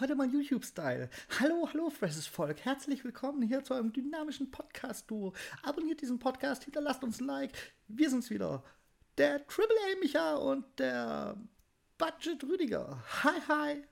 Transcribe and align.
Heute 0.00 0.14
mal 0.14 0.32
YouTube-Style. 0.32 1.10
Hallo, 1.40 1.68
hallo, 1.70 1.90
freshes 1.90 2.26
Volk. 2.26 2.64
Herzlich 2.64 3.04
willkommen 3.04 3.42
hier 3.42 3.62
zu 3.62 3.74
einem 3.74 3.92
dynamischen 3.92 4.50
Podcast-Duo. 4.50 5.34
Abonniert 5.62 6.00
diesen 6.00 6.18
Podcast, 6.18 6.64
hinterlasst 6.64 7.04
uns 7.04 7.20
ein 7.20 7.26
Like. 7.26 7.52
Wir 7.86 8.08
sind's 8.08 8.30
wieder. 8.30 8.64
Der 9.18 9.46
Triple 9.46 9.76
A 9.76 10.00
Micha 10.00 10.36
und 10.36 10.64
der 10.78 11.36
Budget 11.98 12.42
Rüdiger. 12.44 13.04
Hi, 13.22 13.40
hi. 13.46 13.89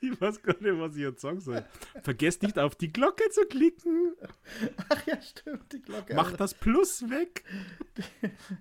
Ich 0.00 0.20
weiß 0.20 0.42
gar 0.42 0.60
nicht, 0.60 0.78
was 0.78 0.96
ich 0.96 1.02
jetzt 1.02 1.20
sagen 1.20 1.40
soll. 1.40 1.64
Vergesst 2.02 2.42
nicht 2.42 2.58
auf 2.58 2.74
die 2.74 2.92
Glocke 2.92 3.28
zu 3.30 3.46
klicken. 3.46 4.14
Ach 4.88 5.06
ja, 5.06 5.20
stimmt, 5.20 5.72
die 5.72 5.80
Glocke. 5.80 6.14
Mach 6.14 6.32
das 6.32 6.54
Plus 6.54 7.08
weg. 7.08 7.44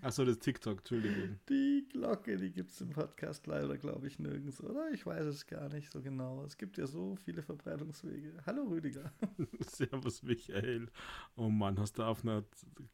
Achso, 0.01 0.23
das 0.25 0.39
TikTok, 0.39 0.79
Entschuldigung. 0.79 1.39
Die 1.49 1.87
Glocke, 1.91 2.37
die 2.37 2.51
gibt 2.51 2.71
es 2.71 2.81
im 2.81 2.91
Podcast 2.91 3.45
leider, 3.47 3.77
glaube 3.77 4.07
ich, 4.07 4.19
nirgends, 4.19 4.61
oder? 4.61 4.91
Ich 4.91 5.05
weiß 5.05 5.25
es 5.25 5.47
gar 5.47 5.69
nicht 5.69 5.91
so 5.91 6.01
genau. 6.01 6.43
Es 6.45 6.57
gibt 6.57 6.77
ja 6.77 6.87
so 6.87 7.15
viele 7.15 7.41
Verbreitungswege. 7.41 8.33
Hallo 8.45 8.63
Rüdiger. 8.63 9.11
Servus 9.59 10.23
Michael. 10.23 10.87
Oh 11.35 11.49
Mann, 11.49 11.79
hast 11.79 11.97
du 11.97 12.03
auf 12.03 12.23
einer 12.23 12.43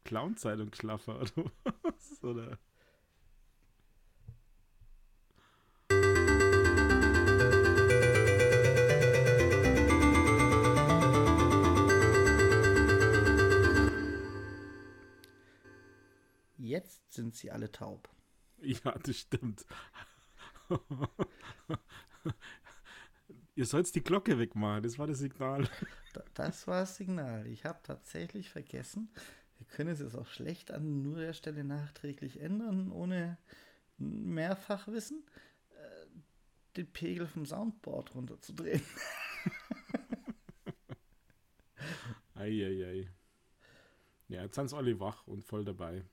Clown-Zeitung 0.04 0.70
geschlafen 0.70 1.16
oder 1.16 1.52
was? 1.82 2.22
Oder? 2.22 2.58
Jetzt 16.60 17.14
sind 17.14 17.34
sie 17.34 17.50
alle 17.50 17.72
taub. 17.72 18.10
Ja, 18.62 18.92
das 18.98 19.16
stimmt. 19.16 19.64
Ihr 23.54 23.64
sollt 23.64 23.94
die 23.94 24.02
Glocke 24.02 24.38
wegmachen, 24.38 24.82
das 24.82 24.98
war 24.98 25.06
das 25.06 25.20
Signal. 25.20 25.66
Das 26.34 26.66
war 26.66 26.80
das 26.80 26.96
Signal. 26.96 27.46
Ich 27.46 27.64
habe 27.64 27.80
tatsächlich 27.82 28.50
vergessen. 28.50 29.10
Wir 29.56 29.66
können 29.68 29.88
es 29.90 30.00
jetzt 30.00 30.14
auch 30.16 30.26
schlecht 30.26 30.70
an 30.70 31.02
nur 31.02 31.18
der 31.18 31.32
Stelle 31.32 31.64
nachträglich 31.64 32.40
ändern, 32.40 32.92
ohne 32.92 33.38
Mehrfachwissen, 33.96 35.24
äh, 35.70 36.06
den 36.76 36.92
Pegel 36.92 37.26
vom 37.26 37.46
Soundboard 37.46 38.14
runterzudrehen. 38.14 38.82
Eieiei. 42.34 43.08
Ja, 44.28 44.42
jetzt 44.42 44.56
sind 44.56 44.68
sie 44.68 44.76
alle 44.76 45.00
wach 45.00 45.26
und 45.26 45.42
voll 45.42 45.64
dabei. 45.64 46.04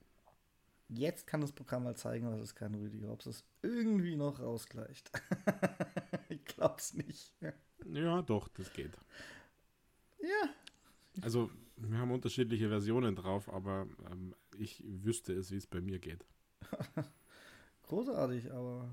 Jetzt 0.88 1.26
kann 1.26 1.42
das 1.42 1.52
Programm 1.52 1.84
mal 1.84 1.96
zeigen, 1.96 2.30
was 2.30 2.40
es 2.40 2.54
kann, 2.54 2.74
Rüdiger. 2.74 3.12
Ob 3.12 3.20
es 3.20 3.26
es 3.26 3.44
irgendwie 3.62 4.16
noch 4.16 4.40
rausgleicht. 4.40 5.10
ich 6.30 6.44
glaub's 6.44 6.94
nicht. 6.94 7.34
Ja, 7.84 8.22
doch, 8.22 8.48
das 8.48 8.72
geht. 8.72 8.96
Ja. 10.20 10.54
Also, 11.20 11.50
wir 11.76 11.98
haben 11.98 12.10
unterschiedliche 12.10 12.68
Versionen 12.68 13.16
drauf, 13.16 13.52
aber 13.52 13.86
ähm, 14.10 14.34
ich 14.56 14.82
wüsste 14.86 15.34
es, 15.34 15.50
wie 15.50 15.56
es 15.56 15.66
bei 15.66 15.80
mir 15.80 15.98
geht. 15.98 16.24
Großartig, 17.82 18.50
aber 18.52 18.90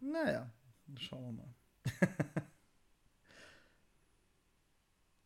naja, 0.00 0.50
schauen 0.98 1.24
wir 1.24 1.32
mal. 1.32 1.54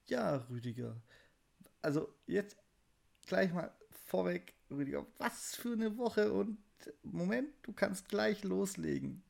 ja, 0.09 0.37
Rüdiger. 0.51 1.01
Also 1.83 2.15
jetzt 2.27 2.57
gleich 3.27 3.53
mal 3.53 3.73
vorweg, 3.91 4.56
Rüdiger, 4.71 5.07
was 5.19 5.55
für 5.57 5.73
eine 5.73 5.97
Woche 5.97 6.33
und 6.33 6.59
Moment, 7.03 7.49
du 7.63 7.73
kannst 7.73 8.09
gleich 8.09 8.45
loslegen. 8.45 9.23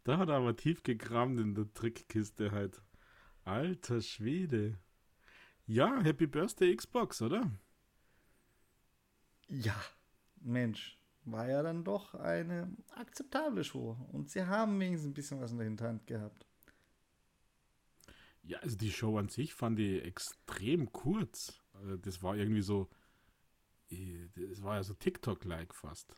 Da 0.04 0.18
hat 0.18 0.28
er 0.28 0.36
aber 0.36 0.56
tief 0.56 0.82
gekramt 0.82 1.38
in 1.38 1.54
der 1.54 1.72
Trickkiste 1.74 2.52
halt. 2.52 2.80
Alter 3.44 4.00
Schwede. 4.00 4.78
Ja, 5.66 6.00
Happy 6.00 6.26
Birthday 6.26 6.74
Xbox, 6.74 7.22
oder? 7.22 7.50
Ja, 9.48 9.74
Mensch, 10.40 10.99
war 11.24 11.48
ja 11.48 11.62
dann 11.62 11.84
doch 11.84 12.14
eine 12.14 12.74
akzeptable 12.94 13.64
Show. 13.64 13.96
Und 14.12 14.30
sie 14.30 14.44
haben 14.44 14.78
wenigstens 14.80 15.10
ein 15.10 15.14
bisschen 15.14 15.40
was 15.40 15.52
in 15.52 15.58
der 15.58 15.66
Hinterhand 15.66 16.06
gehabt. 16.06 16.46
Ja, 18.42 18.58
also 18.60 18.76
die 18.76 18.90
Show 18.90 19.18
an 19.18 19.28
sich 19.28 19.54
fand 19.54 19.78
ich 19.78 20.04
extrem 20.04 20.92
kurz. 20.92 21.60
Also 21.74 21.96
das 21.96 22.22
war 22.22 22.36
irgendwie 22.36 22.62
so, 22.62 22.88
äh, 23.90 24.28
das 24.34 24.62
war 24.62 24.76
ja 24.76 24.82
so 24.82 24.94
TikTok-like 24.94 25.74
fast. 25.74 26.16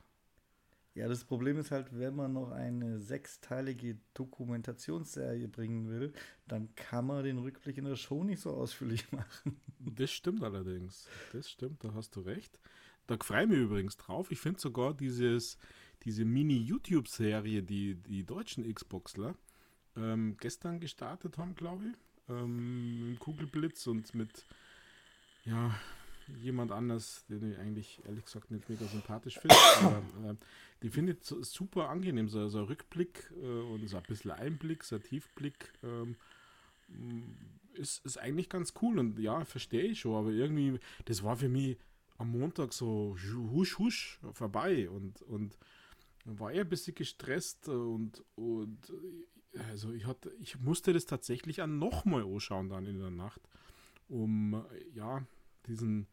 Ja, 0.95 1.09
das 1.09 1.25
Problem 1.25 1.59
ist 1.59 1.71
halt, 1.71 1.99
wenn 1.99 2.15
man 2.15 2.35
noch 2.35 2.51
eine 2.51 3.01
sechsteilige 3.01 3.99
Dokumentationsserie 4.13 5.49
bringen 5.49 5.89
will, 5.89 6.13
dann 6.47 6.75
kann 6.75 7.07
man 7.07 7.25
den 7.25 7.39
Rückblick 7.39 7.79
in 7.79 7.87
der 7.87 7.97
Show 7.97 8.25
nicht 8.25 8.41
so 8.41 8.51
ausführlich 8.51 9.11
machen. 9.13 9.59
Das 9.79 10.11
stimmt 10.11 10.43
allerdings. 10.43 11.09
Das 11.33 11.51
stimmt, 11.51 11.83
da 11.83 11.95
hast 11.95 12.15
du 12.15 12.21
recht. 12.21 12.59
Da 13.07 13.17
freue 13.21 13.45
ich 13.45 13.49
mich 13.49 13.59
übrigens 13.59 13.97
drauf. 13.97 14.31
Ich 14.31 14.39
finde 14.39 14.61
sogar 14.61 14.95
dieses, 14.95 15.59
diese 16.05 16.25
Mini-YouTube-Serie, 16.25 17.63
die 17.63 17.97
die 17.97 18.25
deutschen 18.25 18.73
Xboxler 18.73 19.35
ähm, 19.97 20.37
gestern 20.41 20.81
gestartet 20.81 21.39
haben, 21.39 21.55
glaube 21.55 21.85
ich, 21.87 21.97
ähm, 22.29 23.11
mit 23.11 23.19
Kugelblitz 23.19 23.87
und 23.87 24.15
mit 24.15 24.45
ja, 25.45 25.75
jemand 26.41 26.73
anders, 26.73 27.25
den 27.29 27.53
ich 27.53 27.59
eigentlich 27.59 28.01
ehrlich 28.07 28.25
gesagt 28.25 28.51
nicht 28.51 28.69
mega 28.69 28.87
sympathisch 28.87 29.39
finde. 29.39 29.57
aber 29.81 30.31
äh, 30.31 30.35
die 30.83 30.91
finde 30.91 31.13
ich 31.13 31.25
so, 31.25 31.43
super 31.43 31.89
angenehm. 31.89 32.29
So, 32.29 32.49
so 32.49 32.59
ein 32.59 32.65
Rückblick 32.65 33.31
äh, 33.43 33.45
und 33.45 33.87
so 33.89 33.97
ein 33.97 34.03
bisschen 34.05 34.31
Einblick, 34.31 34.85
so 34.85 34.97
ein 34.97 35.03
Tiefblick. 35.03 35.73
Ähm, 35.83 36.17
ist, 37.75 38.05
ist 38.05 38.19
eigentlich 38.19 38.49
ganz 38.49 38.75
cool 38.83 38.99
und 38.99 39.19
ja, 39.19 39.45
verstehe 39.45 39.85
ich 39.85 40.01
schon, 40.01 40.15
aber 40.15 40.31
irgendwie, 40.31 40.79
das 41.07 41.23
war 41.23 41.37
für 41.37 41.49
mich 41.49 41.79
am 42.23 42.31
Montag 42.31 42.73
so 42.73 43.17
husch 43.53 43.79
husch 43.79 44.21
vorbei 44.33 44.89
und, 44.89 45.23
und 45.23 45.59
war 46.25 46.53
eher 46.53 46.63
ein 46.63 46.69
bisschen 46.69 46.95
gestresst 46.95 47.69
und, 47.69 48.23
und 48.37 48.79
also 49.71 49.93
ich 49.93 50.07
hatte, 50.07 50.33
ich 50.41 50.59
musste 50.61 50.93
das 50.93 51.05
tatsächlich 51.05 51.61
an 51.63 51.81
nochmal 51.81 52.23
anschauen 52.23 52.69
dann 52.69 52.87
in 52.87 53.01
der 53.01 53.11
Nacht, 53.11 53.41
um 54.09 54.65
ja, 54.95 55.27
diesen 55.67 56.07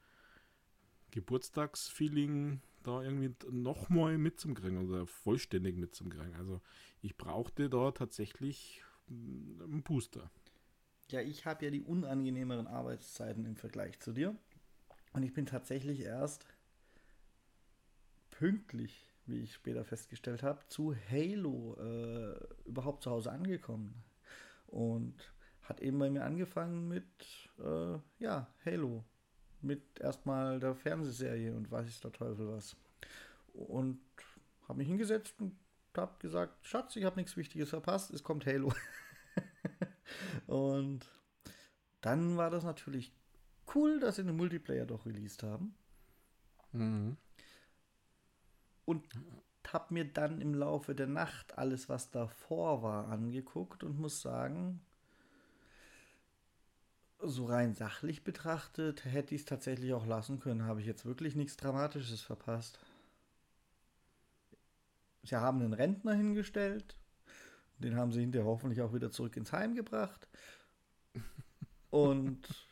Geburtstagsfeeling 1.12 2.60
da 2.84 3.04
irgendwie 3.04 3.36
nochmal 3.52 4.18
mitzukriegen 4.18 4.90
oder 4.90 5.06
vollständig 5.06 5.78
mitzukriegen. 5.78 6.34
Also 6.34 6.60
ich 7.04 7.18
brauchte 7.18 7.70
da 7.70 7.92
tatsächlich 7.92 8.84
einen 9.08 9.84
Booster. 9.84 10.32
Ja, 11.12 11.22
ich 11.22 11.46
habe 11.46 11.66
ja 11.66 11.72
die 11.72 11.82
unangenehmeren 11.82 12.66
Arbeitszeiten 12.66 13.46
im 13.46 13.56
Vergleich 13.56 14.00
zu 14.00 14.12
dir. 14.12 14.36
Und 15.14 15.24
ich 15.24 15.34
bin 15.34 15.46
tatsächlich 15.46 16.02
erst 16.02 16.46
pünktlich, 18.30 19.14
wie 19.26 19.42
ich 19.42 19.54
später 19.54 19.84
festgestellt 19.84 20.44
habe, 20.44 20.60
zu 20.70 20.96
Halo 21.12 21.76
äh, 21.80 22.40
überhaupt 22.66 23.04
zu 23.04 23.12
Hause 23.12 23.32
angekommen. 23.32 24.04
Und 24.68 25.16
hat 25.64 25.82
eben 25.82 26.00
bei 26.00 26.10
mir 26.10 26.24
angefangen 26.24 26.88
mit, 26.88 27.06
äh, 27.60 27.98
ja, 28.20 28.48
Halo. 28.66 29.04
Mit 29.62 30.00
erstmal 30.00 30.60
der 30.60 30.74
Fernsehserie 30.74 31.54
und 31.54 31.70
weiß 31.70 31.88
ich 31.88 32.00
der 32.00 32.12
Teufel 32.12 32.48
was. 32.48 32.76
Und 33.54 34.00
habe 34.68 34.78
mich 34.78 34.88
hingesetzt 34.88 35.36
und 35.40 35.58
habe 35.98 36.18
gesagt, 36.20 36.66
Schatz, 36.66 36.96
ich 36.96 37.04
habe 37.04 37.18
nichts 37.18 37.36
Wichtiges 37.36 37.70
verpasst, 37.70 38.12
es 38.12 38.24
kommt 38.24 38.46
Halo. 38.46 38.72
und 40.48 41.06
dann 42.02 42.38
war 42.38 42.50
das 42.50 42.64
natürlich 42.64 43.12
cool, 43.76 44.00
dass 44.00 44.18
sie 44.18 44.24
den 44.24 44.38
Multiplayer 44.38 44.86
doch 44.86 45.06
released 45.06 45.44
haben. 45.44 45.76
Mhm. 46.72 47.18
Und 48.86 49.06
habe 49.68 49.94
mir 49.94 50.06
dann 50.06 50.42
im 50.42 50.54
Laufe 50.54 50.96
der 50.96 51.08
Nacht 51.08 51.58
alles, 51.58 51.90
was 51.90 52.10
davor 52.10 52.82
war, 52.82 53.08
angeguckt 53.10 53.84
und 53.84 54.00
muss 54.00 54.22
sagen, 54.22 54.82
so 57.22 57.46
rein 57.46 57.74
sachlich 57.76 58.24
betrachtet, 58.24 59.06
hätte 59.06 59.36
ich 59.36 59.42
es 59.42 59.46
tatsächlich 59.46 59.94
auch 59.94 60.06
lassen 60.06 60.40
können. 60.40 60.64
Habe 60.64 60.80
ich 60.80 60.88
jetzt 60.88 61.06
wirklich 61.06 61.36
nichts 61.36 61.58
Dramatisches 61.58 62.22
verpasst. 62.22 62.80
Sie 65.24 65.36
haben 65.36 65.60
einen 65.60 65.74
Rentner 65.74 66.14
hingestellt. 66.14 66.96
Den 67.78 67.96
haben 67.96 68.12
sie 68.12 68.22
hinterher 68.22 68.48
hoffentlich 68.48 68.82
auch 68.82 68.94
wieder 68.94 69.12
zurück 69.12 69.36
ins 69.38 69.52
Heim 69.52 69.76
gebracht. 69.76 70.28
Und 71.90 72.48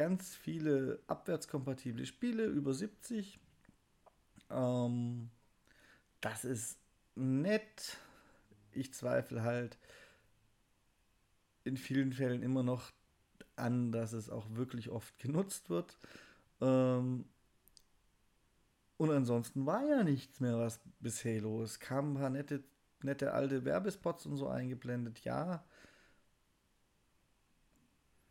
ganz 0.00 0.34
viele 0.34 0.98
abwärtskompatible 1.08 2.06
Spiele, 2.06 2.46
über 2.46 2.72
70. 2.72 3.38
Ähm, 4.48 5.28
das 6.22 6.46
ist 6.46 6.78
nett. 7.16 7.98
Ich 8.72 8.94
zweifle 8.94 9.42
halt 9.42 9.76
in 11.64 11.76
vielen 11.76 12.14
Fällen 12.14 12.42
immer 12.42 12.62
noch 12.62 12.92
an, 13.56 13.92
dass 13.92 14.14
es 14.14 14.30
auch 14.30 14.46
wirklich 14.54 14.88
oft 14.88 15.18
genutzt 15.18 15.68
wird. 15.68 15.98
Ähm, 16.62 17.26
und 18.96 19.10
ansonsten 19.10 19.66
war 19.66 19.84
ja 19.84 20.02
nichts 20.02 20.40
mehr 20.40 20.58
was 20.58 20.80
bis 21.00 21.22
Halo. 21.26 21.62
Es 21.62 21.78
kamen 21.78 22.12
ein 22.12 22.20
paar 22.20 22.30
nette, 22.30 22.64
nette 23.02 23.34
alte 23.34 23.66
Werbespots 23.66 24.24
und 24.24 24.38
so 24.38 24.48
eingeblendet, 24.48 25.20
ja. 25.24 25.62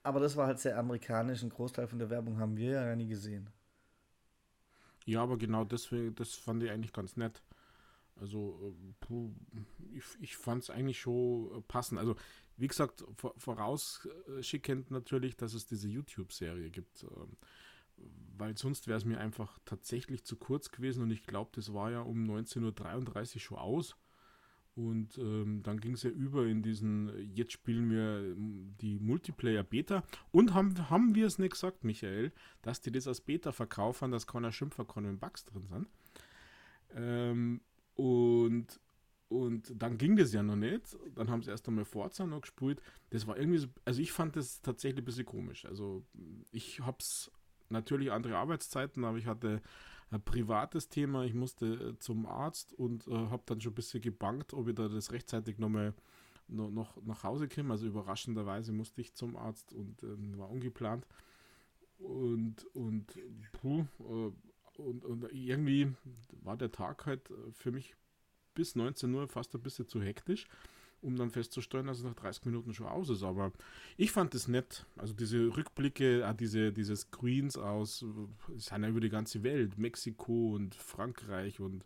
Aber 0.09 0.19
das 0.19 0.35
war 0.35 0.47
halt 0.47 0.57
sehr 0.57 0.75
amerikanisch. 0.75 1.43
Ein 1.43 1.51
Großteil 1.51 1.85
von 1.85 1.99
der 1.99 2.09
Werbung 2.09 2.39
haben 2.39 2.57
wir 2.57 2.71
ja 2.71 2.83
gar 2.83 2.95
nie 2.95 3.05
gesehen. 3.05 3.47
Ja, 5.05 5.21
aber 5.21 5.37
genau 5.37 5.65
deswegen, 5.65 6.15
das 6.15 6.33
fand 6.33 6.63
ich 6.63 6.71
eigentlich 6.71 6.93
ganz 6.93 7.15
nett. 7.15 7.43
Also, 8.19 8.75
äh, 9.11 9.95
ich, 9.95 10.03
ich 10.19 10.35
fand 10.35 10.63
es 10.63 10.71
eigentlich 10.71 10.99
schon 10.99 11.51
äh, 11.55 11.61
passend. 11.61 11.99
Also, 11.99 12.15
wie 12.57 12.67
gesagt, 12.67 13.05
vorausschickend 13.37 14.89
natürlich, 14.89 15.37
dass 15.37 15.53
es 15.53 15.67
diese 15.67 15.87
YouTube-Serie 15.87 16.71
gibt. 16.71 17.03
Ähm, 17.03 17.37
weil 18.35 18.57
sonst 18.57 18.87
wäre 18.87 18.97
es 18.97 19.05
mir 19.05 19.19
einfach 19.19 19.59
tatsächlich 19.63 20.23
zu 20.23 20.37
kurz 20.37 20.71
gewesen 20.71 21.03
und 21.03 21.11
ich 21.11 21.21
glaube, 21.21 21.51
das 21.53 21.71
war 21.71 21.91
ja 21.91 22.01
um 22.01 22.23
19.33 22.23 23.35
Uhr 23.35 23.41
schon 23.41 23.57
aus. 23.59 23.95
Und 24.79 25.17
ähm, 25.17 25.61
dann 25.61 25.81
ging 25.81 25.95
es 25.95 26.03
ja 26.03 26.09
über 26.09 26.45
in 26.45 26.63
diesen, 26.63 27.11
jetzt 27.35 27.51
spielen 27.51 27.91
wir 27.91 28.31
ähm, 28.31 28.75
die 28.79 28.97
Multiplayer-Beta. 28.97 30.03
Und 30.31 30.53
haben, 30.53 30.89
haben 30.89 31.15
wir 31.15 31.27
es 31.27 31.37
nicht 31.37 31.51
gesagt, 31.51 31.83
Michael, 31.83 32.31
dass 32.61 32.79
die 32.79 32.89
das 32.89 33.05
als 33.05 33.19
Beta 33.19 33.51
verkaufen, 33.51 34.11
dass 34.11 34.25
keiner 34.25 34.53
schimpfen 34.53 34.87
kann, 34.87 35.03
wenn 35.03 35.19
Bugs 35.19 35.43
drin 35.43 35.67
sind. 35.67 35.87
Ähm, 36.95 37.59
und, 37.95 38.79
und 39.27 39.73
dann 39.75 39.97
ging 39.97 40.15
das 40.15 40.31
ja 40.31 40.43
noch 40.43 40.55
nicht. 40.55 40.97
Dann 41.13 41.29
haben 41.29 41.43
sie 41.43 41.51
erst 41.51 41.67
einmal 41.67 41.83
Forza 41.83 42.25
noch 42.25 42.39
gespielt. 42.39 42.81
Das 43.09 43.27
war 43.27 43.37
irgendwie 43.37 43.59
so, 43.59 43.67
also 43.83 44.01
ich 44.01 44.13
fand 44.13 44.37
das 44.37 44.61
tatsächlich 44.61 45.01
ein 45.01 45.05
bisschen 45.05 45.25
komisch. 45.25 45.65
Also 45.65 46.05
ich 46.51 46.79
habe 46.79 46.99
es 47.01 47.29
natürlich 47.67 48.13
andere 48.13 48.37
Arbeitszeiten, 48.37 49.03
aber 49.03 49.17
ich 49.17 49.25
hatte 49.25 49.61
ein 50.11 50.21
privates 50.23 50.89
Thema. 50.89 51.23
Ich 51.23 51.33
musste 51.33 51.65
äh, 51.65 51.99
zum 51.99 52.25
Arzt 52.25 52.73
und 52.73 53.07
äh, 53.07 53.11
habe 53.11 53.43
dann 53.45 53.61
schon 53.61 53.73
ein 53.73 53.75
bisschen 53.75 54.01
gebankt, 54.01 54.53
ob 54.53 54.67
ich 54.67 54.75
da 54.75 54.87
das 54.87 55.11
rechtzeitig 55.11 55.57
nochmal 55.59 55.93
noch, 56.47 56.69
noch 56.71 57.01
nach 57.03 57.23
Hause 57.23 57.47
komme. 57.47 57.71
Also 57.71 57.87
überraschenderweise 57.87 58.71
musste 58.71 59.01
ich 59.01 59.13
zum 59.13 59.35
Arzt 59.35 59.73
und 59.73 60.01
äh, 60.03 60.37
war 60.37 60.49
ungeplant. 60.49 61.05
Und, 61.99 62.65
und, 62.73 63.05
puh, 63.51 63.85
äh, 63.99 64.81
und, 64.81 65.05
und 65.05 65.31
irgendwie 65.31 65.91
war 66.41 66.57
der 66.57 66.71
Tag 66.71 67.05
halt 67.05 67.29
äh, 67.29 67.51
für 67.51 67.71
mich 67.71 67.95
bis 68.55 68.75
19 68.75 69.13
Uhr 69.13 69.27
fast 69.27 69.53
ein 69.55 69.61
bisschen 69.61 69.87
zu 69.87 70.01
hektisch 70.01 70.47
um 71.01 71.15
dann 71.15 71.29
festzustellen, 71.29 71.87
dass 71.87 71.99
es 71.99 72.03
nach 72.03 72.15
30 72.15 72.45
Minuten 72.45 72.73
schon 72.73 72.87
aus 72.87 73.09
ist. 73.09 73.23
Aber 73.23 73.51
ich 73.97 74.11
fand 74.11 74.35
es 74.35 74.47
nett. 74.47 74.85
Also 74.97 75.13
diese 75.13 75.55
Rückblicke, 75.55 76.23
äh, 76.23 76.35
diese, 76.35 76.71
diese 76.71 76.95
Screens 76.95 77.57
aus, 77.57 78.03
äh, 78.03 78.59
sind 78.59 78.83
ja 78.83 78.89
über 78.89 78.99
die 78.99 79.09
ganze 79.09 79.43
Welt. 79.43 79.77
Mexiko 79.77 80.55
und 80.55 80.75
Frankreich 80.75 81.59
und 81.59 81.85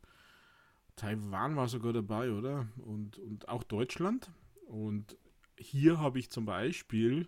Taiwan 0.95 1.55
war 1.55 1.67
sogar 1.67 1.93
dabei, 1.93 2.31
oder? 2.31 2.67
Und, 2.77 3.17
und 3.19 3.49
auch 3.49 3.63
Deutschland. 3.63 4.31
Und 4.67 5.17
hier 5.57 5.99
habe 5.99 6.19
ich 6.19 6.29
zum 6.29 6.45
Beispiel 6.45 7.27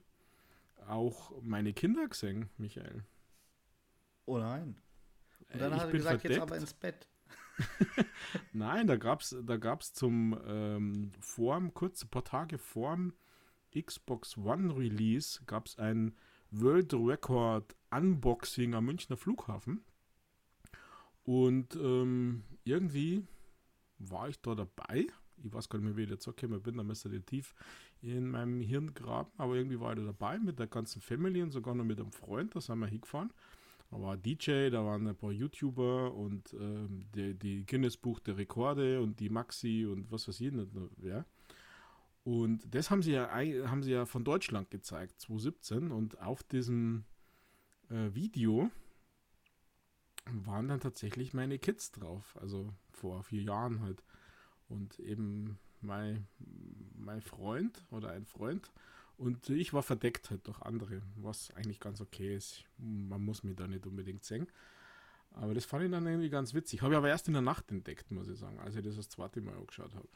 auch 0.88 1.32
meine 1.42 1.74
Kinder 1.74 2.08
gesehen, 2.08 2.50
Michael. 2.58 3.04
Oh 4.26 4.38
nein. 4.38 4.76
Und 5.54 5.62
dann 5.62 5.72
äh, 5.72 5.76
hat 5.76 5.88
er 5.88 5.92
gesagt, 5.92 6.22
verdeckt. 6.22 6.36
jetzt 6.36 6.42
aber 6.42 6.58
ins 6.58 6.74
Bett. 6.74 7.08
Nein, 8.54 8.88
da 8.88 8.98
gab 8.98 9.22
es 9.22 9.36
da 9.44 9.58
gab's 9.58 9.94
zum 9.94 10.38
ähm, 10.46 11.12
vorm, 11.20 11.74
kurz 11.74 12.04
ein 12.04 12.10
paar 12.10 12.24
Tage 12.24 12.58
vorm 12.58 13.14
Xbox 13.76 14.38
One 14.38 14.76
Release 14.76 15.42
gab 15.46 15.68
es 15.68 15.78
ein 15.78 16.16
World 16.52 16.94
Record 16.94 17.76
Unboxing 17.92 18.74
am 18.74 18.86
Münchner 18.86 19.18
Flughafen. 19.18 19.84
Und 21.24 21.76
ähm, 21.76 22.44
irgendwie 22.64 23.26
war 23.98 24.30
ich 24.30 24.40
da 24.42 24.56
dabei. 24.56 25.08
Ich 25.44 25.54
weiß 25.54 25.70
gar 25.70 25.80
nicht 25.80 25.86
mehr, 25.86 25.98
wie 25.98 26.04
ich 26.04 26.10
jetzt 26.10 26.28
okay, 26.28 26.48
ich 26.50 26.64
bin 26.64 26.78
da 26.78 26.84
müsste 26.84 27.22
tief 27.22 27.54
in 28.02 28.30
meinem 28.30 28.62
Hirn 28.62 28.94
graben, 28.94 29.32
aber 29.38 29.56
irgendwie 29.56 29.80
war 29.80 29.94
ich 29.94 30.00
da 30.00 30.06
dabei 30.06 30.40
mit 30.40 30.60
der 30.60 30.68
ganzen 30.68 31.02
Family 31.02 31.42
und 31.42 31.52
sogar 31.52 31.76
noch 31.76 31.84
mit 31.84 32.00
einem 32.00 32.12
Freund, 32.12 32.56
da 32.56 32.62
sind 32.62 32.80
wir 32.80 32.88
hingefahren. 32.88 33.34
Da 33.96 34.02
war 34.02 34.18
DJ, 34.18 34.70
da 34.72 34.84
waren 34.84 35.08
ein 35.08 35.16
paar 35.16 35.32
YouTuber 35.32 36.14
und 36.14 36.54
ähm, 36.54 37.06
die, 37.16 37.34
die 37.34 37.66
Guinness 37.66 37.96
Buch 37.96 38.20
der 38.20 38.36
Rekorde 38.36 39.02
und 39.02 39.22
die 39.22 39.30
Maxi 39.30 39.88
und 39.90 40.12
was 40.12 40.28
weiß 40.28 40.42
ich 40.42 40.52
nicht, 40.52 40.70
ja. 41.02 41.26
Und 42.26 42.76
das 42.76 42.92
haben 42.92 43.02
sie 43.02 43.14
ja, 43.14 43.30
haben 43.32 43.84
sie 43.84 43.92
ja 43.92 44.06
von 44.06 44.26
Deutschland 44.26 44.70
gezeigt, 44.70 45.22
2017. 45.22 45.92
Und 45.92 46.20
auf 46.20 46.44
diesem 46.44 47.06
äh, 47.90 48.14
Video 48.14 48.70
waren 50.30 50.68
dann 50.68 50.82
tatsächlich 50.82 51.34
meine 51.34 51.58
Kids 51.58 51.92
drauf. 51.92 52.36
Also 52.42 52.74
vor 52.90 53.24
vier 53.24 53.44
Jahren 53.44 53.80
halt. 53.82 54.04
Und 54.68 55.00
eben 55.00 55.58
mein, 55.80 56.28
mein 56.96 57.22
Freund 57.22 57.86
oder 57.92 58.10
ein 58.10 58.26
Freund 58.26 58.72
und 59.18 59.50
ich 59.50 59.74
war 59.74 59.84
verdeckt 59.84 60.30
halt 60.30 60.46
durch 60.48 60.62
andere, 60.62 61.02
was 61.16 61.52
eigentlich 61.52 61.80
ganz 61.80 62.02
okay 62.02 62.36
ist. 62.36 62.66
Man 62.78 63.24
muss 63.24 63.44
mich 63.44 63.56
da 63.56 63.68
nicht 63.68 63.86
unbedingt 63.86 64.24
sehen. 64.24 64.48
Aber 65.32 65.54
das 65.54 65.66
fand 65.66 65.84
ich 65.84 65.92
dann 65.92 66.08
irgendwie 66.08 66.30
ganz 66.30 66.54
witzig. 66.54 66.82
Habe 66.82 66.94
ich 66.94 66.98
aber 66.98 67.10
erst 67.10 67.28
in 67.28 67.34
der 67.34 67.42
Nacht 67.42 67.70
entdeckt, 67.72 68.12
muss 68.12 68.30
ich 68.30 68.40
sagen, 68.40 68.60
als 68.60 68.76
ich 68.76 68.84
das 68.84 68.96
das 68.96 69.10
zweite 69.10 69.42
Mal 69.42 69.56
angeschaut 69.56 69.94
habe. 69.94 70.08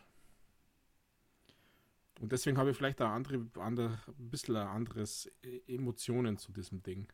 Und 2.21 2.31
deswegen 2.31 2.57
habe 2.57 2.71
ich 2.71 2.77
vielleicht 2.77 3.01
ein, 3.01 3.11
andere, 3.11 3.45
andere, 3.55 3.99
ein 4.07 4.29
bisschen 4.29 4.55
ein 4.55 4.67
anderes 4.67 5.31
e-, 5.41 5.61
Emotionen 5.67 6.37
zu 6.37 6.51
diesem 6.51 6.83
Ding. 6.83 7.07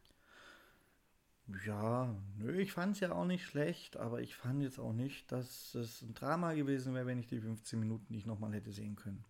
Ja, 1.65 2.15
nö, 2.37 2.59
ich 2.59 2.73
fand 2.73 2.95
es 2.95 3.01
ja 3.01 3.11
auch 3.11 3.25
nicht 3.25 3.45
schlecht, 3.45 3.97
aber 3.97 4.21
ich 4.21 4.35
fand 4.35 4.63
jetzt 4.63 4.79
auch 4.79 4.93
nicht, 4.93 5.31
dass 5.31 5.75
es 5.75 6.01
ein 6.01 6.15
Drama 6.15 6.53
gewesen 6.53 6.95
wäre, 6.95 7.05
wenn 7.05 7.19
ich 7.19 7.27
die 7.27 7.39
15 7.39 7.79
Minuten 7.79 8.13
nicht 8.13 8.25
nochmal 8.25 8.53
hätte 8.53 8.71
sehen 8.71 8.95
können. 8.95 9.23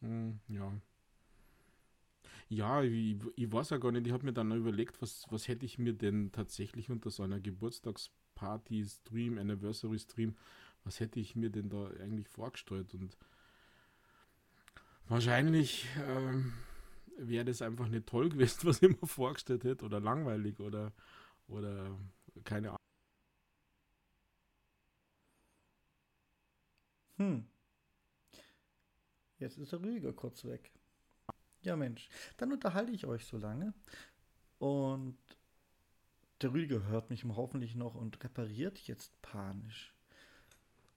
Hm, 0.00 0.38
ja. 0.48 0.72
Ja, 2.54 2.82
ich, 2.82 3.16
ich 3.36 3.52
weiß 3.52 3.70
ja 3.70 3.78
gar 3.78 3.90
nicht, 3.92 4.06
ich 4.06 4.12
habe 4.12 4.24
mir 4.24 4.32
dann 4.32 4.52
überlegt, 4.52 5.00
was, 5.02 5.26
was 5.30 5.48
hätte 5.48 5.66
ich 5.66 5.78
mir 5.78 5.92
denn 5.94 6.30
tatsächlich 6.32 6.88
unter 6.90 7.10
so 7.10 7.22
einer 7.24 7.40
Geburtstagsparty, 7.40 8.84
Stream, 8.84 9.38
Anniversary 9.38 9.98
Stream, 9.98 10.36
was 10.84 11.00
hätte 11.00 11.18
ich 11.20 11.34
mir 11.36 11.50
denn 11.50 11.68
da 11.70 11.88
eigentlich 12.00 12.28
vorgestellt? 12.28 12.94
Und 12.94 13.16
wahrscheinlich 15.08 15.86
ähm, 16.08 16.52
wäre 17.18 17.44
das 17.44 17.62
einfach 17.62 17.88
nicht 17.88 18.06
toll 18.06 18.28
gewesen, 18.30 18.60
was 18.68 18.82
ich 18.82 18.88
mir 19.00 19.06
vorgestellt 19.06 19.64
hätte, 19.64 19.84
oder 19.84 20.00
langweilig 20.00 20.60
oder, 20.60 20.92
oder 21.48 21.98
keine 22.44 22.68
Ahnung. 22.70 22.78
Hm. 27.18 27.40
Jetzt 29.38 29.58
ist 29.58 29.70
der 29.70 29.80
Rüdiger 29.80 30.12
kurz 30.12 30.44
weg. 30.44 30.72
Ja, 31.64 31.76
Mensch, 31.76 32.08
dann 32.36 32.52
unterhalte 32.52 32.92
ich 32.92 33.06
euch 33.06 33.24
so 33.24 33.38
lange. 33.38 33.72
Und 34.58 35.16
der 36.42 36.52
Rüdiger 36.52 36.86
hört 36.86 37.10
mich 37.10 37.24
hoffentlich 37.24 37.74
noch 37.74 37.94
und 37.94 38.22
repariert 38.22 38.78
jetzt 38.80 39.20
panisch. 39.22 39.94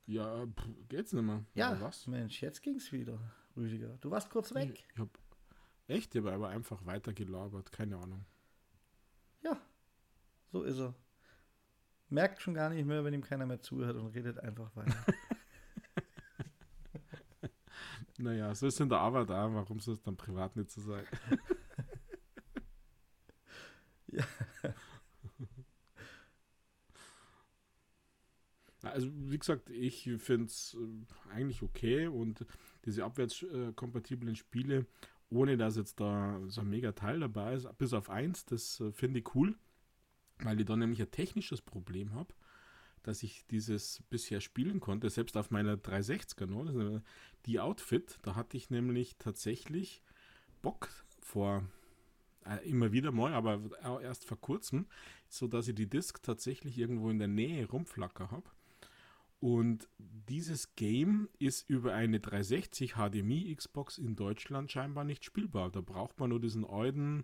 Ja, 0.05 0.45
pff, 0.45 0.67
geht's 0.89 1.13
nicht 1.13 1.23
mehr. 1.23 1.43
Ja, 1.53 1.79
was? 1.81 2.07
Mensch, 2.07 2.41
jetzt 2.41 2.61
ging's 2.61 2.91
wieder, 2.91 3.19
Rüdiger. 3.55 3.97
Du 4.01 4.11
warst 4.11 4.29
kurz 4.29 4.53
weg. 4.53 4.71
Ich, 4.73 4.85
ich 4.93 4.99
hab 4.99 5.09
echt, 5.87 6.15
ich 6.15 6.21
habe 6.21 6.33
aber 6.33 6.49
einfach 6.49 6.85
weiter 6.85 7.13
gelabert, 7.13 7.71
keine 7.71 7.97
Ahnung. 7.97 8.25
Ja, 9.41 9.59
so 10.51 10.63
ist 10.63 10.79
er. 10.79 10.93
Merkt 12.09 12.41
schon 12.41 12.53
gar 12.53 12.69
nicht 12.69 12.85
mehr, 12.85 13.03
wenn 13.03 13.13
ihm 13.13 13.23
keiner 13.23 13.45
mehr 13.45 13.61
zuhört 13.61 13.97
und 13.97 14.07
redet 14.07 14.39
einfach 14.39 14.73
weiter. 14.75 14.95
Naja, 18.17 18.53
so 18.55 18.67
ist 18.67 18.79
in 18.79 18.89
der 18.89 18.99
Arbeit 18.99 19.29
auch. 19.29 19.53
Warum 19.53 19.79
soll 19.79 19.93
es 19.93 20.01
dann 20.01 20.17
privat 20.17 20.55
nicht 20.55 20.71
so 20.71 20.81
sein? 20.81 21.05
ja. 24.07 24.23
Also, 28.83 29.09
wie 29.13 29.37
gesagt, 29.37 29.69
ich 29.69 30.09
finde 30.17 30.45
es 30.45 30.75
äh, 30.79 31.33
eigentlich 31.33 31.61
okay 31.61 32.07
und 32.07 32.45
diese 32.85 33.03
abwärtskompatiblen 33.03 34.35
Spiele, 34.35 34.85
ohne 35.29 35.57
dass 35.57 35.75
jetzt 35.75 35.99
da 35.99 36.39
so 36.47 36.61
ein 36.61 36.69
mega 36.69 36.93
Teil 36.93 37.19
dabei 37.19 37.53
ist, 37.53 37.67
bis 37.77 37.93
auf 37.93 38.09
eins, 38.09 38.45
das 38.45 38.79
äh, 38.79 38.91
finde 38.91 39.19
ich 39.19 39.35
cool, 39.35 39.55
weil 40.39 40.59
ich 40.59 40.65
da 40.65 40.75
nämlich 40.75 41.01
ein 41.01 41.11
technisches 41.11 41.61
Problem 41.61 42.13
habe 42.13 42.33
dass 43.07 43.23
ich 43.23 43.45
dieses 43.47 44.03
bisher 44.09 44.41
spielen 44.41 44.81
konnte, 44.81 45.09
selbst 45.09 45.37
auf 45.37 45.49
meiner 45.49 45.75
360er 45.77 46.45
noch, 46.45 47.01
die 47.45 47.61
Outfit, 47.61 48.19
da 48.23 48.35
hatte 48.35 48.57
ich 48.57 48.69
nämlich 48.69 49.15
tatsächlich 49.17 50.01
Bock 50.61 50.89
vor 51.21 51.63
äh, 52.45 52.69
immer 52.69 52.91
wieder 52.91 53.13
mal, 53.13 53.33
aber 53.33 53.61
erst 54.01 54.25
vor 54.25 54.41
kurzem, 54.41 54.87
so 55.29 55.47
dass 55.47 55.69
ich 55.69 55.75
die 55.75 55.89
Disk 55.89 56.21
tatsächlich 56.21 56.77
irgendwo 56.77 57.09
in 57.09 57.19
der 57.19 57.29
Nähe 57.29 57.69
rumflacker 57.69 58.29
habe. 58.29 58.49
Und 59.39 59.87
dieses 59.99 60.75
Game 60.75 61.29
ist 61.39 61.69
über 61.69 61.93
eine 61.93 62.19
360 62.19 62.95
HDMI 62.95 63.55
Xbox 63.55 63.99
in 63.99 64.17
Deutschland 64.17 64.69
scheinbar 64.69 65.05
nicht 65.05 65.23
spielbar. 65.23 65.69
Da 65.69 65.79
braucht 65.79 66.19
man 66.19 66.31
nur 66.31 66.41
diesen 66.41 66.65
alten, 66.65 67.23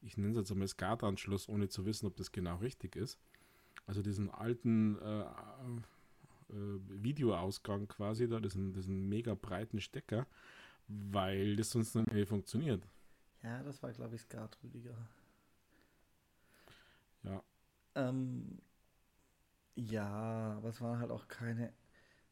ich 0.00 0.16
nenne 0.16 0.30
es 0.30 0.38
jetzt 0.38 0.52
einmal 0.52 0.68
SCART-Anschluss, 0.68 1.48
ohne 1.50 1.68
zu 1.68 1.84
wissen, 1.84 2.06
ob 2.06 2.16
das 2.16 2.32
genau 2.32 2.56
richtig 2.56 2.96
ist. 2.96 3.18
Also 3.90 4.02
diesen 4.02 4.30
alten 4.30 5.02
äh, 5.02 5.22
äh, 5.22 6.78
Videoausgang 7.02 7.88
quasi 7.88 8.28
da, 8.28 8.38
diesen, 8.38 8.72
diesen 8.72 9.08
mega 9.08 9.34
breiten 9.34 9.80
Stecker, 9.80 10.28
weil 10.86 11.56
das 11.56 11.72
sonst 11.72 11.96
nicht 11.96 12.12
mehr 12.12 12.24
funktioniert. 12.24 12.86
Ja, 13.42 13.60
das 13.64 13.82
war, 13.82 13.90
glaube 13.90 14.14
ich, 14.14 14.20
SCART, 14.20 14.56
Rüdiger. 14.62 14.96
Ja. 17.24 17.42
Ähm, 17.96 18.58
ja, 19.74 20.54
aber 20.56 20.68
es 20.68 20.80
waren 20.80 21.00
halt 21.00 21.10
auch 21.10 21.26
keine. 21.26 21.72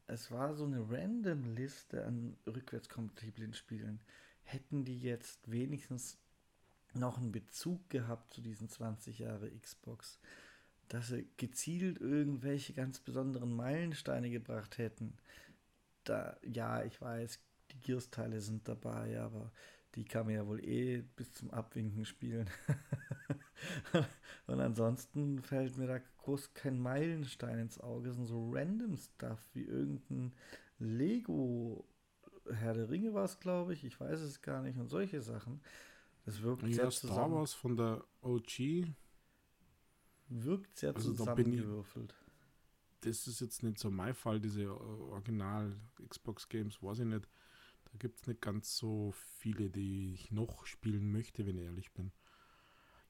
Es 0.06 0.30
war 0.30 0.54
so 0.54 0.64
eine 0.64 0.88
random 0.88 1.56
Liste 1.56 2.06
an 2.06 2.36
rückwärtskompatiblen 2.46 3.52
Spielen. 3.52 3.98
Hätten 4.44 4.84
die 4.84 5.00
jetzt 5.00 5.50
wenigstens 5.50 6.18
noch 6.94 7.18
einen 7.18 7.32
Bezug 7.32 7.90
gehabt 7.90 8.32
zu 8.32 8.42
diesen 8.42 8.68
20 8.68 9.18
Jahre 9.18 9.50
Xbox, 9.50 10.20
dass 10.88 11.08
sie 11.08 11.28
gezielt 11.36 12.00
irgendwelche 12.00 12.72
ganz 12.72 13.00
besonderen 13.00 13.54
Meilensteine 13.54 14.30
gebracht 14.30 14.78
hätten. 14.78 15.16
Da, 16.04 16.36
ja, 16.42 16.82
ich 16.84 17.00
weiß, 17.00 17.40
die 17.72 17.80
Gears-Teile 17.80 18.40
sind 18.40 18.66
dabei, 18.66 19.20
aber 19.20 19.52
die 19.94 20.04
kann 20.04 20.26
man 20.26 20.34
ja 20.34 20.46
wohl 20.46 20.64
eh 20.64 21.02
bis 21.16 21.32
zum 21.32 21.50
Abwinken 21.50 22.04
spielen. 22.04 22.48
Und 24.46 24.60
ansonsten 24.60 25.42
fällt 25.42 25.76
mir 25.76 25.86
da 25.86 25.98
groß 26.18 26.54
kein 26.54 26.78
Meilenstein 26.78 27.58
ins 27.58 27.80
Auge. 27.80 28.10
Es 28.10 28.16
sind 28.16 28.26
so 28.26 28.50
random 28.50 28.96
Stuff 28.96 29.40
wie 29.52 29.64
irgendein 29.64 30.32
Lego 30.78 31.86
Herr 32.52 32.74
der 32.74 32.88
Ringe 32.88 33.14
war 33.14 33.24
es, 33.24 33.40
glaube 33.40 33.72
ich. 33.72 33.84
Ich 33.84 33.98
weiß 34.00 34.20
es 34.20 34.42
gar 34.42 34.62
nicht. 34.62 34.78
Und 34.78 34.88
solche 34.88 35.20
Sachen. 35.20 35.60
Das 36.24 36.42
wirkt 36.42 36.62
ja, 36.62 36.68
sehr 36.68 36.90
Star 36.90 37.10
zusammen. 37.10 37.34
Wars 37.34 37.54
von 37.54 37.76
der 37.76 38.04
OG. 38.22 38.86
Wirkt 40.28 40.76
sehr 40.76 40.94
also 40.94 41.12
zusammengewürfelt. 41.12 42.14
Das 43.02 43.26
ist 43.26 43.40
jetzt 43.40 43.62
nicht 43.62 43.78
so 43.78 43.90
mein 43.90 44.14
Fall, 44.14 44.40
diese 44.40 44.68
Original 44.70 45.76
Xbox 46.08 46.48
Games, 46.48 46.82
weiß 46.82 47.00
ich 47.00 47.06
nicht. 47.06 47.28
Da 47.84 47.92
gibt 47.98 48.20
es 48.20 48.26
nicht 48.26 48.40
ganz 48.40 48.76
so 48.76 49.12
viele, 49.38 49.70
die 49.70 50.12
ich 50.14 50.30
noch 50.30 50.66
spielen 50.66 51.10
möchte, 51.10 51.46
wenn 51.46 51.56
ich 51.56 51.64
ehrlich 51.64 51.92
bin. 51.92 52.12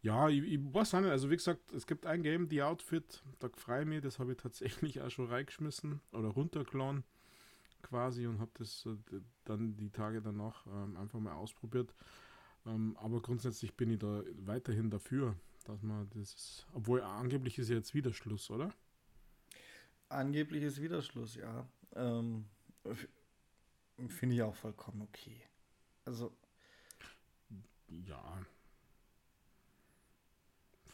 Ja, 0.02 0.28
ich, 0.28 0.42
ich 0.42 0.60
weiß 0.60 0.92
nicht. 0.94 1.06
Also, 1.06 1.30
wie 1.30 1.37
gesagt, 1.37 1.72
es 1.72 1.87
gibt 1.87 2.06
ein 2.06 2.22
Game, 2.22 2.48
die 2.48 2.62
Outfit, 2.62 3.25
da 3.40 3.48
freue 3.56 3.82
ich 3.82 3.88
mich, 3.88 4.02
das 4.02 4.18
habe 4.18 4.32
ich 4.32 4.38
tatsächlich 4.38 5.00
auch 5.00 5.10
schon 5.10 5.26
reingeschmissen 5.26 6.00
oder 6.12 6.28
runtergeladen 6.28 7.04
quasi 7.82 8.26
und 8.26 8.38
habe 8.38 8.50
das 8.54 8.87
äh, 8.87 9.20
dann 9.44 9.76
die 9.76 9.90
Tage 9.90 10.20
danach 10.20 10.66
ähm, 10.66 10.96
einfach 10.96 11.20
mal 11.20 11.34
ausprobiert. 11.34 11.94
Ähm, 12.66 12.96
aber 13.00 13.20
grundsätzlich 13.20 13.75
bin 13.75 13.90
ich 13.90 13.98
da 13.98 14.22
weiterhin 14.44 14.90
dafür, 14.90 15.37
dass 15.68 15.82
man 15.82 16.08
das, 16.10 16.66
obwohl 16.72 17.02
angeblich 17.02 17.58
ist 17.58 17.68
ja 17.68 17.76
jetzt 17.76 17.94
wieder 17.94 18.12
Schluss, 18.12 18.50
oder? 18.50 18.72
Angeblich 20.08 20.62
ist 20.62 20.80
wieder 20.80 21.02
Schluss, 21.02 21.34
ja. 21.37 21.68
Ähm, 21.94 22.46
Finde 24.08 24.34
ich 24.34 24.42
auch 24.42 24.54
vollkommen 24.54 25.02
okay. 25.02 25.42
Also. 26.04 26.32
Ja, 27.88 28.46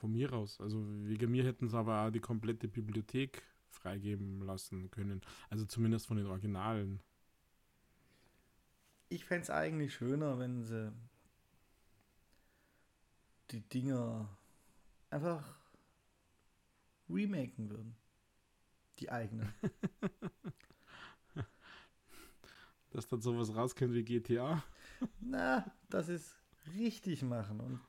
von 0.04 0.12
mir 0.12 0.32
aus. 0.34 0.60
Also 0.60 0.84
wegen 1.06 1.30
mir 1.30 1.44
hätten 1.44 1.66
sie 1.66 1.78
aber 1.78 2.06
auch 2.06 2.10
die 2.10 2.20
komplette 2.20 2.68
Bibliothek 2.68 3.42
freigeben 3.70 4.42
lassen 4.42 4.90
können. 4.90 5.22
Also 5.48 5.64
zumindest 5.64 6.06
von 6.06 6.18
den 6.18 6.26
Originalen. 6.26 7.00
Ich 9.08 9.24
fände 9.24 9.44
es 9.44 9.50
eigentlich 9.50 9.94
schöner, 9.94 10.38
wenn 10.38 10.62
sie 10.62 10.92
die 13.50 13.60
Dinger 13.60 14.28
einfach 15.14 15.42
remaken 17.08 17.70
würden. 17.70 17.96
Die 18.98 19.10
eigenen. 19.10 19.52
Dass 22.90 23.08
dann 23.08 23.20
sowas 23.20 23.54
rauskommt 23.54 23.94
wie 23.94 24.04
GTA? 24.04 24.62
Na, 25.20 25.64
das 25.88 26.08
ist 26.08 26.36
richtig 26.76 27.22
machen 27.22 27.60
und 27.60 27.80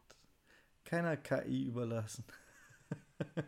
keiner 0.83 1.17
KI 1.17 1.65
überlassen. 1.65 2.23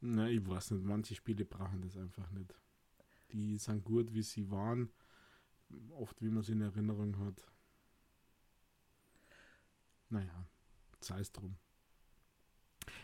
Na, 0.00 0.28
ich 0.28 0.44
weiß 0.46 0.72
nicht, 0.72 0.84
manche 0.84 1.14
Spiele 1.14 1.44
brauchen 1.44 1.80
das 1.82 1.96
einfach 1.96 2.28
nicht. 2.32 2.52
Die 3.30 3.56
sind 3.58 3.84
gut, 3.84 4.12
wie 4.12 4.22
sie 4.22 4.50
waren, 4.50 4.90
oft 5.90 6.20
wie 6.20 6.30
man 6.30 6.42
sie 6.42 6.52
in 6.52 6.62
Erinnerung 6.62 7.16
hat. 7.20 7.44
Naja, 10.12 10.46
sei 11.00 11.20
es 11.20 11.32
drum. 11.32 11.56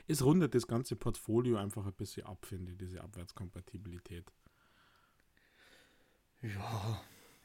Es 0.06 0.22
rundet 0.22 0.54
das 0.54 0.66
ganze 0.66 0.96
Portfolio 0.96 1.56
einfach 1.56 1.86
ein 1.86 1.94
bisschen 1.94 2.26
ab, 2.26 2.44
finde 2.46 2.72
ich, 2.72 2.78
diese 2.78 3.00
Abwärtskompatibilität. 3.02 4.32
Ja, 6.42 7.02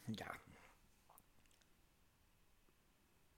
ja, 0.08 0.32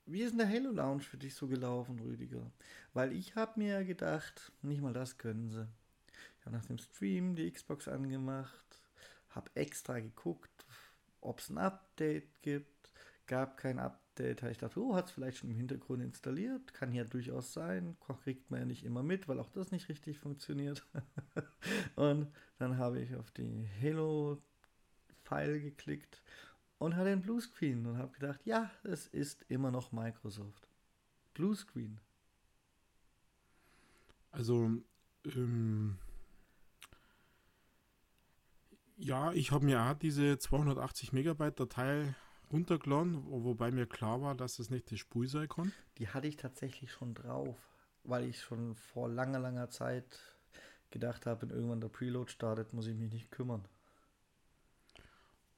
wie 0.08 0.22
ist 0.22 0.32
denn 0.32 0.38
der 0.38 0.50
Halo 0.50 0.72
Lounge 0.72 1.02
für 1.02 1.18
dich 1.18 1.34
so 1.34 1.48
gelaufen, 1.48 2.00
Rüdiger? 2.00 2.52
Weil 2.94 3.12
ich 3.12 3.36
habe 3.36 3.60
mir 3.60 3.84
gedacht, 3.84 4.52
nicht 4.62 4.82
mal 4.82 4.94
das 4.94 5.18
können 5.18 5.50
sie. 5.50 5.68
Ich 6.40 6.46
habe 6.46 6.56
nach 6.56 6.66
dem 6.66 6.78
Stream 6.78 7.36
die 7.36 7.52
Xbox 7.52 7.88
angemacht, 7.88 8.80
habe 9.30 9.50
extra 9.56 10.00
geguckt, 10.00 10.66
ob 11.22 11.40
es 11.40 11.50
ein 11.50 11.58
Update 11.58 12.42
gibt. 12.44 12.75
Gab 13.28 13.58
kein 13.58 13.80
Update. 13.80 14.44
Ich 14.44 14.60
dachte, 14.60 14.80
oh, 14.80 14.96
hat 14.96 15.06
es 15.06 15.12
vielleicht 15.12 15.38
schon 15.38 15.50
im 15.50 15.58
Hintergrund 15.58 16.04
installiert. 16.04 16.74
Kann 16.74 16.94
ja 16.94 17.04
durchaus 17.04 17.54
sein. 17.54 17.98
Kriegt 18.24 18.52
man 18.52 18.62
ja 18.62 18.66
nicht 18.66 18.84
immer 18.84 19.04
mit, 19.04 19.28
weil 19.28 19.40
auch 19.40 19.50
das 19.50 19.72
nicht 19.72 19.90
richtig 19.90 20.20
funktioniert. 20.20 20.86
und 21.96 22.32
dann 22.58 22.78
habe 22.78 23.02
ich 23.02 23.16
auf 23.16 23.32
die 23.32 23.68
Halo-File 23.82 25.62
geklickt 25.62 26.22
und 26.78 26.96
hatte 26.96 27.10
einen 27.10 27.22
Bluescreen 27.22 27.86
und 27.86 27.98
habe 27.98 28.12
gedacht, 28.14 28.42
ja, 28.46 28.70
es 28.84 29.08
ist 29.08 29.46
immer 29.50 29.72
noch 29.72 29.92
Microsoft. 29.92 30.68
Bluescreen. 31.34 32.00
Also, 34.32 34.70
ähm, 35.26 35.98
ja, 38.98 39.32
ich 39.34 39.52
habe 39.52 39.66
mir 39.66 39.98
diese 40.02 40.38
280 40.38 41.14
Megabyte 41.14 41.60
Datei 41.60 42.16
runtergeladen, 42.52 43.24
wobei 43.28 43.72
mir 43.72 43.86
klar 43.86 44.22
war, 44.22 44.36
dass 44.36 44.60
es 44.60 44.70
nicht 44.70 44.90
die 44.92 44.98
Spur 44.98 45.28
sein 45.28 45.48
kann. 45.48 45.72
Die 45.98 46.10
hatte 46.10 46.28
ich 46.28 46.38
tatsächlich 46.38 46.92
schon 46.92 47.14
drauf, 47.14 47.58
weil 48.04 48.26
ich 48.26 48.42
schon 48.42 48.76
vor 48.76 49.10
langer, 49.10 49.40
langer 49.40 49.70
Zeit 49.70 50.20
gedacht 50.92 51.26
habe, 51.26 51.44
wenn 51.44 51.50
irgendwann 51.50 51.82
der 51.82 51.90
Preload 51.90 52.32
startet, 52.32 52.74
muss 52.74 52.88
ich 52.88 52.96
mich 52.96 53.12
nicht 53.12 53.32
kümmern. 53.32 53.68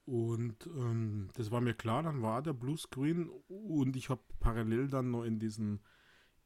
Und 0.06 0.68
ähm, 0.68 1.30
das 1.34 1.52
war 1.52 1.60
mir 1.60 1.74
klar, 1.74 2.02
dann 2.02 2.22
war 2.22 2.42
der 2.42 2.54
Bluescreen 2.54 3.30
und 3.50 3.96
ich 3.98 4.10
habe 4.10 4.22
parallel 4.40 4.88
dann 4.88 5.12
noch 5.12 5.24
in 5.24 5.38
diesen, 5.38 5.82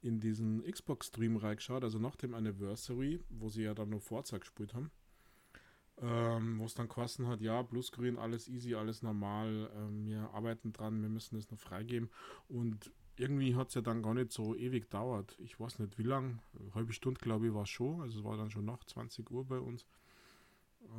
in 0.02 0.20
diesen 0.20 0.64
Xbox-Stream 0.64 1.38
reingeschaut, 1.38 1.84
also 1.84 2.00
nach 2.00 2.16
dem 2.16 2.34
Anniversary, 2.34 3.24
wo 3.30 3.50
sie 3.50 3.64
ja 3.64 3.76
dann 3.76 3.90
noch 3.90 4.02
Forza 4.02 4.40
gespielt 4.40 4.74
haben. 4.74 4.90
Ähm, 6.02 6.58
wo 6.58 6.66
es 6.66 6.74
dann 6.74 6.88
kosten 6.88 7.28
hat, 7.28 7.42
ja, 7.42 7.62
Bluescreen, 7.62 8.18
alles 8.18 8.48
easy, 8.48 8.74
alles 8.74 9.04
normal, 9.04 9.70
ähm, 9.76 10.08
wir 10.08 10.32
arbeiten 10.34 10.74
dran, 10.74 11.02
wir 11.02 11.10
müssen 11.10 11.38
es 11.38 11.52
noch 11.52 11.60
freigeben. 11.60 12.10
Und 12.50 12.92
irgendwie 13.18 13.56
hat 13.56 13.68
es 13.68 13.76
ja 13.76 13.82
dann 13.82 14.02
gar 14.02 14.16
nicht 14.16 14.32
so 14.32 14.56
ewig 14.56 14.90
dauert. 14.90 15.38
Ich 15.40 15.60
weiß 15.60 15.78
nicht 15.78 16.00
wie 16.00 16.04
lang, 16.04 16.40
eine 16.60 16.74
halbe 16.74 16.94
Stunde 16.94 17.20
glaube 17.20 17.48
ich 17.48 17.54
war 17.54 17.64
es 17.64 17.70
schon, 17.70 18.02
also 18.02 18.20
es 18.20 18.26
war 18.26 18.36
dann 18.36 18.50
schon 18.50 18.66
nach 18.66 18.84
20 18.84 19.30
Uhr 19.30 19.46
bei 19.46 19.60
uns. 19.60 19.86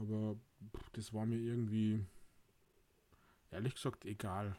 Aber 0.01 0.37
pff, 0.77 0.91
das 0.91 1.13
war 1.13 1.27
mir 1.27 1.39
irgendwie 1.39 2.05
ehrlich 3.51 3.75
gesagt 3.75 4.05
egal. 4.05 4.57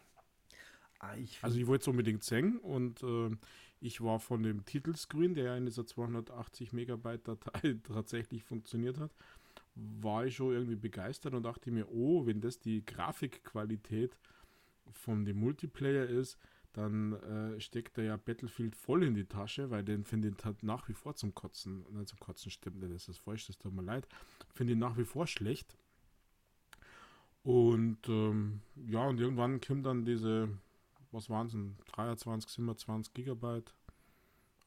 Ah, 1.00 1.16
ich 1.16 1.40
also 1.42 1.58
ich 1.58 1.68
wollte 1.68 1.84
es 1.84 1.88
unbedingt 1.88 2.24
sehen 2.24 2.58
und 2.60 3.02
äh, 3.04 3.30
ich 3.80 4.02
war 4.02 4.20
von 4.20 4.44
dem 4.44 4.66
Titelscreen, 4.66 5.36
der 5.36 5.46
ja 5.46 5.58
in 5.58 5.66
dieser 5.66 5.86
280 5.86 6.74
Megabyte 6.74 7.28
Datei 7.28 7.78
tatsächlich 7.84 8.44
funktioniert 8.44 8.98
hat, 8.98 9.12
war 9.75 10.25
ich 10.25 10.36
schon 10.36 10.53
irgendwie 10.53 10.75
begeistert 10.75 11.34
und 11.34 11.44
dachte 11.44 11.72
mir, 11.72 11.89
oh, 11.92 12.25
wenn 12.25 12.42
das 12.42 12.60
die 12.60 12.86
Grafikqualität 12.86 14.18
von 14.92 15.25
dem 15.25 15.39
Multiplayer 15.39 16.06
ist, 16.06 16.38
dann 16.74 17.13
äh, 17.13 17.60
steckt 17.60 17.98
er 17.98 18.03
ja 18.03 18.18
Battlefield 18.18 18.75
voll 18.75 19.03
in 19.03 19.13
die 19.13 19.25
Tasche, 19.25 19.70
weil 19.70 19.84
den 19.84 20.03
finde 20.03 20.30
ich 20.30 20.46
halt 20.46 20.63
nach 20.63 20.89
wie 20.89 20.94
vor 20.94 21.15
zum 21.15 21.36
Kotzen, 21.36 21.86
nein, 21.92 22.08
zum 22.08 22.20
Kotzen 22.20 22.51
stimmt 22.51 22.80
nicht, 22.80 22.94
das 22.94 23.08
ist 23.08 23.20
falsch, 23.20 23.46
das 23.48 23.58
tut 23.58 23.74
mir 23.74 23.84
leid, 23.84 24.08
finde 24.53 24.74
ich 24.74 24.80
nach 24.80 24.98
wie 24.98 25.06
vor 25.06 25.27
schlecht. 25.27 25.77
Und 27.44 28.08
ähm, 28.08 28.62
ja, 28.88 29.06
und 29.06 29.20
irgendwann 29.20 29.62
kommt 29.62 29.86
dann 29.86 30.06
diese, 30.06 30.50
was 31.12 31.30
waren 31.30 31.48
es 31.48 31.53
denn, 31.53 31.77
23, 31.94 32.50
27 32.50 33.13
Gigabyte, 33.13 33.75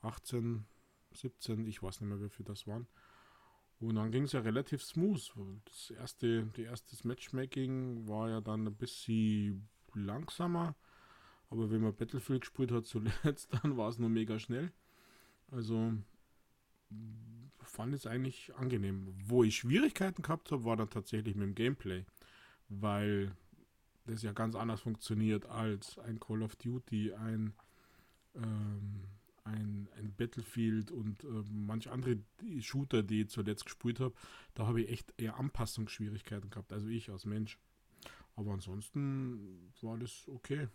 18, 0.03 0.65
17, 1.13 1.67
ich 1.67 1.83
weiß 1.83 2.01
nicht 2.01 2.11
mehr, 2.11 2.23
wie 2.23 2.29
viel 2.29 2.45
das 2.45 2.67
waren. 2.67 2.87
Und 3.79 3.97
dann 3.97 4.11
ging 4.11 4.25
es 4.25 4.33
ja 4.33 4.41
relativ 4.41 4.83
smooth. 4.83 5.33
Das 5.67 5.91
erste, 5.91 6.47
die 6.57 6.63
erste 6.63 6.97
Matchmaking 7.07 8.09
war 8.09 8.31
ja 8.31 8.41
dann 8.41 8.67
ein 8.67 8.75
bisschen 8.75 9.69
langsamer. 9.95 10.75
Aber 11.51 11.71
wenn 11.71 11.83
man 11.83 11.95
Battlefield 11.95 12.41
gespielt 12.41 12.73
hat 12.73 12.87
zuletzt, 12.87 13.53
dann 13.63 13.77
war 13.77 13.89
es 13.89 13.99
nur 13.99 14.09
mega 14.09 14.39
schnell. 14.39 14.73
Also 15.51 15.93
fand 17.63 17.95
es 17.95 18.07
eigentlich 18.07 18.55
angenehm. 18.57 19.15
Wo 19.27 19.45
ich 19.45 19.57
Schwierigkeiten 19.57 20.23
gehabt 20.23 20.51
habe, 20.51 20.65
war 20.65 20.77
dann 20.77 20.91
tatsächlich 20.91 21.35
mit 21.35 21.45
dem 21.45 21.55
Gameplay. 21.55 22.05
Weil 22.69 23.37
das 24.07 24.23
ja 24.23 24.33
ganz 24.33 24.55
anders 24.55 24.81
funktioniert 24.81 25.47
als 25.47 25.99
ein 25.99 26.21
Call 26.21 26.43
of 26.43 26.57
Duty, 26.57 27.13
ein, 27.15 27.55
ähm, 28.35 29.03
ein, 29.47 29.89
ein 29.97 30.15
Battlefield 30.17 30.91
und 30.91 31.25
äh, 31.25 31.43
manche 31.51 31.91
andere 31.91 32.19
Shooter, 32.61 33.03
die 33.03 33.23
ich 33.23 33.31
zuletzt 33.31 33.65
gespielt 33.65 34.01
habe. 34.01 34.15
Da 34.55 34.67
habe 34.67 34.83
ich 34.83 34.91
echt 34.91 35.15
eher 35.17 35.37
Anpassungsschwierigkeiten 35.37 36.51
gehabt, 36.51 36.73
also 36.73 36.89
ich 36.89 37.11
als 37.11 37.25
Mensch. 37.25 37.59
Aber 38.35 38.53
ansonsten 38.53 39.73
war 39.81 39.97
das 39.99 40.29
okay. 40.29 40.69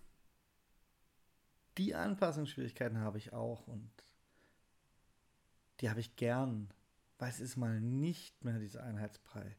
Die 1.77 1.95
Anpassungsschwierigkeiten 1.95 2.97
habe 2.97 3.17
ich 3.17 3.33
auch 3.33 3.67
und 3.67 3.91
die 5.79 5.89
habe 5.89 5.99
ich 5.99 6.15
gern, 6.15 6.73
weil 7.17 7.29
es 7.29 7.39
ist 7.39 7.57
mal 7.57 7.79
nicht 7.79 8.43
mehr 8.43 8.59
dieser 8.59 8.83
Einheitsbrei. 8.83 9.55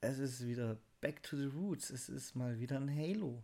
Es 0.00 0.18
ist 0.18 0.46
wieder 0.46 0.78
back 1.00 1.22
to 1.22 1.36
the 1.36 1.46
roots. 1.46 1.90
Es 1.90 2.08
ist 2.08 2.34
mal 2.34 2.58
wieder 2.58 2.76
ein 2.76 2.90
Halo. 2.90 3.42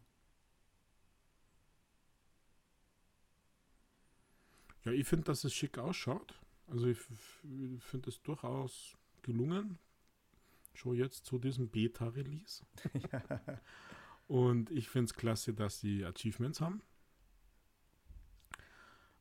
Ja, 4.84 4.92
ich 4.92 5.06
finde, 5.06 5.24
dass 5.24 5.44
es 5.44 5.54
schick 5.54 5.78
ausschaut. 5.78 6.34
Also 6.66 6.86
ich 6.86 6.98
finde 6.98 8.08
es 8.08 8.22
durchaus 8.22 8.96
gelungen. 9.22 9.78
Schon 10.74 10.96
jetzt 10.96 11.26
zu 11.26 11.38
diesem 11.38 11.68
Beta-Release. 11.68 12.64
ja. 13.12 13.40
Und 14.28 14.70
ich 14.70 14.88
finde 14.88 15.06
es 15.06 15.14
klasse, 15.14 15.52
dass 15.52 15.80
sie 15.80 16.06
Achievements 16.06 16.60
haben. 16.60 16.80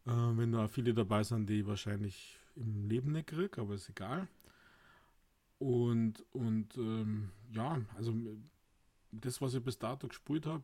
Äh, 0.06 0.12
wenn 0.12 0.54
da 0.54 0.68
viele 0.68 0.94
dabei 0.94 1.24
sind, 1.24 1.50
die 1.50 1.66
wahrscheinlich 1.68 2.40
im 2.56 2.88
Leben 2.88 3.12
nicht 3.12 3.28
kriege, 3.28 3.60
aber 3.60 3.74
ist 3.74 3.90
egal. 3.90 4.30
Und, 5.60 6.26
und 6.32 6.78
ähm, 6.78 7.32
ja, 7.52 7.82
also 7.96 8.16
das, 9.12 9.42
was 9.42 9.54
ich 9.54 9.64
bis 9.64 9.78
dato 9.78 10.08
gespielt 10.08 10.46
habe, 10.46 10.64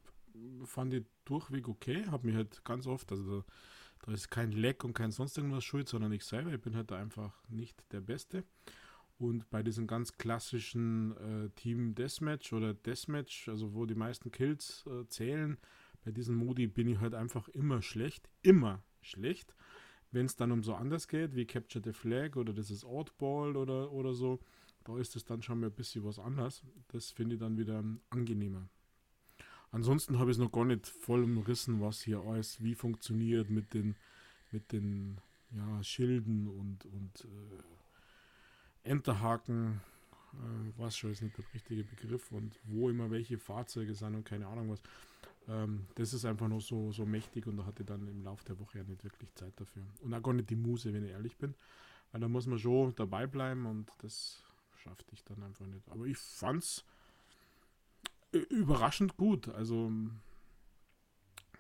fand 0.64 0.94
ich 0.94 1.06
durchweg 1.26 1.68
okay. 1.68 2.06
Habe 2.08 2.28
mich 2.28 2.36
halt 2.36 2.64
ganz 2.64 2.88
oft, 2.88 3.12
also 3.12 3.42
da, 3.42 3.54
da, 4.02 4.12
ist 4.12 4.30
kein 4.30 4.52
Leck 4.52 4.84
und 4.84 4.94
kein 4.94 5.12
sonst 5.12 5.38
irgendwas 5.38 5.64
schuld, 5.64 5.88
sondern 5.88 6.12
ich 6.12 6.24
selber. 6.24 6.54
Ich 6.54 6.62
bin 6.62 6.76
halt 6.76 6.92
einfach 6.92 7.42
nicht 7.50 7.84
der 7.92 8.02
Beste. 8.02 8.44
Und 9.18 9.50
bei 9.50 9.64
diesem 9.64 9.88
ganz 9.88 10.14
klassischen 10.14 11.18
äh, 11.18 11.50
Team 11.56 11.96
Deathmatch 11.96 12.54
oder 12.54 12.74
Deathmatch, 12.74 13.50
also 13.50 13.74
wo 13.74 13.86
die 13.86 13.96
meisten 13.96 14.32
Kills 14.32 14.86
äh, 14.88 15.08
zählen, 15.08 15.58
bei 16.06 16.12
diesem 16.12 16.36
Modi 16.36 16.68
bin 16.68 16.88
ich 16.88 17.00
halt 17.00 17.16
einfach 17.16 17.48
immer 17.50 17.82
schlecht. 17.82 18.30
Immer 18.44 18.84
schlecht. 19.02 19.56
Wenn 20.12 20.26
es 20.26 20.36
dann 20.36 20.52
um 20.52 20.64
so 20.64 20.76
anders 20.76 21.08
geht, 21.08 21.36
wie 21.36 21.46
Capture 21.46 21.84
the 21.84 21.94
Flag 21.94 22.36
oder 22.36 22.54
das 22.54 22.70
ist 22.70 22.86
Oddball 22.86 23.58
oder, 23.58 23.92
oder 23.92 24.14
so, 24.14 24.40
da 24.84 24.98
ist 24.98 25.16
es 25.16 25.26
dann 25.26 25.42
schon 25.42 25.60
mal 25.60 25.68
ein 25.68 25.74
bisschen 25.74 26.06
was 26.06 26.20
anders. 26.20 26.64
Das 26.90 27.12
finde 27.12 27.36
ich 27.36 27.42
dann 27.42 27.58
wieder 27.58 27.84
angenehmer. 28.10 28.70
Ansonsten 29.72 30.18
habe 30.20 30.32
ich 30.32 30.38
es 30.38 30.44
noch 30.44 30.52
gar 30.52 30.66
nicht 30.66 30.88
voll 30.88 31.24
umrissen, 31.24 31.82
was 31.82 32.02
hier 32.02 32.22
alles 32.22 32.64
wie 32.64 32.76
funktioniert 32.76 33.50
mit 33.50 33.74
den, 33.74 33.96
mit 34.52 34.72
den 34.72 35.18
ja, 35.52 35.84
Schilden 35.84 36.48
und, 36.48 36.86
und 36.86 37.26
äh, 38.86 38.90
Enterhaken. 38.90 39.82
Äh, 40.34 40.72
was 40.78 40.98
schon 40.98 41.12
ist 41.12 41.22
nicht 41.22 41.38
der 41.38 41.46
richtige 41.54 41.84
Begriff 41.84 42.32
und 42.32 42.60
wo 42.64 42.90
immer 42.90 43.12
welche 43.12 43.38
Fahrzeuge 43.38 43.94
sind 43.94 44.16
und 44.16 44.26
keine 44.26 44.48
Ahnung 44.48 44.70
was. 44.70 44.82
Ähm, 45.48 45.88
das 45.96 46.14
ist 46.14 46.26
einfach 46.26 46.48
nur 46.48 46.62
so, 46.62 46.92
so 46.92 47.06
mächtig 47.06 47.48
und 47.48 47.58
da 47.58 47.66
hatte 47.66 47.84
ich 47.84 47.88
dann 47.88 48.08
im 48.08 48.24
Laufe 48.24 48.46
der 48.46 48.60
Woche 48.60 48.80
ja 48.80 48.84
nicht 48.84 49.04
wirklich 49.04 49.34
Zeit 49.36 49.54
dafür. 49.60 49.84
Und 50.02 50.14
auch 50.14 50.22
gar 50.22 50.34
nicht 50.34 50.50
die 50.50 50.56
Muse, 50.56 50.94
wenn 50.94 51.04
ich 51.04 51.12
ehrlich 51.12 51.38
bin. 51.38 51.56
Weil 52.12 52.22
da 52.22 52.28
muss 52.28 52.48
man 52.48 52.60
schon 52.60 52.96
dabei 52.96 53.28
bleiben 53.28 53.66
und 53.66 53.90
das 54.00 54.44
schaffte 54.78 55.14
ich 55.14 55.24
dann 55.24 55.44
einfach 55.44 55.66
nicht. 55.66 55.90
Aber 55.90 56.06
ich 56.06 56.18
fand's 56.18 56.86
überraschend 58.32 59.18
gut. 59.18 59.50
Also 59.50 59.92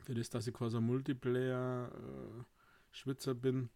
für 0.04 0.14
das, 0.14 0.30
dass 0.30 0.48
ich 0.48 0.54
quasi 0.54 0.80
Multiplayer-Schwitzer 0.80 3.32
äh, 3.32 3.36
bin, 3.36 3.70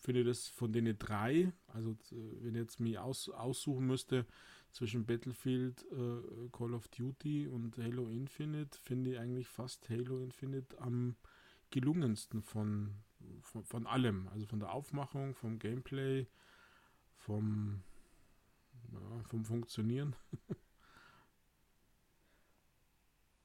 finde 0.00 0.20
ich 0.20 0.26
das 0.26 0.48
von 0.48 0.72
denen 0.72 0.98
drei, 0.98 1.52
also 1.68 1.96
wenn 2.10 2.54
ich 2.54 2.62
jetzt 2.62 2.80
mich 2.80 2.98
aus, 2.98 3.28
aussuchen 3.28 3.86
müsste 3.86 4.26
zwischen 4.72 5.04
Battlefield, 5.04 5.84
äh, 5.92 6.48
Call 6.52 6.74
of 6.74 6.88
Duty 6.88 7.46
und 7.46 7.76
Halo 7.76 8.08
Infinite, 8.08 8.78
finde 8.78 9.12
ich 9.12 9.18
eigentlich 9.18 9.48
fast 9.48 9.88
Halo 9.90 10.20
Infinite 10.20 10.80
am 10.80 11.16
gelungensten 11.70 12.42
von, 12.42 12.94
von, 13.42 13.64
von 13.64 13.86
allem. 13.86 14.28
Also 14.28 14.46
von 14.46 14.60
der 14.60 14.72
Aufmachung, 14.72 15.34
vom 15.34 15.58
Gameplay, 15.58 16.26
vom, 17.16 17.82
ja, 18.92 19.22
vom 19.24 19.44
Funktionieren. 19.44 20.16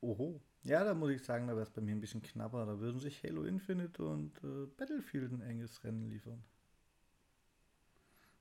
Oho. 0.02 0.42
Ja, 0.64 0.84
da 0.84 0.94
muss 0.96 1.12
ich 1.12 1.24
sagen, 1.24 1.48
da 1.48 1.54
wäre 1.54 1.64
es 1.64 1.70
bei 1.70 1.82
mir 1.82 1.92
ein 1.92 2.02
bisschen 2.02 2.22
knapper. 2.24 2.66
Da 2.66 2.80
würden 2.80 3.00
sich 3.00 3.24
Halo 3.24 3.44
Infinite 3.44 4.04
und 4.04 4.44
äh, 4.44 4.66
Battlefield 4.78 5.32
ein 5.32 5.42
enges 5.42 5.84
Rennen 5.84 6.10
liefern. 6.10 6.44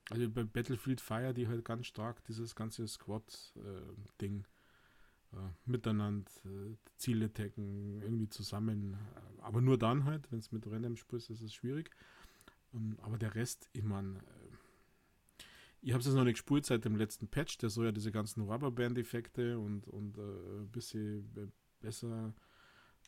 Also 0.09 0.29
bei 0.29 0.43
Battlefield 0.43 1.01
feiert 1.01 1.37
die 1.37 1.47
halt 1.47 1.65
ganz 1.65 1.87
stark 1.87 2.23
dieses 2.25 2.55
ganze 2.55 2.87
Squad-Ding. 2.87 4.39
Äh, 4.39 4.43
äh, 5.35 5.49
miteinander 5.65 6.29
äh, 6.45 6.75
Ziele 6.97 7.31
taggen, 7.31 8.01
irgendwie 8.01 8.29
zusammen. 8.29 8.97
Aber 9.39 9.61
nur 9.61 9.77
dann 9.77 10.05
halt, 10.05 10.31
wenn 10.31 10.39
es 10.39 10.51
mit 10.51 10.65
Random 10.65 10.95
spielst, 10.95 11.29
ist 11.29 11.41
es 11.41 11.53
schwierig. 11.53 11.91
Ähm, 12.73 12.97
aber 13.01 13.17
der 13.17 13.35
Rest, 13.35 13.69
ich 13.73 13.83
meine, 13.83 14.19
ich 15.85 15.93
habe 15.93 15.99
es 15.99 16.07
jetzt 16.07 16.15
noch 16.15 16.23
nicht 16.23 16.33
gespult 16.33 16.65
seit 16.65 16.83
dem 16.83 16.95
letzten 16.95 17.27
Patch, 17.27 17.59
der 17.59 17.69
soll 17.69 17.85
ja 17.85 17.91
diese 17.91 18.11
ganzen 18.11 18.41
Rubberband-Effekte 18.41 19.59
und, 19.59 19.87
und 19.87 20.17
äh, 20.17 20.21
ein 20.21 20.71
bisschen 20.71 21.53
besser 21.79 22.33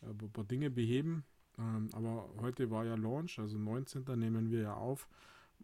äh, 0.03 0.05
ein 0.05 0.31
paar 0.31 0.43
Dinge 0.43 0.69
beheben. 0.69 1.25
Ähm, 1.57 1.89
aber 1.93 2.29
heute 2.37 2.69
war 2.69 2.85
ja 2.85 2.93
Launch, 2.93 3.39
also 3.39 3.57
19. 3.57 4.03
nehmen 4.19 4.51
wir 4.51 4.61
ja 4.61 4.73
auf. 4.75 5.09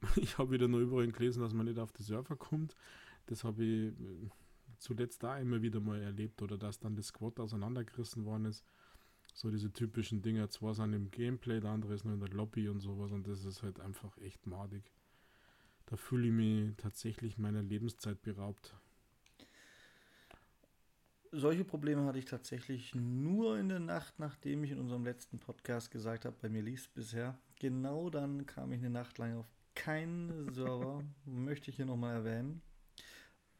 Ich 0.15 0.39
habe 0.39 0.53
wieder 0.53 0.67
nur 0.67 0.79
überall 0.79 1.07
gelesen, 1.11 1.43
dass 1.43 1.53
man 1.53 1.67
nicht 1.67 1.77
auf 1.77 1.91
die 1.91 2.01
Server 2.01 2.35
kommt. 2.35 2.75
Das 3.27 3.43
habe 3.43 3.63
ich 3.63 3.89
äh, 3.91 4.29
zuletzt 4.79 5.21
da 5.21 5.37
immer 5.37 5.61
wieder 5.61 5.79
mal 5.79 6.01
erlebt 6.01 6.41
oder 6.41 6.57
dass 6.57 6.79
dann 6.79 6.95
das 6.95 7.07
Squad 7.07 7.39
auseinandergerissen 7.39 8.25
worden 8.25 8.45
ist. 8.45 8.65
So 9.35 9.51
diese 9.51 9.71
typischen 9.71 10.23
Dinge, 10.23 10.49
zwei 10.49 10.73
sind 10.73 10.93
im 10.93 11.11
Gameplay, 11.11 11.59
der 11.59 11.69
andere 11.69 11.93
ist 11.93 12.05
nur 12.05 12.15
in 12.15 12.21
der 12.21 12.29
Lobby 12.29 12.69
und 12.69 12.79
sowas 12.79 13.11
und 13.11 13.27
das 13.27 13.45
ist 13.45 13.61
halt 13.61 13.79
einfach 13.79 14.17
echt 14.17 14.47
madig. 14.47 14.91
Da 15.85 15.97
fühle 15.97 16.27
ich 16.27 16.33
mich 16.33 16.75
tatsächlich 16.77 17.37
meiner 17.37 17.61
Lebenszeit 17.61 18.21
beraubt. 18.21 18.75
Solche 21.31 21.63
Probleme 21.63 22.05
hatte 22.05 22.19
ich 22.19 22.25
tatsächlich 22.25 22.93
nur 22.93 23.57
in 23.57 23.67
der 23.67 23.79
Nacht, 23.79 24.19
nachdem 24.19 24.63
ich 24.63 24.71
in 24.71 24.79
unserem 24.79 25.03
letzten 25.03 25.39
Podcast 25.39 25.89
gesagt 25.89 26.25
habe, 26.25 26.35
bei 26.39 26.47
mir 26.47 26.61
lief 26.61 26.81
es 26.81 26.87
bisher. 26.87 27.39
Genau 27.59 28.11
dann 28.11 28.45
kam 28.45 28.71
ich 28.71 28.79
eine 28.79 28.91
Nacht 28.91 29.17
lang 29.17 29.37
auf 29.37 29.47
keinen 29.73 30.53
Server, 30.53 31.03
möchte 31.25 31.71
ich 31.71 31.77
hier 31.77 31.87
nochmal 31.87 32.17
erwähnen. 32.17 32.61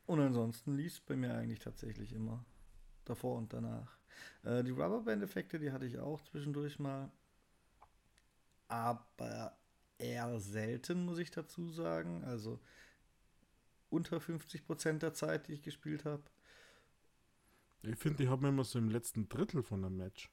Und 0.05 0.19
ansonsten 0.19 0.75
lief 0.75 0.93
es 0.93 0.99
bei 0.99 1.15
mir 1.15 1.33
eigentlich 1.33 1.59
tatsächlich 1.59 2.13
immer. 2.13 2.45
Davor 3.05 3.37
und 3.37 3.51
danach. 3.53 3.97
Äh, 4.43 4.63
die 4.63 4.71
Rubberband-Effekte, 4.71 5.59
die 5.59 5.71
hatte 5.71 5.85
ich 5.85 5.97
auch 5.97 6.21
zwischendurch 6.21 6.77
mal. 6.77 7.11
Aber 8.67 9.57
eher 10.03 10.39
selten, 10.39 11.05
muss 11.05 11.19
ich 11.19 11.31
dazu 11.31 11.69
sagen. 11.69 12.23
Also 12.23 12.59
unter 13.89 14.19
50 14.19 14.65
Prozent 14.65 15.03
der 15.03 15.13
Zeit, 15.13 15.47
die 15.47 15.53
ich 15.53 15.61
gespielt 15.61 16.05
habe. 16.05 16.23
Ich 17.83 17.97
finde, 17.97 18.23
die 18.23 18.29
haben 18.29 18.45
immer 18.45 18.63
so 18.63 18.79
im 18.79 18.89
letzten 18.89 19.27
Drittel 19.29 19.61
von 19.61 19.83
einem 19.83 19.97
Match. 19.97 20.31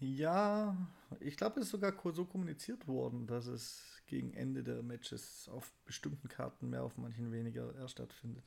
Ja, 0.00 0.76
ich 1.20 1.36
glaube, 1.36 1.60
es 1.60 1.66
ist 1.66 1.72
sogar 1.72 1.94
so 2.12 2.24
kommuniziert 2.24 2.88
worden, 2.88 3.26
dass 3.26 3.46
es 3.46 4.02
gegen 4.06 4.34
Ende 4.34 4.64
der 4.64 4.82
Matches 4.82 5.48
auf 5.48 5.72
bestimmten 5.84 6.28
Karten 6.28 6.70
mehr, 6.70 6.82
auf 6.82 6.96
manchen 6.96 7.30
weniger 7.30 7.74
erst 7.76 7.92
stattfindet. 7.92 8.44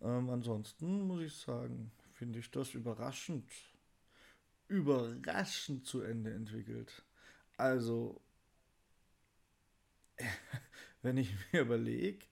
Ähm, 0.00 0.30
ansonsten 0.30 1.02
muss 1.02 1.22
ich 1.22 1.34
sagen, 1.34 1.90
finde 2.12 2.38
ich 2.38 2.50
das 2.50 2.74
überraschend, 2.74 3.50
überraschend 4.68 5.84
zu 5.84 6.02
Ende 6.02 6.32
entwickelt. 6.32 7.04
Also, 7.56 8.20
wenn 11.06 11.16
ich 11.16 11.32
mir 11.52 11.62
überlege, 11.62 12.26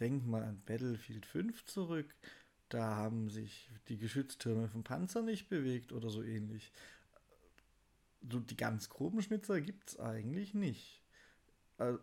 denk 0.00 0.26
mal 0.26 0.42
an 0.42 0.62
Battlefield 0.66 1.26
5 1.26 1.64
zurück, 1.66 2.12
da 2.68 2.96
haben 2.96 3.30
sich 3.30 3.70
die 3.88 3.98
Geschütztürme 3.98 4.68
vom 4.68 4.82
Panzer 4.82 5.22
nicht 5.22 5.48
bewegt 5.48 5.92
oder 5.92 6.10
so 6.10 6.22
ähnlich. 6.22 6.72
So 8.28 8.40
die 8.40 8.56
ganz 8.56 8.88
groben 8.88 9.22
Schnitzer 9.22 9.60
gibt 9.60 9.90
es 9.90 10.00
eigentlich 10.00 10.52
nicht. 10.54 11.02
Also, 11.78 12.00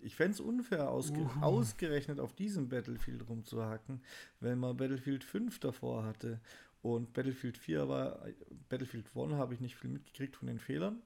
ich 0.00 0.16
fände 0.16 0.32
es 0.32 0.40
unfair, 0.40 0.90
ausge 0.90 1.20
uh. 1.20 1.42
ausgerechnet 1.42 2.18
auf 2.18 2.34
diesem 2.34 2.68
Battlefield 2.68 3.28
rumzuhacken, 3.28 4.02
wenn 4.40 4.58
man 4.58 4.76
Battlefield 4.76 5.22
5 5.22 5.60
davor 5.60 6.04
hatte. 6.04 6.40
Und 6.82 7.12
Battlefield 7.12 7.58
4 7.58 7.88
war, 7.88 8.26
Battlefield 8.70 9.06
1 9.14 9.34
habe 9.34 9.52
ich 9.52 9.60
nicht 9.60 9.76
viel 9.76 9.90
mitgekriegt 9.90 10.34
von 10.34 10.48
den 10.48 10.58
Fehlern. 10.58 11.02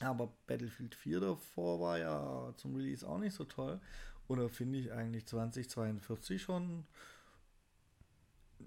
Aber 0.00 0.32
Battlefield 0.46 0.94
4 0.94 1.20
davor 1.20 1.80
war 1.80 1.98
ja 1.98 2.54
zum 2.56 2.76
Release 2.76 3.08
auch 3.08 3.18
nicht 3.18 3.34
so 3.34 3.44
toll. 3.44 3.80
Da 4.28 4.48
finde 4.48 4.78
ich 4.78 4.92
eigentlich 4.92 5.26
2042 5.26 6.42
schon, 6.42 6.84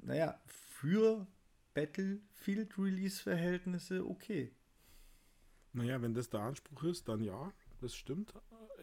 naja, 0.01 0.39
für 0.45 1.27
Battlefield-Release-Verhältnisse 1.73 4.07
okay. 4.07 4.53
Naja, 5.73 6.01
wenn 6.01 6.13
das 6.13 6.29
der 6.29 6.39
Anspruch 6.41 6.83
ist, 6.83 7.09
dann 7.09 7.21
ja, 7.21 7.51
das 7.81 7.93
stimmt. 7.93 8.33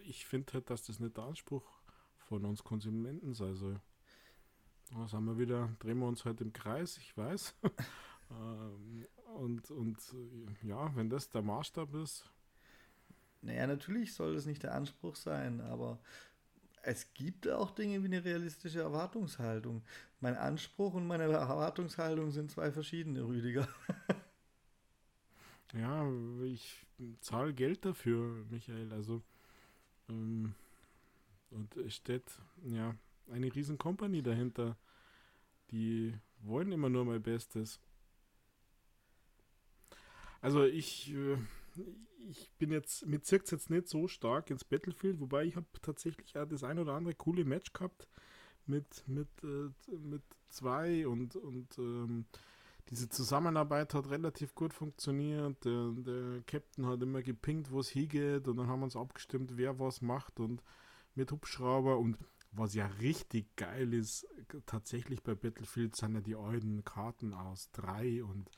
Ich 0.04 0.26
finde 0.26 0.52
halt, 0.52 0.68
dass 0.70 0.84
das 0.84 1.00
nicht 1.00 1.16
der 1.16 1.24
Anspruch 1.24 1.64
von 2.18 2.44
uns 2.44 2.62
Konsumenten 2.62 3.34
sei 3.34 3.54
soll. 3.54 3.80
Da 4.92 5.08
sind 5.08 5.24
wir 5.24 5.38
wieder, 5.38 5.74
drehen 5.80 5.98
wir 5.98 6.06
uns 6.06 6.24
halt 6.24 6.40
im 6.40 6.52
Kreis, 6.52 6.96
ich 6.98 7.16
weiß. 7.16 7.54
Ähm, 8.28 9.06
und, 9.36 9.70
und 9.70 9.96
ja, 10.64 10.90
wenn 10.96 11.08
das 11.08 11.30
der 11.30 11.42
Maßstab 11.42 11.94
ist. 11.94 12.28
Naja, 13.42 13.66
natürlich 13.66 14.14
soll 14.14 14.34
das 14.34 14.46
nicht 14.46 14.62
der 14.62 14.74
Anspruch 14.74 15.16
sein, 15.16 15.60
aber 15.60 15.98
es 16.82 17.12
gibt 17.14 17.48
auch 17.48 17.72
Dinge 17.72 18.02
wie 18.02 18.06
eine 18.06 18.24
realistische 18.24 18.80
Erwartungshaltung. 18.80 19.82
Mein 20.20 20.36
Anspruch 20.36 20.94
und 20.94 21.06
meine 21.06 21.24
Erwartungshaltung 21.24 22.30
sind 22.30 22.50
zwei 22.50 22.70
verschiedene, 22.70 23.26
Rüdiger. 23.26 23.68
ja, 25.74 26.08
ich 26.44 26.86
zahle 27.20 27.52
Geld 27.52 27.84
dafür, 27.84 28.44
Michael. 28.50 28.92
Also, 28.92 29.22
ähm, 30.08 30.54
und 31.50 31.76
es 31.76 31.96
steht 31.96 32.30
ja 32.64 32.94
eine 33.32 33.54
riesen 33.54 33.78
Company 33.78 34.22
dahinter. 34.22 34.76
Die 35.70 36.14
wollen 36.40 36.70
immer 36.70 36.88
nur 36.88 37.04
mein 37.04 37.22
Bestes. 37.22 37.80
Also 40.40 40.64
ich, 40.64 41.12
äh, 41.12 41.36
ich 42.28 42.50
bin 42.58 42.70
jetzt 42.72 43.06
mit 43.06 43.24
Zirks 43.24 43.50
jetzt 43.50 43.70
nicht 43.70 43.88
so 43.88 44.08
stark 44.08 44.50
ins 44.50 44.64
Battlefield, 44.64 45.20
wobei 45.20 45.44
ich 45.44 45.56
habe 45.56 45.66
tatsächlich 45.82 46.36
auch 46.36 46.46
das 46.46 46.64
ein 46.64 46.78
oder 46.78 46.94
andere 46.94 47.14
coole 47.14 47.44
Match 47.44 47.72
gehabt 47.72 48.08
mit, 48.66 49.04
mit, 49.06 49.28
äh, 49.42 49.70
mit 49.96 50.22
zwei 50.48 51.06
und, 51.06 51.36
und 51.36 51.78
ähm, 51.78 52.26
diese 52.90 53.08
Zusammenarbeit 53.08 53.94
hat 53.94 54.10
relativ 54.10 54.54
gut 54.54 54.72
funktioniert. 54.72 55.64
Der, 55.64 55.90
der 55.92 56.42
Captain 56.46 56.86
hat 56.86 57.02
immer 57.02 57.22
gepinkt, 57.22 57.70
wo 57.70 57.80
es 57.80 57.88
hingeht 57.88 58.46
und 58.48 58.56
dann 58.56 58.68
haben 58.68 58.80
wir 58.80 58.84
uns 58.84 58.96
abgestimmt, 58.96 59.56
wer 59.56 59.78
was 59.78 60.02
macht 60.02 60.38
und 60.40 60.62
mit 61.14 61.32
Hubschrauber 61.32 61.98
und 61.98 62.16
was 62.52 62.74
ja 62.74 62.86
richtig 62.86 63.54
geil 63.56 63.92
ist, 63.92 64.26
tatsächlich 64.66 65.22
bei 65.22 65.34
Battlefield 65.34 65.96
sind 65.96 66.14
ja 66.14 66.20
die 66.20 66.36
alten 66.36 66.84
Karten 66.84 67.34
aus 67.34 67.70
3 67.72 68.24
und 68.24 68.50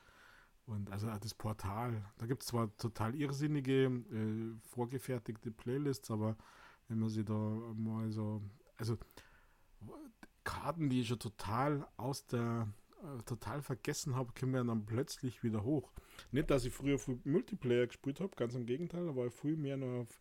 und 0.68 0.90
also 0.90 1.08
das 1.08 1.32
Portal, 1.32 2.04
da 2.18 2.26
gibt 2.26 2.42
es 2.42 2.48
zwar 2.48 2.74
total 2.76 3.14
irrsinnige, 3.14 3.86
äh, 3.86 4.68
vorgefertigte 4.68 5.50
Playlists, 5.50 6.10
aber 6.10 6.36
wenn 6.88 6.98
man 6.98 7.08
sie 7.08 7.24
da 7.24 7.34
mal 7.74 8.10
so, 8.10 8.42
also 8.76 8.98
Karten, 10.44 10.90
die 10.90 11.00
ich 11.00 11.08
schon 11.08 11.18
total 11.18 11.86
aus 11.96 12.26
der, 12.26 12.68
äh, 13.02 13.22
total 13.22 13.62
vergessen 13.62 14.14
habe, 14.14 14.32
kommen 14.38 14.54
ja 14.54 14.64
dann 14.64 14.84
plötzlich 14.84 15.42
wieder 15.42 15.64
hoch. 15.64 15.90
Nicht, 16.32 16.50
dass 16.50 16.66
ich 16.66 16.72
früher 16.72 16.98
viel 16.98 17.18
Multiplayer 17.24 17.86
gespielt 17.86 18.20
habe, 18.20 18.36
ganz 18.36 18.54
im 18.54 18.66
Gegenteil, 18.66 19.06
da 19.06 19.16
war 19.16 19.26
ich 19.26 19.34
viel 19.34 19.56
mehr 19.56 19.78
nur 19.78 20.02
auf 20.02 20.20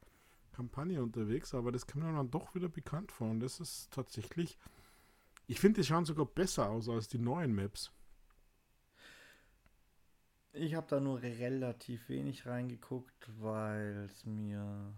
Kampagne 0.54 1.04
unterwegs, 1.04 1.54
aber 1.54 1.74
das 1.74 1.88
kommt 1.88 2.06
dann 2.06 2.32
doch 2.32 2.56
wieder 2.56 2.70
bekannt 2.70 3.12
vor 3.12 3.30
und 3.30 3.42
das 3.42 3.60
ist 3.60 3.92
tatsächlich, 3.92 4.58
ich 5.46 5.60
finde, 5.60 5.82
die 5.82 5.88
schauen 5.88 6.06
sogar 6.06 6.26
besser 6.26 6.70
aus 6.70 6.88
als 6.88 7.10
die 7.10 7.20
neuen 7.20 7.54
Maps. 7.54 7.92
Ich 10.60 10.74
habe 10.74 10.88
da 10.90 11.00
nur 11.00 11.22
relativ 11.22 12.10
wenig 12.10 12.48
reingeguckt, 12.48 13.30
weil 13.40 14.06
es 14.06 14.26
mir 14.26 14.92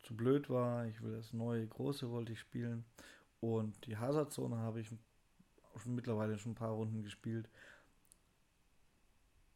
zu 0.00 0.16
blöd 0.16 0.48
war. 0.48 0.86
Ich 0.86 1.02
will 1.02 1.12
das 1.12 1.34
neue 1.34 1.66
große 1.66 2.10
wollte 2.10 2.32
ich 2.32 2.40
spielen 2.40 2.86
und 3.40 3.86
die 3.86 3.98
Hazard-Zone 3.98 4.56
habe 4.56 4.80
ich 4.80 4.88
schon 4.88 5.94
mittlerweile 5.94 6.38
schon 6.38 6.52
ein 6.52 6.56
paar 6.56 6.72
Runden 6.72 7.02
gespielt. 7.02 7.50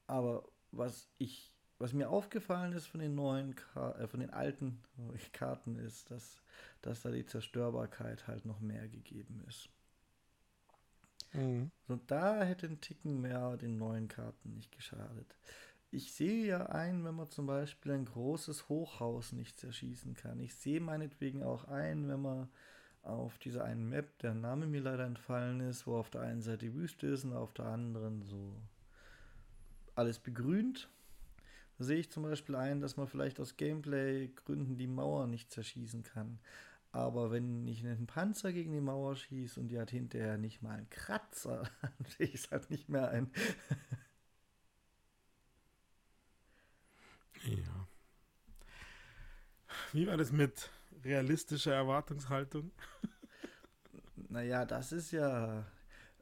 Aber 0.06 0.44
was 0.70 1.08
ich, 1.16 1.54
was 1.78 1.94
mir 1.94 2.10
aufgefallen 2.10 2.74
ist 2.74 2.86
von 2.86 3.00
den 3.00 3.14
neuen, 3.14 3.54
äh, 3.74 4.06
von 4.06 4.20
den 4.20 4.30
alten 4.30 4.82
Karten 5.32 5.76
ist, 5.76 6.10
dass, 6.10 6.42
dass 6.82 7.02
da 7.02 7.10
die 7.10 7.24
Zerstörbarkeit 7.24 8.26
halt 8.26 8.44
noch 8.44 8.60
mehr 8.60 8.86
gegeben 8.88 9.42
ist. 9.48 9.70
Mhm. 11.32 11.70
Und 11.88 12.10
da 12.10 12.42
hätte 12.42 12.66
ein 12.66 12.80
Ticken 12.80 13.20
mehr 13.20 13.56
den 13.56 13.78
neuen 13.78 14.08
Karten 14.08 14.54
nicht 14.54 14.72
geschadet. 14.72 15.36
Ich 15.90 16.12
sehe 16.12 16.46
ja 16.46 16.66
ein, 16.66 17.04
wenn 17.04 17.14
man 17.14 17.30
zum 17.30 17.46
Beispiel 17.46 17.92
ein 17.92 18.04
großes 18.04 18.68
Hochhaus 18.68 19.32
nicht 19.32 19.58
zerschießen 19.58 20.14
kann. 20.14 20.40
Ich 20.40 20.54
sehe 20.54 20.80
meinetwegen 20.80 21.42
auch 21.42 21.64
ein, 21.64 22.08
wenn 22.08 22.20
man 22.20 22.48
auf 23.02 23.38
dieser 23.38 23.64
einen 23.64 23.88
Map, 23.88 24.18
der 24.18 24.34
Name 24.34 24.66
mir 24.66 24.80
leider 24.80 25.04
entfallen 25.04 25.60
ist, 25.60 25.86
wo 25.86 25.96
auf 25.96 26.10
der 26.10 26.22
einen 26.22 26.42
Seite 26.42 26.74
Wüste 26.74 27.06
ist 27.06 27.24
und 27.24 27.34
auf 27.34 27.52
der 27.52 27.66
anderen 27.66 28.22
so 28.22 28.52
alles 29.94 30.18
begrünt. 30.18 30.88
Da 31.78 31.84
sehe 31.84 31.98
ich 31.98 32.10
zum 32.10 32.24
Beispiel 32.24 32.56
ein, 32.56 32.80
dass 32.80 32.96
man 32.96 33.06
vielleicht 33.06 33.38
aus 33.38 33.56
Gameplay-Gründen 33.56 34.76
die 34.76 34.86
Mauer 34.86 35.26
nicht 35.26 35.52
zerschießen 35.52 36.02
kann. 36.02 36.38
Aber 36.96 37.30
wenn 37.30 37.68
ich 37.68 37.84
einen 37.84 38.06
Panzer 38.06 38.54
gegen 38.54 38.72
die 38.72 38.80
Mauer 38.80 39.16
schieße 39.16 39.60
und 39.60 39.68
die 39.68 39.78
hat 39.78 39.90
hinterher 39.90 40.38
nicht 40.38 40.62
mal 40.62 40.78
einen 40.78 40.88
Kratzer, 40.88 41.68
dann 41.82 41.92
sehe 42.08 42.26
ich 42.26 42.36
es 42.36 42.50
halt 42.50 42.70
nicht 42.70 42.88
mehr 42.88 43.10
ein. 43.10 43.30
ja. 47.44 47.86
Wie 49.92 50.06
war 50.06 50.16
das 50.16 50.32
mit 50.32 50.70
realistischer 51.04 51.74
Erwartungshaltung? 51.74 52.70
naja, 54.30 54.64
das 54.64 54.92
ist 54.92 55.10
ja 55.10 55.66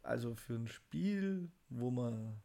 also 0.03 0.35
für 0.35 0.55
ein 0.55 0.67
Spiel, 0.67 1.53
wo 1.69 1.93
man 1.93 2.43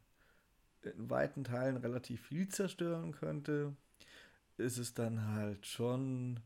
in 0.83 1.09
weiten 1.09 1.43
Teilen 1.43 1.77
relativ 1.77 2.27
viel 2.27 2.47
zerstören 2.47 3.11
könnte, 3.11 3.75
ist 4.57 4.77
es 4.77 4.93
dann 4.93 5.29
halt 5.29 5.65
schon 5.65 6.41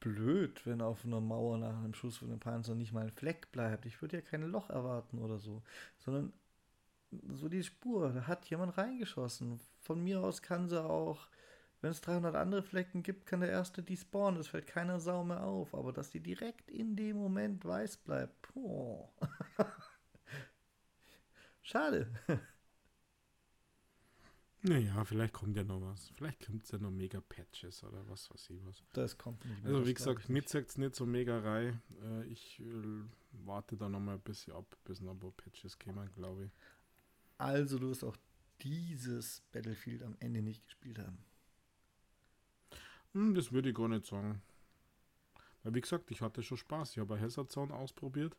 blöd, 0.00 0.66
wenn 0.66 0.80
auf 0.80 1.04
einer 1.04 1.20
Mauer 1.20 1.58
nach 1.58 1.78
einem 1.78 1.94
Schuss 1.94 2.16
von 2.18 2.28
einem 2.30 2.40
Panzer 2.40 2.74
nicht 2.74 2.92
mal 2.92 3.04
ein 3.04 3.12
Fleck 3.12 3.52
bleibt. 3.52 3.86
Ich 3.86 4.00
würde 4.02 4.16
ja 4.18 4.22
kein 4.22 4.42
Loch 4.42 4.70
erwarten 4.70 5.18
oder 5.18 5.38
so, 5.38 5.62
sondern 5.98 6.32
so 7.28 7.48
die 7.48 7.62
Spur, 7.62 8.12
da 8.12 8.26
hat 8.26 8.46
jemand 8.46 8.76
reingeschossen. 8.78 9.60
Von 9.80 10.02
mir 10.02 10.22
aus 10.22 10.42
kann 10.42 10.68
sie 10.68 10.82
auch, 10.82 11.28
wenn 11.80 11.90
es 11.90 12.00
300 12.02 12.34
andere 12.36 12.62
Flecken 12.62 13.02
gibt, 13.02 13.26
kann 13.26 13.40
der 13.40 13.50
erste 13.50 13.82
die 13.82 13.96
spawnen. 13.96 14.40
Es 14.40 14.48
fällt 14.48 14.66
keiner 14.66 15.00
Sau 15.00 15.24
mehr 15.24 15.44
auf. 15.44 15.74
Aber 15.74 15.92
dass 15.92 16.10
die 16.10 16.20
direkt 16.20 16.70
in 16.70 16.96
dem 16.96 17.16
Moment 17.16 17.64
weiß 17.64 17.98
bleibt. 17.98 18.48
Schade. 21.62 22.10
Naja, 24.62 25.04
vielleicht 25.04 25.32
kommt 25.32 25.56
ja 25.56 25.64
noch 25.64 25.80
was. 25.80 26.10
Vielleicht 26.16 26.44
kommt 26.44 26.64
es 26.64 26.70
ja 26.70 26.78
noch 26.78 26.90
mega 26.90 27.20
Patches 27.20 27.82
oder 27.82 28.06
was 28.08 28.30
weiß 28.30 28.50
ich 28.50 28.64
was. 28.66 28.82
Das 28.92 29.16
kommt 29.16 29.42
nicht 29.46 29.62
mehr. 29.62 29.74
Also 29.74 29.86
wie 29.86 29.94
gesagt, 29.94 30.28
mir 30.28 30.42
sagt 30.42 30.70
es 30.70 30.78
nicht 30.78 30.94
so 30.94 31.06
mega 31.06 31.38
rein. 31.38 31.80
Äh, 32.02 32.26
ich 32.26 32.60
äh, 32.60 32.64
warte 33.46 33.76
da 33.78 33.88
noch 33.88 34.00
mal 34.00 34.14
ein 34.14 34.20
bisschen 34.20 34.52
ab, 34.52 34.76
bis 34.84 35.00
noch 35.00 35.12
ein 35.12 35.18
paar 35.18 35.30
Patches 35.30 35.78
kommen, 35.78 36.10
glaube 36.12 36.44
ich. 36.44 36.50
Also 37.38 37.78
du 37.78 37.88
wirst 37.88 38.04
auch 38.04 38.16
dieses 38.60 39.40
Battlefield 39.50 40.02
am 40.02 40.14
Ende 40.20 40.42
nicht 40.42 40.62
gespielt 40.66 40.98
haben. 40.98 41.24
Hm, 43.14 43.34
das 43.34 43.52
würde 43.52 43.70
ich 43.70 43.74
gar 43.74 43.88
nicht 43.88 44.04
sagen. 44.04 44.42
Weil 45.62 45.74
wie 45.74 45.80
gesagt, 45.80 46.10
ich 46.10 46.20
hatte 46.20 46.42
schon 46.42 46.58
Spaß. 46.58 46.92
Ich 46.92 46.98
habe 46.98 47.18
Hazard 47.18 47.50
Zone 47.50 47.72
ausprobiert. 47.72 48.36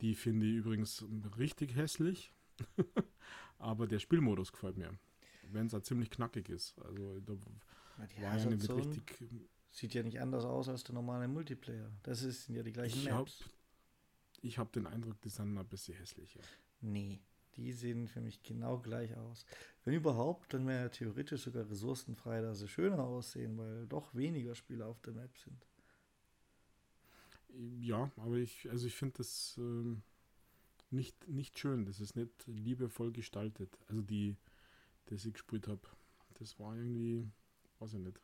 Die 0.00 0.16
finde 0.16 0.46
ich 0.46 0.56
übrigens 0.56 1.04
richtig 1.38 1.76
hässlich. 1.76 2.32
Aber 3.58 3.86
der 3.86 4.00
Spielmodus 4.00 4.50
gefällt 4.50 4.76
mir 4.76 4.98
wenn 5.52 5.66
es 5.66 5.72
ja 5.72 5.82
ziemlich 5.82 6.10
knackig 6.10 6.48
ist. 6.48 6.78
Also 6.80 7.20
da 7.20 7.34
ja, 8.16 8.22
war 8.22 8.38
ja 8.38 8.46
nicht 8.46 8.70
richtig. 8.70 9.16
Sieht 9.70 9.94
ja 9.94 10.02
nicht 10.02 10.20
anders 10.20 10.44
aus 10.44 10.68
als 10.68 10.84
der 10.84 10.94
normale 10.94 11.28
Multiplayer. 11.28 11.90
Das 12.02 12.22
ist, 12.22 12.46
sind 12.46 12.54
ja 12.54 12.62
die 12.62 12.72
gleichen 12.72 12.98
ich 12.98 13.10
Maps. 13.10 13.40
Hab, 13.40 13.50
ich 14.42 14.58
habe 14.58 14.70
den 14.72 14.86
Eindruck, 14.86 15.20
die 15.20 15.28
sind 15.28 15.56
ein 15.56 15.66
bisschen 15.66 15.96
hässlicher. 15.96 16.40
Nee, 16.80 17.20
die 17.56 17.72
sehen 17.72 18.08
für 18.08 18.20
mich 18.20 18.42
genau 18.42 18.78
gleich 18.78 19.14
aus. 19.16 19.44
Wenn 19.84 19.94
überhaupt, 19.94 20.54
dann 20.54 20.66
wäre 20.66 20.84
ja 20.84 20.88
theoretisch 20.88 21.42
sogar 21.42 21.68
ressourcenfrei, 21.68 22.40
dass 22.40 22.60
sie 22.60 22.68
schöner 22.68 23.04
aussehen, 23.04 23.58
weil 23.58 23.86
doch 23.86 24.14
weniger 24.14 24.54
Spieler 24.54 24.86
auf 24.86 25.00
der 25.00 25.14
Map 25.14 25.36
sind. 25.38 25.66
Ja, 27.80 28.10
aber 28.16 28.36
ich, 28.36 28.68
also 28.70 28.86
ich 28.86 28.94
finde 28.94 29.18
das 29.18 29.56
ähm, 29.58 30.02
nicht, 30.90 31.28
nicht 31.28 31.58
schön. 31.58 31.86
Das 31.86 32.00
ist 32.00 32.14
nicht 32.14 32.46
liebevoll 32.46 33.12
gestaltet. 33.12 33.78
Also 33.88 34.02
die, 34.02 34.36
das 35.06 35.24
ich 35.24 35.34
gespielt 35.34 35.68
habe. 35.68 35.80
Das 36.34 36.58
war 36.58 36.76
irgendwie, 36.76 37.28
weiß 37.78 37.94
ich 37.94 38.00
nicht. 38.00 38.20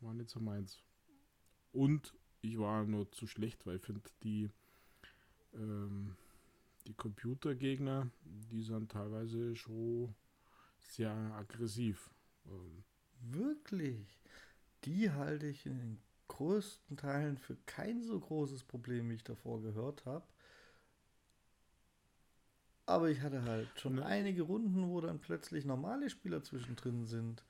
war 0.00 0.14
nicht 0.14 0.30
so 0.30 0.40
meins. 0.40 0.82
Und 1.72 2.14
ich 2.42 2.58
war 2.58 2.84
nur 2.84 3.10
zu 3.12 3.26
schlecht, 3.26 3.66
weil 3.66 3.76
ich 3.76 3.82
finde, 3.82 4.02
die, 4.22 4.48
ähm, 5.54 6.16
die 6.86 6.94
Computergegner, 6.94 8.10
die 8.24 8.62
sind 8.62 8.90
teilweise 8.90 9.54
schon 9.56 10.14
sehr 10.78 11.12
aggressiv. 11.12 12.10
Ähm, 12.46 12.84
Wirklich? 13.22 14.22
Die 14.84 15.10
halte 15.10 15.46
ich 15.46 15.66
in 15.66 15.78
den 15.78 16.02
größten 16.28 16.96
Teilen 16.96 17.36
für 17.36 17.56
kein 17.66 18.02
so 18.02 18.18
großes 18.18 18.64
Problem, 18.64 19.10
wie 19.10 19.14
ich 19.14 19.24
davor 19.24 19.60
gehört 19.60 20.06
habe. 20.06 20.26
Aber 22.90 23.08
ich 23.10 23.20
hatte 23.22 23.44
halt 23.44 23.78
schon 23.80 23.96
Ne. 23.96 24.04
einige 24.04 24.42
Runden, 24.42 24.88
wo 24.88 25.00
dann 25.00 25.20
plötzlich 25.20 25.64
normale 25.64 26.10
Spieler 26.10 26.42
zwischendrin 26.42 27.06
sind. 27.06 27.44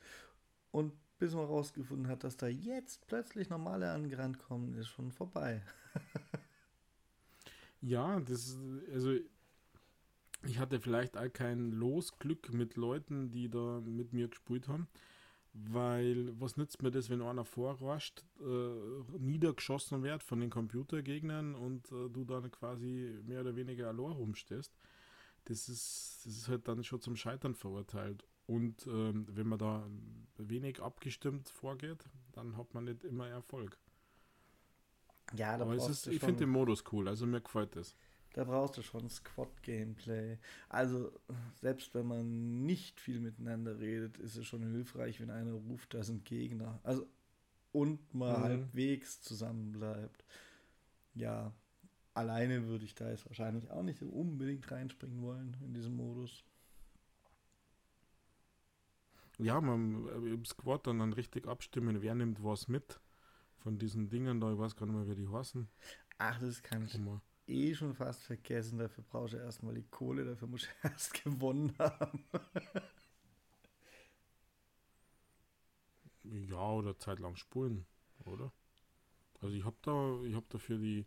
Und 0.72 0.92
bis 1.18 1.35
man 1.35 1.46
rausgefunden 1.46 2.09
hat, 2.09 2.24
dass 2.24 2.37
da 2.37 2.48
jetzt 2.48 3.07
plötzlich 3.09 3.50
normale 3.50 3.92
angerannt 3.92 4.38
kommen, 4.38 4.74
ist 4.76 4.88
schon 4.88 5.12
vorbei. 5.12 5.62
Ja, 7.81 8.20
das 8.20 8.57
also 8.92 9.14
ich 10.46 10.59
hatte 10.59 10.81
vielleicht 10.81 11.16
auch 11.16 11.33
kein 11.33 11.72
Losglück 11.72 12.53
mit 12.53 12.76
Leuten, 12.76 13.31
die 13.31 13.50
da 13.50 13.81
mit 13.85 14.12
mir 14.12 14.29
gespielt 14.29 14.68
haben, 14.68 14.88
weil 15.55 16.33
was 16.40 16.57
nützt 16.57 16.83
mir 16.83 16.90
das, 16.90 17.11
wenn 17.11 17.22
einer 17.22 17.44
vorrascht, 17.44 18.24
äh, 18.40 19.18
niedergeschossen 19.18 20.03
wird 20.03 20.22
von 20.22 20.40
den 20.40 20.50
Computergegnern 20.50 21.55
und 21.55 21.90
äh, 21.92 22.09
du 22.11 22.24
dann 22.24 22.50
quasi 22.50 23.20
mehr 23.26 23.42
oder 23.42 23.57
weniger 23.57 23.88
allein 23.88 24.12
rumstehst. 24.12 24.72
Das 25.50 25.68
ist, 25.68 26.22
das 26.24 26.36
ist 26.36 26.48
halt 26.48 26.68
dann 26.68 26.84
schon 26.84 27.00
zum 27.00 27.16
Scheitern 27.16 27.54
verurteilt. 27.54 28.24
Und 28.46 28.86
ähm, 28.86 29.26
wenn 29.30 29.48
man 29.48 29.58
da 29.58 29.88
wenig 30.38 30.80
abgestimmt 30.80 31.48
vorgeht, 31.50 32.08
dann 32.32 32.56
hat 32.56 32.74
man 32.74 32.84
nicht 32.84 33.04
immer 33.04 33.28
Erfolg. 33.28 33.78
Ja, 35.32 35.56
da 35.58 35.64
Aber 35.64 35.74
es 35.74 35.82
brauchst 35.82 35.88
ist, 35.88 36.06
du 36.06 36.10
ich 36.10 36.20
finde 36.20 36.44
den 36.44 36.50
Modus 36.50 36.82
cool, 36.92 37.06
also 37.08 37.24
mir 37.26 37.40
gefällt 37.40 37.76
das. 37.76 37.96
Da 38.32 38.44
brauchst 38.44 38.76
du 38.76 38.82
schon 38.82 39.08
Squad-Gameplay. 39.10 40.38
Also, 40.68 41.10
selbst 41.60 41.94
wenn 41.94 42.06
man 42.06 42.64
nicht 42.64 43.00
viel 43.00 43.20
miteinander 43.20 43.78
redet, 43.80 44.18
ist 44.18 44.36
es 44.36 44.46
schon 44.46 44.62
hilfreich, 44.62 45.20
wenn 45.20 45.30
einer 45.30 45.52
ruft, 45.52 45.94
da 45.94 46.04
sind 46.04 46.24
Gegner. 46.24 46.78
Also, 46.84 47.06
und 47.72 48.14
man 48.14 48.40
Mhm. 48.40 48.40
halbwegs 48.42 49.22
zusammen 49.22 49.72
bleibt. 49.72 50.24
Ja, 51.14 51.52
alleine 52.20 52.66
würde 52.68 52.85
ich 52.85 52.94
da 52.94 53.09
jetzt 53.11 53.26
wahrscheinlich 53.26 53.70
auch 53.70 53.83
nicht 53.83 53.98
so 53.98 54.06
unbedingt 54.06 54.70
reinspringen 54.70 55.22
wollen 55.22 55.56
in 55.64 55.74
diesen 55.74 55.96
Modus. 55.96 56.44
Ja, 59.38 59.61
man 59.61 60.06
äh, 60.06 60.33
im 60.35 60.44
Squad 60.44 60.87
dann, 60.87 60.98
dann 61.00 61.12
richtig 61.12 61.46
abstimmen, 61.48 62.00
wer 62.02 62.14
nimmt 62.14 62.42
was 62.44 62.68
mit 62.68 63.00
von 63.59 63.78
diesen 63.78 64.09
Dingen 64.09 64.40
da, 64.40 64.52
ich 64.52 64.59
weiß 64.59 64.76
gar 64.76 64.87
nicht 64.87 64.94
mehr, 64.96 65.09
wie 65.09 65.20
die 65.20 65.28
heißen. 65.28 65.68
Ach, 66.18 66.38
das 66.40 66.62
kann 66.62 66.85
ich 66.85 67.00
Immer. 67.00 67.20
eh 67.46 67.74
schon 67.74 67.94
fast 67.94 68.22
vergessen. 68.22 68.78
Dafür 68.78 69.04
brauchst 69.04 69.35
du 69.35 69.38
erstmal 69.38 69.74
die 69.74 69.83
Kohle, 69.90 70.24
dafür 70.24 70.48
musst 70.48 70.66
du 70.66 70.88
erst 70.88 71.24
gewonnen 71.24 71.74
haben. 71.78 72.24
Ja, 76.24 76.70
oder 76.72 76.96
zeitlang 76.98 77.37
spulen, 77.37 77.85
oder? 78.24 78.52
Also 79.40 79.54
ich 79.56 79.64
habe 79.64 79.76
da, 79.83 80.22
ich 80.26 80.35
habe 80.35 80.46
da 80.50 80.59
für 80.59 80.78
die 80.78 81.06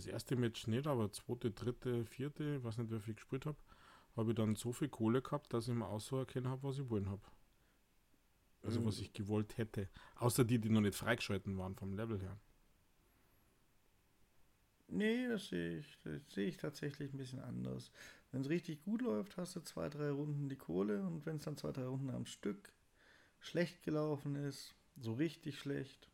fürs 0.00 0.12
erste 0.12 0.36
Match 0.36 0.66
nicht, 0.68 0.86
aber 0.86 1.10
zweite, 1.12 1.50
dritte, 1.50 2.04
vierte, 2.06 2.56
ich 2.56 2.64
weiß 2.64 2.78
nicht, 2.78 2.90
wie 2.90 3.00
viel 3.00 3.10
ich 3.12 3.16
gespielt 3.16 3.46
habe, 3.46 3.58
habe 4.16 4.30
ich 4.30 4.36
dann 4.36 4.54
so 4.56 4.72
viel 4.72 4.88
Kohle 4.88 5.22
gehabt, 5.22 5.52
dass 5.52 5.68
ich 5.68 5.74
mir 5.74 5.86
auch 5.88 6.00
so 6.00 6.18
erkennen 6.18 6.48
habe, 6.48 6.62
was 6.62 6.78
ich 6.78 6.88
wollen 6.90 7.08
habe. 7.10 7.22
Also 8.62 8.84
was 8.84 9.00
Mhm. 9.00 9.00
ich 9.00 9.12
gewollt 9.12 9.56
hätte. 9.58 9.88
Außer 10.14 10.44
die, 10.44 10.60
die 10.60 10.70
noch 10.70 10.80
nicht 10.80 10.94
freigeschalten 10.94 11.58
waren 11.58 11.74
vom 11.74 11.92
Level 11.94 12.20
her. 12.20 12.38
Nee, 14.88 15.28
das 15.28 15.48
sehe 15.48 15.78
ich, 15.78 15.98
das 16.04 16.20
sehe 16.34 16.48
ich 16.48 16.56
tatsächlich 16.56 17.12
ein 17.12 17.18
bisschen 17.18 17.40
anders. 17.40 17.90
Wenn 18.32 18.40
es 18.42 18.48
richtig 18.48 18.82
gut 18.84 19.02
läuft, 19.02 19.36
hast 19.36 19.56
du 19.56 19.60
zwei, 19.60 19.88
drei 19.88 20.10
Runden 20.10 20.48
die 20.48 20.56
Kohle 20.56 21.02
und 21.02 21.26
wenn 21.26 21.36
es 21.36 21.44
dann 21.44 21.56
zwei, 21.56 21.72
drei 21.72 21.84
Runden 21.86 22.10
am 22.10 22.26
Stück 22.26 22.72
schlecht 23.40 23.82
gelaufen 23.84 24.36
ist, 24.36 24.74
so 24.96 25.14
richtig 25.14 25.58
schlecht, 25.58 26.08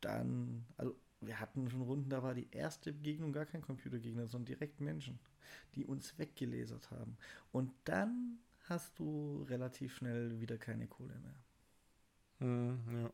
dann, 0.00 0.64
also 0.76 0.96
wir 1.20 1.40
hatten 1.40 1.68
schon 1.70 1.82
Runden, 1.82 2.10
da 2.10 2.22
war 2.22 2.34
die 2.34 2.48
erste 2.50 2.92
Begegnung 2.92 3.32
gar 3.32 3.46
kein 3.46 3.62
Computergegner, 3.62 4.26
sondern 4.26 4.46
direkt 4.46 4.80
Menschen, 4.80 5.18
die 5.74 5.84
uns 5.84 6.18
weggelasert 6.18 6.90
haben. 6.90 7.16
Und 7.52 7.72
dann 7.84 8.38
hast 8.68 8.98
du 8.98 9.42
relativ 9.48 9.94
schnell 9.96 10.40
wieder 10.40 10.56
keine 10.56 10.86
Kohle 10.86 11.18
mehr. 11.18 11.34
Hm, 12.38 13.02
ja. 13.02 13.12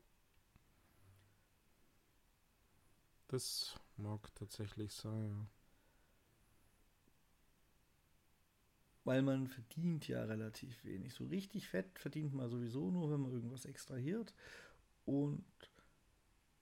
Das 3.27 3.75
mag 3.97 4.33
tatsächlich 4.35 4.93
sein, 4.93 5.29
ja. 5.29 5.47
Weil 9.03 9.21
man 9.21 9.47
verdient 9.47 10.07
ja 10.07 10.23
relativ 10.25 10.83
wenig. 10.83 11.13
So 11.13 11.25
richtig 11.25 11.69
fett 11.69 11.97
verdient 11.97 12.33
man 12.33 12.49
sowieso 12.49 12.91
nur, 12.91 13.11
wenn 13.11 13.21
man 13.21 13.31
irgendwas 13.31 13.65
extrahiert. 13.65 14.33
Und 15.05 15.45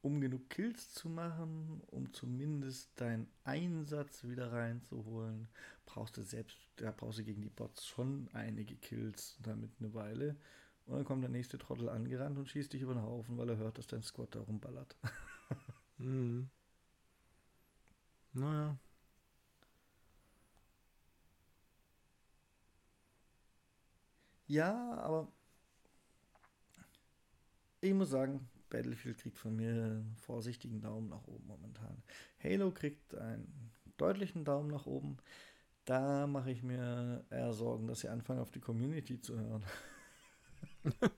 um 0.06 0.22
genug 0.22 0.52
Kills 0.52 0.94
zu 0.94 1.10
machen, 1.10 1.82
um 1.88 2.14
zumindest 2.14 2.92
deinen 3.02 3.28
Einsatz 3.44 4.24
wieder 4.24 4.52
reinzuholen, 4.52 5.48
brauchst 5.88 6.18
du 6.18 6.22
selbst, 6.22 6.60
da 6.76 6.92
brauchst 6.92 7.18
du 7.18 7.24
gegen 7.24 7.42
die 7.42 7.50
Bots 7.50 7.88
schon 7.88 8.30
einige 8.34 8.76
Kills 8.76 9.36
damit 9.42 9.72
eine 9.80 9.96
Weile. 9.96 10.36
Und 10.86 10.98
dann 10.98 11.06
kommt 11.06 11.24
der 11.24 11.32
nächste 11.32 11.58
Trottel 11.58 11.90
angerannt 11.90 12.38
und 12.38 12.48
schießt 12.48 12.74
dich 12.74 12.84
über 12.84 12.94
den 12.94 13.02
Haufen, 13.02 13.36
weil 13.40 13.50
er 13.50 13.58
hört, 13.58 13.80
dass 13.80 13.88
dein 13.88 14.04
Squad 14.04 14.36
da 14.36 14.42
rumballert. 14.42 14.96
Mhm. 15.98 16.50
Naja. 18.34 18.78
Ja, 24.48 24.74
aber 24.98 25.28
ich 27.82 27.94
muss 27.94 28.10
sagen, 28.10 28.48
Battlefield 28.70 29.18
kriegt 29.18 29.38
von 29.38 29.56
mir 29.56 29.70
einen 29.70 30.16
vorsichtigen 30.18 30.82
Daumen 30.82 31.10
nach 31.10 31.26
oben 31.28 31.48
momentan. 31.48 32.04
Halo 32.44 32.72
kriegt 32.72 33.16
einen 33.16 33.72
deutlichen 33.98 34.46
Daumen 34.46 34.70
nach 34.70 34.86
oben. 34.86 35.18
Da 35.86 36.26
mache 36.28 36.52
ich 36.52 36.64
mir 36.64 37.24
eher 37.30 37.54
Sorgen, 37.54 37.88
dass 37.88 38.00
sie 38.02 38.10
anfangen, 38.10 38.40
auf 38.40 38.52
die 38.52 38.60
Community 38.60 39.22
zu 39.22 39.40
hören. 39.40 39.64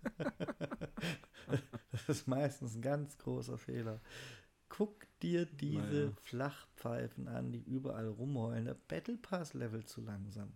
das 1.92 2.10
ist 2.10 2.28
meistens 2.28 2.76
ein 2.76 2.82
ganz 2.82 3.18
großer 3.18 3.58
Fehler. 3.58 4.02
Guck 4.70 5.08
dir 5.22 5.46
diese 5.46 5.82
Naja. 5.82 6.12
Flachpfeifen 6.24 7.28
an, 7.28 7.52
die 7.52 7.62
überall 7.62 8.08
rumheulen. 8.10 8.66
Der 8.66 8.74
Battle 8.74 9.18
Pass 9.18 9.54
Level 9.54 9.86
zu 9.86 10.02
langsam. 10.02 10.52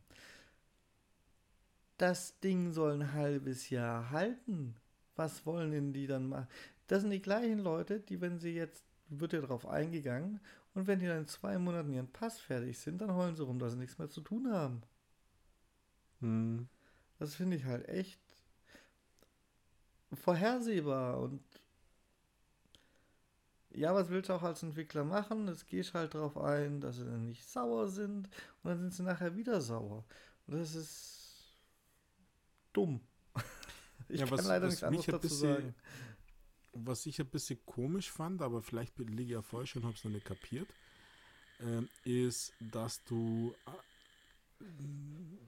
Das 1.97 2.39
Ding 2.39 2.73
soll 2.73 2.93
ein 2.93 3.13
halbes 3.13 3.69
Jahr 3.69 4.09
halten. 4.11 4.75
Was 5.15 5.45
wollen 5.45 5.71
denn 5.71 5.93
die 5.93 6.07
dann 6.07 6.27
machen? 6.27 6.47
Das 6.91 7.03
sind 7.03 7.11
die 7.11 7.21
gleichen 7.21 7.59
Leute, 7.59 8.01
die, 8.01 8.19
wenn 8.19 8.37
sie 8.37 8.53
jetzt, 8.53 8.83
wird 9.07 9.31
ja 9.31 9.39
darauf 9.39 9.65
eingegangen, 9.65 10.41
und 10.73 10.87
wenn 10.87 10.99
die 10.99 11.05
dann 11.07 11.19
in 11.19 11.27
zwei 11.27 11.57
Monaten 11.57 11.93
ihren 11.93 12.11
Pass 12.11 12.39
fertig 12.39 12.77
sind, 12.77 12.99
dann 12.99 13.13
heulen 13.15 13.35
sie 13.35 13.43
rum, 13.43 13.59
dass 13.59 13.71
sie 13.73 13.77
nichts 13.79 13.97
mehr 13.97 14.09
zu 14.09 14.19
tun 14.19 14.51
haben. 14.51 14.81
Hm. 16.19 16.67
Das 17.17 17.35
finde 17.35 17.55
ich 17.55 17.63
halt 17.63 17.87
echt 17.87 18.19
vorhersehbar 20.13 21.19
und 21.21 21.41
ja, 23.73 23.95
was 23.95 24.09
willst 24.09 24.29
du 24.29 24.33
auch 24.33 24.43
als 24.43 24.61
Entwickler 24.63 25.05
machen? 25.05 25.45
Das 25.45 25.65
gehst 25.65 25.93
halt 25.93 26.13
darauf 26.13 26.37
ein, 26.37 26.81
dass 26.81 26.97
sie 26.97 27.05
dann 27.05 27.25
nicht 27.25 27.47
sauer 27.47 27.87
sind 27.87 28.27
und 28.63 28.69
dann 28.69 28.79
sind 28.79 28.93
sie 28.93 29.03
nachher 29.03 29.35
wieder 29.37 29.61
sauer. 29.61 30.03
Und 30.47 30.55
das 30.59 30.75
ist 30.75 31.53
dumm. 32.73 32.99
Ich 34.09 34.19
Ja, 34.19 34.25
kann 34.25 34.39
was- 34.39 34.45
leider 34.45 34.65
was 34.67 34.71
nichts 34.73 34.83
anderes 34.83 35.05
dazu 35.05 35.19
bisschen- 35.21 35.53
sagen. 35.53 35.75
Was 36.73 37.05
ich 37.05 37.19
ein 37.19 37.27
bisschen 37.27 37.59
komisch 37.65 38.09
fand, 38.09 38.41
aber 38.41 38.61
vielleicht 38.61 38.97
liege 38.97 39.23
ich 39.23 39.29
ja 39.29 39.41
falsch 39.41 39.75
und 39.75 39.83
habe 39.83 39.95
es 39.95 40.03
noch 40.03 40.11
nicht 40.11 40.25
kapiert, 40.25 40.67
ähm, 41.59 41.89
ist, 42.03 42.53
dass 42.59 43.03
du 43.03 43.53
äh, 43.65 43.71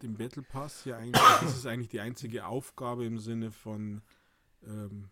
den 0.02 0.16
Battle 0.18 0.44
Pass 0.44 0.86
ja 0.86 0.98
eigentlich, 0.98 1.22
das 1.42 1.58
ist 1.58 1.66
eigentlich 1.66 1.90
die 1.90 2.02
einzige 2.02 2.46
Aufgabe 2.46 3.06
im 3.06 3.20
Sinne 3.20 3.52
von 3.52 4.02
ähm, 4.66 5.10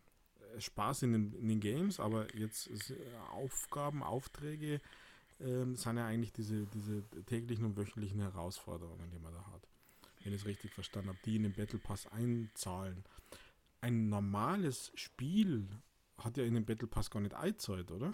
Spaß 0.58 1.04
in 1.04 1.14
den, 1.14 1.34
in 1.34 1.48
den 1.48 1.60
Games, 1.60 2.00
aber 2.00 2.34
jetzt 2.36 2.68
ist, 2.68 2.92
äh, 2.92 2.96
Aufgaben, 3.32 4.04
Aufträge 4.04 4.82
ähm, 5.40 5.76
sind 5.76 5.98
ja 5.98 6.06
eigentlich 6.06 6.34
diese, 6.34 6.66
diese 6.68 7.04
täglichen 7.26 7.66
und 7.66 7.78
wöchentlichen 7.78 8.20
Herausforderungen, 8.20 9.10
die 9.12 9.20
man 9.20 9.34
da 9.34 9.46
hat. 9.52 9.68
Wenn 10.24 10.34
ich 10.34 10.42
es 10.42 10.48
richtig 10.48 10.74
verstanden 10.74 11.10
habe, 11.10 11.20
die 11.26 11.36
in 11.36 11.44
den 11.44 11.54
Battle 11.54 11.80
Pass 11.80 12.06
einzahlen. 12.08 13.04
Ein 13.80 14.10
normales 14.10 14.92
Spiel 14.94 15.68
hat 16.24 16.38
ja 16.38 16.44
in 16.44 16.54
den 16.54 16.66
Battle 16.66 16.88
Pass 16.88 17.10
gar 17.10 17.22
nicht 17.22 17.34
eingezahlt, 17.36 17.92
oder? 17.92 18.14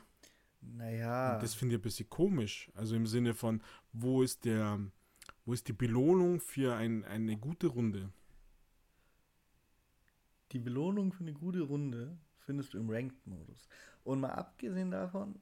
Naja, 0.61 1.35
Und 1.35 1.43
das 1.43 1.53
finde 1.53 1.75
ich 1.75 1.79
ein 1.79 1.83
bisschen 1.83 2.09
komisch. 2.09 2.71
Also 2.73 2.95
im 2.95 3.07
Sinne 3.07 3.33
von, 3.33 3.61
wo 3.93 4.23
ist 4.23 4.45
der, 4.45 4.79
wo 5.45 5.53
ist 5.53 5.67
die 5.67 5.73
Belohnung 5.73 6.39
für 6.39 6.75
ein, 6.75 7.05
eine 7.05 7.37
gute 7.37 7.67
Runde? 7.67 8.11
die 10.51 10.59
Belohnung 10.59 11.11
für 11.11 11.23
eine 11.23 11.33
gute 11.33 11.61
Runde 11.61 12.17
findest 12.39 12.73
du 12.73 12.79
im 12.79 12.89
Ranked-Modus. 12.89 13.67
Und 14.03 14.21
mal 14.21 14.31
abgesehen 14.31 14.91
davon, 14.91 15.41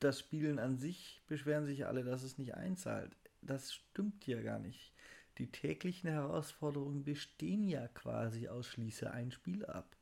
das 0.00 0.20
Spielen 0.20 0.58
an 0.58 0.76
sich 0.76 1.22
beschweren 1.26 1.66
sich 1.66 1.86
alle, 1.86 2.04
dass 2.04 2.22
es 2.22 2.38
nicht 2.38 2.54
einzahlt. 2.54 3.16
Das 3.42 3.72
stimmt 3.72 4.26
ja 4.26 4.40
gar 4.42 4.58
nicht. 4.58 4.92
Die 5.38 5.50
täglichen 5.50 6.10
Herausforderungen 6.10 7.04
bestehen 7.04 7.64
ja 7.64 7.88
quasi 7.88 8.48
aus 8.48 8.66
Schließe 8.68 9.10
ein 9.10 9.30
Spiel 9.30 9.64
ab. 9.64 9.96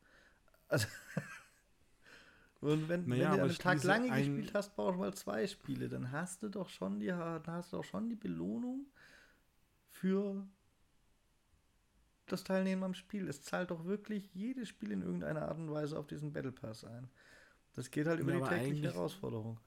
Also 0.68 0.87
Und 2.62 2.88
wenn, 2.88 3.07
Naja, 3.09 3.33
wenn 3.33 3.37
du 3.38 3.42
einen 3.44 3.59
Tag 3.59 3.83
lange 3.83 4.11
ein- 4.11 4.37
gespielt 4.37 4.55
hast, 4.55 4.75
brauchst 4.77 4.94
du 4.94 5.01
mal 5.01 5.12
zwei 5.14 5.46
Spiele. 5.46 5.88
Dann 5.88 6.12
hast 6.12 6.42
du 6.42 6.48
doch 6.48 6.68
schon 6.68 7.01
die, 7.01 7.12
hast 7.12 7.72
du 7.72 7.77
doch 7.77 7.85
schon 7.85 8.09
die 8.09 8.14
Belohnung 8.16 8.87
für 9.90 10.46
das 12.27 12.44
Teilnehmen 12.44 12.85
am 12.85 12.94
Spiel. 12.94 13.29
Es 13.29 13.42
zahlt 13.42 13.70
doch 13.70 13.85
wirklich 13.85 14.33
jedes 14.33 14.68
Spiel 14.68 14.92
in 14.92 15.03
irgendeiner 15.03 15.48
Art 15.48 15.59
und 15.59 15.70
Weise 15.70 15.98
auf 15.98 16.07
diesen 16.07 16.33
Battle 16.33 16.53
Pass 16.53 16.85
ein. 16.85 17.09
Das 17.75 17.90
geht 17.90 18.07
halt 18.07 18.20
über 18.20 18.33
Ja, 18.35 18.48
die 18.48 18.55
tägliche 18.55 18.92
Herausforderung. 18.94 19.59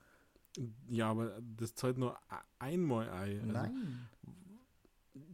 Ja, 0.88 1.10
aber 1.12 1.38
das 1.58 1.76
zahlt 1.76 1.98
nur 1.98 2.18
einmal 2.60 3.10
ein. 3.10 3.42
Also, 3.42 3.52
Nein. 3.52 4.08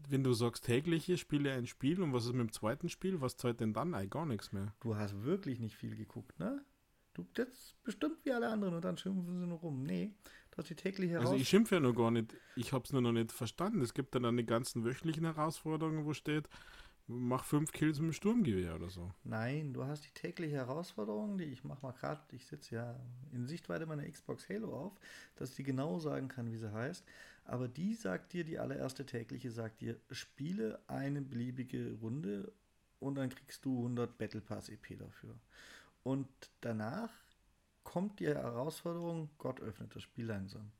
Wenn 0.09 0.23
du 0.23 0.33
sagst 0.33 0.65
tägliche, 0.65 1.17
spiele 1.17 1.53
ein 1.53 1.67
Spiel 1.67 2.01
und 2.01 2.11
was 2.11 2.25
ist 2.25 2.31
mit 2.33 2.41
dem 2.41 2.51
zweiten 2.51 2.89
Spiel? 2.89 3.21
Was 3.21 3.37
zahlt 3.37 3.59
denn 3.61 3.71
dann 3.73 3.93
ein? 3.93 4.09
Gar 4.09 4.25
nichts 4.25 4.51
mehr. 4.51 4.73
Du 4.81 4.95
hast 4.95 5.21
wirklich 5.23 5.59
nicht 5.59 5.75
viel 5.75 5.95
geguckt, 5.95 6.37
ne? 6.39 6.65
Du 7.33 7.43
das 7.43 7.75
bestimmt 7.83 8.17
wie 8.23 8.31
alle 8.31 8.49
anderen 8.49 8.75
und 8.75 8.83
dann 8.85 8.97
schimpfen 8.97 9.39
sie 9.39 9.45
nur 9.47 9.59
rum. 9.59 9.83
Nee, 9.83 10.13
du 10.51 10.57
hast 10.57 10.69
die 10.69 10.75
tägliche 10.75 11.13
Also 11.19 11.33
Herausforderung. 11.33 11.41
ich 11.41 11.49
schimpfe 11.49 11.75
ja 11.75 11.81
noch 11.81 11.93
gar 11.95 12.11
nicht. 12.11 12.35
Ich 12.55 12.73
habe 12.73 12.83
es 12.85 12.91
nur 12.93 13.01
noch 13.01 13.11
nicht 13.11 13.31
verstanden. 13.31 13.81
Es 13.81 13.93
gibt 13.93 14.15
dann, 14.15 14.23
dann 14.23 14.37
die 14.37 14.45
ganzen 14.45 14.83
wöchentlichen 14.83 15.25
Herausforderungen, 15.25 16.05
wo 16.05 16.13
steht, 16.13 16.47
mach 17.07 17.43
fünf 17.43 17.71
Kills 17.71 17.99
mit 17.99 18.09
dem 18.09 18.13
Sturmgewehr 18.13 18.75
oder 18.75 18.89
so. 18.89 19.11
Nein, 19.23 19.73
du 19.73 19.83
hast 19.85 20.05
die 20.05 20.13
tägliche 20.13 20.55
Herausforderung, 20.55 21.37
die 21.37 21.45
ich 21.45 21.63
mache 21.63 21.81
mal 21.85 21.91
gerade, 21.91 22.21
ich 22.31 22.45
sitze 22.45 22.75
ja 22.75 22.99
in 23.33 23.47
Sichtweite 23.47 23.85
meiner 23.85 24.09
Xbox 24.09 24.47
Halo 24.49 24.73
auf, 24.73 24.93
dass 25.35 25.55
die 25.55 25.63
genau 25.63 25.99
sagen 25.99 26.27
kann, 26.27 26.51
wie 26.51 26.57
sie 26.57 26.71
heißt. 26.71 27.05
Aber 27.43 27.67
die 27.67 27.95
sagt 27.95 28.33
dir, 28.33 28.43
die 28.43 28.59
allererste 28.59 29.05
tägliche 29.05 29.51
sagt 29.51 29.81
dir, 29.81 29.99
spiele 30.11 30.79
eine 30.87 31.21
beliebige 31.21 31.93
Runde 32.01 32.53
und 32.99 33.15
dann 33.15 33.29
kriegst 33.29 33.65
du 33.65 33.77
100 33.77 34.17
Battle 34.17 34.41
Pass 34.41 34.69
EP 34.69 34.97
dafür. 34.97 35.35
Und 36.03 36.27
danach 36.61 37.11
kommt 37.83 38.19
die 38.19 38.27
Herausforderung, 38.27 39.29
Gott 39.37 39.59
öffnet 39.61 39.95
das 39.95 40.03
Spiel 40.03 40.25
langsam. 40.25 40.71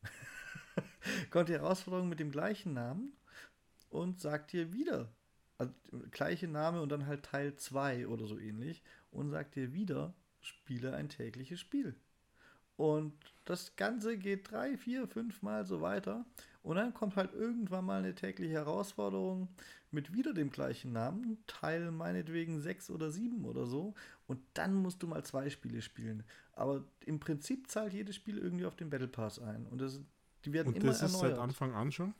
kommt 1.29 1.49
die 1.49 1.53
Herausforderung 1.53 2.09
mit 2.09 2.19
dem 2.19 2.31
gleichen 2.31 2.73
Namen 2.73 3.13
und 3.89 4.19
sagt 4.19 4.53
dir 4.53 4.73
wieder, 4.73 5.09
also 5.57 5.73
gleiche 6.11 6.47
Name 6.47 6.81
und 6.81 6.89
dann 6.89 7.05
halt 7.05 7.23
Teil 7.23 7.55
2 7.55 8.07
oder 8.07 8.25
so 8.25 8.39
ähnlich 8.39 8.81
und 9.11 9.29
sagt 9.29 9.55
dir 9.55 9.73
wieder, 9.73 10.13
spiele 10.39 10.95
ein 10.95 11.09
tägliches 11.09 11.59
Spiel. 11.59 11.95
Und 12.77 13.13
das 13.45 13.75
Ganze 13.75 14.17
geht 14.17 14.49
drei, 14.49 14.75
vier, 14.75 15.07
fünf 15.07 15.43
Mal 15.43 15.65
so 15.65 15.81
weiter. 15.81 16.25
Und 16.63 16.77
dann 16.77 16.93
kommt 16.93 17.15
halt 17.15 17.33
irgendwann 17.33 17.85
mal 17.85 17.99
eine 17.99 18.15
tägliche 18.15 18.53
Herausforderung 18.53 19.49
mit 19.91 20.13
wieder 20.13 20.33
dem 20.33 20.49
gleichen 20.49 20.91
Namen, 20.91 21.43
Teil 21.47 21.91
meinetwegen 21.91 22.59
sechs 22.61 22.89
oder 22.89 23.11
sieben 23.11 23.45
oder 23.45 23.65
so. 23.65 23.93
Und 24.31 24.39
dann 24.53 24.73
musst 24.73 25.03
du 25.03 25.07
mal 25.07 25.23
zwei 25.25 25.49
Spiele 25.49 25.81
spielen. 25.81 26.23
Aber 26.53 26.83
im 27.05 27.19
Prinzip 27.19 27.69
zahlt 27.69 27.93
jedes 27.93 28.15
Spiel 28.15 28.37
irgendwie 28.37 28.65
auf 28.65 28.75
den 28.75 28.89
Battle 28.89 29.07
Pass 29.09 29.39
ein. 29.39 29.65
Und 29.67 29.81
das, 29.81 29.99
die 30.45 30.53
werden 30.53 30.69
Und 30.69 30.77
immer 30.77 30.87
das 30.87 31.01
ist 31.01 31.13
erneuert. 31.15 31.35
seit 31.35 31.43
Anfang 31.43 31.73
an 31.73 31.91
schon? 31.91 32.13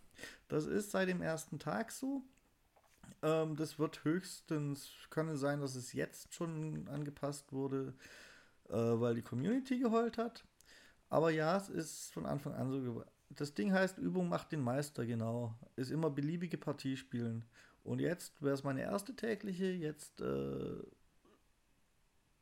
Das 0.50 0.66
ist 0.66 0.92
seit 0.92 1.08
dem 1.08 1.22
ersten 1.22 1.58
Tag 1.58 1.92
so. 1.92 2.22
Ähm, 3.22 3.56
das 3.56 3.80
wird 3.80 4.04
höchstens, 4.04 4.90
kann 5.10 5.30
es 5.30 5.40
sein, 5.40 5.62
dass 5.62 5.76
es 5.76 5.94
jetzt 5.94 6.34
schon 6.34 6.88
angepasst 6.90 7.54
wurde, 7.54 7.94
äh, 8.70 8.74
weil 8.76 9.16
die 9.16 9.22
Community 9.22 9.80
geheult 9.80 10.18
hat. 10.18 10.44
Aber 11.10 11.30
ja, 11.32 11.56
es 11.58 11.70
ist 11.70 12.14
von 12.14 12.26
Anfang 12.26 12.54
an 12.54 12.72
so. 12.72 12.78
gew- 12.78 13.06
Das 13.30 13.54
Ding 13.54 13.72
heißt, 13.72 13.98
Übung 14.00 14.28
macht 14.28 14.52
den 14.52 14.62
Meister, 14.62 15.06
genau. 15.06 15.56
Ist 15.78 15.92
immer 15.92 16.10
beliebige 16.10 16.58
Partie 16.58 16.98
spielen. 16.98 17.46
Und 17.84 18.00
jetzt 18.00 18.42
wäre 18.42 18.54
es 18.54 18.64
meine 18.64 18.82
erste 18.82 19.16
tägliche, 19.16 19.66
jetzt 19.72 20.22
äh, 20.22 20.76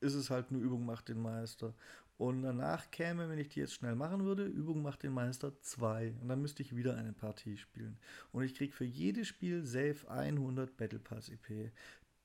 ist 0.01 0.13
es 0.13 0.29
halt 0.29 0.51
nur 0.51 0.61
Übung 0.61 0.85
macht 0.85 1.09
den 1.09 1.21
Meister. 1.21 1.73
Und 2.17 2.43
danach 2.43 2.91
käme, 2.91 3.29
wenn 3.29 3.39
ich 3.39 3.47
die 3.47 3.61
jetzt 3.61 3.75
schnell 3.75 3.95
machen 3.95 4.25
würde, 4.25 4.43
Übung 4.45 4.81
macht 4.81 5.03
den 5.03 5.13
Meister 5.13 5.57
2. 5.61 6.15
Und 6.21 6.27
dann 6.27 6.41
müsste 6.41 6.61
ich 6.61 6.75
wieder 6.75 6.97
eine 6.97 7.13
Partie 7.13 7.57
spielen. 7.57 7.97
Und 8.33 8.43
ich 8.43 8.55
kriege 8.55 8.73
für 8.73 8.83
jedes 8.83 9.27
Spiel 9.27 9.65
safe 9.65 10.09
100 10.09 10.75
Battle 10.75 10.99
Pass 10.99 11.29
EP. 11.29 11.71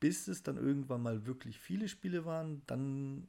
Bis 0.00 0.26
es 0.26 0.42
dann 0.42 0.56
irgendwann 0.56 1.02
mal 1.02 1.26
wirklich 1.26 1.60
viele 1.60 1.88
Spiele 1.88 2.24
waren, 2.24 2.62
dann 2.66 3.28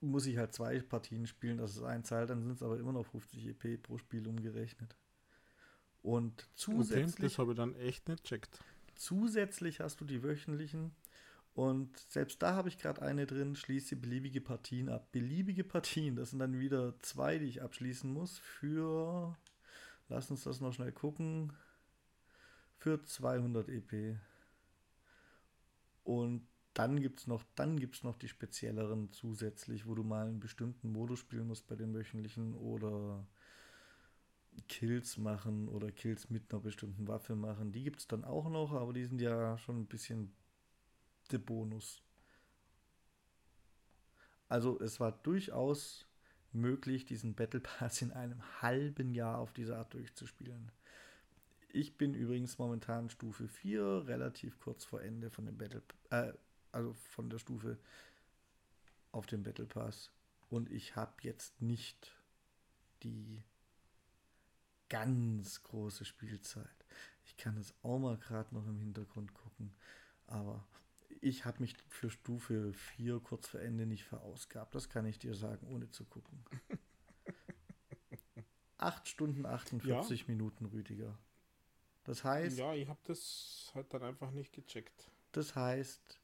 muss 0.00 0.26
ich 0.26 0.36
halt 0.36 0.52
zwei 0.52 0.80
Partien 0.80 1.26
spielen, 1.26 1.58
das 1.58 1.76
ist 1.76 1.82
ein 1.82 2.04
Zahl, 2.04 2.26
dann 2.26 2.42
sind 2.42 2.56
es 2.56 2.62
aber 2.62 2.78
immer 2.78 2.92
noch 2.92 3.06
50 3.06 3.46
EP 3.46 3.82
pro 3.82 3.98
Spiel 3.98 4.26
umgerechnet. 4.26 4.96
Und 6.02 6.32
Okay, 6.32 6.50
zusätzlich 6.54 7.32
das 7.32 7.38
habe 7.38 7.52
ich 7.52 7.56
dann 7.56 7.74
echt 7.76 8.08
nicht 8.08 8.24
checkt. 8.24 8.62
Zusätzlich 8.94 9.80
hast 9.80 10.00
du 10.00 10.04
die 10.04 10.22
wöchentlichen 10.22 10.92
und 11.54 11.96
selbst 12.10 12.42
da 12.42 12.54
habe 12.56 12.68
ich 12.68 12.78
gerade 12.78 13.02
eine 13.02 13.26
drin, 13.26 13.54
schließe 13.54 13.94
beliebige 13.94 14.40
Partien 14.40 14.88
ab. 14.88 15.12
Beliebige 15.12 15.62
Partien, 15.62 16.16
das 16.16 16.30
sind 16.30 16.40
dann 16.40 16.58
wieder 16.58 16.98
zwei, 17.00 17.38
die 17.38 17.46
ich 17.46 17.62
abschließen 17.62 18.12
muss 18.12 18.38
für, 18.38 19.36
lass 20.08 20.30
uns 20.32 20.42
das 20.42 20.60
noch 20.60 20.72
schnell 20.72 20.90
gucken, 20.90 21.52
für 22.76 23.00
200 23.04 23.68
EP. 23.68 24.18
Und 26.02 26.44
dann 26.74 27.00
gibt 27.00 27.20
es 27.20 27.28
noch, 27.28 27.44
noch 28.02 28.16
die 28.18 28.28
spezielleren 28.28 29.12
zusätzlich, 29.12 29.86
wo 29.86 29.94
du 29.94 30.02
mal 30.02 30.26
einen 30.26 30.40
bestimmten 30.40 30.90
Modus 30.90 31.20
spielen 31.20 31.46
musst 31.46 31.68
bei 31.68 31.76
den 31.76 31.94
wöchentlichen 31.94 32.54
oder 32.54 33.24
Kills 34.68 35.18
machen 35.18 35.68
oder 35.68 35.92
Kills 35.92 36.30
mit 36.30 36.52
einer 36.52 36.62
bestimmten 36.62 37.06
Waffe 37.06 37.36
machen. 37.36 37.70
Die 37.70 37.84
gibt 37.84 38.00
es 38.00 38.08
dann 38.08 38.24
auch 38.24 38.48
noch, 38.48 38.72
aber 38.72 38.92
die 38.92 39.04
sind 39.04 39.20
ja 39.20 39.56
schon 39.58 39.82
ein 39.82 39.86
bisschen 39.86 40.34
der 41.32 41.38
Bonus. 41.38 42.02
Also 44.48 44.80
es 44.80 45.00
war 45.00 45.12
durchaus 45.12 46.06
möglich, 46.52 47.04
diesen 47.04 47.34
Battle 47.34 47.60
Pass 47.60 48.02
in 48.02 48.12
einem 48.12 48.40
halben 48.62 49.14
Jahr 49.14 49.38
auf 49.38 49.52
diese 49.52 49.76
Art 49.76 49.94
durchzuspielen. 49.94 50.70
Ich 51.72 51.96
bin 51.96 52.14
übrigens 52.14 52.58
momentan 52.58 53.10
Stufe 53.10 53.48
4, 53.48 54.04
relativ 54.06 54.60
kurz 54.60 54.84
vor 54.84 55.02
Ende 55.02 55.30
von 55.30 55.46
dem 55.46 55.58
Battle, 55.58 55.82
äh, 56.10 56.32
also 56.70 56.92
von 56.92 57.28
der 57.30 57.38
Stufe 57.38 57.78
auf 59.10 59.26
dem 59.26 59.42
Battle 59.42 59.66
Pass. 59.66 60.10
Und 60.50 60.70
ich 60.70 60.94
habe 60.94 61.12
jetzt 61.22 61.60
nicht 61.60 62.12
die 63.02 63.42
ganz 64.88 65.64
große 65.64 66.04
Spielzeit. 66.04 66.84
Ich 67.24 67.36
kann 67.36 67.56
es 67.56 67.74
auch 67.82 67.98
mal 67.98 68.16
gerade 68.18 68.54
noch 68.54 68.66
im 68.66 68.78
Hintergrund 68.78 69.34
gucken. 69.34 69.74
Aber 70.26 70.64
ich 71.24 71.44
habe 71.46 71.60
mich 71.60 71.74
für 71.88 72.10
Stufe 72.10 72.72
4 72.72 73.18
kurz 73.20 73.48
vor 73.48 73.60
Ende 73.60 73.86
nicht 73.86 74.04
verausgabt. 74.04 74.74
Das 74.74 74.88
kann 74.88 75.06
ich 75.06 75.18
dir 75.18 75.34
sagen, 75.34 75.66
ohne 75.68 75.90
zu 75.90 76.04
gucken. 76.04 76.44
8 78.78 79.08
Stunden 79.08 79.46
48 79.46 80.28
Minuten, 80.28 80.66
Rüdiger. 80.66 81.18
Das 82.04 82.22
heißt, 82.22 82.58
Ja, 82.58 82.74
ich 82.74 82.86
habe 82.88 83.00
das 83.04 83.70
halt 83.74 83.92
dann 83.94 84.02
einfach 84.02 84.30
nicht 84.30 84.52
gecheckt. 84.52 85.10
das 85.32 85.54
heißt, 85.56 86.20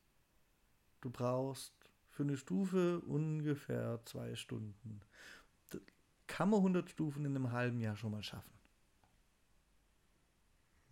du 1.01 1.09
brauchst 1.11 1.73
für 2.11 2.25
eine 2.25 2.37
Stufe 2.37 3.01
ungefähr 3.01 4.01
zwei 4.05 4.35
Stunden. 4.37 5.01
Kann 6.27 6.51
man 6.51 6.59
100 6.59 6.91
Stufen 6.91 7.25
in 7.25 7.35
einem 7.35 7.51
halben 7.53 7.81
Jahr 7.81 7.97
schon 7.97 8.11
mal 8.13 8.23
schaffen. 8.23 8.53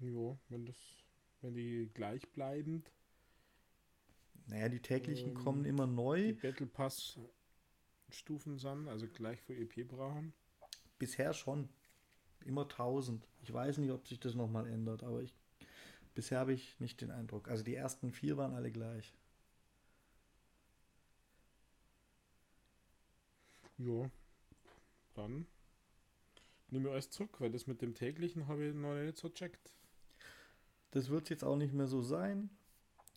Jo, 0.00 0.38
wenn 0.48 0.64
das, 0.64 0.76
wenn 1.42 1.54
die 1.54 1.90
gleichbleibend 1.92 2.90
Naja, 4.48 4.68
die 4.68 4.80
täglichen 4.80 5.30
Ähm, 5.30 5.34
kommen 5.34 5.64
immer 5.64 5.86
die 5.86 5.92
neu. 5.92 6.34
Battle 6.34 6.66
Pass 6.66 7.18
Stufen 8.10 8.56
sind, 8.58 8.88
also 8.88 9.06
gleich 9.06 9.40
für 9.42 9.54
EP 9.54 9.86
brauchen. 9.86 10.32
Bisher 10.98 11.34
schon. 11.34 11.68
Immer 12.44 12.66
1000. 12.66 13.28
Ich 13.42 13.52
weiß 13.52 13.78
nicht, 13.78 13.90
ob 13.90 14.08
sich 14.08 14.18
das 14.18 14.34
nochmal 14.34 14.66
ändert, 14.66 15.02
aber 15.02 15.22
ich, 15.22 15.34
bisher 16.14 16.38
habe 16.40 16.54
ich 16.54 16.80
nicht 16.80 17.00
den 17.02 17.10
Eindruck. 17.10 17.48
Also 17.48 17.62
die 17.62 17.74
ersten 17.74 18.10
vier 18.10 18.38
waren 18.38 18.54
alle 18.54 18.70
gleich. 18.70 19.14
Jo, 23.76 24.10
dann 25.14 25.46
nehme 26.70 26.88
ich 26.88 26.92
alles 26.92 27.10
zurück, 27.10 27.40
weil 27.40 27.50
das 27.50 27.66
mit 27.66 27.82
dem 27.82 27.94
täglichen 27.94 28.48
habe 28.48 28.66
ich 28.66 28.74
noch 28.74 28.94
nicht 28.94 29.18
so 29.18 29.28
checkt. 29.28 29.74
Das 30.92 31.10
wird 31.10 31.28
jetzt 31.28 31.44
auch 31.44 31.56
nicht 31.56 31.74
mehr 31.74 31.86
so 31.86 32.00
sein 32.00 32.50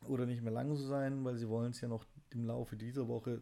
oder 0.07 0.25
nicht 0.25 0.41
mehr 0.41 0.51
lange 0.51 0.75
so 0.75 0.85
sein, 0.85 1.23
weil 1.23 1.37
sie 1.37 1.49
wollen 1.49 1.71
es 1.71 1.81
ja 1.81 1.87
noch 1.87 2.05
im 2.29 2.45
Laufe 2.45 2.75
dieser 2.75 3.07
Woche 3.07 3.41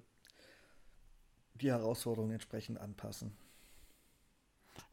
die 1.56 1.72
Herausforderungen 1.72 2.34
entsprechend 2.34 2.80
anpassen. 2.80 3.36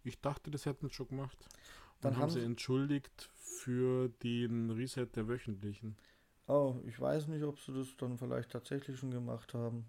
Ich 0.03 0.21
dachte, 0.21 0.51
das 0.51 0.67
hätten 0.67 0.89
sie 0.89 0.95
schon 0.95 1.09
gemacht. 1.09 1.37
Dann 2.01 2.15
haben 2.15 2.23
haben 2.23 2.31
sie 2.31 2.43
entschuldigt 2.43 3.31
für 3.37 4.09
den 4.23 4.71
Reset 4.71 5.07
der 5.07 5.29
wöchentlichen. 5.29 5.97
Oh, 6.47 6.77
ich 6.85 7.01
weiß 7.01 7.29
nicht, 7.29 7.43
ob 7.43 7.59
sie 7.59 7.73
das 7.73 7.97
dann 7.97 8.19
vielleicht 8.19 8.51
tatsächlich 8.51 8.99
schon 8.99 9.11
gemacht 9.11 9.55
haben. 9.55 9.87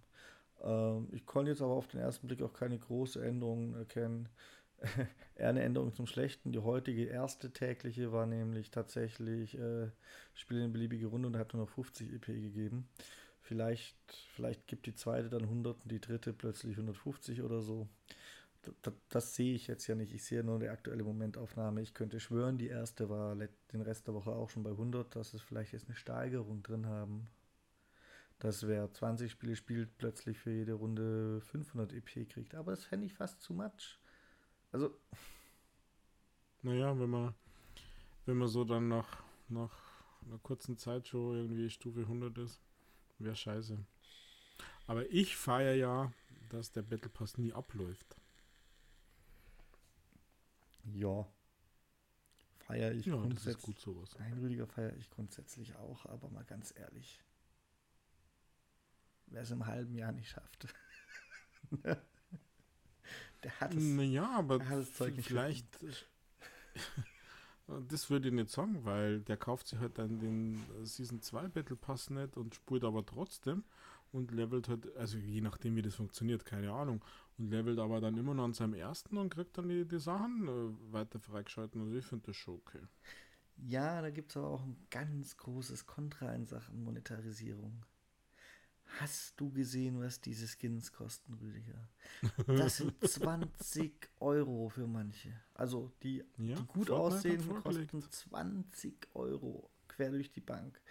Ähm, 0.62 1.08
ich 1.12 1.26
konnte 1.26 1.52
jetzt 1.52 1.62
aber 1.62 1.74
auf 1.74 1.88
den 1.88 2.00
ersten 2.00 2.28
Blick 2.28 2.42
auch 2.42 2.54
keine 2.54 2.80
große 2.80 3.24
Änderungen 3.24 3.76
erkennen. 3.76 4.30
Eher 5.36 5.50
eine 5.50 5.64
Änderung 5.64 5.94
zum 5.94 6.08
Schlechten. 6.08 6.52
Die 6.52 6.60
heutige 6.60 7.06
erste 7.06 7.52
tägliche 7.52 8.12
war 8.12 8.26
nämlich 8.26 8.72
tatsächlich 8.72 9.58
äh, 9.58 9.90
Spiel 10.34 10.62
eine 10.62 10.70
beliebige 10.70 11.08
Runde 11.08 11.28
und 11.28 11.38
hat 11.38 11.54
nur 11.54 11.64
noch 11.64 11.70
50 11.70 12.14
EP 12.14 12.26
gegeben. 12.26 12.88
Vielleicht, 13.42 13.96
vielleicht 14.36 14.68
gibt 14.68 14.88
die 14.88 14.96
zweite 14.96 15.30
dann 15.30 15.44
100 15.44 15.82
und 15.84 15.92
die 15.92 16.02
dritte 16.02 16.34
plötzlich 16.34 16.74
150 16.74 17.42
oder 17.44 17.62
so. 17.62 17.88
Das, 18.82 18.94
das, 19.10 19.36
sehe 19.36 19.56
ich 19.56 19.68
jetzt 19.68 19.88
ja 19.88 19.96
nicht. 19.96 20.14
Ich 20.14 20.26
sehe 20.26 20.44
nur 20.44 20.60
die 20.60 20.68
aktuelle 20.68 21.04
Momentaufnahme. 21.04 21.82
Ich 21.82 21.94
könnte 21.94 22.20
schwören, 22.20 22.58
die 22.58 22.68
erste 22.68 23.10
war 23.10 23.36
den 23.36 23.82
Rest 23.82 24.08
der 24.08 24.14
Woche 24.14 24.32
auch 24.32 24.50
schon 24.50 24.64
bei 24.64 24.72
100, 24.72 25.16
dass 25.16 25.34
es 25.34 25.42
vielleicht 25.42 25.72
jetzt 25.72 25.86
eine 25.86 25.96
Steigerung 25.96 26.62
drin 26.62 26.88
haben. 26.88 27.30
Dass 28.40 28.68
wer 28.68 28.92
20 28.92 29.32
Spiele 29.32 29.56
spielt, 29.56 29.98
plötzlich 29.98 30.38
für 30.38 30.52
jede 30.52 30.74
Runde 30.74 31.40
500 31.42 31.94
EP 31.94 32.28
kriegt. 32.30 32.54
Aber 32.54 32.72
das 32.72 32.84
fände 32.84 33.06
ich 33.06 33.14
fast 33.14 33.42
zu 33.42 33.54
much. 33.54 33.98
Also. 34.72 34.94
Naja, 36.62 37.00
wenn 37.00 37.10
man, 37.10 37.34
wenn 38.26 38.38
man 38.38 38.48
so 38.48 38.64
dann 38.66 38.88
nach, 38.88 39.24
nach 39.48 39.72
einer 40.26 40.40
kurzen 40.40 40.78
Zeit 40.78 41.08
schon 41.08 41.36
irgendwie 41.36 41.70
Stufe 41.70 42.02
100 42.02 42.38
ist, 42.40 42.60
wäre 43.20 43.36
scheiße. 43.36 43.78
Aber 44.88 45.10
ich 45.12 45.36
feiere 45.38 45.76
ja, 45.76 46.12
dass 46.50 46.72
der 46.72 46.82
Battle 46.82 47.10
Pass 47.10 47.38
nie 47.38 47.54
abläuft. 47.54 48.16
Ja. 50.94 51.28
Feiere 52.60 52.94
ich 52.94 53.06
ja, 53.06 53.16
grundsätzlich. 53.16 53.54
Das 53.56 53.62
ist 53.62 53.66
gut 53.66 53.80
sowas. 53.80 54.16
Nein, 54.20 54.34
Rüdiger 54.34 54.68
feiere 54.68 54.96
ich 54.98 55.10
grundsätzlich 55.10 55.76
auch, 55.76 56.06
aber 56.06 56.30
mal 56.30 56.44
ganz 56.44 56.74
ehrlich. 56.76 57.22
Wer 59.28 59.42
es 59.42 59.52
im 59.52 59.66
halben 59.66 59.96
Jahr 59.96 60.12
nicht 60.12 60.30
schafft. 60.30 60.68
der 63.44 63.60
hat 63.60 63.74
es. 63.74 63.84
Naja, 63.84 64.30
aber 64.38 64.66
hat 64.66 64.80
das 64.80 64.94
Zeug 64.94 65.16
vielleicht. 65.22 65.66
das 67.90 68.10
würde 68.10 68.30
ich 68.30 68.34
nicht 68.34 68.50
sagen, 68.50 68.86
weil 68.86 69.22
der 69.22 69.38
kauft 69.38 69.68
sich 69.68 69.80
halt 69.80 69.98
dann 69.98 70.20
den 70.20 70.64
Season 70.84 71.22
2 71.22 71.50
Battle 71.50 71.76
Pass 71.76 72.10
nicht 72.10 72.38
und 72.38 72.56
spielt 72.56 72.84
aber 72.84 73.06
trotzdem 73.06 73.64
und 74.12 74.32
levelt 74.32 74.70
halt, 74.70 74.96
also 74.96 75.18
je 75.18 75.42
nachdem 75.42 75.76
wie 75.76 75.82
das 75.82 75.96
funktioniert, 75.96 76.46
keine 76.46 76.72
Ahnung, 76.72 77.04
und 77.38 77.50
levelt 77.50 77.80
aber 77.80 78.00
dann 78.00 78.18
immer 78.18 78.34
noch 78.34 78.46
an 78.46 78.54
seinem 78.54 78.74
ersten 78.74 79.18
und 79.18 79.30
kriegt 79.30 79.58
dann 79.58 79.70
die, 79.70 79.86
die 79.86 80.00
Sachen 80.00 80.48
äh, 80.48 80.94
weiter 80.94 81.20
freigeschalten. 81.20 81.82
Also 81.82 81.96
ich 81.96 82.06
finde 82.06 82.28
das 82.28 82.36
schon 82.36 82.56
okay. 82.56 82.82
Ja, 83.58 84.02
da 84.02 84.12
gibt 84.12 84.32
es 84.32 84.38
aber 84.38 84.50
auch 84.50 84.64
ein 84.64 84.78
ganz 84.90 85.36
großes 85.38 85.86
Kontra 85.86 86.34
in 86.34 86.46
Sachen 86.46 86.84
Monetarisierung. 86.84 87.84
Hast 89.00 89.40
du 89.40 89.52
gesehen, 89.52 90.00
was 90.00 90.22
diese 90.22 90.48
Skins 90.48 90.92
kosten, 90.92 91.34
Rüdiger? 91.34 91.88
Das 92.48 92.78
sind 92.78 92.94
20 93.08 94.10
Euro 94.20 94.70
für 94.70 94.88
manche. 94.88 95.40
Also 95.54 95.92
die, 96.02 96.24
ja, 96.38 96.56
die 96.56 96.66
gut 96.66 96.90
aussehen, 96.90 97.48
kosten 97.62 98.02
20 98.02 99.10
Euro 99.14 99.70
quer 99.88 100.12
durch 100.12 100.32
die 100.32 100.42
Bank. 100.42 100.82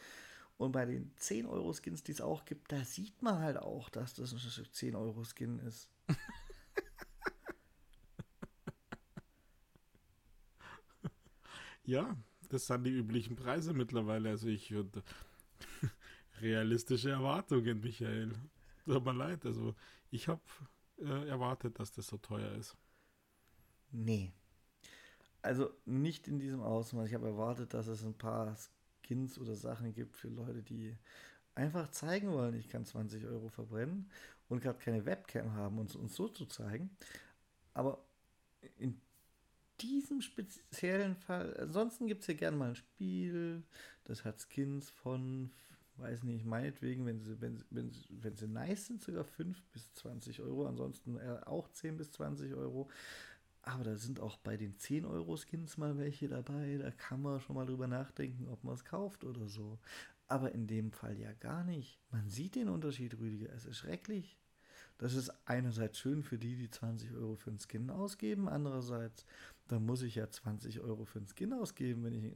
Und 0.58 0.72
bei 0.72 0.86
den 0.86 1.12
10 1.16 1.46
Euro 1.46 1.72
Skins, 1.72 2.02
die 2.02 2.12
es 2.12 2.20
auch 2.20 2.44
gibt, 2.44 2.72
da 2.72 2.84
sieht 2.84 3.22
man 3.22 3.38
halt 3.40 3.58
auch, 3.58 3.88
dass 3.90 4.14
das 4.14 4.32
ein 4.32 4.66
10 4.72 4.94
Euro 4.94 5.22
Skin 5.24 5.58
ist. 5.60 5.90
ja, 11.84 12.16
das 12.48 12.66
sind 12.66 12.84
die 12.84 12.90
üblichen 12.90 13.36
Preise 13.36 13.74
mittlerweile. 13.74 14.30
Also 14.30 14.48
ich 14.48 14.70
würde 14.70 15.02
realistische 16.40 17.10
Erwartungen, 17.10 17.80
Michael. 17.80 18.32
Tut 18.84 19.04
mir 19.04 19.12
leid. 19.12 19.44
Also 19.44 19.74
ich 20.10 20.28
habe 20.28 20.40
äh, 20.98 21.28
erwartet, 21.28 21.78
dass 21.78 21.92
das 21.92 22.06
so 22.06 22.16
teuer 22.18 22.52
ist. 22.52 22.76
Nee. 23.90 24.32
Also 25.42 25.70
nicht 25.84 26.28
in 26.28 26.38
diesem 26.38 26.60
Ausmaß. 26.60 27.08
Ich 27.08 27.14
habe 27.14 27.26
erwartet, 27.26 27.74
dass 27.74 27.86
es 27.86 28.04
ein 28.04 28.14
paar 28.14 28.56
Skins 29.02 29.38
oder 29.38 29.54
Sachen 29.54 29.92
gibt 29.92 30.16
für 30.16 30.28
Leute, 30.28 30.62
die 30.62 30.96
einfach 31.54 31.90
zeigen 31.90 32.32
wollen, 32.32 32.54
ich 32.54 32.68
kann 32.68 32.84
20 32.84 33.24
Euro 33.24 33.48
verbrennen 33.48 34.10
und 34.48 34.60
gerade 34.60 34.78
keine 34.78 35.06
Webcam 35.06 35.52
haben, 35.54 35.78
um 35.78 35.86
uns 35.86 36.14
so 36.14 36.28
zu 36.28 36.46
zeigen. 36.46 36.90
Aber 37.74 38.04
in 38.78 39.00
diesem 39.80 40.20
speziellen 40.20 41.16
Fall, 41.16 41.56
ansonsten 41.58 42.06
gibt 42.06 42.22
es 42.22 42.26
ja 42.28 42.34
gerne 42.34 42.56
mal 42.56 42.70
ein 42.70 42.76
Spiel, 42.76 43.62
das 44.04 44.24
hat 44.24 44.40
Skins 44.40 44.90
von, 44.90 45.50
weiß 45.98 46.24
nicht, 46.24 46.44
meinetwegen, 46.44 47.06
wenn 47.06 47.20
sie, 47.20 47.40
wenn, 47.40 47.62
wenn, 47.70 47.90
wenn 48.10 48.36
sie 48.36 48.48
nice 48.48 48.86
sind, 48.86 49.02
sogar 49.02 49.24
5 49.24 49.62
bis 49.72 49.92
20 49.94 50.40
Euro, 50.40 50.66
ansonsten 50.66 51.18
auch 51.44 51.68
10 51.68 51.96
bis 51.96 52.10
20 52.12 52.54
Euro. 52.54 52.88
Aber 53.62 53.82
da 53.82 53.96
sind 53.96 54.20
auch 54.20 54.36
bei 54.36 54.56
den 54.56 54.78
10 54.78 55.04
Euro 55.04 55.36
Skins 55.36 55.76
mal 55.76 55.98
welche 55.98 56.28
dabei. 56.28 56.78
Da 56.78 56.90
kann 56.92 57.20
man 57.20 57.40
schon 57.40 57.56
mal 57.56 57.66
drüber 57.66 57.88
nachdenken, 57.88 58.46
ob 58.48 58.62
man 58.62 58.74
es 58.74 58.84
kauft 58.84 59.24
oder 59.24 59.48
so. 59.48 59.78
Aber 60.28 60.52
in 60.52 60.66
dem 60.68 60.92
Fall 60.92 61.18
ja 61.18 61.32
gar 61.32 61.64
nicht. 61.64 61.98
Man 62.10 62.28
sieht 62.28 62.54
den 62.54 62.68
Unterschied, 62.68 63.18
Rüdiger. 63.18 63.52
Es 63.52 63.64
ist 63.64 63.78
schrecklich. 63.78 64.38
Das 64.98 65.14
ist 65.14 65.30
einerseits 65.46 65.98
schön 65.98 66.22
für 66.22 66.38
die, 66.38 66.56
die 66.56 66.70
20 66.70 67.12
Euro 67.12 67.34
für 67.34 67.50
einen 67.50 67.58
Skin 67.58 67.90
ausgeben. 67.90 68.48
Andererseits, 68.48 69.26
da 69.68 69.78
muss 69.78 70.02
ich 70.02 70.14
ja 70.14 70.30
20 70.30 70.80
Euro 70.80 71.04
für 71.04 71.18
einen 71.18 71.28
Skin 71.28 71.52
ausgeben, 71.52 72.04
wenn 72.04 72.14
ich 72.14 72.32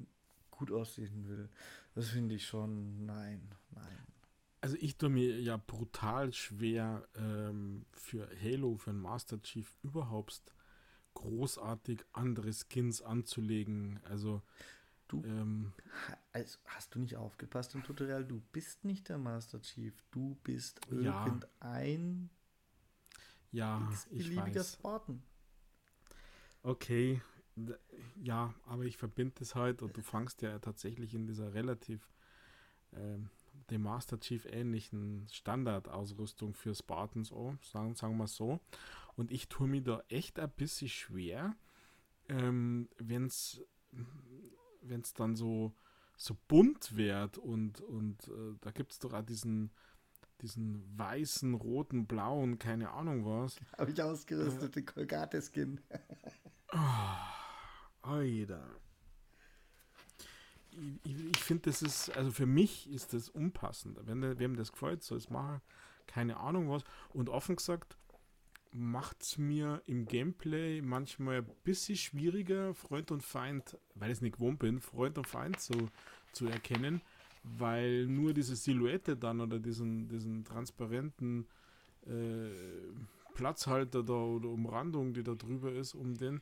gut 0.61 0.71
aussehen 0.73 1.27
will. 1.27 1.49
Das 1.95 2.11
finde 2.11 2.35
ich 2.35 2.47
schon, 2.47 3.07
nein, 3.07 3.41
nein. 3.71 4.07
Also 4.61 4.77
ich 4.79 4.97
tue 4.97 5.09
mir 5.09 5.41
ja 5.41 5.57
brutal 5.57 6.35
schwer 6.35 7.09
ähm, 7.15 7.87
für 7.93 8.29
Halo, 8.43 8.77
für 8.77 8.91
einen 8.91 9.01
Master 9.01 9.41
Chief 9.41 9.75
überhaupt 9.83 10.43
großartig 11.15 12.05
andere 12.13 12.53
Skins 12.53 13.01
anzulegen. 13.01 14.01
Also 14.05 14.43
du 15.09 15.25
ähm, 15.25 15.73
also 16.35 16.59
hast 16.67 16.95
du 16.95 16.99
nicht 16.99 17.17
aufgepasst 17.17 17.75
im 17.75 17.83
Tutorial? 17.83 18.27
Du 18.27 18.43
bist 18.53 18.85
nicht 18.85 19.09
der 19.09 19.17
Master 19.17 19.63
Chief, 19.63 19.95
du 20.11 20.37
bist 20.45 20.81
ja, 20.91 21.25
irgendein 21.25 22.29
ja, 23.53 23.91
ich 24.11 24.37
weiß. 24.37 24.75
Spartan. 24.75 25.23
Okay, 26.63 27.23
ja, 28.23 28.55
aber 28.67 28.85
ich 28.85 28.97
verbinde 28.97 29.35
das 29.39 29.55
halt 29.55 29.83
und 29.83 29.97
du 29.97 30.03
fangst 30.03 30.43
ja 30.43 30.59
tatsächlich 30.59 31.15
in 31.15 31.27
dieser 31.27 31.53
relativ 31.55 32.09
ähm, 32.93 33.31
dem 33.71 33.83
Master 33.83 34.19
Chief 34.19 34.47
ähnlichen 34.47 35.27
Standardausrüstung 35.31 36.55
für 36.55 36.75
Spartans 36.75 37.33
an, 37.33 37.59
sagen, 37.63 37.95
sagen 37.95 38.17
wir 38.17 38.27
so. 38.27 38.61
Und 39.17 39.31
ich 39.31 39.49
tue 39.49 39.69
mir 39.69 39.83
da 39.83 40.03
echt 40.09 40.39
ein 40.39 40.51
bisschen 40.51 40.89
schwer, 40.89 41.55
ähm, 42.29 42.89
wenn 42.99 43.27
es 43.27 43.63
dann 45.15 45.37
so, 45.37 45.73
so 46.17 46.37
bunt 46.49 46.97
wird 46.97 47.39
und, 47.39 47.81
und 47.81 48.29
äh, 48.29 48.57
da 48.61 48.71
gibt 48.71 48.93
es 48.93 48.99
doch 48.99 49.13
auch 49.13 49.23
diesen, 49.25 49.71
diesen 50.41 50.99
weißen, 50.99 51.55
roten, 51.55 52.07
blauen, 52.07 52.59
keine 52.59 52.91
Ahnung 52.91 53.25
was. 53.25 53.61
Habe 53.77 53.91
ich 53.91 54.03
ausgerüstet, 54.03 54.71
äh, 54.71 54.81
den 54.81 54.87
Colgate-Skin. 54.87 55.81
oh, 56.73 57.40
Alter 58.03 58.81
ich, 61.05 61.31
ich 61.31 61.39
finde, 61.39 61.65
das 61.65 61.83
ist, 61.83 62.11
also 62.17 62.31
für 62.31 62.47
mich 62.47 62.89
ist 62.91 63.13
das 63.13 63.29
unpassend. 63.29 63.99
Wenn 64.07 64.21
der, 64.21 64.39
wem 64.39 64.57
das 64.57 64.73
gefällt, 64.73 65.03
soll 65.03 65.19
es 65.19 65.31
machen. 65.31 65.61
Keine 66.07 66.39
Ahnung 66.39 66.71
was. 66.71 66.83
Und 67.11 67.29
offen 67.29 67.57
gesagt, 67.57 67.97
macht 68.73 69.23
es 69.23 69.39
mir 69.39 69.83
im 69.87 70.07
Gameplay 70.07 70.81
manchmal 70.81 71.39
ein 71.39 71.51
bisschen 71.65 71.97
schwieriger, 71.97 72.75
Freund 72.75 73.11
und 73.11 73.23
Feind, 73.23 73.77
weil 73.95 74.11
ich 74.11 74.19
es 74.19 74.23
nicht 74.23 74.37
gewohnt 74.37 74.61
bin, 74.61 74.81
Freund 74.81 75.19
und 75.19 75.27
Feind 75.27 75.61
zu, 75.61 75.89
zu 76.33 76.47
erkennen, 76.47 77.01
weil 77.43 78.07
nur 78.07 78.33
diese 78.33 78.55
Silhouette 78.55 79.17
dann 79.17 79.41
oder 79.41 79.59
diesen, 79.59 80.09
diesen 80.09 80.45
transparenten 80.45 81.47
äh, 82.07 82.51
Platzhalter 83.35 84.05
da 84.05 84.13
oder 84.13 84.49
Umrandung, 84.49 85.15
die 85.15 85.25
da 85.25 85.35
drüber 85.35 85.73
ist, 85.73 85.95
um 85.95 86.17
den, 86.17 86.41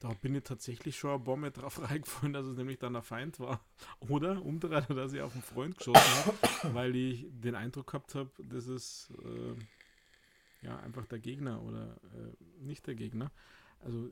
da 0.00 0.08
bin 0.14 0.34
ich 0.34 0.44
tatsächlich 0.44 0.98
schon 0.98 1.10
eine 1.10 1.18
Bombe 1.20 1.50
drauf 1.50 1.80
reingefallen, 1.90 2.32
dass 2.32 2.46
es 2.46 2.56
nämlich 2.56 2.78
dann 2.78 2.96
ein 2.96 3.02
Feind 3.02 3.38
war. 3.38 3.60
Oder 4.00 4.42
umdreht, 4.44 4.90
dass 4.90 5.12
ich 5.12 5.20
auf 5.20 5.34
einen 5.34 5.42
Freund 5.42 5.76
geschossen 5.76 6.00
habe, 6.24 6.38
weil 6.74 6.96
ich 6.96 7.26
den 7.30 7.54
Eindruck 7.54 7.88
gehabt 7.88 8.14
habe, 8.14 8.30
das 8.38 8.66
ist 8.66 9.12
äh, 9.22 10.66
ja 10.66 10.78
einfach 10.80 11.06
der 11.06 11.18
Gegner 11.18 11.62
oder 11.62 11.96
äh, 12.14 12.64
nicht 12.64 12.86
der 12.86 12.94
Gegner. 12.94 13.30
Also, 13.82 14.10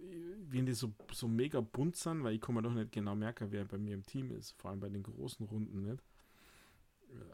wenn 0.49 0.65
die 0.65 0.73
so, 0.73 0.95
so 1.13 1.29
mega 1.29 1.61
bunt 1.61 1.97
sind, 1.97 2.23
weil 2.23 2.35
ich 2.35 2.41
kann 2.41 2.55
mir 2.55 2.63
doch 2.63 2.73
nicht 2.73 2.93
genau 2.93 3.15
merken, 3.15 3.49
wer 3.51 3.67
bei 3.67 3.77
mir 3.77 3.95
im 3.95 4.07
Team 4.07 4.31
ist, 4.31 4.53
vor 4.53 4.71
allem 4.71 4.81
bei 4.81 4.89
den 4.89 5.03
großen 5.03 5.45
Runden 5.45 5.83
nicht. 5.83 6.03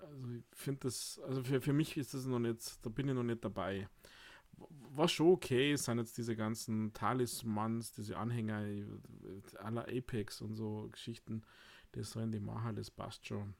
Also, 0.00 0.28
ich 0.32 0.44
finde 0.52 0.80
das, 0.80 1.20
also 1.28 1.44
für, 1.44 1.60
für 1.60 1.72
mich 1.72 1.96
ist 1.96 2.14
das 2.14 2.26
noch 2.26 2.40
nicht, 2.40 2.84
da 2.84 2.90
bin 2.90 3.08
ich 3.08 3.14
noch 3.14 3.22
nicht 3.22 3.44
dabei 3.44 3.88
war 4.96 5.08
schon 5.08 5.32
okay, 5.32 5.74
sind 5.76 5.98
jetzt 5.98 6.16
diese 6.18 6.36
ganzen 6.36 6.92
Talismans, 6.92 7.92
diese 7.92 8.16
Anhänger 8.16 8.64
aller 9.58 9.88
Apex 9.88 10.40
und 10.40 10.54
so 10.54 10.88
Geschichten, 10.90 11.42
das 11.92 12.10
sollen 12.10 12.32
die 12.32 12.40
machen, 12.40 12.76
das 12.76 12.90
passt 12.90 13.26
schon. 13.26 13.54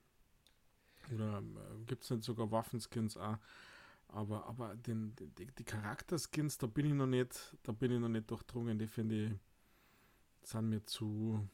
Oder 1.13 1.39
äh, 1.39 1.85
gibt 1.87 2.05
es 2.05 2.11
nicht 2.11 2.25
sogar 2.25 2.51
Waffenskins 2.51 3.17
auch? 3.17 3.39
Aber, 4.09 4.47
aber 4.47 4.77
den, 4.77 5.15
die, 5.17 5.47
die 5.47 5.65
Charakterskins, 5.65 6.59
da 6.59 6.67
bin 6.67 6.87
ich 6.87 6.95
noch 6.95 7.07
nicht, 7.07 7.57
da 7.63 7.73
bin 7.73 7.93
ich 7.93 8.01
noch 8.01 8.09
nicht 8.09 8.31
durchdrungen. 8.31 8.79
Die 8.79 8.87
finde 8.87 9.27
ich, 9.27 9.33
sind 10.49 10.69
mir 10.69 10.85
zu, 10.85 11.49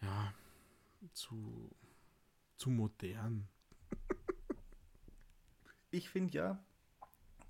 ja, 0.00 0.32
zu, 1.12 1.70
zu 2.56 2.70
modern. 2.70 3.46
Ich 5.90 6.08
finde 6.08 6.32
ja, 6.32 6.64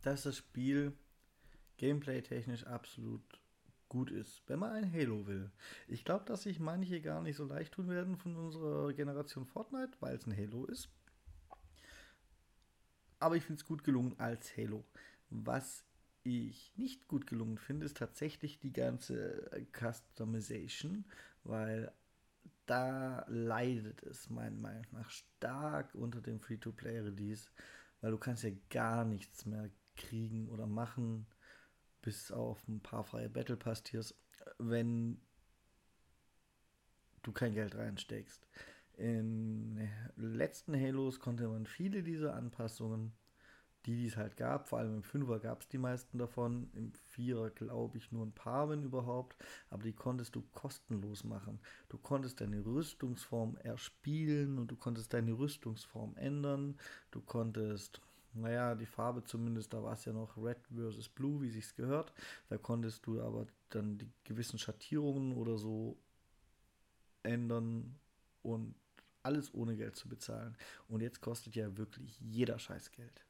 dass 0.02 0.22
das 0.22 0.36
Spiel 0.36 0.92
gameplay-technisch 1.78 2.66
absolut 2.66 3.22
gut 3.88 4.10
ist, 4.10 4.42
wenn 4.46 4.58
man 4.58 4.72
ein 4.72 4.92
Halo 4.92 5.26
will. 5.26 5.50
Ich 5.88 6.04
glaube, 6.04 6.24
dass 6.24 6.42
sich 6.42 6.60
manche 6.60 7.00
gar 7.00 7.22
nicht 7.22 7.36
so 7.36 7.44
leicht 7.44 7.74
tun 7.74 7.88
werden 7.88 8.16
von 8.16 8.36
unserer 8.36 8.92
Generation 8.92 9.46
Fortnite, 9.46 9.92
weil 10.00 10.16
es 10.16 10.26
ein 10.26 10.36
Halo 10.36 10.64
ist 10.66 10.88
aber 13.22 13.36
ich 13.36 13.44
finde 13.44 13.60
es 13.60 13.66
gut 13.66 13.84
gelungen 13.84 14.18
als 14.18 14.56
Halo. 14.56 14.84
Was 15.30 15.84
ich 16.24 16.72
nicht 16.76 17.06
gut 17.06 17.26
gelungen 17.26 17.56
finde, 17.56 17.86
ist 17.86 17.96
tatsächlich 17.96 18.58
die 18.58 18.72
ganze 18.72 19.48
Customization, 19.72 21.04
weil 21.44 21.92
da 22.66 23.24
leidet 23.28 24.02
es 24.02 24.28
meiner 24.28 24.56
Meinung 24.56 24.86
nach 24.90 25.08
stark 25.10 25.94
unter 25.94 26.20
dem 26.20 26.40
Free-to-Play-Release, 26.40 27.48
weil 28.00 28.10
du 28.10 28.18
kannst 28.18 28.42
ja 28.42 28.50
gar 28.70 29.04
nichts 29.04 29.46
mehr 29.46 29.70
kriegen 29.96 30.48
oder 30.48 30.66
machen, 30.66 31.26
bis 32.02 32.32
auf 32.32 32.66
ein 32.68 32.80
paar 32.80 33.04
freie 33.04 33.28
Battle 33.28 33.56
Pass 33.56 33.82
Tiers, 33.82 34.14
wenn 34.58 35.20
du 37.22 37.32
kein 37.32 37.54
Geld 37.54 37.76
reinsteckst. 37.76 38.46
In 38.94 39.88
letzten 40.16 40.74
Halos 40.74 41.20
konnte 41.20 41.48
man 41.48 41.66
viele 41.66 42.02
dieser 42.02 42.34
Anpassungen, 42.34 43.12
die 43.86 44.06
es 44.06 44.16
halt 44.16 44.36
gab, 44.36 44.68
vor 44.68 44.78
allem 44.78 44.96
im 44.96 45.02
Fünfer 45.02 45.40
gab 45.40 45.62
es 45.62 45.68
die 45.68 45.78
meisten 45.78 46.18
davon, 46.18 46.70
im 46.74 46.92
Vierer 46.92 47.50
glaube 47.50 47.98
ich 47.98 48.12
nur 48.12 48.24
ein 48.24 48.32
paar, 48.32 48.68
wenn 48.68 48.84
überhaupt, 48.84 49.36
aber 49.70 49.82
die 49.82 49.92
konntest 49.92 50.36
du 50.36 50.42
kostenlos 50.52 51.24
machen. 51.24 51.58
Du 51.88 51.98
konntest 51.98 52.40
deine 52.40 52.64
Rüstungsform 52.64 53.56
erspielen 53.56 54.58
und 54.58 54.70
du 54.70 54.76
konntest 54.76 55.12
deine 55.12 55.32
Rüstungsform 55.32 56.16
ändern, 56.16 56.78
du 57.10 57.20
konntest 57.20 58.00
naja, 58.34 58.74
die 58.74 58.86
Farbe 58.86 59.24
zumindest, 59.24 59.72
da 59.72 59.82
war 59.82 59.94
es 59.94 60.04
ja 60.04 60.12
noch 60.12 60.36
Red 60.36 60.58
versus 60.74 61.08
Blue, 61.08 61.42
wie 61.42 61.50
sich's 61.50 61.74
gehört. 61.74 62.12
Da 62.48 62.58
konntest 62.58 63.06
du 63.06 63.20
aber 63.20 63.46
dann 63.70 63.98
die 63.98 64.08
gewissen 64.24 64.58
Schattierungen 64.58 65.36
oder 65.36 65.58
so 65.58 65.96
ändern 67.22 67.98
und 68.42 68.74
alles 69.22 69.54
ohne 69.54 69.76
Geld 69.76 69.96
zu 69.96 70.08
bezahlen. 70.08 70.56
Und 70.88 71.00
jetzt 71.00 71.20
kostet 71.20 71.54
ja 71.54 71.76
wirklich 71.76 72.18
jeder 72.20 72.58
Scheiß 72.58 72.90
Geld. 72.92 73.24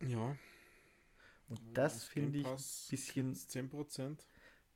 Ja. 0.00 0.36
Und 1.48 1.60
das 1.74 2.04
finde 2.04 2.38
ich 2.40 2.46
ein 2.46 2.56
bisschen. 2.90 3.34
10%. 3.34 4.18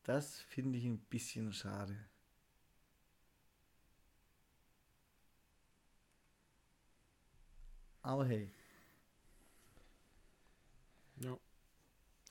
Das 0.04 0.40
finde 0.40 0.78
ich 0.78 0.84
ein 0.84 0.98
bisschen 0.98 1.52
schade. 1.52 1.96
Aber 8.02 8.26
hey. 8.26 8.50
Ja. 11.22 11.38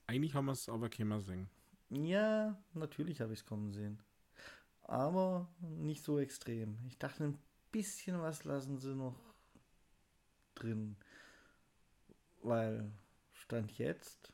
Eigentlich 0.08 0.34
haben 0.34 0.46
wir 0.46 0.54
es 0.54 0.70
aber 0.70 0.90
können 0.90 1.22
sehen. 1.22 1.50
Ja, 1.90 2.58
natürlich 2.74 3.22
habe 3.22 3.34
ich 3.34 3.40
es 3.40 3.46
kommen 3.46 3.72
sehen 3.72 4.02
aber 4.90 5.48
nicht 5.60 6.04
so 6.04 6.20
extrem. 6.20 6.80
Ich 6.88 6.98
dachte, 6.98 7.24
ein 7.24 7.38
bisschen 7.72 8.20
was 8.22 8.44
lassen 8.44 8.80
sie 8.80 8.96
noch 8.96 9.16
drin, 10.56 10.96
weil 12.42 12.92
Stand 13.32 13.78
jetzt 13.78 14.34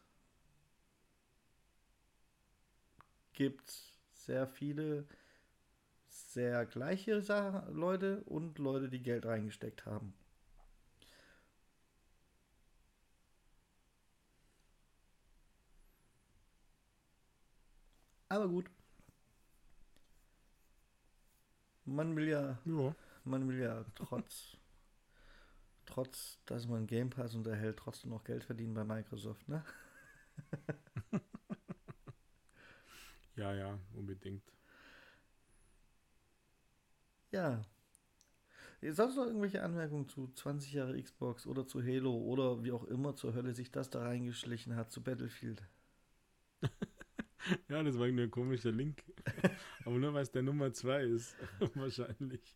gibt 3.34 3.68
es 3.68 3.92
sehr 4.14 4.48
viele 4.48 5.06
sehr 6.08 6.66
gleiche 6.66 7.20
Leute 7.70 8.24
und 8.24 8.58
Leute, 8.58 8.88
die 8.88 9.04
Geld 9.04 9.26
reingesteckt 9.26 9.86
haben. 9.86 10.14
Aber 18.30 18.48
gut. 18.48 18.70
Man 21.86 22.16
will 22.16 22.28
ja, 22.28 22.60
ja. 22.66 22.96
man 23.24 23.48
will 23.48 23.60
ja 23.60 23.84
trotz, 23.96 24.58
trotz, 25.86 26.40
dass 26.46 26.68
man 26.68 26.88
Game 26.88 27.10
Pass 27.10 27.36
unterhält, 27.36 27.78
trotzdem 27.78 28.12
noch 28.12 28.24
Geld 28.24 28.44
verdienen 28.44 28.74
bei 28.74 28.84
Microsoft, 28.84 29.48
ne? 29.48 29.64
ja, 33.36 33.54
ja, 33.54 33.80
unbedingt. 33.94 34.52
Ja. 37.32 37.62
Sonst 38.82 39.18
noch 39.18 39.26
irgendwelche 39.26 39.62
Anmerkungen 39.64 40.08
zu 40.08 40.30
20 40.34 40.72
Jahre 40.72 41.02
Xbox 41.02 41.46
oder 41.46 41.68
zu 41.68 41.82
Halo 41.84 42.16
oder 42.18 42.64
wie 42.64 42.72
auch 42.72 42.86
immer 42.86 43.14
zur 43.16 43.34
Hölle 43.34 43.54
sich 43.54 43.70
das 43.72 43.90
da 43.90 44.02
reingeschlichen 44.04 44.76
hat 44.78 44.92
zu 44.94 45.04
Battlefield? 45.04 45.62
ja, 47.70 47.84
das 47.84 47.98
war 47.98 48.06
irgendwie 48.06 48.24
ein 48.24 48.32
komischer 48.32 48.72
Link. 48.72 49.04
Aber 49.86 49.98
nur 49.98 50.14
weil 50.14 50.24
es 50.24 50.32
der 50.32 50.44
Nummer 50.44 50.72
2 50.74 51.04
ist, 51.04 51.36
wahrscheinlich. 51.76 52.56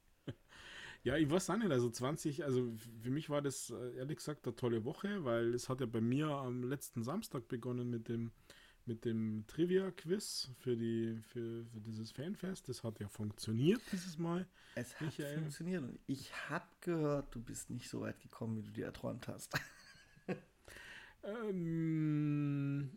Ja, 1.04 1.16
ich 1.16 1.30
weiß 1.30 1.50
auch 1.52 1.58
nicht, 1.58 1.72
also 1.72 1.90
20, 1.90 2.44
also 2.44 2.74
für 3.02 3.10
mich 3.10 3.30
war 3.30 3.42
das 3.42 3.70
äh, 3.70 3.96
ehrlich 3.96 4.18
gesagt 4.18 4.46
eine 4.46 4.56
tolle 4.56 4.84
Woche, 4.84 5.24
weil 5.24 5.54
es 5.54 5.70
hat 5.70 5.80
ja 5.80 5.86
bei 5.86 6.02
mir 6.02 6.28
am 6.28 6.64
letzten 6.64 7.04
Samstag 7.04 7.48
begonnen 7.48 7.90
mit 7.90 8.10
dem, 8.10 8.32
mit 8.86 9.06
dem 9.06 9.46
Trivia-Quiz 9.48 10.50
für, 10.60 10.76
die, 10.76 11.18
für, 11.32 11.66
für 11.68 11.80
dieses 11.80 12.12
Fanfest. 12.12 12.68
Das 12.68 12.84
hat 12.84 13.00
ja 13.00 13.08
funktioniert 13.08 13.82
dieses 13.94 14.18
Mal. 14.18 14.46
Es 14.76 14.94
hat 14.96 15.02
Michael. 15.02 15.36
funktioniert 15.36 15.84
und 15.84 16.00
ich 16.06 16.34
habe 16.50 16.68
gehört, 16.82 17.34
du 17.34 17.42
bist 17.42 17.70
nicht 17.70 17.88
so 17.88 18.02
weit 18.02 18.20
gekommen, 18.20 18.58
wie 18.58 18.64
du 18.64 18.72
dir 18.72 18.86
erträumt 18.88 19.30
hast. 19.30 19.58
ähm, 21.24 22.92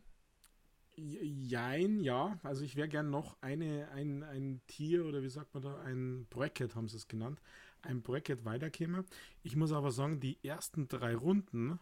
Jein, 0.97 2.01
ja. 2.01 2.39
Also 2.43 2.65
ich 2.65 2.77
wäre 2.77 2.89
gern 2.89 3.11
noch 3.11 3.37
eine, 3.41 3.89
ein, 3.93 4.23
ein 4.23 4.61
Tier 4.67 5.07
oder 5.07 5.23
wie 5.23 5.29
sagt 5.31 5.55
man 5.55 5.63
da, 5.63 5.81
ein 5.83 6.27
Bracket 6.29 6.75
haben 6.75 6.89
sie 6.89 6.97
es 6.99 7.09
genannt, 7.09 7.41
ein 7.81 8.03
Bracket 8.03 8.45
weiterkäme. 8.45 9.05
Ich 9.43 9.57
muss 9.57 9.73
aber 9.73 9.91
sagen, 9.91 10.21
die 10.21 10.39
ersten 10.43 10.89
drei 10.89 11.17
Runden, 11.17 11.79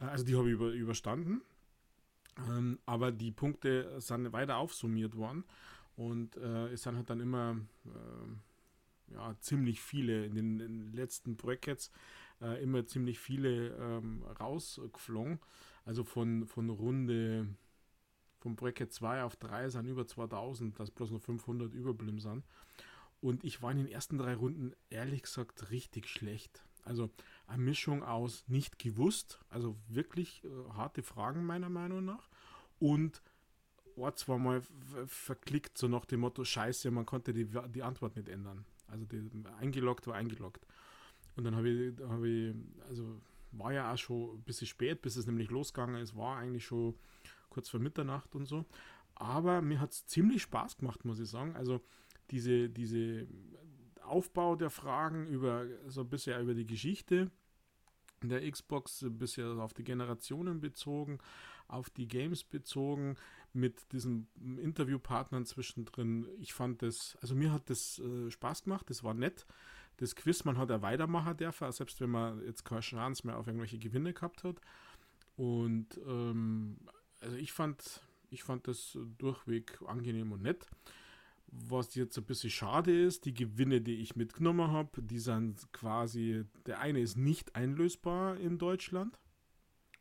äh, 0.00 0.04
also 0.04 0.24
die 0.24 0.36
habe 0.36 0.48
ich 0.48 0.54
über, 0.54 0.70
überstanden, 0.70 1.42
ähm, 2.48 2.78
aber 2.86 3.10
die 3.10 3.32
Punkte 3.32 4.00
sind 4.00 4.32
weiter 4.32 4.58
aufsummiert 4.58 5.16
worden 5.16 5.44
und 5.96 6.36
äh, 6.36 6.68
es 6.68 6.82
sind 6.82 6.96
halt 6.96 7.10
dann 7.10 7.20
immer 7.20 7.56
äh, 7.86 9.12
ja, 9.14 9.34
ziemlich 9.40 9.80
viele 9.80 10.24
in 10.24 10.34
den, 10.34 10.60
in 10.60 10.78
den 10.78 10.92
letzten 10.92 11.36
Brackets 11.36 11.90
äh, 12.40 12.62
immer 12.62 12.86
ziemlich 12.86 13.18
viele 13.18 13.76
ähm, 13.76 14.22
rausgeflogen. 14.40 15.40
Also 15.84 16.04
von, 16.04 16.46
von 16.46 16.70
Runde 16.70 17.46
vom 18.44 18.56
Bracket 18.56 18.92
2 18.92 19.22
auf 19.22 19.36
3 19.36 19.70
sind 19.70 19.86
über 19.86 20.06
2000, 20.06 20.78
dass 20.78 20.90
bloß 20.90 21.12
noch 21.12 21.22
500 21.22 21.72
überblieben 21.72 22.20
sind. 22.20 22.44
Und 23.22 23.42
ich 23.42 23.62
war 23.62 23.72
in 23.72 23.78
den 23.78 23.88
ersten 23.88 24.18
drei 24.18 24.34
Runden 24.34 24.74
ehrlich 24.90 25.22
gesagt 25.22 25.70
richtig 25.70 26.10
schlecht. 26.10 26.62
Also 26.82 27.08
eine 27.46 27.62
Mischung 27.62 28.02
aus 28.02 28.44
nicht 28.46 28.78
gewusst, 28.78 29.40
also 29.48 29.78
wirklich 29.88 30.44
äh, 30.44 30.48
harte 30.74 31.02
Fragen 31.02 31.46
meiner 31.46 31.70
Meinung 31.70 32.04
nach. 32.04 32.28
Und 32.78 33.22
war 33.96 34.14
zwar 34.14 34.38
mal 34.38 34.60
verklickt, 35.06 35.78
so 35.78 35.88
nach 35.88 36.04
dem 36.04 36.20
Motto, 36.20 36.44
scheiße, 36.44 36.90
man 36.90 37.06
konnte 37.06 37.32
die, 37.32 37.46
die 37.70 37.82
Antwort 37.82 38.14
nicht 38.14 38.28
ändern. 38.28 38.66
Also 38.88 39.06
die, 39.06 39.22
eingeloggt 39.58 40.06
war 40.06 40.16
eingeloggt. 40.16 40.66
Und 41.34 41.44
dann 41.44 41.56
habe 41.56 41.70
ich, 41.70 41.94
hab 41.98 42.22
ich, 42.22 42.54
also 42.90 43.22
war 43.52 43.72
ja 43.72 43.90
auch 43.90 43.96
schon 43.96 44.34
ein 44.34 44.42
bisschen 44.42 44.66
spät, 44.66 45.00
bis 45.00 45.16
es 45.16 45.26
nämlich 45.26 45.50
losgegangen 45.50 46.02
ist, 46.02 46.14
war 46.14 46.36
eigentlich 46.36 46.66
schon 46.66 46.94
kurz 47.54 47.68
vor 47.68 47.80
Mitternacht 47.80 48.34
und 48.34 48.46
so. 48.46 48.64
Aber 49.14 49.62
mir 49.62 49.80
hat 49.80 49.92
es 49.92 50.06
ziemlich 50.06 50.42
Spaß 50.42 50.76
gemacht, 50.78 51.04
muss 51.04 51.20
ich 51.20 51.28
sagen. 51.28 51.54
Also 51.56 51.80
diese, 52.30 52.68
diese 52.68 53.26
Aufbau 54.02 54.56
der 54.56 54.70
Fragen 54.70 55.26
über 55.26 55.66
so 55.86 56.04
bisher 56.04 56.40
über 56.40 56.54
die 56.54 56.66
Geschichte 56.66 57.30
der 58.22 58.50
Xbox, 58.50 59.04
bisher 59.08 59.46
auf 59.58 59.74
die 59.74 59.84
Generationen 59.84 60.60
bezogen, 60.60 61.18
auf 61.68 61.90
die 61.90 62.08
Games 62.08 62.44
bezogen, 62.44 63.16
mit 63.52 63.92
diesen 63.92 64.26
Interviewpartnern 64.60 65.44
zwischendrin. 65.44 66.26
Ich 66.40 66.52
fand 66.52 66.82
das, 66.82 67.16
also 67.20 67.34
mir 67.34 67.52
hat 67.52 67.70
das 67.70 68.00
äh, 68.00 68.30
Spaß 68.30 68.64
gemacht, 68.64 68.90
das 68.90 69.04
war 69.04 69.14
nett. 69.14 69.46
Das 69.98 70.16
Quiz, 70.16 70.44
man 70.44 70.58
hat 70.58 70.70
ja 70.70 70.82
weitermachen 70.82 71.36
dürfen, 71.36 71.70
selbst 71.70 72.00
wenn 72.00 72.10
man 72.10 72.44
jetzt 72.44 72.64
keine 72.64 72.80
Chance 72.80 73.26
mehr 73.26 73.38
auf 73.38 73.46
irgendwelche 73.46 73.78
Gewinne 73.78 74.12
gehabt 74.12 74.42
hat. 74.42 74.60
Und 75.36 76.00
ähm, 76.06 76.78
also 77.24 77.36
ich 77.36 77.52
fand, 77.52 78.02
ich 78.30 78.44
fand 78.44 78.68
das 78.68 78.98
durchweg 79.18 79.80
angenehm 79.86 80.32
und 80.32 80.42
nett. 80.42 80.66
was 81.46 81.94
jetzt 81.94 82.18
ein 82.18 82.24
bisschen 82.24 82.50
schade 82.50 82.92
ist, 82.92 83.24
die 83.24 83.34
Gewinne, 83.34 83.80
die 83.80 83.96
ich 83.96 84.16
mitgenommen 84.16 84.70
habe, 84.72 85.02
die 85.02 85.20
sind 85.20 85.72
quasi, 85.72 86.44
der 86.66 86.80
eine 86.80 87.00
ist 87.00 87.16
nicht 87.16 87.54
einlösbar 87.54 88.36
in 88.38 88.58
Deutschland 88.58 89.18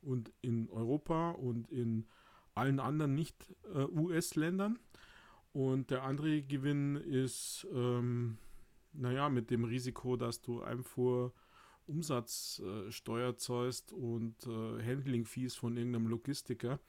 und 0.02 0.32
in 0.42 0.70
Europa 0.70 1.32
und 1.32 1.70
in 1.70 2.08
allen 2.56 2.80
anderen 2.80 3.16
Nicht-US-Ländern. 3.16 4.80
Und 5.54 5.92
der 5.92 6.04
andere 6.04 6.42
Gewinn 6.42 6.96
ist, 6.96 7.68
ähm, 7.72 8.38
naja, 8.92 9.30
mit 9.30 9.52
dem 9.52 9.64
Risiko, 9.64 10.18
dass 10.18 10.42
du 10.42 10.64
einfach 10.64 11.32
Umsatzsteuer 11.86 13.30
äh, 13.30 13.38
zahlst 13.38 13.94
und 13.94 14.36
äh, 14.48 14.84
Handling-Fees 14.84 15.56
von 15.56 15.78
irgendeinem 15.78 16.08
Logistiker. 16.08 16.80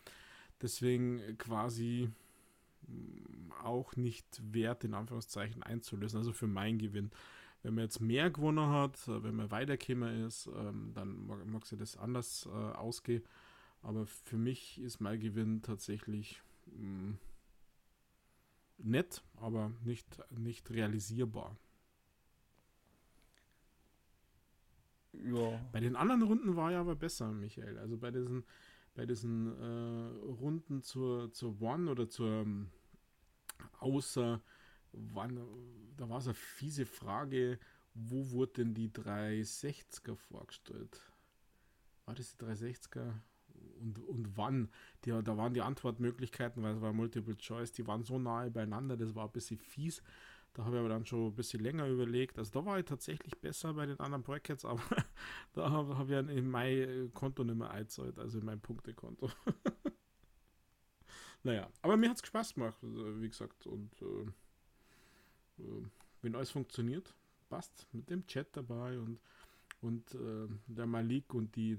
Deswegen 0.62 1.36
quasi 1.38 2.10
mm, 2.86 3.52
auch 3.62 3.96
nicht 3.96 4.26
wert, 4.52 4.84
in 4.84 4.94
Anführungszeichen, 4.94 5.62
einzulösen. 5.62 6.18
Also 6.18 6.32
für 6.32 6.46
meinen 6.46 6.78
Gewinn. 6.78 7.10
Wenn 7.62 7.74
man 7.74 7.84
jetzt 7.84 8.00
mehr 8.00 8.30
gewonnen 8.30 8.68
hat, 8.68 8.96
äh, 9.08 9.22
wenn 9.22 9.36
man 9.36 9.50
weiterkämer 9.50 10.12
ist, 10.26 10.48
ähm, 10.54 10.92
dann 10.94 11.26
mag, 11.26 11.46
mag 11.46 11.66
sich 11.66 11.78
das 11.78 11.96
anders 11.96 12.46
äh, 12.46 12.50
ausgehen. 12.50 13.24
Aber 13.82 14.06
für 14.06 14.36
mich 14.36 14.80
ist 14.80 15.00
mein 15.00 15.20
Gewinn 15.20 15.62
tatsächlich 15.62 16.42
mh, 16.66 17.12
mm, 17.12 17.18
nett, 18.78 19.22
aber 19.36 19.72
nicht, 19.84 20.06
nicht 20.30 20.70
realisierbar. 20.70 21.56
Ja. 25.22 25.60
Bei 25.72 25.80
den 25.80 25.96
anderen 25.96 26.22
Runden 26.22 26.56
war 26.56 26.72
ja 26.72 26.80
aber 26.80 26.96
besser, 26.96 27.30
Michael. 27.32 27.78
Also 27.78 27.96
bei 27.96 28.10
diesen, 28.10 28.44
bei 28.94 29.06
diesen 29.06 29.48
äh, 29.60 30.26
Runden 30.26 30.82
zur, 30.82 31.32
zur 31.32 31.60
One 31.60 31.90
oder 31.90 32.08
zur 32.08 32.42
ähm, 32.42 32.70
außer 33.80 34.40
wann, 34.92 35.40
da 35.96 36.08
war 36.08 36.18
es 36.18 36.26
eine 36.26 36.34
fiese 36.34 36.86
Frage, 36.86 37.58
wo 37.94 38.30
wurde 38.30 38.64
denn 38.64 38.74
die 38.74 38.88
360er 38.88 40.16
vorgestellt? 40.16 41.00
War 42.04 42.14
das 42.14 42.36
die 42.36 42.44
360er? 42.44 43.12
Und, 43.80 43.98
und 43.98 44.36
wann? 44.36 44.68
Die, 45.04 45.10
da 45.10 45.36
waren 45.36 45.54
die 45.54 45.62
Antwortmöglichkeiten, 45.62 46.62
weil 46.62 46.74
es 46.74 46.80
war 46.80 46.92
Multiple 46.92 47.36
Choice, 47.36 47.72
die 47.72 47.86
waren 47.86 48.02
so 48.02 48.18
nahe 48.18 48.50
beieinander, 48.50 48.96
das 48.96 49.14
war 49.14 49.26
ein 49.26 49.32
bisschen 49.32 49.58
fies. 49.58 50.02
Da 50.54 50.64
habe 50.64 50.76
ich 50.76 50.80
aber 50.80 50.88
dann 50.88 51.04
schon 51.04 51.26
ein 51.26 51.34
bisschen 51.34 51.62
länger 51.62 51.88
überlegt. 51.88 52.38
Also 52.38 52.52
da 52.52 52.64
war 52.64 52.78
ich 52.78 52.84
tatsächlich 52.84 53.36
besser 53.38 53.74
bei 53.74 53.86
den 53.86 53.98
anderen 53.98 54.22
Brackets, 54.22 54.64
aber 54.64 54.82
da 55.52 55.70
habe 55.70 55.98
hab 55.98 56.08
ich 56.08 56.16
in 56.16 56.48
mein 56.48 57.10
Konto 57.12 57.42
nicht 57.44 57.56
mehr 57.56 57.70
eingezahlt, 57.70 58.18
also 58.18 58.38
in 58.38 58.44
mein 58.44 58.60
Punktekonto. 58.60 59.30
naja, 61.42 61.68
aber 61.82 61.96
mir 61.96 62.08
hat 62.08 62.22
es 62.22 62.26
Spaß 62.26 62.54
gemacht, 62.54 62.78
also, 62.82 63.20
wie 63.20 63.28
gesagt. 63.28 63.66
Und 63.66 63.90
äh, 64.00 65.62
äh, 65.62 65.82
wenn 66.22 66.36
alles 66.36 66.52
funktioniert, 66.52 67.12
passt 67.48 67.88
mit 67.92 68.08
dem 68.08 68.24
Chat 68.28 68.56
dabei 68.56 68.96
und, 68.96 69.18
und 69.80 70.14
äh, 70.14 70.46
der 70.68 70.86
Malik 70.86 71.34
und 71.34 71.56
die, 71.56 71.76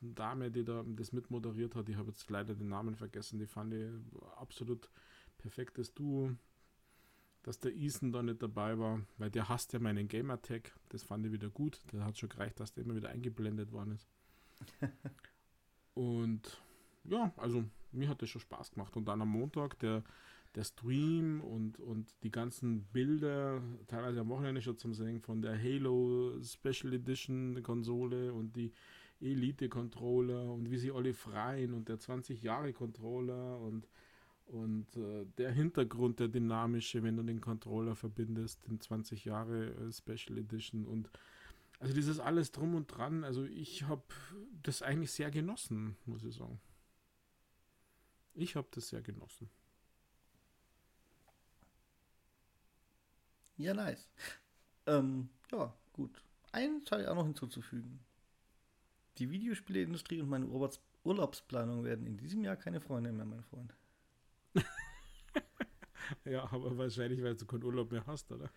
die, 0.00 0.14
Dame, 0.14 0.50
die 0.50 0.64
da 0.64 0.82
das 0.86 1.12
mitmoderiert 1.12 1.74
hat, 1.74 1.90
ich 1.90 1.96
habe 1.96 2.08
jetzt 2.08 2.28
leider 2.30 2.54
den 2.54 2.70
Namen 2.70 2.96
vergessen, 2.96 3.38
die 3.38 3.46
fand 3.46 3.74
ich 3.74 3.86
absolut 4.38 4.88
perfektes 5.36 5.92
Duo 5.92 6.34
dass 7.46 7.60
der 7.60 7.76
Ethan 7.76 8.10
da 8.10 8.24
nicht 8.24 8.42
dabei 8.42 8.76
war, 8.76 9.00
weil 9.18 9.30
der 9.30 9.48
hasst 9.48 9.72
ja 9.72 9.78
meinen 9.78 10.08
Gamertag. 10.08 10.74
Das 10.88 11.04
fand 11.04 11.24
ich 11.24 11.30
wieder 11.30 11.48
gut. 11.48 11.80
Der 11.92 12.04
hat 12.04 12.18
schon 12.18 12.28
gereicht, 12.28 12.58
dass 12.58 12.72
der 12.72 12.84
immer 12.84 12.96
wieder 12.96 13.10
eingeblendet 13.10 13.70
worden 13.70 13.92
ist. 13.92 14.08
und 15.94 16.60
ja, 17.04 17.32
also 17.36 17.64
mir 17.92 18.08
hat 18.08 18.20
das 18.20 18.30
schon 18.30 18.40
Spaß 18.40 18.72
gemacht. 18.72 18.96
Und 18.96 19.06
dann 19.06 19.22
am 19.22 19.28
Montag 19.28 19.78
der, 19.78 20.02
der 20.56 20.64
Stream 20.64 21.40
und, 21.40 21.78
und 21.78 22.12
die 22.24 22.32
ganzen 22.32 22.82
Bilder, 22.86 23.62
teilweise 23.86 24.22
am 24.22 24.28
Wochenende 24.28 24.60
schon 24.60 24.76
zum 24.76 24.92
Sehen 24.92 25.20
von 25.20 25.40
der 25.40 25.56
Halo 25.56 26.36
Special 26.42 26.94
Edition 26.94 27.62
Konsole 27.62 28.32
und 28.32 28.56
die 28.56 28.72
Elite 29.20 29.68
Controller 29.68 30.52
und 30.52 30.68
wie 30.68 30.78
sie 30.78 30.90
alle 30.90 31.14
freien 31.14 31.74
und 31.74 31.88
der 31.88 32.00
20 32.00 32.42
Jahre 32.42 32.72
Controller 32.72 33.60
und 33.60 33.86
und 34.46 34.86
äh, 34.96 35.26
der 35.38 35.52
Hintergrund, 35.52 36.20
der 36.20 36.28
dynamische, 36.28 37.02
wenn 37.02 37.16
du 37.16 37.22
den 37.22 37.40
Controller 37.40 37.96
verbindest, 37.96 38.66
den 38.66 38.80
20 38.80 39.24
Jahre 39.24 39.70
äh, 39.70 39.92
Special 39.92 40.38
Edition 40.38 40.86
und 40.86 41.10
also 41.78 41.92
dieses 41.92 42.20
alles 42.20 42.52
drum 42.52 42.74
und 42.74 42.86
dran, 42.86 43.22
also 43.24 43.44
ich 43.44 43.82
habe 43.82 44.02
das 44.62 44.82
eigentlich 44.82 45.12
sehr 45.12 45.30
genossen, 45.30 45.96
muss 46.06 46.24
ich 46.24 46.34
sagen. 46.34 46.58
Ich 48.34 48.56
habe 48.56 48.68
das 48.70 48.88
sehr 48.88 49.02
genossen. 49.02 49.50
Ja, 53.58 53.74
nice. 53.74 54.08
Ähm, 54.86 55.28
ja, 55.50 55.74
gut. 55.92 56.22
Eins 56.52 56.90
habe 56.90 57.02
ich 57.02 57.08
auch 57.08 57.14
noch 57.14 57.24
hinzuzufügen. 57.24 58.00
Die 59.18 59.30
Videospieleindustrie 59.30 60.20
und 60.20 60.28
meine 60.28 60.46
Urlaubsplanung 61.04 61.84
werden 61.84 62.06
in 62.06 62.16
diesem 62.16 62.44
Jahr 62.44 62.56
keine 62.56 62.80
Freunde 62.80 63.12
mehr, 63.12 63.24
mein 63.24 63.42
Freund. 63.44 63.74
ja, 66.24 66.44
aber 66.52 66.76
wahrscheinlich, 66.76 67.22
weil 67.22 67.36
du 67.36 67.46
keinen 67.46 67.64
Urlaub 67.64 67.90
mehr 67.90 68.06
hast, 68.06 68.30
oder? 68.32 68.50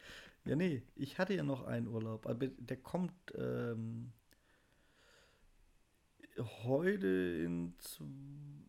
Ja, 0.45 0.55
nee, 0.55 0.83
ich 0.95 1.17
hatte 1.17 1.33
ja 1.33 1.43
noch 1.43 1.65
einen 1.65 1.87
Urlaub, 1.87 2.25
aber 2.27 2.47
der 2.47 2.77
kommt 2.77 3.13
ähm, 3.35 4.11
heute 6.63 7.07
in, 7.07 7.73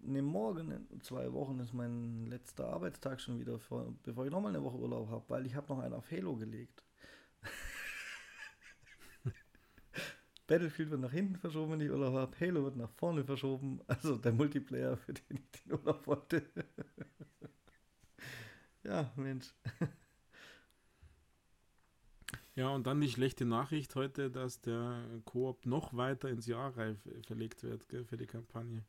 ne, 0.03 0.23
morgen 0.23 0.71
in 0.91 1.01
zwei 1.01 1.33
Wochen 1.33 1.59
ist 1.61 1.73
mein 1.73 2.27
letzter 2.27 2.69
Arbeitstag 2.69 3.21
schon 3.21 3.39
wieder, 3.39 3.59
vor, 3.59 3.95
bevor 4.03 4.25
ich 4.27 4.31
nochmal 4.33 4.55
eine 4.55 4.65
Woche 4.65 4.77
Urlaub 4.79 5.09
habe, 5.11 5.25
weil 5.29 5.47
ich 5.47 5.55
habe 5.55 5.69
noch 5.73 5.79
einen 5.81 5.95
auf 5.95 6.11
Halo 6.11 6.37
gelegt. 6.37 6.83
Battlefield 10.51 10.91
wird 10.91 11.01
nach 11.01 11.13
hinten 11.13 11.37
verschoben, 11.37 11.71
wenn 11.71 11.81
ich 11.81 11.93
Urlaub 11.93 12.13
habe. 12.13 12.37
Halo 12.41 12.65
wird 12.65 12.75
nach 12.75 12.91
vorne 12.91 13.23
verschoben. 13.23 13.81
Also 13.87 14.17
der 14.19 14.33
Multiplayer, 14.33 14.97
für 14.97 15.13
den 15.13 15.37
ich 15.37 15.63
den 15.63 15.75
Urlaub 15.75 16.05
wollte. 16.09 16.43
ja, 18.83 19.13
Mensch. 19.17 19.55
Ja, 22.57 22.69
und 22.71 22.87
dann 22.87 23.01
die 23.01 23.09
schlechte 23.09 23.47
Nachricht 23.47 23.95
heute, 23.95 24.29
dass 24.29 24.61
der 24.61 25.03
Koop 25.25 25.65
noch 25.65 25.97
weiter 25.97 26.29
ins 26.29 26.47
Jahr 26.47 26.73
verlegt 26.73 27.63
wird 27.63 27.89
gell, 27.89 28.05
für 28.05 28.19
die 28.19 28.27
Kampagne. 28.27 28.85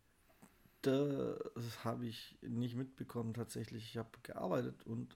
Das 0.81 1.85
habe 1.85 2.07
ich 2.07 2.37
nicht 2.41 2.75
mitbekommen 2.75 3.33
tatsächlich. 3.33 3.85
Ich 3.85 3.97
habe 3.97 4.09
gearbeitet 4.23 4.83
und 4.85 5.15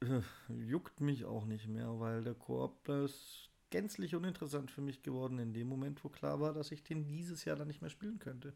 äh, 0.00 0.20
juckt 0.52 1.00
mich 1.00 1.24
auch 1.24 1.46
nicht 1.46 1.68
mehr, 1.68 1.98
weil 2.00 2.22
der 2.22 2.34
Koop 2.34 2.86
ist 2.88 3.53
gänzlich 3.74 4.14
uninteressant 4.14 4.70
für 4.70 4.82
mich 4.82 5.02
geworden 5.02 5.40
in 5.40 5.52
dem 5.52 5.66
Moment, 5.66 6.04
wo 6.04 6.08
klar 6.08 6.38
war, 6.38 6.52
dass 6.52 6.70
ich 6.70 6.84
den 6.84 7.08
dieses 7.08 7.44
Jahr 7.44 7.56
dann 7.56 7.66
nicht 7.66 7.80
mehr 7.80 7.90
spielen 7.90 8.20
könnte. 8.20 8.52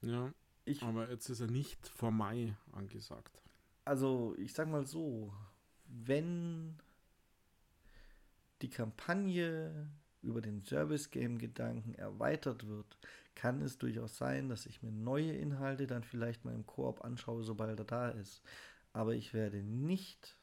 Ja, 0.00 0.32
ich, 0.64 0.80
aber 0.84 1.10
jetzt 1.10 1.28
ist 1.28 1.40
er 1.40 1.48
nicht 1.48 1.88
vor 1.88 2.12
Mai 2.12 2.54
angesagt. 2.70 3.42
Also, 3.84 4.36
ich 4.38 4.52
sag 4.52 4.68
mal 4.68 4.86
so, 4.86 5.34
wenn 5.88 6.78
die 8.62 8.70
Kampagne 8.70 9.90
über 10.22 10.40
den 10.40 10.62
Service-Game-Gedanken 10.62 11.96
erweitert 11.96 12.68
wird, 12.68 12.96
kann 13.34 13.60
es 13.60 13.76
durchaus 13.76 14.16
sein, 14.16 14.48
dass 14.48 14.66
ich 14.66 14.84
mir 14.84 14.92
neue 14.92 15.32
Inhalte 15.32 15.88
dann 15.88 16.04
vielleicht 16.04 16.44
mal 16.44 16.54
im 16.54 16.64
Koop 16.64 17.04
anschaue, 17.04 17.42
sobald 17.42 17.76
er 17.76 17.84
da 17.84 18.10
ist. 18.10 18.40
Aber 18.92 19.16
ich 19.16 19.34
werde 19.34 19.64
nicht 19.64 20.37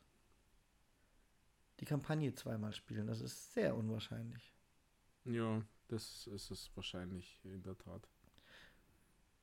die 1.80 1.86
Kampagne 1.86 2.34
zweimal 2.34 2.74
spielen. 2.74 3.08
Das 3.08 3.22
ist 3.22 3.54
sehr 3.54 3.76
unwahrscheinlich. 3.76 4.54
Ja, 5.26 5.64
das 5.88 6.28
ist 6.28 6.52
es 6.52 6.76
wahrscheinlich 6.76 7.40
in 7.44 7.64
der 7.64 7.78
Tat. 7.78 8.08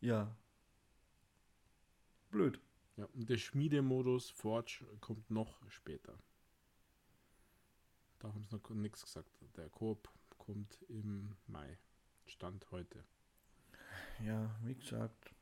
Ja. 0.01 0.35
Blöd. 2.31 2.61
Ja, 2.97 3.07
und 3.15 3.29
der 3.29 3.39
Schmiedemodus 3.39 4.31
Forge 4.31 4.85
kommt 5.01 5.31
noch 5.31 5.61
später. 5.71 6.19
Da 8.19 8.29
haben 8.29 8.45
sie 8.45 8.55
noch 8.55 8.71
nichts 8.71 9.05
gesagt. 9.05 9.31
Der 9.57 9.69
Coop 9.71 10.09
kommt 10.39 10.83
im 10.89 11.35
Mai. 11.47 11.79
Stand 12.27 12.71
heute. 12.71 13.05
Ja, 14.25 14.55
wie 14.63 14.75
gesagt, 14.75 15.35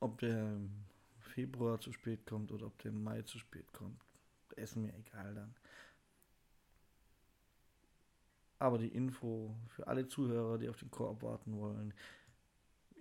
ob 0.00 0.18
der 0.18 0.54
im 0.54 0.84
Februar 1.18 1.80
zu 1.80 1.92
spät 1.92 2.26
kommt 2.26 2.52
oder 2.52 2.66
ob 2.66 2.78
der 2.78 2.92
im 2.92 3.02
Mai 3.02 3.22
zu 3.22 3.38
spät 3.38 3.72
kommt, 3.72 4.04
ist 4.52 4.76
mir 4.76 4.94
egal 4.94 5.34
dann. 5.34 5.54
Aber 8.58 8.78
die 8.78 8.88
Info 8.88 9.54
für 9.68 9.86
alle 9.88 10.06
Zuhörer, 10.06 10.58
die 10.58 10.68
auf 10.68 10.78
den 10.78 10.90
Koop 10.90 11.22
warten 11.22 11.58
wollen, 11.58 11.92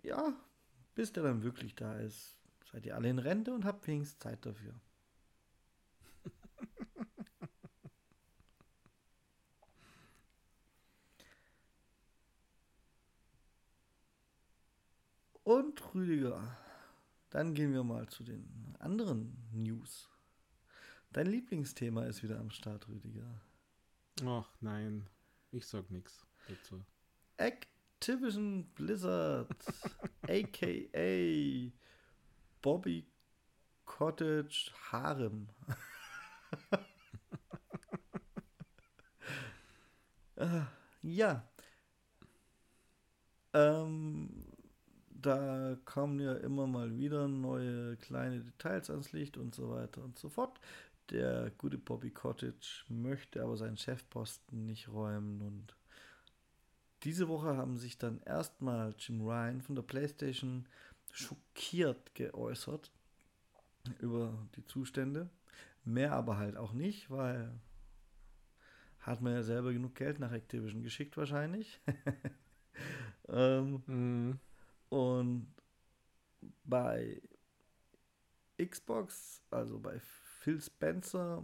ja, 0.04 0.34
bis 0.96 1.12
der 1.14 1.24
dann 1.24 1.44
wirklich 1.44 1.76
da 1.76 1.96
ist, 2.00 2.36
seid 2.72 2.86
ihr 2.86 2.96
alle 2.96 3.10
in 3.10 3.20
Rente 3.20 3.54
und 3.54 3.66
habt 3.66 3.88
wenigstens 3.88 4.20
Zeit 4.20 4.46
dafür. 4.46 4.74
und 15.44 15.94
Rüdiger, 15.94 16.58
Dann 17.30 17.54
gehen 17.54 17.74
wir 17.74 17.84
mal 17.84 18.08
zu 18.10 18.24
den 18.24 18.76
anderen 18.80 19.38
News. 19.54 20.11
Dein 21.14 21.28
Lieblingsthema 21.28 22.06
ist 22.06 22.24
wieder 22.24 22.40
am 22.40 22.52
Start, 22.52 22.88
Rüdiger. 22.88 23.42
Ach 24.26 24.50
nein, 24.62 25.08
ich 25.52 25.66
sag 25.66 25.92
nichts 25.92 26.26
dazu. 26.48 26.86
Activision 27.38 28.66
Blizzard, 28.76 29.54
aka 30.22 31.72
Bobby 32.62 33.06
Cottage 33.86 34.72
Harem. 34.92 35.50
Ja. 41.04 41.44
Ähm, 43.54 44.30
da 45.10 45.78
kommen 45.86 46.20
ja 46.20 46.34
immer 46.36 46.68
mal 46.68 46.98
wieder 46.98 47.28
neue 47.28 47.96
kleine 47.98 48.42
Details 48.42 48.90
ans 48.90 49.12
Licht 49.12 49.38
und 49.38 49.54
so 49.54 49.70
weiter 49.72 50.04
und 50.04 50.18
so 50.18 50.30
fort. 50.30 50.60
Der 51.12 51.52
gute 51.58 51.78
Bobby 51.78 52.10
Cottage 52.10 52.86
möchte 52.88 53.44
aber 53.44 53.58
seinen 53.58 53.78
Chefposten 53.78 54.66
nicht 54.66 54.88
räumen 54.88 55.42
und 55.42 55.76
diese 57.04 57.28
Woche 57.28 57.58
haben 57.58 57.78
sich 57.78 57.98
dann 57.98 58.22
erstmal 58.22 58.96
Jim 58.98 59.22
Ryan 59.22 59.62
von 59.62 59.76
der 59.76 59.82
PlayStation 59.82 60.68
schockiert 61.12 62.16
geäußert 62.16 62.92
über 64.00 64.48
die 64.56 64.64
Zustände. 64.64 65.30
Mehr 65.84 66.14
aber 66.14 66.38
halt 66.38 66.56
auch 66.56 66.74
nicht, 66.74 67.10
weil 67.10 67.60
hat 69.00 69.22
man 69.22 69.34
ja 69.34 69.44
selber 69.44 69.74
genug 69.74 69.96
Geld 69.96 70.20
nach 70.20 70.32
Activision 70.32 70.84
geschickt 70.84 71.18
wahrscheinlich. 71.18 71.82
ähm, 73.28 73.82
mm. 73.88 74.40
Und 74.90 75.54
bei 76.64 77.22
Xbox, 78.64 79.42
also 79.50 79.80
bei 79.80 80.00
Phil 80.42 80.60
Spencer, 80.60 81.44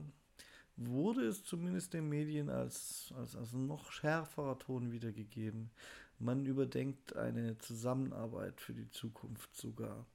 wurde 0.75 1.27
es 1.27 1.43
zumindest 1.43 1.93
den 1.93 2.09
Medien 2.09 2.49
als, 2.49 3.13
als, 3.15 3.35
als 3.35 3.53
noch 3.53 3.91
schärferer 3.91 4.57
Ton 4.57 4.91
wiedergegeben. 4.91 5.69
Man 6.17 6.47
überdenkt 6.47 7.15
eine 7.15 7.59
Zusammenarbeit 7.59 8.59
für 8.59 8.73
die 8.73 8.89
Zukunft 8.89 9.55
sogar. 9.55 10.07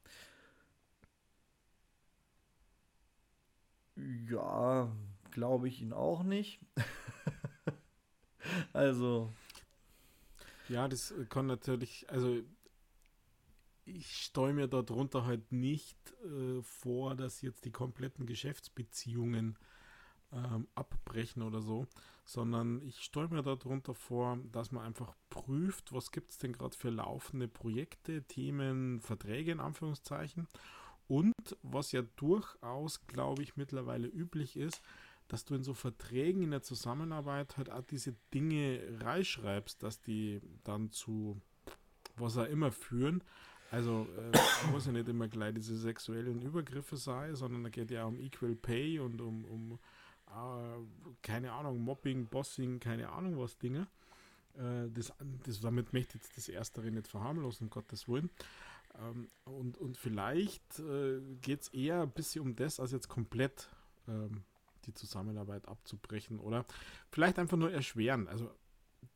Ja, 4.28 4.90
glaube 5.30 5.68
ich 5.68 5.80
ihn 5.80 5.92
auch 5.92 6.24
nicht. 6.24 6.58
also. 8.72 9.32
Ja, 10.68 10.88
das 10.88 11.14
kann 11.28 11.46
natürlich, 11.46 12.10
also 12.10 12.42
ich 13.84 14.24
stelle 14.24 14.52
mir 14.52 14.68
darunter 14.68 15.24
halt 15.24 15.52
nicht 15.52 15.98
äh, 16.24 16.62
vor, 16.62 17.14
dass 17.14 17.42
jetzt 17.42 17.64
die 17.64 17.72
kompletten 17.72 18.26
Geschäftsbeziehungen 18.26 19.58
ähm, 20.32 20.68
abbrechen 20.74 21.42
oder 21.42 21.60
so, 21.60 21.86
sondern 22.24 22.80
ich 22.82 23.00
stelle 23.00 23.28
mir 23.28 23.42
darunter 23.42 23.94
vor, 23.94 24.38
dass 24.50 24.72
man 24.72 24.84
einfach 24.84 25.14
prüft, 25.30 25.92
was 25.92 26.10
gibt 26.10 26.30
es 26.30 26.38
denn 26.38 26.52
gerade 26.52 26.76
für 26.76 26.90
laufende 26.90 27.48
Projekte, 27.48 28.22
Themen, 28.22 29.00
Verträge 29.00 29.52
in 29.52 29.60
Anführungszeichen 29.60 30.46
und 31.08 31.34
was 31.62 31.92
ja 31.92 32.02
durchaus, 32.16 33.06
glaube 33.06 33.42
ich, 33.42 33.56
mittlerweile 33.56 34.08
üblich 34.08 34.56
ist, 34.56 34.80
dass 35.28 35.44
du 35.44 35.54
in 35.54 35.62
so 35.62 35.74
Verträgen 35.74 36.42
in 36.42 36.50
der 36.50 36.62
Zusammenarbeit 36.62 37.56
halt 37.56 37.70
auch 37.70 37.82
diese 37.82 38.14
Dinge 38.34 38.80
reinschreibst, 39.00 39.82
dass 39.82 40.00
die 40.00 40.40
dann 40.64 40.90
zu 40.90 41.40
was 42.16 42.36
auch 42.36 42.46
immer 42.46 42.70
führen. 42.70 43.22
Also 43.72 44.06
äh, 44.32 44.70
muss 44.70 44.84
ja 44.84 44.92
nicht 44.92 45.08
immer 45.08 45.28
gleich 45.28 45.54
diese 45.54 45.78
sexuellen 45.78 46.42
Übergriffe 46.42 46.98
sein, 46.98 47.34
sondern 47.34 47.62
da 47.64 47.70
geht 47.70 47.90
ja 47.90 48.04
um 48.04 48.20
Equal 48.20 48.54
Pay 48.54 48.98
und 48.98 49.18
um, 49.22 49.46
um 49.46 49.78
äh, 50.26 51.16
keine 51.22 51.52
Ahnung, 51.52 51.80
Mobbing, 51.80 52.26
Bossing, 52.26 52.80
keine 52.80 53.08
Ahnung 53.08 53.38
was 53.38 53.56
Dinge. 53.56 53.88
Äh, 54.58 54.90
das, 54.92 55.14
das, 55.46 55.60
damit 55.60 55.94
möchte 55.94 56.18
ich 56.18 56.22
jetzt 56.22 56.36
das 56.36 56.48
Erstere 56.50 56.90
nicht 56.90 57.08
verharmlosen, 57.08 57.68
um 57.68 57.70
Gottes 57.70 58.08
Willen. 58.08 58.28
Ähm, 59.00 59.30
und, 59.44 59.78
und 59.78 59.96
vielleicht 59.96 60.78
äh, 60.80 61.22
geht 61.40 61.62
es 61.62 61.68
eher 61.68 62.02
ein 62.02 62.10
bisschen 62.10 62.42
um 62.42 62.54
das, 62.54 62.78
als 62.78 62.92
jetzt 62.92 63.08
komplett 63.08 63.70
ähm, 64.06 64.42
die 64.84 64.92
Zusammenarbeit 64.92 65.66
abzubrechen 65.66 66.40
oder 66.40 66.66
vielleicht 67.10 67.38
einfach 67.38 67.56
nur 67.56 67.72
erschweren. 67.72 68.28
Also 68.28 68.50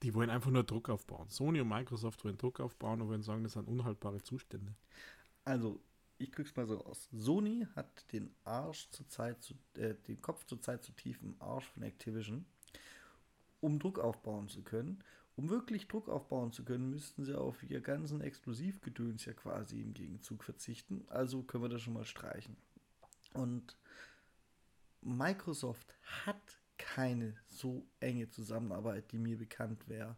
die 0.02 0.14
wollen 0.14 0.30
einfach 0.30 0.50
nur 0.50 0.64
Druck 0.64 0.88
aufbauen. 0.88 1.28
Sony 1.28 1.60
und 1.60 1.68
Microsoft 1.68 2.24
wollen 2.24 2.38
Druck 2.38 2.60
aufbauen 2.60 3.00
und 3.00 3.08
wollen 3.08 3.22
sagen, 3.22 3.42
das 3.42 3.52
sind 3.52 3.68
unhaltbare 3.68 4.22
Zustände. 4.22 4.74
Also, 5.44 5.80
ich 6.18 6.32
krieg's 6.32 6.56
mal 6.56 6.66
so 6.66 6.84
aus. 6.84 7.08
Sony 7.12 7.66
hat 7.74 8.12
den 8.12 8.34
Arsch 8.44 8.88
zur 8.90 9.08
Zeit 9.08 9.42
zu, 9.42 9.54
äh, 9.74 9.94
den 10.08 10.20
Kopf 10.20 10.44
zur 10.46 10.60
Zeit 10.60 10.84
zu 10.84 10.92
tief 10.92 11.20
im 11.22 11.36
Arsch 11.40 11.66
von 11.66 11.82
Activision, 11.82 12.46
um 13.60 13.78
Druck 13.78 13.98
aufbauen 13.98 14.48
zu 14.48 14.62
können. 14.62 15.02
Um 15.36 15.50
wirklich 15.50 15.86
Druck 15.86 16.08
aufbauen 16.08 16.50
zu 16.50 16.64
können, 16.64 16.88
müssten 16.88 17.24
sie 17.24 17.38
auf 17.38 17.62
ihr 17.62 17.82
ganzen 17.82 18.22
Exklusivgedöns 18.22 19.26
ja 19.26 19.34
quasi 19.34 19.82
im 19.82 19.92
Gegenzug 19.92 20.42
verzichten. 20.42 21.04
Also 21.08 21.42
können 21.42 21.64
wir 21.64 21.68
das 21.68 21.82
schon 21.82 21.92
mal 21.92 22.06
streichen. 22.06 22.56
Und 23.34 23.76
Microsoft 25.02 25.94
hat 26.24 26.58
keine 26.78 27.34
so 27.46 27.86
enge 28.00 28.28
Zusammenarbeit, 28.28 29.12
die 29.12 29.18
mir 29.18 29.38
bekannt 29.38 29.88
wäre 29.88 30.16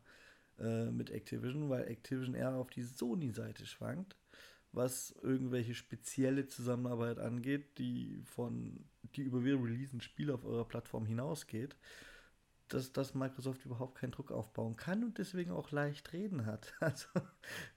äh, 0.59 0.91
mit 0.91 1.11
Activision, 1.11 1.69
weil 1.69 1.89
Activision 1.89 2.35
eher 2.35 2.55
auf 2.55 2.71
die 2.71 2.83
Sony-Seite 2.83 3.67
schwankt, 3.67 4.17
was 4.73 5.15
irgendwelche 5.23 5.75
spezielle 5.75 6.47
Zusammenarbeit 6.47 7.19
angeht, 7.19 7.79
die 7.79 8.21
von 8.25 8.85
die 9.17 9.23
über 9.23 9.45
wir 9.45 9.63
releasen 9.63 10.01
Spiele 10.01 10.35
auf 10.35 10.45
eurer 10.45 10.67
Plattform 10.67 11.07
hinausgeht, 11.07 11.77
dass, 12.69 12.93
dass 12.93 13.15
Microsoft 13.15 13.65
überhaupt 13.65 13.97
keinen 13.97 14.13
Druck 14.13 14.31
aufbauen 14.31 14.77
kann 14.77 15.05
und 15.05 15.19
deswegen 15.19 15.51
auch 15.51 15.71
leicht 15.71 16.13
reden 16.13 16.47
hat. 16.47 16.75
Also 16.81 17.09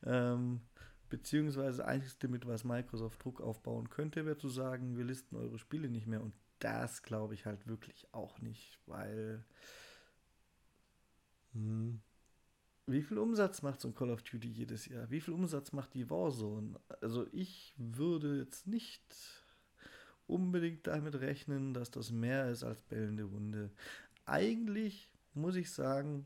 ähm, 0.03 0.61
beziehungsweise 1.09 1.85
einzigste 1.85 2.27
mit 2.27 2.47
was 2.47 2.63
Microsoft 2.63 3.23
Druck 3.23 3.41
aufbauen 3.41 3.89
könnte, 3.89 4.25
wäre 4.25 4.37
zu 4.37 4.49
sagen, 4.49 4.97
wir 4.97 5.05
listen 5.05 5.35
eure 5.35 5.59
Spiele 5.59 5.89
nicht 5.89 6.07
mehr 6.07 6.21
und 6.21 6.33
das 6.63 7.03
glaube 7.03 7.33
ich 7.33 7.45
halt 7.45 7.67
wirklich 7.67 8.07
auch 8.13 8.39
nicht, 8.39 8.79
weil 8.85 9.43
hm, 11.53 12.01
wie 12.87 13.01
viel 13.01 13.17
Umsatz 13.17 13.61
macht 13.61 13.81
so 13.81 13.87
ein 13.87 13.95
Call 13.95 14.11
of 14.11 14.23
Duty 14.23 14.49
jedes 14.49 14.85
Jahr? 14.85 15.09
Wie 15.09 15.21
viel 15.21 15.33
Umsatz 15.33 15.71
macht 15.71 15.93
die 15.93 16.09
Warzone? 16.09 16.79
Also 17.01 17.27
ich 17.31 17.73
würde 17.77 18.37
jetzt 18.39 18.67
nicht 18.67 19.03
unbedingt 20.27 20.87
damit 20.87 21.15
rechnen, 21.15 21.73
dass 21.73 21.91
das 21.91 22.11
mehr 22.11 22.49
ist 22.49 22.63
als 22.63 22.81
bellende 22.81 23.31
Wunde. 23.31 23.71
Eigentlich 24.25 25.09
muss 25.33 25.55
ich 25.55 25.71
sagen, 25.71 26.25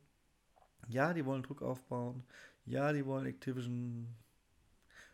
ja, 0.88 1.14
die 1.14 1.26
wollen 1.26 1.44
Druck 1.44 1.62
aufbauen. 1.62 2.24
Ja, 2.66 2.94
die 2.94 3.06
wollen 3.06 3.26
Activision 3.26 4.16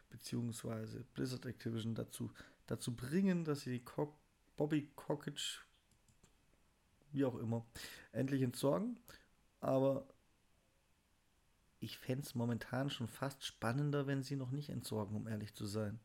beziehungsweise 0.09 1.05
Blizzard 1.13 1.45
Activision 1.45 1.95
dazu, 1.95 2.31
dazu 2.67 2.95
bringen, 2.95 3.45
dass 3.45 3.61
sie 3.61 3.71
die 3.71 3.83
Cock 3.83 4.20
Bobby 4.61 4.91
Kokic, 4.95 5.65
wie 7.13 7.25
auch 7.25 7.33
immer, 7.39 7.65
endlich 8.11 8.43
entsorgen. 8.43 8.99
Aber 9.59 10.07
ich 11.79 11.97
fände 11.97 12.21
es 12.21 12.35
momentan 12.35 12.91
schon 12.91 13.07
fast 13.07 13.43
spannender, 13.43 14.05
wenn 14.05 14.21
sie 14.21 14.35
noch 14.35 14.51
nicht 14.51 14.69
entsorgen, 14.69 15.15
um 15.15 15.27
ehrlich 15.27 15.55
zu 15.55 15.65
sein. 15.65 15.99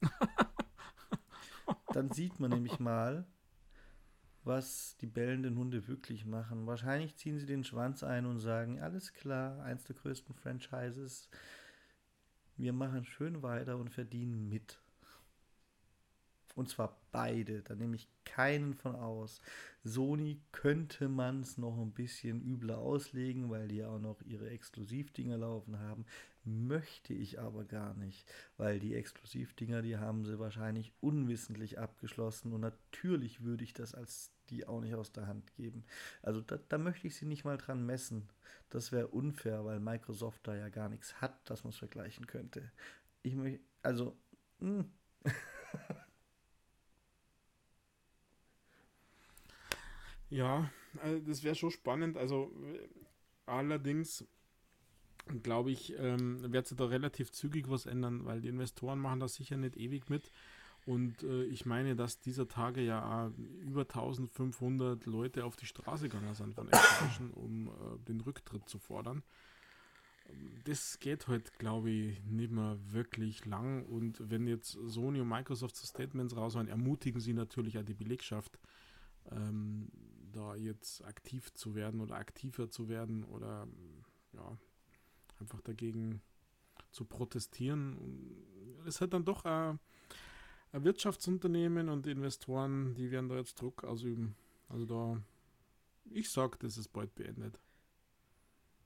Dann 1.92 2.10
sieht 2.10 2.40
man 2.40 2.50
nämlich 2.50 2.78
mal, 2.78 3.26
was 4.42 4.96
die 5.02 5.06
bellenden 5.06 5.58
Hunde 5.58 5.86
wirklich 5.86 6.24
machen. 6.24 6.66
Wahrscheinlich 6.66 7.14
ziehen 7.16 7.38
sie 7.38 7.44
den 7.44 7.62
Schwanz 7.62 8.02
ein 8.02 8.24
und 8.24 8.40
sagen, 8.40 8.80
alles 8.80 9.12
klar, 9.12 9.62
eins 9.62 9.84
der 9.84 9.96
größten 9.96 10.34
Franchises, 10.34 11.28
wir 12.56 12.72
machen 12.72 13.04
schön 13.04 13.42
weiter 13.42 13.76
und 13.76 13.90
verdienen 13.90 14.48
mit. 14.48 14.80
Und 16.58 16.68
zwar 16.68 16.98
beide. 17.12 17.62
Da 17.62 17.76
nehme 17.76 17.94
ich 17.94 18.08
keinen 18.24 18.74
von 18.74 18.96
aus. 18.96 19.40
Sony 19.84 20.40
könnte 20.50 21.08
man 21.08 21.42
es 21.42 21.56
noch 21.56 21.78
ein 21.78 21.92
bisschen 21.92 22.42
übler 22.42 22.78
auslegen, 22.78 23.48
weil 23.48 23.68
die 23.68 23.76
ja 23.76 23.90
auch 23.90 24.00
noch 24.00 24.20
ihre 24.22 24.50
Exklusivdinger 24.50 25.38
laufen 25.38 25.78
haben. 25.78 26.04
Möchte 26.42 27.14
ich 27.14 27.38
aber 27.38 27.64
gar 27.64 27.94
nicht, 27.94 28.28
weil 28.56 28.80
die 28.80 28.96
Exklusivdinger, 28.96 29.82
die 29.82 29.98
haben 29.98 30.24
sie 30.24 30.40
wahrscheinlich 30.40 30.92
unwissentlich 31.00 31.78
abgeschlossen 31.78 32.52
und 32.52 32.62
natürlich 32.62 33.44
würde 33.44 33.62
ich 33.62 33.72
das 33.72 33.94
als 33.94 34.32
die 34.50 34.66
auch 34.66 34.80
nicht 34.80 34.96
aus 34.96 35.12
der 35.12 35.28
Hand 35.28 35.54
geben. 35.54 35.84
Also 36.22 36.40
da, 36.40 36.58
da 36.68 36.78
möchte 36.78 37.06
ich 37.06 37.14
sie 37.14 37.26
nicht 37.26 37.44
mal 37.44 37.58
dran 37.58 37.86
messen. 37.86 38.28
Das 38.68 38.90
wäre 38.90 39.06
unfair, 39.06 39.64
weil 39.64 39.78
Microsoft 39.78 40.40
da 40.48 40.56
ja 40.56 40.70
gar 40.70 40.88
nichts 40.88 41.20
hat, 41.20 41.38
das 41.48 41.62
man 41.62 41.72
vergleichen 41.72 42.26
könnte. 42.26 42.72
Ich 43.22 43.36
möchte, 43.36 43.60
also, 43.82 44.16
mh. 44.58 44.80
Hm. 44.80 44.90
Ja, 50.30 50.70
also 51.02 51.20
das 51.20 51.42
wäre 51.42 51.54
schon 51.54 51.70
spannend. 51.70 52.16
Also 52.16 52.52
allerdings 53.46 54.26
glaube 55.42 55.70
ich, 55.70 55.94
ähm, 55.98 56.52
wird 56.52 56.66
sich 56.66 56.76
da 56.76 56.86
relativ 56.86 57.32
zügig 57.32 57.68
was 57.68 57.86
ändern, 57.86 58.24
weil 58.24 58.40
die 58.40 58.48
Investoren 58.48 58.98
machen 58.98 59.20
das 59.20 59.34
sicher 59.34 59.56
nicht 59.56 59.76
ewig 59.76 60.08
mit. 60.08 60.32
Und 60.86 61.22
äh, 61.22 61.44
ich 61.44 61.66
meine, 61.66 61.96
dass 61.96 62.20
dieser 62.20 62.48
Tage 62.48 62.80
ja 62.80 63.30
über 63.60 63.82
1500 63.82 65.04
Leute 65.06 65.44
auf 65.44 65.56
die 65.56 65.66
Straße 65.66 66.08
gegangen 66.08 66.34
sind 66.34 66.54
von 66.54 66.68
Activision, 66.68 67.30
um 67.32 67.68
äh, 67.68 67.98
den 68.06 68.20
Rücktritt 68.20 68.68
zu 68.68 68.78
fordern. 68.78 69.22
Das 70.64 70.98
geht 70.98 71.26
halt, 71.26 71.58
glaube 71.58 71.90
ich, 71.90 72.22
nicht 72.24 72.50
mehr 72.50 72.78
wirklich 72.90 73.44
lang. 73.44 73.84
Und 73.86 74.30
wenn 74.30 74.46
jetzt 74.46 74.78
Sony 74.86 75.20
und 75.20 75.28
Microsoft 75.28 75.76
so 75.76 75.86
Statements 75.86 76.36
raushauen, 76.36 76.68
ermutigen 76.68 77.20
sie 77.20 77.32
natürlich 77.32 77.78
auch 77.78 77.84
die 77.84 77.94
Belegschaft, 77.94 78.58
ähm, 79.30 79.90
da 80.32 80.54
jetzt 80.54 81.04
aktiv 81.04 81.52
zu 81.54 81.74
werden 81.74 82.00
oder 82.00 82.16
aktiver 82.16 82.70
zu 82.70 82.88
werden 82.88 83.24
oder 83.24 83.66
ja, 84.32 84.56
einfach 85.40 85.60
dagegen 85.60 86.20
zu 86.90 87.04
protestieren. 87.04 87.98
Es 88.86 89.00
halt 89.00 89.12
dann 89.12 89.24
doch 89.24 89.44
ein, 89.44 89.78
ein 90.72 90.84
Wirtschaftsunternehmen 90.84 91.88
und 91.88 92.06
Investoren, 92.06 92.94
die 92.94 93.10
werden 93.10 93.28
da 93.28 93.36
jetzt 93.36 93.60
Druck 93.60 93.84
ausüben. 93.84 94.34
Also 94.68 94.86
da, 94.86 95.22
ich 96.10 96.30
sag, 96.30 96.58
das 96.60 96.76
ist 96.76 96.88
bald 96.88 97.14
beendet. 97.14 97.60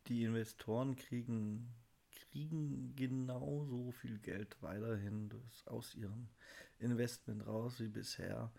Die 0.08 0.24
Investoren 0.24 0.96
kriegen, 0.96 1.68
kriegen 2.10 2.94
genauso 2.96 3.92
viel 3.92 4.18
Geld 4.18 4.56
weiterhin 4.60 5.30
aus 5.66 5.94
ihrem 5.94 6.28
Investment 6.78 7.46
raus 7.46 7.78
wie 7.78 7.88
bisher, 7.88 8.50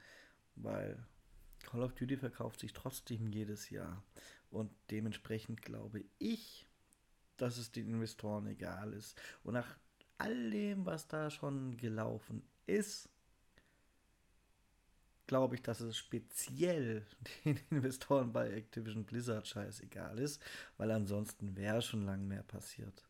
weil 0.55 1.05
Call 1.63 1.81
of 1.81 1.93
Duty 1.93 2.17
verkauft 2.17 2.59
sich 2.59 2.73
trotzdem 2.73 3.27
jedes 3.27 3.69
Jahr. 3.69 4.03
Und 4.51 4.71
dementsprechend 4.91 5.61
glaube 5.61 6.03
ich, 6.19 6.67
dass 7.37 7.57
es 7.57 7.71
den 7.71 7.87
Investoren 7.87 8.47
egal 8.47 8.93
ist. 8.93 9.19
Und 9.43 9.53
nach 9.53 9.77
all 10.17 10.51
dem, 10.51 10.85
was 10.85 11.07
da 11.07 11.29
schon 11.29 11.75
gelaufen 11.77 12.43
ist, 12.67 13.09
glaube 15.27 15.55
ich, 15.55 15.61
dass 15.61 15.79
es 15.79 15.97
speziell 15.97 17.05
den 17.45 17.59
Investoren 17.69 18.31
bei 18.31 18.51
Activision 18.51 19.05
Blizzard 19.05 19.47
scheißegal 19.47 20.19
ist, 20.19 20.41
weil 20.77 20.91
ansonsten 20.91 21.55
wäre 21.55 21.81
schon 21.81 22.05
lang 22.05 22.27
mehr 22.27 22.43
passiert. 22.43 23.03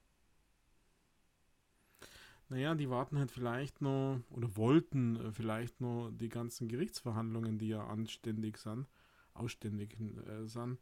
Naja, 2.49 2.75
die 2.75 2.89
warten 2.89 3.17
halt 3.17 3.31
vielleicht 3.31 3.81
noch 3.81 4.19
oder 4.29 4.55
wollten 4.57 5.15
äh, 5.15 5.31
vielleicht 5.31 5.81
noch 5.81 6.11
die 6.11 6.29
ganzen 6.29 6.67
Gerichtsverhandlungen, 6.67 7.57
die 7.57 7.69
ja 7.69 7.85
anständig 7.87 8.57
sind, 8.57 8.87
ausständig 9.33 9.97
äh, 9.99 10.45
sind, 10.45 10.79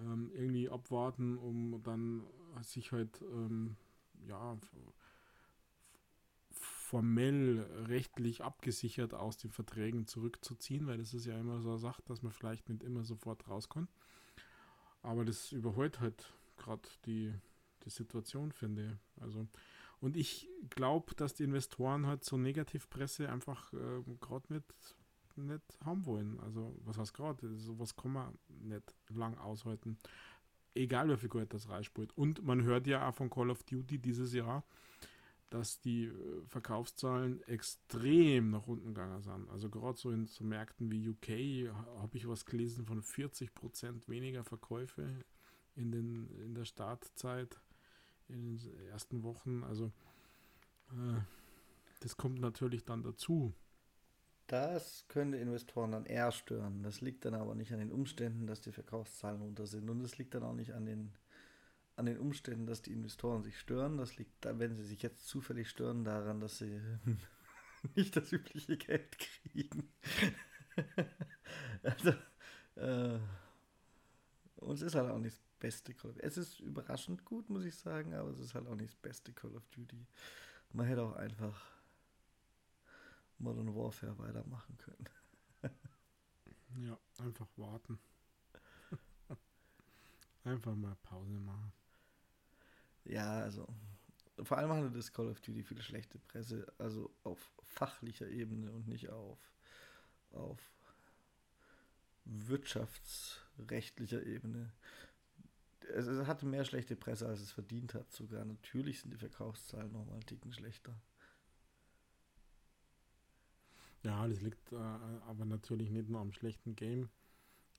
ähm, 0.00 0.30
irgendwie 0.34 0.68
abwarten, 0.68 1.38
um 1.38 1.82
dann 1.82 2.24
sich 2.62 2.92
halt 2.92 3.22
ähm, 3.22 3.76
ja 4.26 4.58
formell 6.50 7.60
rechtlich 7.86 8.42
abgesichert 8.42 9.12
aus 9.14 9.36
den 9.36 9.50
Verträgen 9.50 10.06
zurückzuziehen, 10.06 10.86
weil 10.86 10.98
das 10.98 11.12
ist 11.14 11.26
ja 11.26 11.38
immer 11.38 11.60
so 11.60 11.70
eine 11.70 11.78
Sache, 11.78 12.02
dass 12.06 12.22
man 12.22 12.32
vielleicht 12.32 12.68
nicht 12.68 12.82
immer 12.82 13.04
sofort 13.04 13.46
rauskommt. 13.48 13.90
Aber 15.02 15.24
das 15.24 15.52
überholt 15.52 16.00
halt 16.00 16.32
gerade 16.56 16.88
die, 17.06 17.32
die 17.84 17.90
Situation, 17.90 18.52
finde 18.52 18.86
ich. 18.86 19.22
Also, 19.22 19.46
und 20.00 20.16
ich 20.16 20.48
glaube, 20.70 21.14
dass 21.14 21.34
die 21.34 21.44
Investoren 21.44 22.06
halt 22.06 22.24
so 22.24 22.36
Negativpresse 22.36 23.28
einfach 23.28 23.72
äh, 23.72 24.02
gerade 24.20 24.52
nicht, 24.52 24.96
nicht 25.36 25.62
haben 25.84 26.06
wollen. 26.06 26.38
Also, 26.40 26.76
was 26.84 26.98
heißt 26.98 27.14
gerade? 27.14 27.56
Sowas 27.56 27.96
kann 27.96 28.12
man 28.12 28.38
nicht 28.48 28.94
lang 29.08 29.36
aushalten. 29.38 29.98
Egal, 30.74 31.08
wie 31.08 31.16
viel 31.16 31.28
Geld 31.28 31.52
das 31.52 31.68
reinspielt. 31.68 32.16
Und 32.16 32.44
man 32.44 32.62
hört 32.62 32.86
ja 32.86 33.08
auch 33.08 33.14
von 33.14 33.30
Call 33.30 33.50
of 33.50 33.64
Duty 33.64 33.98
dieses 33.98 34.32
Jahr, 34.32 34.64
dass 35.50 35.80
die 35.80 36.04
äh, 36.04 36.46
Verkaufszahlen 36.46 37.42
extrem 37.48 38.50
nach 38.50 38.66
unten 38.66 38.94
gegangen 38.94 39.22
sind. 39.22 39.48
Also 39.50 39.70
gerade 39.70 39.98
so 39.98 40.10
in 40.10 40.26
so 40.26 40.44
Märkten 40.44 40.92
wie 40.92 41.08
UK 41.08 41.74
habe 42.00 42.16
ich 42.16 42.28
was 42.28 42.44
gelesen 42.44 42.84
von 42.84 43.02
40% 43.02 44.06
weniger 44.08 44.44
Verkäufe 44.44 45.08
in, 45.74 45.90
den, 45.90 46.28
in 46.40 46.54
der 46.54 46.64
Startzeit, 46.64 47.58
in 48.28 48.58
den 48.58 48.88
ersten 48.88 49.22
Wochen. 49.22 49.64
Also 49.64 49.92
äh, 50.90 51.20
das 52.00 52.16
kommt 52.16 52.40
natürlich 52.40 52.84
dann 52.84 53.02
dazu. 53.02 53.54
Das 54.46 55.04
könnte 55.08 55.36
Investoren 55.36 55.92
dann 55.92 56.06
eher 56.06 56.32
stören. 56.32 56.82
Das 56.82 57.00
liegt 57.00 57.24
dann 57.24 57.34
aber 57.34 57.54
nicht 57.54 57.72
an 57.72 57.80
den 57.80 57.92
Umständen, 57.92 58.46
dass 58.46 58.62
die 58.62 58.72
Verkaufszahlen 58.72 59.42
runter 59.42 59.66
sind. 59.66 59.90
Und 59.90 60.00
es 60.00 60.16
liegt 60.16 60.34
dann 60.34 60.42
auch 60.42 60.54
nicht 60.54 60.72
an 60.72 60.86
den 60.86 61.12
an 61.96 62.06
den 62.06 62.18
Umständen, 62.18 62.66
dass 62.66 62.80
die 62.80 62.92
Investoren 62.92 63.42
sich 63.42 63.58
stören. 63.58 63.98
Das 63.98 64.16
liegt 64.16 64.44
wenn 64.44 64.76
sie 64.76 64.84
sich 64.84 65.02
jetzt 65.02 65.26
zufällig 65.26 65.68
stören, 65.68 66.04
daran, 66.04 66.38
dass 66.38 66.58
sie 66.58 66.80
nicht 67.96 68.16
das 68.16 68.32
übliche 68.32 68.76
Geld 68.76 69.18
kriegen. 69.18 69.92
also, 71.82 72.12
äh, 72.76 73.18
und 74.56 74.74
es 74.74 74.82
ist 74.82 74.94
halt 74.94 75.10
auch 75.10 75.18
nicht 75.18 75.36
das 75.36 75.47
beste 75.58 75.94
Call 75.94 76.10
of 76.10 76.16
Duty. 76.16 76.26
Es 76.26 76.36
ist 76.36 76.60
überraschend 76.60 77.24
gut, 77.24 77.50
muss 77.50 77.64
ich 77.64 77.74
sagen, 77.74 78.14
aber 78.14 78.30
es 78.30 78.38
ist 78.38 78.54
halt 78.54 78.66
auch 78.66 78.74
nicht 78.74 78.90
das 78.90 78.96
beste 78.96 79.32
Call 79.32 79.54
of 79.56 79.66
Duty. 79.68 80.06
Man 80.72 80.86
hätte 80.86 81.02
auch 81.02 81.16
einfach 81.16 81.78
Modern 83.38 83.74
Warfare 83.74 84.18
weitermachen 84.18 84.76
können. 84.78 85.08
ja, 86.86 86.98
einfach 87.18 87.48
warten. 87.56 87.98
einfach 90.44 90.74
mal 90.74 90.96
Pause 91.02 91.38
machen. 91.38 91.72
Ja, 93.04 93.40
also 93.40 93.66
vor 94.42 94.58
allem 94.58 94.72
hatte 94.72 94.90
das 94.90 95.12
Call 95.12 95.28
of 95.28 95.40
Duty 95.40 95.62
viel 95.62 95.82
schlechte 95.82 96.18
Presse, 96.18 96.72
also 96.78 97.10
auf 97.24 97.52
fachlicher 97.62 98.28
Ebene 98.28 98.70
und 98.72 98.86
nicht 98.88 99.08
auf, 99.08 99.38
auf 100.30 100.58
wirtschaftsrechtlicher 102.24 104.22
Ebene. 104.24 104.72
Es, 105.94 106.06
es 106.06 106.26
hatte 106.26 106.46
mehr 106.46 106.64
schlechte 106.64 106.96
Presse, 106.96 107.26
als 107.26 107.40
es 107.40 107.52
verdient 107.52 107.94
hat 107.94 108.10
sogar. 108.12 108.44
Natürlich 108.44 109.00
sind 109.00 109.12
die 109.12 109.18
Verkaufszahlen 109.18 109.92
nochmal 109.92 110.14
einen 110.14 110.26
Ticken 110.26 110.52
schlechter. 110.52 110.94
Ja, 114.04 114.26
das 114.28 114.40
liegt 114.40 114.72
äh, 114.72 114.76
aber 114.76 115.44
natürlich 115.44 115.90
nicht 115.90 116.08
nur 116.08 116.20
am 116.20 116.32
schlechten 116.32 116.76
Game, 116.76 117.08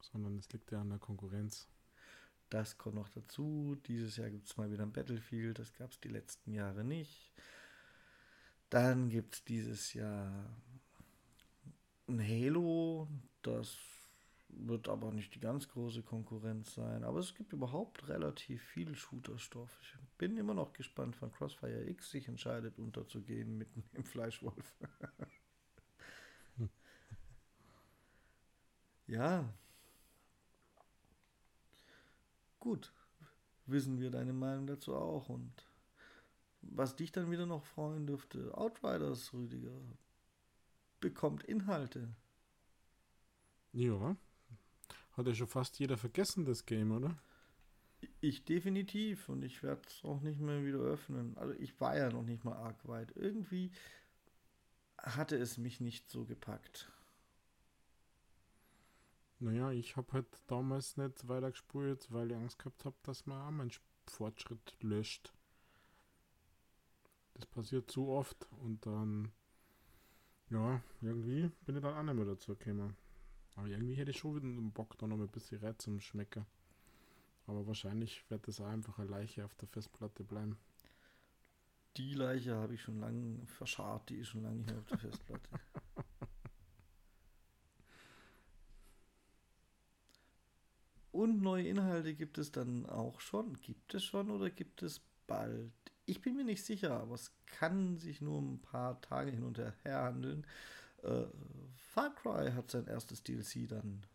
sondern 0.01 0.37
es 0.37 0.49
liegt 0.51 0.71
ja 0.71 0.81
an 0.81 0.89
der 0.89 0.99
Konkurrenz. 0.99 1.67
Das 2.49 2.77
kommt 2.77 2.95
noch 2.95 3.09
dazu. 3.09 3.77
Dieses 3.87 4.17
Jahr 4.17 4.29
gibt 4.29 4.47
es 4.47 4.57
mal 4.57 4.71
wieder 4.71 4.83
ein 4.83 4.91
Battlefield. 4.91 5.59
Das 5.59 5.73
gab 5.73 5.91
es 5.91 5.99
die 5.99 6.09
letzten 6.09 6.51
Jahre 6.51 6.83
nicht. 6.83 7.31
Dann 8.69 9.09
gibt 9.09 9.35
es 9.35 9.43
dieses 9.43 9.93
Jahr 9.93 10.49
ein 12.07 12.19
Halo. 12.19 13.07
Das 13.43 13.77
wird 14.49 14.89
aber 14.89 15.11
nicht 15.11 15.35
die 15.35 15.39
ganz 15.39 15.69
große 15.69 16.03
Konkurrenz 16.03 16.73
sein. 16.73 17.03
Aber 17.03 17.19
es 17.19 17.35
gibt 17.35 17.53
überhaupt 17.53 18.07
relativ 18.09 18.61
viel 18.63 18.95
Shooterstoff. 18.95 19.79
Ich 19.81 19.95
bin 20.17 20.37
immer 20.37 20.53
noch 20.53 20.73
gespannt, 20.73 21.15
wann 21.21 21.31
Crossfire 21.31 21.87
X 21.89 22.11
sich 22.11 22.27
entscheidet, 22.27 22.77
unterzugehen 22.79 23.57
mitten 23.57 23.83
im 23.93 24.03
Fleischwolf. 24.03 24.75
ja, 29.07 29.47
Gut, 32.59 32.91
wissen 33.67 33.99
wir 33.99 34.11
deine 34.11 34.33
Meinung 34.33 34.67
dazu 34.67 34.93
auch. 34.93 35.29
Und 35.29 35.65
was 36.61 36.95
dich 36.95 37.11
dann 37.11 37.31
wieder 37.31 37.45
noch 37.45 37.63
freuen 37.63 38.05
dürfte, 38.05 38.55
Outriders, 38.57 39.33
Rüdiger, 39.33 39.79
bekommt 40.99 41.43
Inhalte. 41.43 42.09
Ja. 43.71 44.17
Hat 45.19 45.27
ja 45.27 45.33
schon 45.33 45.47
fast 45.47 45.77
jeder 45.79 45.97
vergessen, 45.97 46.45
das 46.45 46.65
Game, 46.65 46.93
oder? 46.93 47.13
Ich 48.21 48.45
definitiv 48.45 49.27
und 49.27 49.43
ich 49.43 49.61
werde 49.63 49.81
es 49.85 50.01
auch 50.05 50.21
nicht 50.21 50.39
mehr 50.39 50.63
wieder 50.63 50.77
öffnen. 50.77 51.37
Also 51.37 51.53
ich 51.59 51.77
war 51.81 51.97
ja 51.97 52.09
noch 52.09 52.23
nicht 52.23 52.45
mal 52.45 52.55
arg 52.55 52.87
weit. 52.87 53.11
Irgendwie 53.17 53.69
hatte 54.97 55.35
es 55.35 55.57
mich 55.57 55.81
nicht 55.81 56.09
so 56.09 56.23
gepackt. 56.23 56.89
Naja, 59.39 59.71
ich 59.71 59.97
habe 59.97 60.13
halt 60.13 60.25
damals 60.47 60.95
nicht 60.95 61.27
weitergespult, 61.27 62.07
weil 62.13 62.31
ich 62.31 62.37
Angst 62.37 62.57
gehabt 62.57 62.85
habe, 62.85 62.95
dass 63.03 63.25
man 63.25 63.41
auch 63.41 63.51
meinen 63.51 63.71
Fortschritt 64.07 64.77
löscht. 64.79 65.33
Das 67.33 67.45
passiert 67.45 67.91
zu 67.91 68.07
oft 68.07 68.47
und 68.61 68.85
dann, 68.85 69.33
ja, 70.49 70.81
irgendwie 71.01 71.51
bin 71.65 71.75
ich 71.75 71.81
dann 71.81 71.97
auch 71.97 72.03
nicht 72.03 72.15
mehr 72.15 72.25
dazu 72.25 72.55
gekommen. 72.55 72.95
Aber 73.59 73.67
irgendwie 73.67 73.95
hätte 73.95 74.11
ich 74.11 74.17
schon 74.17 74.37
wieder 74.37 74.45
einen 74.45 74.71
Bock, 74.71 74.97
da 74.97 75.05
noch 75.05 75.19
ein 75.19 75.27
bisschen 75.27 75.59
Reiz 75.59 75.83
zum 75.83 75.99
Schmecken. 75.99 76.45
Aber 77.45 77.67
wahrscheinlich 77.67 78.23
wird 78.29 78.47
das 78.47 78.61
auch 78.61 78.67
einfach 78.67 78.97
eine 78.99 79.09
Leiche 79.09 79.43
auf 79.43 79.53
der 79.55 79.67
Festplatte 79.67 80.23
bleiben. 80.23 80.57
Die 81.97 82.13
Leiche 82.13 82.55
habe 82.55 82.75
ich 82.75 82.81
schon 82.81 83.01
lange 83.01 83.45
verscharrt, 83.47 84.07
die 84.09 84.15
ist 84.15 84.29
schon 84.29 84.43
lange 84.43 84.55
nicht 84.57 84.69
mehr 84.69 84.79
auf 84.79 84.85
der 84.85 84.99
Festplatte. 84.99 85.49
Und 91.11 91.41
neue 91.41 91.67
Inhalte 91.67 92.13
gibt 92.13 92.37
es 92.37 92.53
dann 92.53 92.85
auch 92.85 93.19
schon. 93.19 93.59
Gibt 93.59 93.93
es 93.93 94.05
schon 94.05 94.31
oder 94.31 94.49
gibt 94.49 94.83
es 94.83 95.01
bald? 95.27 95.73
Ich 96.05 96.21
bin 96.21 96.37
mir 96.37 96.45
nicht 96.45 96.63
sicher, 96.63 96.91
aber 96.97 97.15
es 97.15 97.33
kann 97.45 97.97
sich 97.97 98.21
nur 98.21 98.41
ein 98.41 98.61
paar 98.61 99.01
Tage 99.01 99.31
hin 99.31 99.43
und 99.43 99.57
her 99.57 99.75
handeln. 99.83 100.47
Äh, 101.03 101.27
Far 101.75 102.13
Cry 102.15 102.51
hat 102.51 102.71
sein 102.71 102.87
erstes 102.87 103.23
DLC 103.23 103.67
dann. 103.67 104.05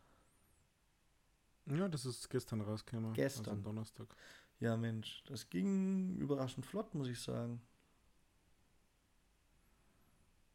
Ja, 1.66 1.88
das 1.88 2.04
ist 2.04 2.28
gestern 2.30 2.60
rausgekommen. 2.60 3.14
Gestern. 3.14 3.46
Also 3.46 3.52
am 3.52 3.62
Donnerstag. 3.62 4.14
Ja, 4.60 4.76
Mensch, 4.76 5.24
das 5.26 5.48
ging 5.50 6.16
überraschend 6.16 6.66
flott, 6.66 6.94
muss 6.94 7.08
ich 7.08 7.20
sagen. 7.20 7.60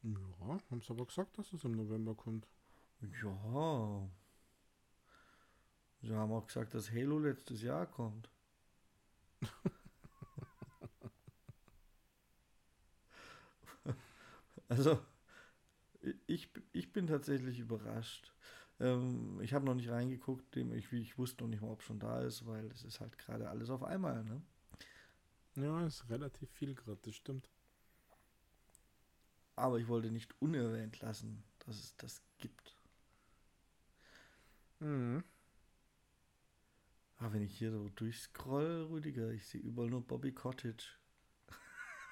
Ja, 0.04 0.18
haben 0.72 0.82
sie 0.82 0.92
aber 0.92 1.06
gesagt, 1.06 1.38
dass 1.38 1.52
es 1.52 1.66
im 1.66 1.74
November 1.74 2.16
kommt. 2.16 2.48
Ja. 3.02 4.10
Sie 6.02 6.16
haben 6.16 6.32
auch 6.32 6.48
gesagt, 6.48 6.74
dass 6.74 6.90
Halo 6.92 7.20
letztes 7.20 7.62
Jahr 7.62 7.86
kommt. 7.86 8.32
also, 14.70 15.02
ich, 16.28 16.50
ich 16.72 16.92
bin 16.92 17.08
tatsächlich 17.08 17.60
überrascht. 17.60 18.34
Ähm, 18.80 19.40
ich 19.42 19.54
habe 19.54 19.66
noch 19.66 19.76
nicht 19.76 19.90
reingeguckt, 19.90 20.56
dem 20.56 20.74
ich, 20.74 20.92
ich 20.94 21.18
wusste 21.18 21.44
noch 21.44 21.50
nicht 21.50 21.62
mal, 21.62 21.72
ob 21.72 21.84
schon 21.84 22.00
da 22.00 22.22
ist, 22.22 22.46
weil 22.46 22.66
es 22.72 22.84
ist 22.84 23.00
halt 23.00 23.18
gerade 23.18 23.50
alles 23.50 23.70
auf 23.70 23.84
einmal, 23.84 24.24
ne? 24.24 24.42
Ja, 25.56 25.86
ist 25.86 26.10
relativ 26.10 26.50
viel 26.52 26.74
gerade, 26.76 27.00
das 27.04 27.16
stimmt. 27.16 27.50
Aber 29.56 29.78
ich 29.78 29.88
wollte 29.88 30.10
nicht 30.10 30.34
unerwähnt 30.42 31.02
lassen, 31.02 31.44
dass 31.60 31.78
es 31.78 31.98
das 31.98 32.22
gibt. 32.38 32.78
Mhm. 34.80 35.24
Aber 37.18 37.34
wenn 37.34 37.42
ich 37.42 37.58
hier 37.58 37.72
so 37.72 37.90
durchscroll, 37.90 38.88
Rüdiger, 38.90 39.32
ich 39.32 39.46
sehe 39.46 39.60
überall 39.60 39.90
nur 39.90 40.02
Bobby 40.02 40.32
Cottage. 40.32 40.86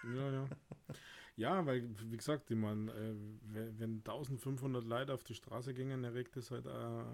Ja, 0.04 0.32
ja. 0.32 0.48
Ja, 1.38 1.66
weil, 1.66 1.88
wie 2.12 2.18
gesagt, 2.18 2.50
ich 2.52 2.58
meine, 2.58 2.92
äh, 2.92 3.16
wenn 3.54 3.80
wenn 3.80 4.04
1500 4.04 4.84
Leute 4.86 5.14
auf 5.14 5.24
die 5.24 5.36
Straße 5.36 5.74
gingen, 5.74 6.04
erregt 6.04 6.36
das 6.36 6.52
halt 6.52 6.68
auch, 6.68 7.06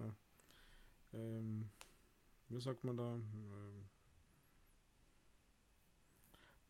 ähm, 1.14 1.70
wie 2.50 2.62
sagt 2.62 2.84
man 2.86 2.98
da, 2.98 3.16
ähm, 3.16 3.24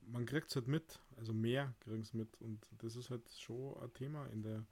man 0.01 0.25
kriegt 0.27 0.49
es 0.49 0.55
halt 0.55 0.67
mit, 0.67 0.99
also 1.17 1.33
mehr 1.33 1.73
kriegen 1.79 2.01
es 2.01 2.13
mit 2.13 2.39
und 2.41 2.59
das 2.79 2.95
ist 2.95 3.09
halt 3.09 3.27
schon 3.31 3.75
ein 3.81 3.91
Thema 3.93 4.25
in 4.27 4.43
der, 4.43 4.65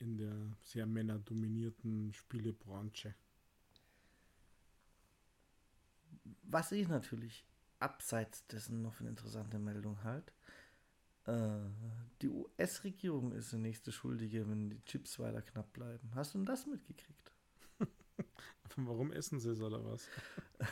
in 0.00 0.16
der 0.18 0.34
sehr 0.62 0.86
männerdominierten 0.86 2.12
Spielebranche. 2.14 3.14
Was 6.42 6.72
ich 6.72 6.88
natürlich 6.88 7.44
abseits 7.78 8.46
dessen 8.46 8.82
noch 8.82 8.92
für 8.94 9.00
eine 9.00 9.10
interessante 9.10 9.58
Meldung 9.58 10.02
halt, 10.04 10.28
äh, 10.28 10.32
die 11.26 12.28
US-Regierung 12.28 13.32
ist 13.32 13.52
die 13.52 13.58
nächste 13.58 13.92
Schuldige, 13.92 14.48
wenn 14.48 14.70
die 14.70 14.82
Chips 14.84 15.18
weiter 15.18 15.42
knapp 15.42 15.72
bleiben. 15.72 16.10
Hast 16.14 16.34
du 16.34 16.38
denn 16.38 16.46
das 16.46 16.66
mitgekriegt? 16.66 17.32
Warum 18.76 19.12
essen 19.12 19.38
sie 19.38 19.50
es 19.50 19.60
oder 19.60 19.84
was? 19.84 20.08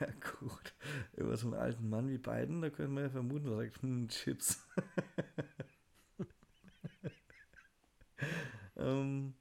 Ja, 0.00 0.06
gut. 0.40 0.74
Über 1.16 1.36
so 1.36 1.48
einen 1.48 1.60
alten 1.60 1.88
Mann 1.88 2.08
wie 2.08 2.18
Biden, 2.18 2.62
da 2.62 2.70
können 2.70 2.94
wir 2.94 3.02
ja 3.02 3.10
vermuten, 3.10 3.46
der 3.46 3.56
sagt, 3.56 3.82
hm, 3.82 4.08
Chips. 4.08 4.64
ähm, 8.76 9.34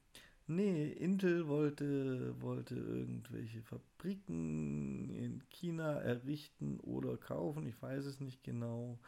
nee, 0.48 0.92
Intel 0.94 1.48
wollte, 1.48 2.42
wollte 2.42 2.76
irgendwelche 2.76 3.62
Fabriken 3.62 5.10
in 5.12 5.44
China 5.50 6.00
errichten 6.00 6.80
oder 6.80 7.18
kaufen, 7.18 7.68
ich 7.68 7.80
weiß 7.82 8.06
es 8.06 8.20
nicht 8.20 8.44
genau. 8.44 9.00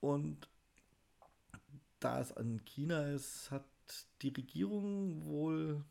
Und 0.00 0.48
da 2.00 2.20
es 2.20 2.32
an 2.32 2.64
China 2.64 3.08
ist, 3.08 3.50
hat 3.50 3.66
die 4.22 4.28
Regierung 4.28 5.24
wohl 5.24 5.84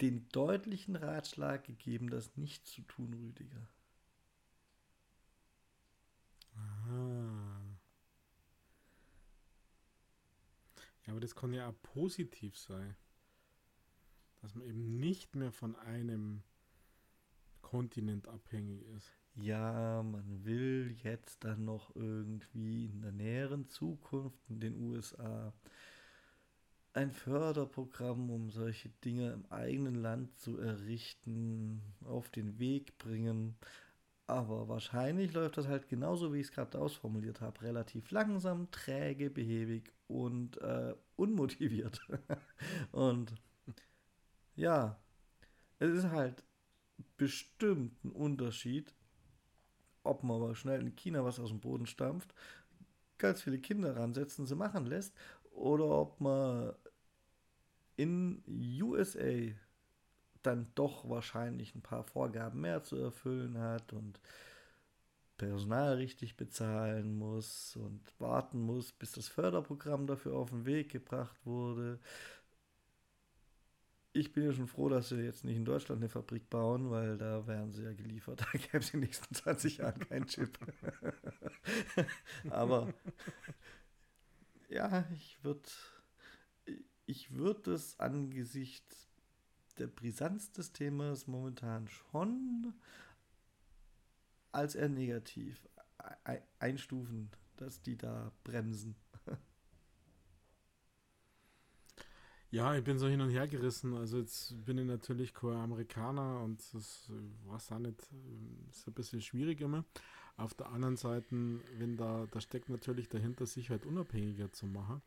den 0.00 0.28
deutlichen 0.28 0.96
Ratschlag 0.96 1.64
gegeben, 1.64 2.10
das 2.10 2.36
nicht 2.36 2.66
zu 2.66 2.82
tun, 2.82 3.14
Rüdiger. 3.14 3.68
Ah. 6.54 7.58
Ja, 11.04 11.12
aber 11.12 11.20
das 11.20 11.34
kann 11.34 11.52
ja 11.52 11.68
auch 11.68 11.82
positiv 11.82 12.56
sein. 12.56 12.96
Dass 14.40 14.54
man 14.54 14.66
eben 14.66 15.00
nicht 15.00 15.34
mehr 15.34 15.50
von 15.50 15.74
einem 15.74 16.42
Kontinent 17.60 18.28
abhängig 18.28 18.82
ist. 18.86 19.17
Ja, 19.40 20.02
man 20.02 20.44
will 20.44 20.96
jetzt 21.04 21.44
dann 21.44 21.64
noch 21.64 21.94
irgendwie 21.94 22.86
in 22.86 23.02
der 23.02 23.12
näheren 23.12 23.68
Zukunft 23.68 24.38
in 24.48 24.58
den 24.58 24.76
USA 24.82 25.52
ein 26.92 27.12
Förderprogramm, 27.12 28.30
um 28.30 28.50
solche 28.50 28.88
Dinge 29.04 29.32
im 29.32 29.46
eigenen 29.50 29.94
Land 29.94 30.36
zu 30.40 30.58
errichten, 30.58 31.80
auf 32.04 32.28
den 32.30 32.58
Weg 32.58 32.98
bringen. 32.98 33.56
Aber 34.26 34.68
wahrscheinlich 34.68 35.32
läuft 35.32 35.56
das 35.56 35.68
halt 35.68 35.88
genauso, 35.88 36.32
wie 36.34 36.40
ich 36.40 36.48
es 36.48 36.52
gerade 36.52 36.78
ausformuliert 36.78 37.40
habe. 37.40 37.62
Relativ 37.62 38.10
langsam, 38.10 38.70
träge, 38.72 39.30
behäbig 39.30 39.92
und 40.08 40.60
äh, 40.60 40.94
unmotiviert. 41.16 42.00
und 42.92 43.32
ja, 44.56 44.98
es 45.78 45.90
ist 45.90 46.10
halt 46.10 46.42
bestimmt 47.16 48.04
ein 48.04 48.10
Unterschied, 48.10 48.92
ob 50.02 50.22
man 50.22 50.36
aber 50.36 50.54
schnell 50.54 50.80
in 50.80 50.96
China 50.96 51.24
was 51.24 51.38
aus 51.38 51.50
dem 51.50 51.60
Boden 51.60 51.86
stampft, 51.86 52.34
ganz 53.18 53.42
viele 53.42 53.58
Kinder 53.58 53.96
ransetzen, 53.96 54.46
sie 54.46 54.54
machen 54.54 54.86
lässt, 54.86 55.14
oder 55.52 55.86
ob 55.86 56.20
man 56.20 56.72
in 57.96 58.42
USA 58.80 59.52
dann 60.42 60.68
doch 60.74 61.08
wahrscheinlich 61.08 61.74
ein 61.74 61.82
paar 61.82 62.04
Vorgaben 62.04 62.60
mehr 62.60 62.84
zu 62.84 62.96
erfüllen 62.96 63.58
hat 63.58 63.92
und 63.92 64.20
Personal 65.36 65.94
richtig 65.94 66.36
bezahlen 66.36 67.16
muss 67.16 67.76
und 67.76 68.00
warten 68.18 68.60
muss, 68.60 68.92
bis 68.92 69.12
das 69.12 69.28
Förderprogramm 69.28 70.06
dafür 70.06 70.34
auf 70.34 70.50
den 70.50 70.66
Weg 70.66 70.90
gebracht 70.90 71.36
wurde. 71.44 72.00
Ich 74.12 74.32
bin 74.32 74.44
ja 74.44 74.52
schon 74.52 74.66
froh, 74.66 74.88
dass 74.88 75.10
sie 75.10 75.20
jetzt 75.20 75.44
nicht 75.44 75.56
in 75.56 75.64
Deutschland 75.64 76.00
eine 76.00 76.08
Fabrik 76.08 76.48
bauen, 76.50 76.90
weil 76.90 77.18
da 77.18 77.46
wären 77.46 77.72
sie 77.72 77.84
ja 77.84 77.92
geliefert. 77.92 78.40
Da 78.52 78.58
gäbe 78.58 78.78
es 78.78 78.90
in 78.94 79.00
den 79.00 79.08
nächsten 79.08 79.34
20 79.34 79.78
Jahren 79.78 80.00
keinen 80.00 80.26
Chip. 80.26 80.58
Aber 82.50 82.92
ja, 84.68 85.06
ich 85.12 85.38
würde 85.42 85.68
ich 87.06 87.34
würde 87.34 87.72
es 87.72 87.98
angesichts 88.00 89.08
der 89.78 89.86
Brisanz 89.86 90.52
des 90.52 90.72
Themas 90.72 91.26
momentan 91.26 91.88
schon 91.88 92.74
als 94.52 94.74
eher 94.74 94.88
negativ 94.88 95.68
einstufen, 96.58 97.30
dass 97.56 97.82
die 97.82 97.96
da 97.96 98.32
bremsen. 98.44 98.94
Ja, 102.50 102.74
ich 102.74 102.82
bin 102.82 102.98
so 102.98 103.06
hin 103.08 103.20
und 103.20 103.28
her 103.30 103.46
gerissen. 103.46 103.94
Also 103.94 104.18
jetzt 104.18 104.64
bin 104.64 104.78
ich 104.78 104.86
natürlich 104.86 105.34
kein 105.34 105.52
Amerikaner 105.52 106.40
und 106.40 106.62
das 106.72 107.10
weiß 107.46 107.72
auch 107.72 107.78
nicht, 107.78 108.08
ist 108.70 108.88
ein 108.88 108.94
bisschen 108.94 109.20
schwierig 109.20 109.60
immer. 109.60 109.84
Auf 110.38 110.54
der 110.54 110.68
anderen 110.70 110.96
Seite, 110.96 111.26
wenn 111.76 111.96
da, 111.96 112.26
da 112.30 112.40
steckt 112.40 112.70
natürlich 112.70 113.08
dahinter, 113.08 113.44
sich 113.44 113.68
halt 113.70 113.84
unabhängiger 113.84 114.50
zu 114.52 114.66
machen. 114.66 115.02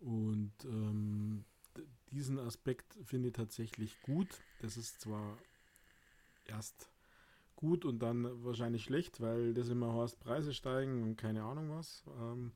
Und 0.00 0.52
ähm, 0.64 1.44
diesen 2.10 2.38
Aspekt 2.40 2.98
finde 3.04 3.28
ich 3.28 3.34
tatsächlich 3.34 4.00
gut. 4.02 4.28
Das 4.60 4.76
ist 4.76 5.00
zwar 5.00 5.38
erst 6.46 6.90
gut 7.54 7.84
und 7.84 8.00
dann 8.00 8.44
wahrscheinlich 8.44 8.84
schlecht, 8.84 9.20
weil 9.20 9.54
das 9.54 9.68
immer 9.68 9.94
heißt, 9.94 10.18
Preise 10.18 10.52
steigen 10.54 11.02
und 11.04 11.16
keine 11.16 11.42
Ahnung 11.44 11.70
was. 11.70 12.02
Ähm, 12.18 12.52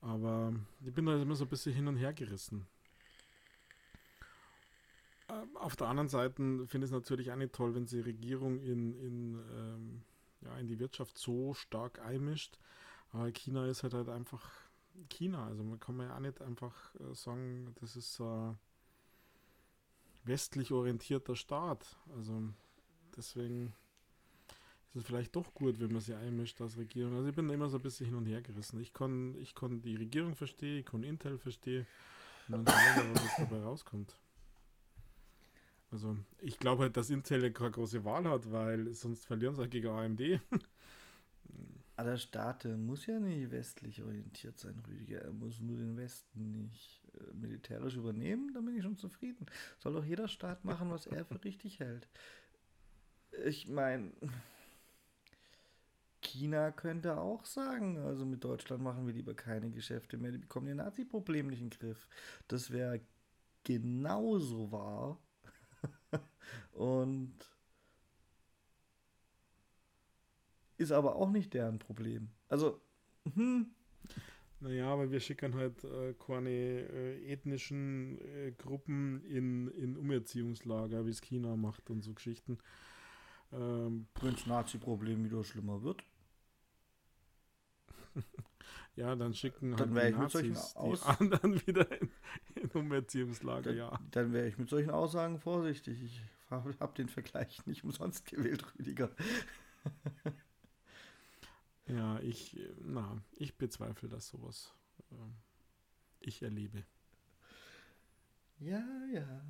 aber 0.00 0.54
ich 0.84 0.94
bin 0.94 1.04
da 1.04 1.20
immer 1.20 1.34
so 1.34 1.44
ein 1.44 1.50
bisschen 1.50 1.74
hin 1.74 1.88
und 1.88 1.96
her 1.96 2.14
gerissen. 2.14 2.66
Ähm, 5.28 5.56
auf 5.56 5.76
der 5.76 5.88
anderen 5.88 6.08
Seite 6.08 6.34
finde 6.34 6.84
ich 6.84 6.84
es 6.84 6.90
natürlich 6.90 7.32
auch 7.32 7.36
nicht 7.36 7.52
toll, 7.52 7.74
wenn 7.74 7.86
die 7.86 8.00
Regierung 8.00 8.60
in, 8.60 8.94
in, 8.94 9.38
ähm, 9.56 10.02
ja, 10.42 10.56
in 10.58 10.66
die 10.66 10.78
Wirtschaft 10.78 11.18
so 11.18 11.54
stark 11.54 12.00
einmischt. 12.00 12.58
Aber 13.12 13.30
China 13.32 13.66
ist 13.66 13.82
halt, 13.82 13.94
halt 13.94 14.08
einfach 14.08 14.50
China. 15.08 15.46
Also 15.46 15.64
man 15.64 15.80
kann 15.80 15.98
ja 16.00 16.14
auch 16.14 16.20
nicht 16.20 16.40
einfach 16.42 16.94
äh, 16.96 17.14
sagen, 17.14 17.74
das 17.80 17.96
ist 17.96 18.20
ein 18.20 18.58
westlich 20.24 20.72
orientierter 20.72 21.36
Staat. 21.36 21.96
Also 22.16 22.42
deswegen 23.16 23.72
ist 24.94 25.02
es 25.02 25.04
vielleicht 25.04 25.34
doch 25.34 25.52
gut, 25.54 25.80
wenn 25.80 25.92
man 25.92 26.00
sich 26.00 26.14
einmischt 26.14 26.60
als 26.60 26.76
Regierung. 26.76 27.16
Also 27.16 27.28
ich 27.28 27.34
bin 27.34 27.48
immer 27.50 27.68
so 27.68 27.78
ein 27.78 27.82
bisschen 27.82 28.06
hin 28.06 28.14
und 28.14 28.26
her 28.26 28.42
gerissen. 28.42 28.80
Ich 28.80 28.92
kann, 28.92 29.34
ich 29.38 29.54
kann 29.54 29.82
die 29.82 29.96
Regierung 29.96 30.34
verstehen, 30.34 30.80
ich 30.80 30.86
kann 30.86 31.02
Intel 31.02 31.38
verstehen 31.38 31.86
und 32.48 32.64
dann 32.64 32.66
schauen 32.66 33.14
wir, 33.14 33.22
was 33.22 33.36
dabei 33.36 33.62
rauskommt. 33.62 34.16
Also 35.90 36.16
ich 36.40 36.58
glaube 36.58 36.84
halt, 36.84 36.96
dass 36.96 37.10
Intel 37.10 37.50
keine 37.52 37.70
große 37.70 38.04
Wahl 38.04 38.28
hat, 38.28 38.50
weil 38.50 38.92
sonst 38.92 39.24
verlieren 39.26 39.54
sie 39.54 39.62
halt 39.62 39.70
gegen 39.70 39.88
AMD. 39.88 40.20
Aber 41.96 42.10
der 42.10 42.18
Staat 42.18 42.64
muss 42.64 43.06
ja 43.06 43.18
nicht 43.18 43.50
westlich 43.50 44.02
orientiert 44.02 44.58
sein, 44.58 44.82
Rüdiger. 44.86 45.22
Er 45.22 45.32
muss 45.32 45.60
nur 45.60 45.78
den 45.78 45.96
Westen 45.96 46.52
nicht 46.58 47.02
äh, 47.14 47.32
militärisch 47.34 47.96
übernehmen, 47.96 48.52
dann 48.52 48.66
bin 48.66 48.76
ich 48.76 48.82
schon 48.82 48.98
zufrieden. 48.98 49.46
Soll 49.78 49.94
doch 49.94 50.04
jeder 50.04 50.28
Staat 50.28 50.64
machen, 50.64 50.90
was 50.90 51.06
er 51.06 51.24
für 51.24 51.42
richtig 51.42 51.80
hält. 51.80 52.06
Ich 53.46 53.68
meine, 53.68 54.12
China 56.20 56.70
könnte 56.70 57.18
auch 57.18 57.46
sagen, 57.46 57.98
also 57.98 58.26
mit 58.26 58.44
Deutschland 58.44 58.82
machen 58.82 59.06
wir 59.06 59.14
lieber 59.14 59.34
keine 59.34 59.70
Geschäfte 59.70 60.18
mehr, 60.18 60.32
die 60.32 60.38
bekommen 60.38 60.68
ihr 60.68 60.74
Nazi-Problem 60.74 61.46
nicht 61.46 61.62
in 61.62 61.70
den 61.70 61.78
Griff. 61.78 62.08
Das 62.48 62.70
wäre 62.70 63.00
genauso 63.64 64.70
wahr. 64.70 65.18
Und 66.72 67.34
ist 70.78 70.92
aber 70.92 71.16
auch 71.16 71.30
nicht 71.30 71.54
deren 71.54 71.78
Problem. 71.78 72.28
Also, 72.48 72.80
hm. 73.34 73.70
Naja, 74.60 74.90
aber 74.90 75.10
wir 75.10 75.20
schicken 75.20 75.54
halt 75.54 75.84
äh, 75.84 76.14
keine 76.14 76.50
äh, 76.50 77.30
ethnischen 77.30 78.18
äh, 78.18 78.52
Gruppen 78.52 79.22
in, 79.24 79.68
in 79.68 79.96
Umerziehungslager, 79.98 81.04
wie 81.04 81.10
es 81.10 81.20
China 81.20 81.56
macht 81.56 81.90
und 81.90 82.02
so 82.02 82.14
Geschichten. 82.14 82.58
Ähm, 83.52 84.06
Wenn 84.20 84.32
das 84.32 84.46
Nazi-Problem 84.46 85.24
wieder 85.24 85.44
schlimmer 85.44 85.82
wird. 85.82 86.02
ja, 88.96 89.14
dann 89.14 89.34
schicken 89.34 89.76
halt 89.76 89.80
dann 89.80 89.94
die 89.94 90.18
Nazis 90.18 90.74
die 90.74 91.02
anderen 91.02 91.54
wieder 91.66 92.00
in, 92.00 92.10
in 92.54 92.70
Umerziehungslager, 92.70 93.70
dann, 93.70 93.76
ja. 93.76 94.00
Dann 94.10 94.32
wäre 94.32 94.48
ich 94.48 94.58
mit 94.58 94.68
solchen 94.68 94.90
Aussagen 94.90 95.38
vorsichtig. 95.38 96.02
Ich 96.02 96.22
habe 96.50 96.74
den 96.96 97.08
Vergleich 97.08 97.64
nicht 97.66 97.84
umsonst 97.84 98.26
gewählt, 98.26 98.64
Rüdiger. 98.78 99.10
Ja, 101.88 102.18
ich, 102.20 102.58
na, 102.80 103.22
ich 103.32 103.56
bezweifle, 103.56 104.08
dass 104.08 104.26
sowas 104.28 104.74
äh, 105.12 105.30
ich 106.18 106.42
erlebe. 106.42 106.82
Ja, 108.58 108.84
ja. 109.12 109.44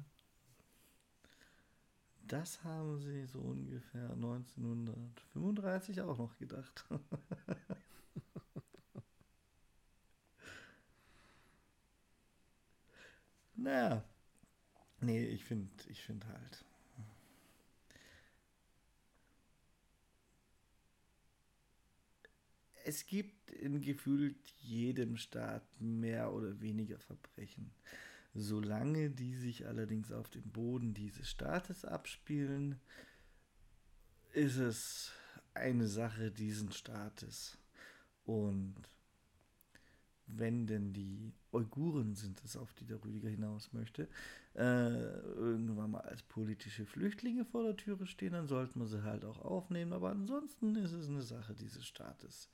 Das 2.27 2.63
haben 2.65 2.99
sie 2.99 3.25
so 3.27 3.39
ungefähr 3.39 4.11
1935 4.11 6.03
auch 6.03 6.19
noch 6.19 6.37
gedacht. 6.37 6.85
naja. 13.57 14.05
Nee, 15.01 15.25
ich 15.27 15.45
finde 15.45 15.71
ich 15.89 16.03
find 16.03 16.27
halt. 16.27 16.65
es 22.87 23.05
gibt 23.05 23.51
in 23.51 23.81
gefühlt 23.81 24.39
jedem 24.61 25.17
Staat 25.17 25.65
mehr 25.81 26.33
oder 26.33 26.61
weniger 26.61 27.01
Verbrechen. 27.01 27.75
Solange 28.33 29.11
die 29.11 29.35
sich 29.35 29.67
allerdings 29.67 30.13
auf 30.13 30.31
dem 30.31 30.49
Boden 30.53 30.95
dieses 30.95 31.29
Staates 31.29 31.85
abspielen, 31.85 32.81
ist 34.35 34.59
es 34.59 35.11
eine 35.53 35.89
Sache 35.89 36.31
dieses 36.31 36.77
Staates. 36.77 37.59
Und 38.25 38.77
wenn 40.27 40.67
denn 40.67 40.93
die 40.93 41.33
Uiguren 41.53 42.15
sind 42.15 42.43
es, 42.45 42.57
auf 42.57 42.73
die 42.75 42.85
der 42.85 43.03
Rüdiger 43.05 43.29
hinaus 43.29 43.73
möchte, 43.73 44.09
äh, 44.55 44.91
irgendwann 45.35 45.93
mal 45.93 46.01
als 46.01 46.23
politische 46.23 46.85
Flüchtlinge 46.85 47.45
vor 47.45 47.63
der 47.63 47.77
Türe 47.77 48.07
stehen, 48.07 48.33
dann 48.33 48.49
sollten 48.49 48.81
wir 48.81 48.87
sie 48.87 49.03
halt 49.05 49.25
auch 49.25 49.41
aufnehmen. 49.41 49.93
Aber 49.93 50.11
ansonsten 50.11 50.75
ist 50.77 50.93
es 50.93 51.09
eine 51.09 51.23
Sache 51.23 51.55
dieses 51.55 51.87
Staates. 51.87 52.49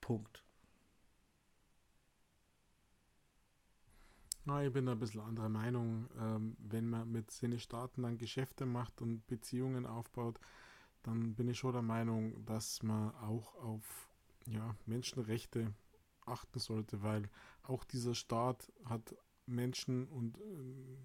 Punkt. 0.00 0.44
Na, 4.44 4.64
ich 4.64 4.72
bin 4.72 4.86
da 4.86 4.92
ein 4.92 4.98
bisschen 5.00 5.22
anderer 5.22 5.48
Meinung. 5.48 6.08
Ähm, 6.20 6.56
wenn 6.60 6.88
man 6.88 7.10
mit 7.10 7.32
seinen 7.32 7.58
Staaten 7.58 8.02
dann 8.02 8.16
Geschäfte 8.16 8.64
macht 8.64 9.02
und 9.02 9.26
Beziehungen 9.26 9.86
aufbaut, 9.86 10.38
dann 11.06 11.34
bin 11.36 11.48
ich 11.48 11.58
schon 11.58 11.72
der 11.72 11.82
Meinung, 11.82 12.44
dass 12.44 12.82
man 12.82 13.14
auch 13.14 13.54
auf 13.56 14.10
ja, 14.46 14.74
Menschenrechte 14.86 15.72
achten 16.24 16.58
sollte, 16.58 17.02
weil 17.02 17.30
auch 17.62 17.84
dieser 17.84 18.14
Staat 18.14 18.72
hat 18.84 19.14
Menschen 19.46 20.08
und 20.08 20.36
äh, 20.38 20.42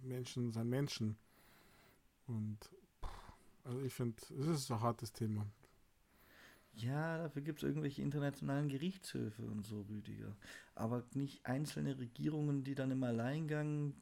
Menschen 0.02 0.52
sind 0.52 0.70
Menschen. 0.70 1.18
Und 2.26 2.58
also 3.64 3.80
ich 3.82 3.94
finde, 3.94 4.18
es 4.40 4.48
ist 4.48 4.72
ein 4.72 4.82
hartes 4.82 5.14
Thema. 5.14 5.46
Ja, 6.74 7.20
dafür 7.20 7.44
gibt 7.44 7.60
es 7.60 7.64
irgendwelche 7.70 8.02
internationalen 8.02 8.70
Gerichtshöfe 8.70 9.44
und 9.46 9.66
so, 9.68 9.82
Rüdiger. 9.82 10.36
Aber 10.74 11.04
nicht 11.14 11.46
einzelne 11.46 12.00
Regierungen, 12.00 12.64
die 12.64 12.74
dann 12.74 12.90
im 12.90 13.04
Alleingang 13.04 13.94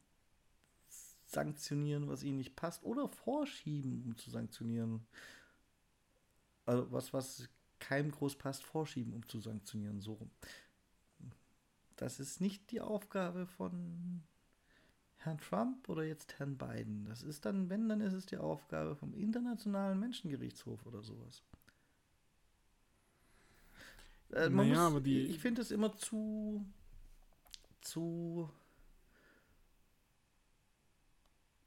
sanktionieren, 1.26 2.08
was 2.08 2.24
ihnen 2.24 2.38
nicht 2.38 2.56
passt, 2.56 2.84
oder 2.84 3.10
vorschieben, 3.10 4.04
um 4.06 4.18
zu 4.18 4.30
sanktionieren, 4.30 5.06
also 6.70 6.92
was, 6.92 7.14
was 7.14 7.50
keinem 7.80 8.12
groß 8.12 8.36
passt, 8.38 8.64
vorschieben, 8.64 9.14
um 9.14 9.28
zu 9.28 9.40
sanktionieren, 9.40 10.02
so 10.02 10.14
rum. 10.14 10.30
Das 11.96 12.20
ist 12.20 12.40
nicht 12.40 12.72
die 12.72 12.80
Aufgabe 12.80 13.48
von 13.48 14.22
Herrn 15.18 15.40
Trump 15.40 15.90
oder 15.90 16.04
jetzt 16.04 16.38
Herrn 16.40 16.58
Biden. 16.58 17.06
Das 17.06 17.24
ist 17.24 17.46
dann, 17.46 17.70
wenn, 17.70 17.90
dann 17.90 18.02
ist 18.02 18.14
es 18.14 18.26
die 18.26 18.38
Aufgabe 18.38 18.96
vom 18.96 19.14
Internationalen 19.14 20.00
Menschengerichtshof 20.00 20.86
oder 20.86 21.02
sowas. 21.02 21.44
Äh, 24.32 24.50
naja, 24.50 24.70
muss, 24.70 24.78
aber 24.78 25.02
die. 25.02 25.24
Ich 25.24 25.40
finde 25.40 25.62
es 25.62 25.72
immer 25.72 25.98
zu. 25.98 26.64
zu. 27.82 28.50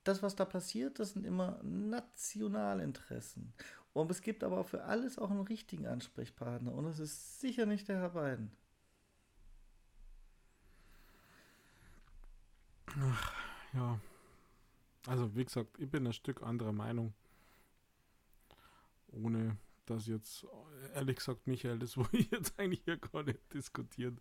Das, 0.05 0.23
was 0.23 0.35
da 0.35 0.45
passiert, 0.45 0.99
das 0.99 1.13
sind 1.13 1.27
immer 1.27 1.61
Nationalinteressen. 1.63 3.53
Und 3.93 4.11
es 4.11 4.23
gibt 4.23 4.43
aber 4.43 4.65
für 4.65 4.85
alles 4.85 5.19
auch 5.19 5.31
einen 5.31 5.43
richtigen 5.43 5.87
Ansprechpartner. 5.87 6.73
Und 6.73 6.87
es 6.87 6.99
ist 6.99 7.41
sicher 7.41 7.67
nicht 7.67 7.89
der 7.89 7.99
Herr 7.99 8.11
Biden. 8.11 8.51
Ach, 12.99 13.35
ja. 13.75 14.01
Also, 15.07 15.35
wie 15.35 15.45
gesagt, 15.45 15.79
ich 15.79 15.91
bin 15.91 16.07
ein 16.07 16.13
Stück 16.13 16.43
anderer 16.43 16.73
Meinung. 16.73 17.13
Ohne 19.09 19.57
dass 19.87 20.07
jetzt, 20.07 20.47
ehrlich 20.95 21.17
gesagt, 21.17 21.47
Michael, 21.47 21.79
das 21.79 21.97
wo 21.97 22.07
ich 22.13 22.31
jetzt 22.31 22.59
eigentlich 22.59 22.83
hier 22.85 22.97
gar 22.97 23.23
nicht 23.23 23.53
diskutiert. 23.53 24.19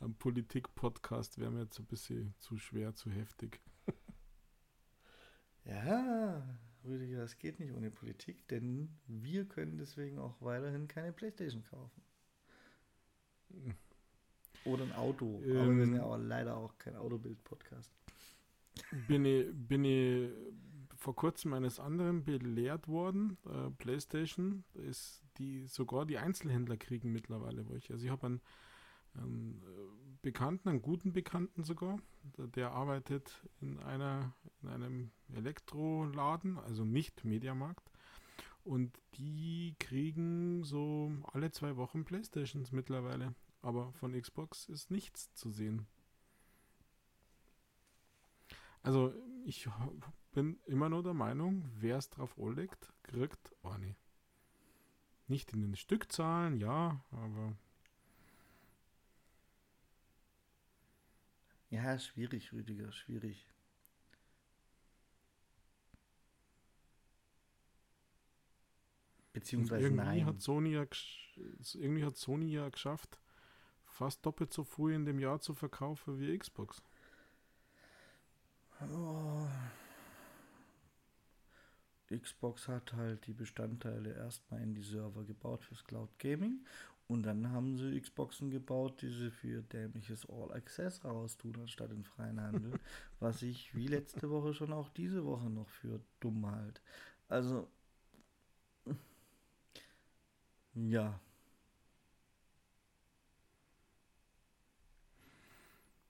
Ein 0.00 0.14
Politik-Podcast 0.14 1.38
wäre 1.38 1.50
mir 1.50 1.62
jetzt 1.62 1.78
ein 1.78 1.86
bisschen 1.86 2.34
zu 2.38 2.56
schwer, 2.56 2.94
zu 2.94 3.10
heftig. 3.10 3.60
Ja, 5.64 6.42
Rüdiger, 6.84 7.22
es 7.22 7.38
geht 7.38 7.60
nicht 7.60 7.72
ohne 7.72 7.90
Politik, 7.90 8.46
denn 8.48 8.88
wir 9.06 9.44
können 9.44 9.78
deswegen 9.78 10.18
auch 10.18 10.40
weiterhin 10.40 10.88
keine 10.88 11.12
Playstation 11.12 11.64
kaufen. 11.64 12.02
Oder 14.64 14.84
ein 14.84 14.92
Auto. 14.92 15.42
Ähm, 15.44 15.56
aber 15.56 15.76
wir 15.76 15.84
sind 15.84 15.94
ja 15.96 16.04
aber 16.04 16.18
leider 16.18 16.56
auch 16.56 16.76
kein 16.78 16.96
Autobild-Podcast. 16.96 17.90
Bin 19.08 19.24
ich, 19.24 19.46
bin 19.52 19.84
ich 19.84 20.30
vor 20.96 21.16
kurzem 21.16 21.54
eines 21.54 21.80
anderen 21.80 22.24
belehrt 22.24 22.86
worden. 22.86 23.38
Äh, 23.46 23.70
PlayStation 23.70 24.64
ist 24.74 25.22
die 25.38 25.66
sogar 25.66 26.04
die 26.04 26.18
Einzelhändler 26.18 26.76
kriegen 26.76 27.10
mittlerweile 27.10 27.68
welche. 27.68 27.94
Also 27.94 28.04
ich 28.04 28.10
habe 28.10 28.26
einen, 28.26 28.40
einen, 29.14 29.62
Bekannten, 30.22 30.68
einen 30.68 30.82
guten 30.82 31.12
Bekannten 31.12 31.64
sogar, 31.64 31.98
der, 32.36 32.72
arbeitet 32.72 33.42
in 33.60 33.78
einer 33.78 34.34
in 34.62 34.68
einem 34.68 35.10
Elektroladen, 35.34 36.58
also 36.58 36.84
nicht 36.84 37.24
Mediamarkt. 37.24 37.90
Und 38.62 39.00
die 39.14 39.74
kriegen 39.78 40.64
so 40.64 41.12
alle 41.32 41.50
zwei 41.50 41.76
Wochen 41.76 42.04
Playstations 42.04 42.72
mittlerweile. 42.72 43.34
Aber 43.62 43.92
von 43.94 44.18
Xbox 44.18 44.66
ist 44.66 44.90
nichts 44.90 45.32
zu 45.34 45.50
sehen. 45.50 45.86
Also 48.82 49.14
ich 49.44 49.68
bin 50.32 50.58
immer 50.66 50.88
nur 50.88 51.02
der 51.02 51.14
Meinung, 51.14 51.68
wer 51.76 51.98
es 51.98 52.08
drauf 52.10 52.38
anlegt, 52.38 52.92
kriegt 53.02 53.54
eine. 53.62 53.96
Nicht 55.26 55.52
in 55.52 55.62
den 55.62 55.76
Stückzahlen, 55.76 56.58
ja, 56.58 57.02
aber. 57.10 57.56
Ja, 61.70 61.98
schwierig, 61.98 62.52
Rüdiger, 62.52 62.90
schwierig. 62.92 63.46
Beziehungsweise 69.32 69.86
irgendwie 69.86 70.04
nein. 70.04 70.26
Hat 70.26 70.40
Sony 70.40 70.72
ja, 70.72 70.84
irgendwie 71.74 72.04
hat 72.04 72.16
Sony 72.16 72.52
ja 72.52 72.68
geschafft, 72.68 73.20
fast 73.86 74.26
doppelt 74.26 74.52
so 74.52 74.64
früh 74.64 74.94
in 74.94 75.04
dem 75.04 75.20
Jahr 75.20 75.40
zu 75.40 75.54
verkaufen 75.54 76.18
wie 76.18 76.36
Xbox. 76.36 76.82
Oh. 78.80 79.46
Xbox 82.10 82.66
hat 82.66 82.92
halt 82.94 83.26
die 83.28 83.32
Bestandteile 83.32 84.14
erstmal 84.14 84.60
in 84.62 84.74
die 84.74 84.82
Server 84.82 85.22
gebaut 85.24 85.64
fürs 85.64 85.84
Cloud 85.84 86.18
Gaming 86.18 86.64
Und 87.10 87.24
dann 87.24 87.50
haben 87.50 87.76
sie 87.76 88.00
Xboxen 88.00 88.50
gebaut, 88.50 89.02
die 89.02 89.08
sie 89.10 89.30
für 89.32 89.62
dämliches 89.62 90.24
All 90.30 90.52
Access 90.52 91.04
raustun, 91.04 91.56
anstatt 91.60 91.90
in 91.90 92.04
freien 92.04 92.40
Handel. 92.40 92.78
was 93.18 93.42
ich 93.42 93.74
wie 93.74 93.88
letzte 93.88 94.30
Woche 94.30 94.54
schon 94.54 94.72
auch 94.72 94.88
diese 94.90 95.24
Woche 95.24 95.50
noch 95.50 95.68
für 95.68 96.00
dumm 96.20 96.46
halt. 96.46 96.80
Also, 97.28 97.68
ja. 100.74 101.20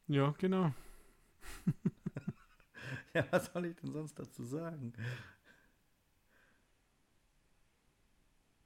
Ja, 0.08 0.34
genau. 0.38 0.74
ja, 3.14 3.24
was 3.30 3.46
soll 3.46 3.66
ich 3.66 3.76
denn 3.76 3.92
sonst 3.92 4.18
dazu 4.18 4.44
sagen? 4.44 4.92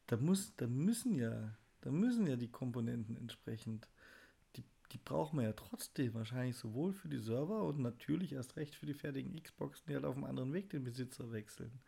Da 0.06 0.16
muss, 0.16 0.54
da 0.56 0.66
müssen 0.66 1.14
ja, 1.14 1.56
da 1.84 1.90
müssen 1.90 2.26
ja 2.26 2.36
die 2.36 2.50
Komponenten 2.50 3.14
entsprechend, 3.14 3.90
die, 4.56 4.64
die 4.90 4.96
brauchen 4.96 5.38
wir 5.38 5.44
ja 5.44 5.52
trotzdem 5.52 6.14
wahrscheinlich 6.14 6.56
sowohl 6.56 6.94
für 6.94 7.10
die 7.10 7.18
Server 7.18 7.62
und 7.62 7.78
natürlich 7.78 8.32
erst 8.32 8.56
recht 8.56 8.74
für 8.74 8.86
die 8.86 8.94
fertigen 8.94 9.40
Xboxen, 9.42 9.84
die 9.86 9.94
halt 9.94 10.06
auf 10.06 10.16
einem 10.16 10.24
anderen 10.24 10.54
Weg 10.54 10.70
den 10.70 10.82
Besitzer 10.82 11.30
wechseln. 11.30 11.78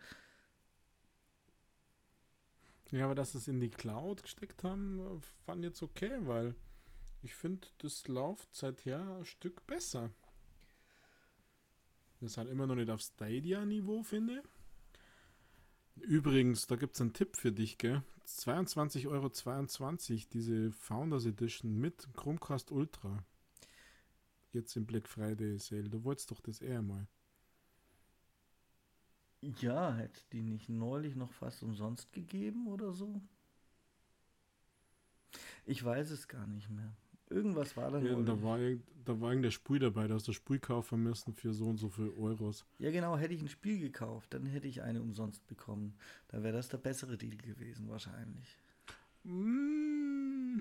Ja, 2.90 3.06
aber 3.06 3.14
dass 3.14 3.32
sie 3.32 3.38
es 3.38 3.48
in 3.48 3.58
die 3.58 3.70
Cloud 3.70 4.22
gesteckt 4.22 4.64
haben, 4.64 5.22
fand 5.46 5.64
jetzt 5.64 5.82
okay, 5.82 6.18
weil 6.20 6.54
ich 7.22 7.34
finde, 7.34 7.66
das 7.78 8.06
läuft 8.06 8.54
seither 8.54 9.00
ein 9.16 9.24
Stück 9.24 9.66
besser. 9.66 10.10
Das 12.20 12.32
ist 12.32 12.36
halt 12.36 12.50
immer 12.50 12.66
noch 12.66 12.74
nicht 12.74 12.90
auf 12.90 13.00
Stadia-Niveau, 13.00 14.02
finde. 14.02 14.42
Übrigens, 16.02 16.66
da 16.66 16.76
gibt 16.76 16.94
es 16.94 17.00
einen 17.00 17.12
Tipp 17.12 17.36
für 17.36 17.52
dich, 17.52 17.78
gell? 17.78 18.02
22,22 18.26 19.08
Euro, 19.08 19.30
22, 19.30 20.28
diese 20.28 20.72
Founders 20.72 21.26
Edition 21.26 21.78
mit 21.78 22.08
Chromecast 22.14 22.70
Ultra. 22.72 23.24
Jetzt 24.52 24.76
im 24.76 24.86
Black 24.86 25.08
Friday 25.08 25.58
Sale. 25.58 25.88
Du 25.88 26.04
wolltest 26.04 26.30
doch 26.30 26.40
das 26.40 26.60
eher 26.60 26.82
mal. 26.82 27.06
Ja, 29.40 29.94
hätte 29.94 30.22
die 30.32 30.42
nicht 30.42 30.68
neulich 30.68 31.14
noch 31.14 31.32
fast 31.32 31.62
umsonst 31.62 32.12
gegeben 32.12 32.66
oder 32.66 32.92
so? 32.92 33.20
Ich 35.66 35.84
weiß 35.84 36.10
es 36.10 36.28
gar 36.28 36.46
nicht 36.46 36.70
mehr. 36.70 36.96
Irgendwas 37.28 37.76
war 37.76 37.90
da 37.90 37.98
ja, 37.98 38.14
da 38.20 38.40
war, 38.42 38.58
da 39.04 39.20
war 39.20 39.30
irgendein 39.30 39.50
Spiel 39.50 39.80
dabei, 39.80 40.06
da 40.06 40.14
hast 40.14 40.28
du 40.28 40.32
Spiel 40.32 40.60
kaufen 40.60 41.02
müssen 41.02 41.34
für 41.34 41.52
so 41.52 41.66
und 41.66 41.78
so 41.78 41.88
viel 41.88 42.10
Euros. 42.10 42.64
Ja, 42.78 42.92
genau, 42.92 43.16
hätte 43.16 43.34
ich 43.34 43.42
ein 43.42 43.48
Spiel 43.48 43.80
gekauft, 43.80 44.32
dann 44.32 44.46
hätte 44.46 44.68
ich 44.68 44.82
eine 44.82 45.02
umsonst 45.02 45.44
bekommen. 45.48 45.96
Da 46.28 46.42
wäre 46.44 46.56
das 46.56 46.68
der 46.68 46.78
bessere 46.78 47.18
Deal 47.18 47.36
gewesen, 47.36 47.88
wahrscheinlich. 47.88 48.56
Mm, 49.24 50.60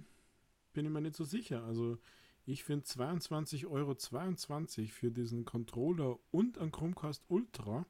bin 0.74 0.86
ich 0.86 0.92
mir 0.92 1.02
nicht 1.02 1.16
so 1.16 1.24
sicher. 1.24 1.64
Also, 1.64 2.00
ich 2.48 2.64
finde 2.64 2.86
22,22 2.86 3.68
Euro 3.68 3.94
22 3.94 4.92
für 4.92 5.12
diesen 5.12 5.46
Controller 5.46 6.18
und 6.32 6.58
ein 6.58 6.72
Chromecast 6.72 7.24
Ultra 7.28 7.86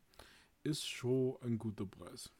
ist 0.64 0.85
schon 0.85 1.38
ein 1.41 1.57
guter 1.57 1.85
Preis. 1.85 2.31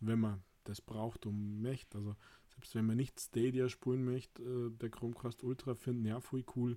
Wenn 0.00 0.20
man 0.20 0.42
das 0.64 0.80
braucht, 0.80 1.26
um 1.26 1.60
möchte. 1.60 1.98
Also 1.98 2.16
selbst 2.60 2.74
wenn 2.74 2.84
man 2.84 2.98
nicht 2.98 3.18
Stadia 3.18 3.70
spielen 3.70 4.04
möchte, 4.04 4.42
äh, 4.42 4.70
der 4.70 4.90
Chromecast 4.90 5.42
Ultra 5.44 5.74
finden, 5.74 6.04
ja, 6.04 6.20
voll 6.20 6.44
cool. 6.56 6.76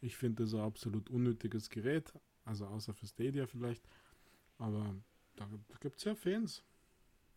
Ich 0.00 0.16
finde 0.16 0.44
das 0.44 0.54
ein 0.54 0.60
absolut 0.60 1.10
unnötiges 1.10 1.70
Gerät, 1.70 2.12
also 2.44 2.66
außer 2.66 2.94
für 2.94 3.08
Stadia 3.08 3.48
vielleicht. 3.48 3.82
Aber 4.58 4.94
da, 5.34 5.48
gibt 5.80 5.98
es 5.98 6.04
ja 6.04 6.14
Fans. 6.14 6.62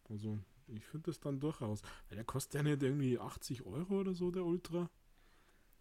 Also 0.10 0.38
ich 0.68 0.86
finde 0.86 1.08
das 1.08 1.20
dann 1.20 1.40
durchaus. 1.40 1.82
Weil 2.08 2.18
der 2.18 2.24
kostet 2.24 2.54
ja 2.54 2.64
nicht 2.64 2.84
irgendwie 2.84 3.18
80 3.18 3.66
Euro 3.66 4.02
oder 4.02 4.14
so, 4.14 4.30
der 4.30 4.46
Ultra. 4.46 4.92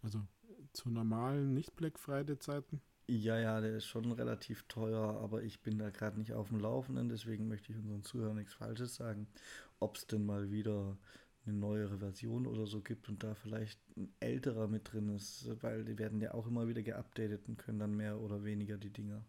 Also 0.01 0.25
zu 0.73 0.89
normalen 0.89 1.53
Nicht-Black 1.53 1.99
Friday-Zeiten. 1.99 2.81
Ja, 3.05 3.37
ja, 3.37 3.61
der 3.61 3.77
ist 3.77 3.85
schon 3.85 4.11
relativ 4.11 4.63
teuer, 4.63 5.19
aber 5.21 5.43
ich 5.43 5.61
bin 5.61 5.77
da 5.77 5.91
gerade 5.91 6.17
nicht 6.17 6.33
auf 6.33 6.49
dem 6.49 6.59
Laufenden, 6.59 7.09
deswegen 7.09 7.47
möchte 7.47 7.71
ich 7.71 7.77
unseren 7.77 8.03
Zuhörern 8.03 8.37
nichts 8.37 8.55
Falsches 8.55 8.95
sagen. 8.95 9.27
Ob 9.79 9.97
es 9.97 10.07
denn 10.07 10.25
mal 10.25 10.49
wieder 10.49 10.97
eine 11.47 11.57
neuere 11.57 11.97
Version 11.97 12.45
oder 12.45 12.67
so 12.67 12.81
gibt 12.81 13.09
und 13.09 13.23
da 13.23 13.33
vielleicht 13.35 13.79
ein 13.97 14.13
älterer 14.19 14.67
mit 14.67 14.91
drin 14.91 15.09
ist, 15.15 15.49
weil 15.61 15.85
die 15.85 15.97
werden 15.97 16.21
ja 16.21 16.33
auch 16.33 16.47
immer 16.47 16.67
wieder 16.67 16.83
geupdatet 16.83 17.47
und 17.47 17.57
können 17.57 17.79
dann 17.79 17.95
mehr 17.95 18.19
oder 18.19 18.43
weniger 18.43 18.77
die 18.77 18.91
Dinger. 18.91 19.23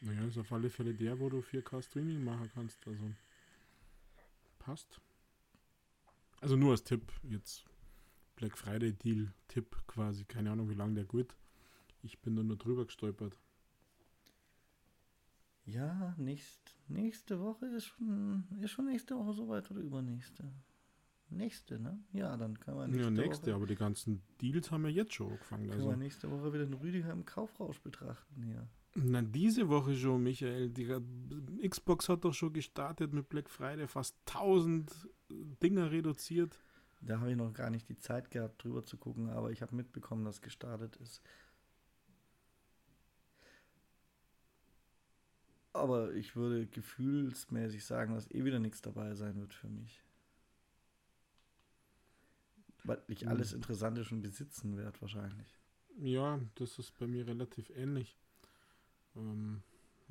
Naja, 0.00 0.24
ist 0.26 0.38
auf 0.38 0.52
alle 0.52 0.70
Fälle 0.70 0.94
der, 0.94 1.18
wo 1.18 1.28
du 1.28 1.40
4K 1.40 1.82
Streaming 1.82 2.22
machen 2.22 2.50
kannst. 2.54 2.86
Also 2.86 3.10
passt. 4.58 5.00
Also 6.40 6.56
nur 6.56 6.72
als 6.72 6.84
Tipp 6.84 7.12
jetzt. 7.22 7.64
Black 8.36 8.58
Friday 8.58 8.92
Deal 8.92 9.32
Tipp 9.48 9.76
quasi. 9.86 10.24
Keine 10.24 10.50
Ahnung, 10.50 10.68
wie 10.68 10.74
lange 10.74 10.94
der 10.94 11.04
gut. 11.04 11.34
Ich 12.02 12.20
bin 12.20 12.36
da 12.36 12.42
nur 12.42 12.56
drüber 12.56 12.84
gestolpert. 12.84 13.38
Ja, 15.66 16.14
nächst, 16.16 16.76
nächste 16.88 17.40
Woche 17.40 17.66
ist 17.66 17.86
schon, 17.86 18.44
ist 18.60 18.70
schon 18.70 18.86
nächste 18.86 19.16
Woche 19.16 19.32
soweit 19.32 19.70
oder 19.70 19.80
übernächste? 19.80 20.44
Nächste, 21.28 21.80
ne? 21.80 21.98
Ja, 22.12 22.36
dann 22.36 22.58
kann 22.60 22.76
man 22.76 22.90
nächste 22.90 23.04
Ja, 23.04 23.10
nächste, 23.10 23.46
Woche, 23.46 23.56
aber 23.56 23.66
die 23.66 23.74
ganzen 23.74 24.22
Deals 24.40 24.70
haben 24.70 24.84
wir 24.84 24.92
jetzt 24.92 25.12
schon 25.12 25.32
angefangen. 25.32 25.68
Können 25.68 25.80
also. 25.80 25.90
wir 25.90 25.96
nächste 25.96 26.30
Woche 26.30 26.52
wieder 26.52 26.64
den 26.64 26.74
Rüdiger 26.74 27.10
im 27.10 27.24
Kaufrausch 27.24 27.80
betrachten 27.80 28.42
hier. 28.44 28.68
Na, 28.94 29.20
diese 29.20 29.68
Woche 29.68 29.94
schon, 29.94 30.22
Michael. 30.22 30.70
Die 30.70 30.88
Xbox 31.68 32.08
hat 32.08 32.24
doch 32.24 32.32
schon 32.32 32.52
gestartet 32.52 33.12
mit 33.12 33.28
Black 33.28 33.50
Friday, 33.50 33.88
fast 33.88 34.16
1000 34.28 35.08
Dinger 35.62 35.90
reduziert. 35.90 36.58
Da 37.02 37.20
habe 37.20 37.30
ich 37.30 37.36
noch 37.36 37.52
gar 37.52 37.70
nicht 37.70 37.88
die 37.88 37.98
Zeit 37.98 38.30
gehabt, 38.30 38.64
drüber 38.64 38.84
zu 38.84 38.96
gucken, 38.96 39.28
aber 39.28 39.50
ich 39.50 39.62
habe 39.62 39.76
mitbekommen, 39.76 40.24
dass 40.24 40.40
gestartet 40.40 40.96
ist. 40.96 41.20
Aber 45.76 46.12
ich 46.14 46.36
würde 46.36 46.66
gefühlsmäßig 46.66 47.84
sagen, 47.84 48.14
dass 48.14 48.30
eh 48.30 48.44
wieder 48.44 48.58
nichts 48.58 48.82
dabei 48.82 49.14
sein 49.14 49.38
wird 49.40 49.54
für 49.54 49.68
mich. 49.68 50.02
Weil 52.84 53.02
ich 53.08 53.22
hm. 53.22 53.28
alles 53.28 53.52
Interessante 53.52 54.04
schon 54.04 54.22
besitzen 54.22 54.76
werde, 54.76 55.00
wahrscheinlich. 55.00 55.58
Ja, 55.98 56.40
das 56.56 56.78
ist 56.78 56.96
bei 56.98 57.06
mir 57.06 57.26
relativ 57.26 57.70
ähnlich. 57.70 58.16
Ähm, 59.16 59.62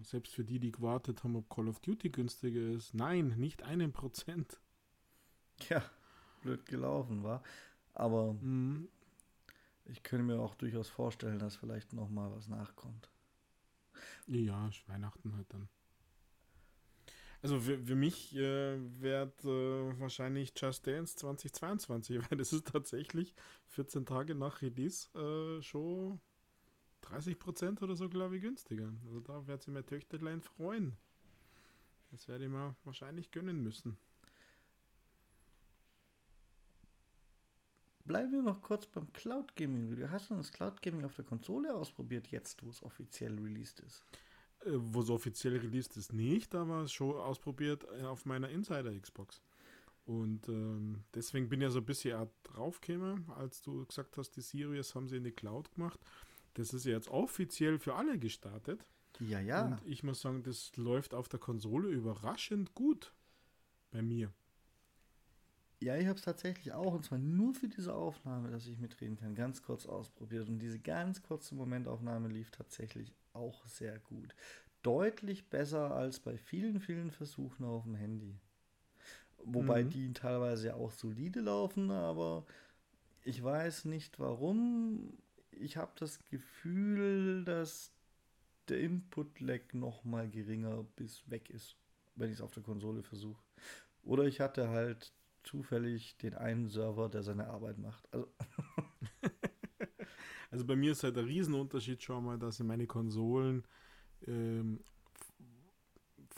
selbst 0.02 0.34
für 0.34 0.44
die, 0.44 0.60
die 0.60 0.72
gewartet 0.72 1.24
haben, 1.24 1.36
ob 1.36 1.50
Call 1.50 1.68
of 1.68 1.80
Duty 1.80 2.10
günstiger 2.10 2.72
ist. 2.72 2.94
Nein, 2.94 3.36
nicht 3.38 3.64
einen 3.64 3.92
Prozent. 3.94 4.60
Ja, 5.70 5.84
blöd 6.42 6.66
gelaufen 6.66 7.24
war. 7.24 7.42
Aber 7.94 8.34
mhm. 8.34 8.90
ich 9.86 10.04
könnte 10.04 10.26
mir 10.26 10.40
auch 10.40 10.56
durchaus 10.56 10.90
vorstellen, 10.90 11.40
dass 11.40 11.56
vielleicht 11.56 11.94
noch 11.94 12.10
mal 12.10 12.32
was 12.32 12.50
nachkommt. 12.50 13.10
Ja, 14.28 14.70
Weihnachten 14.88 15.36
halt 15.36 15.52
dann. 15.54 15.70
Also 17.42 17.60
für, 17.60 17.78
für 17.78 17.96
mich 17.96 18.36
äh, 18.36 18.78
wird 19.02 19.46
äh, 19.46 20.00
wahrscheinlich 20.00 20.54
Just 20.56 20.88
Dance 20.88 21.16
2022, 21.16 22.20
weil 22.32 22.38
das 22.38 22.54
ist 22.54 22.68
tatsächlich 22.68 23.36
14 23.68 24.06
Tage 24.06 24.34
nach 24.34 24.62
Release 24.64 25.10
äh, 25.16 25.62
schon 25.62 26.20
30% 27.04 27.84
oder 27.84 27.96
so, 27.96 28.10
glaube 28.10 28.38
ich, 28.38 28.42
günstiger. 28.42 28.92
Also 29.06 29.20
da 29.20 29.46
wird 29.46 29.62
sich 29.62 29.72
mein 29.74 29.86
Töchterlein 29.86 30.42
freuen. 30.42 30.98
Das 32.12 32.28
werde 32.28 32.46
ich 32.46 32.50
mir 32.50 32.76
wahrscheinlich 32.84 33.30
gönnen 33.32 33.62
müssen. 33.62 33.98
Bleiben 38.06 38.32
wir 38.32 38.42
noch 38.44 38.62
kurz 38.62 38.86
beim 38.86 39.12
Cloud 39.14 39.56
Gaming. 39.56 40.10
Hast 40.12 40.30
du 40.30 40.36
das 40.36 40.52
Cloud 40.52 40.82
Gaming 40.82 41.06
auf 41.06 41.16
der 41.16 41.26
Konsole 41.26 41.74
ausprobiert, 41.74 42.28
jetzt 42.28 42.64
wo 42.64 42.70
es 42.70 42.84
offiziell 42.84 43.34
released 43.40 43.80
ist? 43.80 44.04
Äh, 44.62 44.72
wo 44.74 45.02
es 45.02 45.10
offiziell 45.10 45.58
released 45.58 45.98
ist, 45.98 46.14
nicht, 46.14 46.54
aber 46.54 46.88
schon 46.88 47.16
ausprobiert 47.16 47.86
äh, 48.00 48.04
auf 48.04 48.26
meiner 48.26 48.50
Insider 48.50 48.98
Xbox. 49.00 49.42
Und 50.06 50.48
ähm, 50.50 51.04
deswegen 51.16 51.50
bin 51.50 51.62
ich 51.62 51.66
ja 51.66 51.70
so 51.72 51.80
ein 51.80 51.86
bisschen 51.86 52.30
draufgekommen, 52.44 53.28
als 53.32 53.64
du 53.64 53.84
gesagt 53.86 54.18
hast, 54.18 54.32
die 54.36 54.42
Series 54.42 54.94
haben 54.94 55.08
sie 55.08 55.18
in 55.18 55.24
die 55.24 55.32
Cloud 55.32 55.74
gemacht. 55.74 56.00
Das 56.54 56.74
ist 56.74 56.86
ja 56.86 56.92
jetzt 56.92 57.10
offiziell 57.10 57.80
für 57.80 57.96
alle 57.96 58.20
gestartet. 58.20 58.86
Ja, 59.20 59.40
ja. 59.40 59.66
Und 59.66 59.82
ich 59.86 60.04
muss 60.04 60.22
sagen, 60.22 60.44
das 60.44 60.76
läuft 60.76 61.16
auf 61.16 61.28
der 61.28 61.40
Konsole 61.40 61.90
überraschend 61.90 62.76
gut 62.76 63.14
bei 63.90 64.04
mir. 64.04 64.32
Ja, 65.86 65.96
ich 65.98 66.08
habe 66.08 66.18
es 66.18 66.26
tatsächlich 66.26 66.74
auch, 66.74 66.96
und 66.96 67.06
zwar 67.06 67.20
nur 67.20 67.54
für 67.54 67.68
diese 67.68 67.94
Aufnahme, 67.94 68.50
dass 68.50 68.66
ich 68.66 68.80
mitreden 68.80 69.18
kann, 69.18 69.36
ganz 69.36 69.62
kurz 69.62 69.86
ausprobiert. 69.86 70.50
Und 70.50 70.58
diese 70.58 70.80
ganz 70.80 71.22
kurze 71.22 71.54
Momentaufnahme 71.54 72.28
lief 72.28 72.50
tatsächlich 72.50 73.14
auch 73.34 73.64
sehr 73.68 74.00
gut. 74.00 74.34
Deutlich 74.82 75.48
besser 75.48 75.94
als 75.94 76.20
bei 76.20 76.40
vielen, 76.40 76.80
vielen 76.80 77.12
Versuchen 77.12 77.66
auf 77.66 77.84
dem 77.84 77.94
Handy. 77.94 78.34
Wobei 79.44 79.84
mhm. 79.84 79.92
die 79.92 80.14
teilweise 80.14 80.74
auch 80.74 80.92
solide 80.92 81.42
laufen, 81.42 81.92
aber 81.92 82.48
ich 83.22 83.44
weiß 83.44 83.86
nicht 83.86 84.18
warum. 84.18 85.16
Ich 85.52 85.78
habe 85.78 85.92
das 86.00 86.18
Gefühl, 86.32 87.46
dass 87.46 87.92
der 88.70 88.80
Input-Lag 88.80 89.62
noch 89.74 90.04
mal 90.04 90.28
geringer 90.28 90.84
bis 90.96 91.30
weg 91.30 91.52
ist, 91.52 91.76
wenn 92.16 92.30
ich 92.30 92.38
es 92.38 92.42
auf 92.42 92.54
der 92.54 92.64
Konsole 92.64 93.04
versuche. 93.04 93.44
Oder 94.02 94.24
ich 94.24 94.40
hatte 94.40 94.70
halt 94.70 95.14
zufällig 95.46 96.18
den 96.18 96.34
einen 96.34 96.68
Server, 96.68 97.10
der 97.10 97.24
seine 97.24 97.48
Arbeit 97.48 97.78
macht. 97.78 98.08
Also, 98.12 98.28
also 100.52 100.66
bei 100.66 100.76
mir 100.76 100.92
ist 100.92 101.04
halt 101.04 101.16
der 101.16 101.26
Riesenunterschied 101.26 102.02
schon 102.02 102.26
mal, 102.26 102.38
dass 102.38 102.60
in 102.60 102.68
meine 102.68 102.88
Konsolen 102.88 103.64
ähm, 104.28 104.80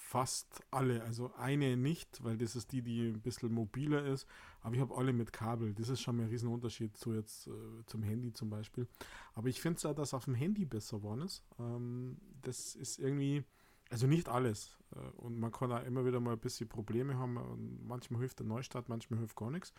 fast 0.07 0.63
alle, 0.71 1.03
also 1.03 1.33
eine 1.35 1.75
nicht, 1.75 2.23
weil 2.23 2.37
das 2.37 2.55
ist 2.55 2.71
die, 2.71 2.81
die 2.81 3.09
ein 3.09 3.21
bisschen 3.21 3.51
mobiler 3.51 4.05
ist, 4.05 4.25
aber 4.61 4.75
ich 4.75 4.81
habe 4.81 4.95
alle 4.95 5.11
mit 5.11 5.33
Kabel. 5.33 5.73
Das 5.73 5.89
ist 5.89 6.01
schon 6.01 6.15
mal 6.15 6.23
ein 6.23 6.29
Riesenunterschied 6.29 6.95
zu 6.95 7.13
jetzt 7.13 7.47
äh, 7.47 7.85
zum 7.85 8.03
Handy 8.03 8.31
zum 8.31 8.49
Beispiel. 8.49 8.87
Aber 9.33 9.49
ich 9.49 9.59
finde 9.59 9.77
es 9.77 9.85
auch, 9.85 9.93
dass 9.93 10.13
auf 10.13 10.25
dem 10.25 10.35
Handy 10.35 10.65
besser 10.65 10.97
geworden 10.97 11.21
ist. 11.21 11.43
Ähm, 11.59 12.17
das 12.41 12.75
ist 12.75 12.99
irgendwie, 12.99 13.43
also 13.89 14.07
nicht 14.07 14.29
alles. 14.29 14.77
Äh, 14.95 14.99
und 15.17 15.39
man 15.39 15.51
kann 15.51 15.71
auch 15.71 15.83
immer 15.83 16.05
wieder 16.05 16.19
mal 16.19 16.33
ein 16.33 16.39
bisschen 16.39 16.69
Probleme 16.69 17.17
haben. 17.17 17.37
Und 17.37 17.87
manchmal 17.87 18.21
hilft 18.21 18.39
der 18.39 18.45
Neustart, 18.45 18.89
manchmal 18.89 19.19
hilft 19.19 19.35
gar 19.35 19.51
nichts. 19.51 19.73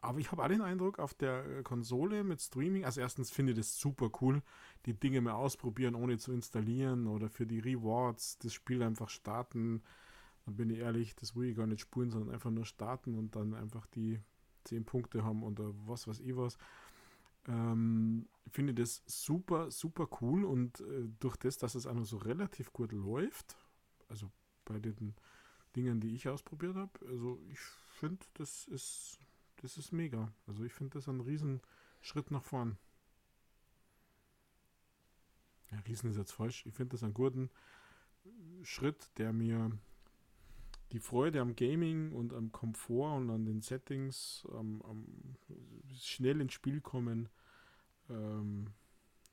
Aber 0.00 0.20
ich 0.20 0.30
habe 0.30 0.44
auch 0.44 0.48
den 0.48 0.62
Eindruck, 0.62 0.98
auf 0.98 1.14
der 1.14 1.44
äh, 1.44 1.62
Konsole 1.62 2.22
mit 2.22 2.40
Streaming, 2.40 2.84
also 2.84 3.00
erstens 3.00 3.30
finde 3.30 3.52
ich 3.52 3.58
das 3.58 3.78
super 3.80 4.10
cool, 4.20 4.42
die 4.86 4.94
Dinge 4.94 5.20
mal 5.20 5.32
ausprobieren, 5.32 5.96
ohne 5.96 6.18
zu 6.18 6.32
installieren 6.32 7.08
oder 7.08 7.28
für 7.28 7.46
die 7.46 7.58
Rewards 7.58 8.38
das 8.38 8.52
Spiel 8.52 8.82
einfach 8.82 9.08
starten. 9.08 9.82
Dann 10.46 10.56
bin 10.56 10.70
ich 10.70 10.78
ehrlich, 10.78 11.16
das 11.16 11.34
will 11.34 11.48
ich 11.48 11.56
gar 11.56 11.66
nicht 11.66 11.80
spulen, 11.80 12.10
sondern 12.10 12.32
einfach 12.32 12.50
nur 12.50 12.64
starten 12.64 13.16
und 13.16 13.34
dann 13.34 13.54
einfach 13.54 13.86
die 13.86 14.20
10 14.64 14.84
Punkte 14.84 15.24
haben 15.24 15.42
oder 15.42 15.72
was 15.86 16.06
weiß 16.06 16.20
ich 16.20 16.36
was. 16.36 16.58
Ähm, 17.48 18.28
finde 18.46 18.74
das 18.74 19.02
super, 19.06 19.70
super 19.70 20.08
cool 20.20 20.44
und 20.44 20.80
äh, 20.80 21.08
durch 21.18 21.36
das, 21.36 21.58
dass 21.58 21.74
es 21.74 21.86
auch 21.86 21.94
noch 21.94 22.04
so 22.04 22.18
relativ 22.18 22.72
gut 22.72 22.92
läuft, 22.92 23.56
also 24.08 24.30
bei 24.64 24.78
den 24.78 25.14
Dingen, 25.74 26.00
die 26.00 26.14
ich 26.14 26.28
ausprobiert 26.28 26.76
habe, 26.76 26.92
also 27.06 27.40
ich 27.50 27.58
finde, 27.58 28.24
das 28.34 28.66
ist 28.66 29.18
das 29.62 29.76
ist 29.76 29.92
mega. 29.92 30.32
Also 30.46 30.64
ich 30.64 30.72
finde 30.72 30.98
das 30.98 31.08
ein 31.08 31.20
Riesenschritt 31.20 32.30
nach 32.30 32.42
vorn. 32.42 32.78
Ja, 35.70 35.78
Riesen 35.80 36.10
ist 36.10 36.16
jetzt 36.16 36.32
falsch. 36.32 36.64
Ich 36.66 36.74
finde 36.74 36.92
das 36.92 37.02
einen 37.02 37.14
guten 37.14 37.50
Schritt, 38.62 39.10
der 39.18 39.32
mir 39.32 39.70
die 40.92 41.00
Freude 41.00 41.40
am 41.40 41.54
Gaming 41.54 42.12
und 42.12 42.32
am 42.32 42.50
Komfort 42.52 43.16
und 43.16 43.30
an 43.30 43.44
den 43.44 43.60
Settings, 43.60 44.46
am, 44.52 44.82
am 44.82 45.06
schnell 46.00 46.40
ins 46.40 46.54
Spiel 46.54 46.80
kommen, 46.80 47.28
ähm, 48.08 48.68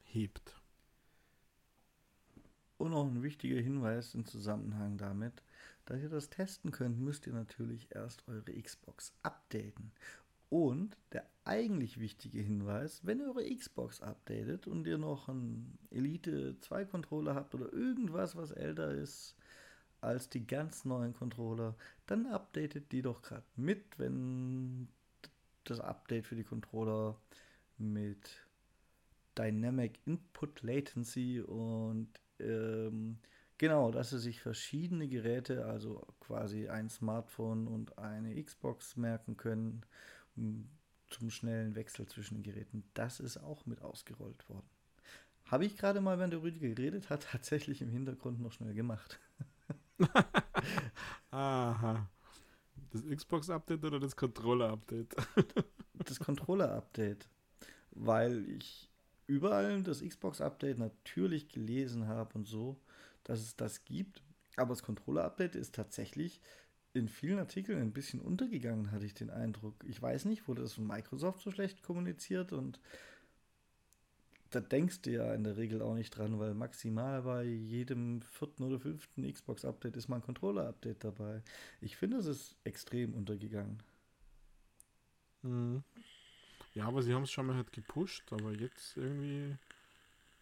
hebt. 0.04 0.62
Und 2.78 2.92
noch 2.92 3.06
ein 3.06 3.24
wichtiger 3.24 3.62
Hinweis 3.62 4.16
im 4.16 4.26
Zusammenhang 4.26 4.98
damit. 4.98 5.44
Da 5.86 5.96
ihr 5.96 6.10
das 6.10 6.30
testen 6.30 6.72
könnt, 6.72 7.00
müsst 7.00 7.26
ihr 7.28 7.34
natürlich 7.34 7.88
erst 7.96 8.28
eure 8.28 8.52
Xbox 8.62 9.14
updaten. 9.24 9.92
Und 10.50 10.98
der 11.12 11.26
eigentlich 11.46 12.00
wichtige 12.00 12.40
Hinweis, 12.40 13.06
wenn 13.06 13.20
ihr 13.20 13.28
eure 13.28 13.56
Xbox 13.56 14.02
updatet 14.02 14.68
und 14.68 14.88
ihr 14.88 14.98
noch 14.98 15.30
einen 15.30 15.78
Elite 15.90 16.60
2 16.60 16.86
Controller 16.86 17.36
habt 17.36 17.56
oder 17.56 17.72
irgendwas, 17.72 18.36
was 18.36 18.52
älter 18.52 18.92
ist 18.92 19.36
als 20.06 20.30
die 20.30 20.46
ganz 20.46 20.86
neuen 20.86 21.14
Controller, 21.14 21.76
dann 22.06 22.26
updatet 22.28 22.92
die 22.92 23.02
doch 23.02 23.22
gerade 23.22 23.46
mit, 23.56 23.98
wenn 23.98 24.88
das 25.64 25.80
Update 25.80 26.26
für 26.26 26.36
die 26.36 26.44
Controller 26.44 27.20
mit 27.78 28.46
Dynamic 29.38 30.00
Input 30.06 30.62
Latency 30.62 31.42
und 31.42 32.10
ähm, 32.40 33.18
Genau, 33.58 33.90
dass 33.92 34.10
sie 34.10 34.20
sich 34.20 34.42
verschiedene 34.42 35.08
Geräte, 35.08 35.66
also 35.66 36.06
quasi 36.20 36.68
ein 36.68 36.90
Smartphone 36.90 37.68
und 37.68 37.98
eine 37.98 38.42
Xbox 38.44 38.98
merken 38.98 39.38
können, 39.38 39.86
zum 40.36 41.30
schnellen 41.30 41.76
Wechsel 41.76 42.06
zwischen 42.08 42.36
den 42.36 42.44
Geräten. 42.44 42.84
Das 42.94 43.22
ist 43.22 43.38
auch 43.38 43.66
mit 43.66 43.82
ausgerollt 43.82 44.50
worden. 44.50 44.68
Habe 45.46 45.66
ich 45.66 45.78
gerade 45.78 46.02
mal, 46.02 46.20
wenn 46.20 46.32
der 46.32 46.42
Rüdiger 46.42 46.68
geredet 46.68 47.10
hat, 47.10 47.28
tatsächlich 47.32 47.82
im 47.82 47.90
Hintergrund 47.90 48.42
noch 48.42 48.52
schnell 48.52 48.74
gemacht. 48.74 49.20
Aha. 51.32 52.10
Das 52.92 53.04
Xbox-Update 53.06 53.84
oder 53.84 54.00
das 54.00 54.16
Controller-Update? 54.16 55.16
das 55.94 56.20
Controller-Update. 56.20 57.28
Weil 57.92 58.48
ich 58.50 58.90
überall 59.28 59.82
das 59.84 60.02
Xbox-Update 60.02 60.78
natürlich 60.78 61.50
gelesen 61.50 62.08
habe 62.08 62.36
und 62.36 62.46
so 62.48 62.80
dass 63.26 63.42
es 63.42 63.58
das 63.58 63.84
gibt. 63.84 64.24
Aber 64.56 64.70
das 64.70 64.84
Controller-Update 64.84 65.56
ist 65.56 65.76
tatsächlich 65.76 66.40
in 66.94 67.10
vielen 67.10 67.40
Artikeln 67.40 67.82
ein 67.82 67.92
bisschen 67.92 68.22
untergegangen, 68.22 68.92
hatte 68.92 69.06
ich 69.06 69.14
den 69.14 69.30
Eindruck. 69.30 69.76
Ich 69.86 70.02
weiß 70.02 70.24
nicht, 70.26 70.48
wurde 70.48 70.62
das 70.62 70.74
von 70.74 70.88
Microsoft 70.88 71.42
so 71.42 71.52
schlecht 71.52 71.84
kommuniziert 71.84 72.54
und 72.54 72.80
da 74.56 74.62
denkst 74.62 75.02
du 75.02 75.12
ja 75.12 75.34
in 75.34 75.44
der 75.44 75.58
Regel 75.58 75.82
auch 75.82 75.94
nicht 75.94 76.12
dran, 76.18 76.40
weil 76.40 76.54
maximal 76.54 77.22
bei 77.24 77.44
jedem 77.44 78.22
vierten 78.22 78.64
oder 78.64 78.80
fünften 78.80 79.32
Xbox-Update 79.32 79.98
ist 79.98 80.08
mal 80.08 80.18
ein 80.18 80.22
Controller-Update 80.22 81.04
dabei. 81.04 81.42
Ich 81.82 81.98
finde, 81.98 82.18
es 82.18 82.26
ist 82.26 82.56
extrem 82.64 83.14
untergegangen. 83.14 83.84
Mhm. 85.42 85.84
Ja, 86.74 86.88
aber 86.88 87.02
sie 87.02 87.14
haben 87.14 87.24
es 87.24 87.32
schon 87.32 87.48
mal 87.48 87.56
halt 87.56 87.72
gepusht, 87.72 88.32
aber 88.32 88.52
jetzt 88.52 88.98
irgendwie 88.98 89.58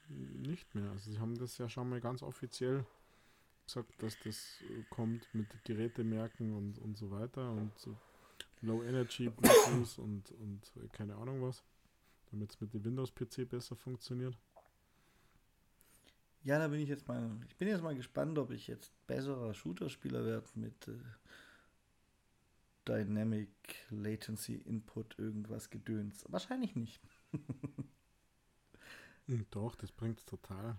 nicht 0.10 0.73
mehr. 0.76 0.90
Also 0.91 1.11
sie 1.11 1.19
haben 1.19 1.38
das 1.38 1.57
ja 1.57 1.68
schon 1.69 1.90
mal 1.90 2.02
ganz 2.02 2.22
offiziell 2.22 2.85
gesagt, 3.65 4.02
dass 4.02 4.18
das 4.23 4.60
kommt 4.90 5.27
mit 5.34 5.48
Gerätemerken 5.64 6.56
und, 6.56 6.80
und 6.80 6.98
so 6.98 7.10
weiter 7.11 7.52
und 7.52 7.72
so 7.77 7.95
Low 8.61 8.84
Energy 8.84 9.30
Bluetooth 9.30 9.99
und, 9.99 10.31
und 10.31 10.94
keine 10.94 11.15
Ahnung 11.15 11.41
was, 11.41 11.64
damit 12.34 12.51
es 12.51 12.60
mit 12.60 12.73
dem 12.73 12.84
Windows-PC 12.84 13.47
besser 13.47 13.76
funktioniert. 13.76 14.35
Ja, 16.43 16.60
da 16.60 16.68
bin 16.68 16.81
ich 16.81 16.89
jetzt 16.89 17.07
mal, 17.07 17.39
ich 17.47 17.55
bin 17.55 17.68
jetzt 17.69 17.84
mal 17.84 17.95
gespannt, 17.95 18.38
ob 18.38 18.51
ich 18.51 18.68
jetzt 18.68 18.91
besserer 19.07 19.53
Shooter-Spieler 19.53 20.26
werde 20.26 20.47
mit 20.55 20.88
äh, 20.88 20.97
Dynamic 22.88 23.49
Latency 23.89 24.55
Input 24.55 25.18
irgendwas 25.18 25.69
gedöns. 25.69 26.26
Wahrscheinlich 26.27 26.76
nicht. 26.76 27.01
Hm, 29.27 29.45
doch, 29.51 29.73
das 29.76 29.89
bringt 29.89 30.19
es 30.19 30.26
total. 30.26 30.77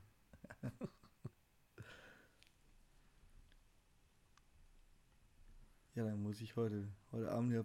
ja, 5.94 6.04
dann 6.04 6.22
muss 6.22 6.42
ich 6.42 6.54
heute, 6.54 6.86
heute 7.10 7.30
Abend 7.30 7.54
ja 7.54 7.64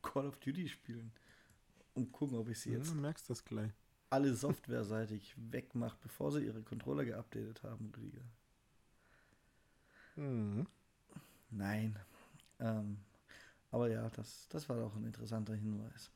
Call 0.00 0.28
of 0.28 0.36
Duty 0.36 0.68
spielen. 0.68 1.10
Und 1.94 2.12
gucken, 2.12 2.38
ob 2.38 2.48
ich 2.48 2.60
sie 2.60 2.72
jetzt. 2.72 2.88
Ja, 2.88 2.94
merkst 2.94 3.28
das 3.28 3.44
gleich. 3.44 3.72
Alle 4.10 4.34
softwareseitig 4.34 5.34
wegmache, 5.50 5.96
bevor 6.02 6.32
sie 6.32 6.44
ihre 6.44 6.62
Controller 6.62 7.04
geupdatet 7.04 7.62
haben, 7.62 7.92
Rüdiger. 7.96 8.24
Mhm. 10.16 10.66
Nein. 11.50 11.98
Ähm, 12.58 12.98
aber 13.70 13.88
ja, 13.88 14.08
das, 14.10 14.48
das 14.48 14.68
war 14.68 14.76
doch 14.78 14.94
ein 14.96 15.04
interessanter 15.04 15.54
Hinweis. 15.54 16.10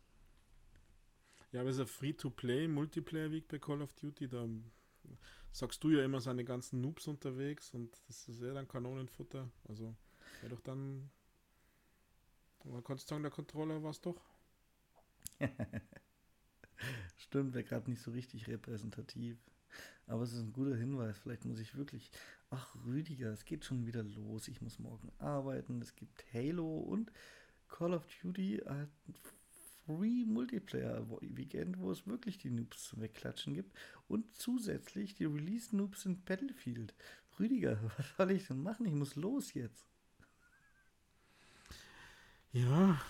Ja, 1.53 1.61
aber 1.61 1.71
es 1.71 1.77
ist 1.77 1.83
ein 1.83 1.87
Free-to-Play, 1.87 2.67
Multiplayer-Weg 2.69 3.47
bei 3.49 3.59
Call 3.59 3.81
of 3.81 3.93
Duty. 3.95 4.29
Da 4.29 4.47
sagst 5.53 5.83
du 5.85 5.91
ja 5.91 6.05
immer 6.05 6.21
seine 6.21 6.45
ganzen 6.45 6.81
Noobs 6.81 7.07
unterwegs 7.07 7.71
und 7.71 7.97
das 8.09 8.29
ist 8.29 8.43
ja 8.43 8.53
dann 8.53 8.67
Kanonenfutter. 8.67 9.49
Also, 9.69 9.95
ja 10.43 10.49
doch 10.49 10.61
dann. 10.61 11.11
Man 12.65 12.83
kann 12.83 12.99
sagen, 12.99 13.23
der 13.23 13.31
Controller 13.31 13.83
war 13.83 13.91
es 13.91 14.01
doch. 14.01 14.21
Stimmt, 17.17 17.55
wäre 17.55 17.65
gerade 17.65 17.91
nicht 17.91 18.03
so 18.03 18.11
richtig 18.11 18.49
repräsentativ. 18.49 19.39
Aber 20.07 20.23
es 20.23 20.33
ist 20.33 20.41
ein 20.41 20.53
guter 20.53 20.77
Hinweis. 20.77 21.19
Vielleicht 21.19 21.45
muss 21.45 21.59
ich 21.59 21.77
wirklich. 21.77 22.11
Ach, 22.51 22.77
Rüdiger, 22.85 23.33
es 23.33 23.45
geht 23.45 23.65
schon 23.65 23.87
wieder 23.87 24.03
los. 24.03 24.49
Ich 24.49 24.61
muss 24.61 24.79
morgen 24.79 25.11
arbeiten. 25.19 25.81
Es 25.81 25.95
gibt 25.95 26.25
Halo 26.33 26.79
und 26.79 27.11
Call 27.69 27.95
of 27.95 28.07
Duty 28.23 28.63
hat 28.67 28.89
Free 29.87 30.25
Multiplayer 30.25 31.07
Weekend, 31.21 31.79
wo 31.79 31.91
es 31.91 32.07
wirklich 32.07 32.39
die 32.39 32.51
Noobs 32.51 32.85
zum 32.85 33.03
Wegklatschen 33.03 33.55
gibt 33.55 33.77
und 34.09 34.35
zusätzlich 34.37 35.15
die 35.15 35.27
Release 35.27 35.77
Noobs 35.77 36.07
in 36.07 36.23
Battlefield. 36.25 36.95
Rüdiger, 37.39 37.79
was 37.97 38.17
soll 38.17 38.31
ich 38.31 38.47
denn 38.47 38.63
machen? 38.63 38.87
Ich 38.87 38.95
muss 38.95 39.17
los 39.17 39.55
jetzt. 39.55 39.87
Ja. 42.53 43.01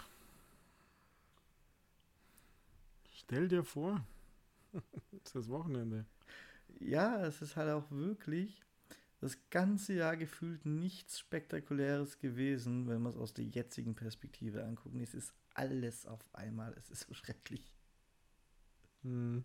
Stell 3.24 3.48
dir 3.48 3.64
vor, 3.64 4.04
es 4.72 5.22
ist 5.24 5.34
das 5.34 5.48
Wochenende. 5.48 6.04
Ja, 6.78 7.24
es 7.24 7.40
ist 7.40 7.56
halt 7.56 7.70
auch 7.70 7.90
wirklich 7.90 8.62
das 9.20 9.38
ganze 9.48 9.94
Jahr 9.94 10.18
gefühlt 10.18 10.66
nichts 10.66 11.18
Spektakuläres 11.18 12.18
gewesen, 12.18 12.86
wenn 12.88 13.00
man 13.00 13.12
es 13.12 13.18
aus 13.18 13.32
der 13.32 13.46
jetzigen 13.46 13.94
Perspektive 13.94 14.62
anguckt. 14.62 14.94
Es 14.96 15.14
ist 15.14 15.32
alles 15.54 16.04
auf 16.04 16.20
einmal. 16.34 16.74
Es 16.76 16.90
ist 16.90 17.06
so 17.08 17.14
schrecklich. 17.14 17.74
Hm. 19.02 19.44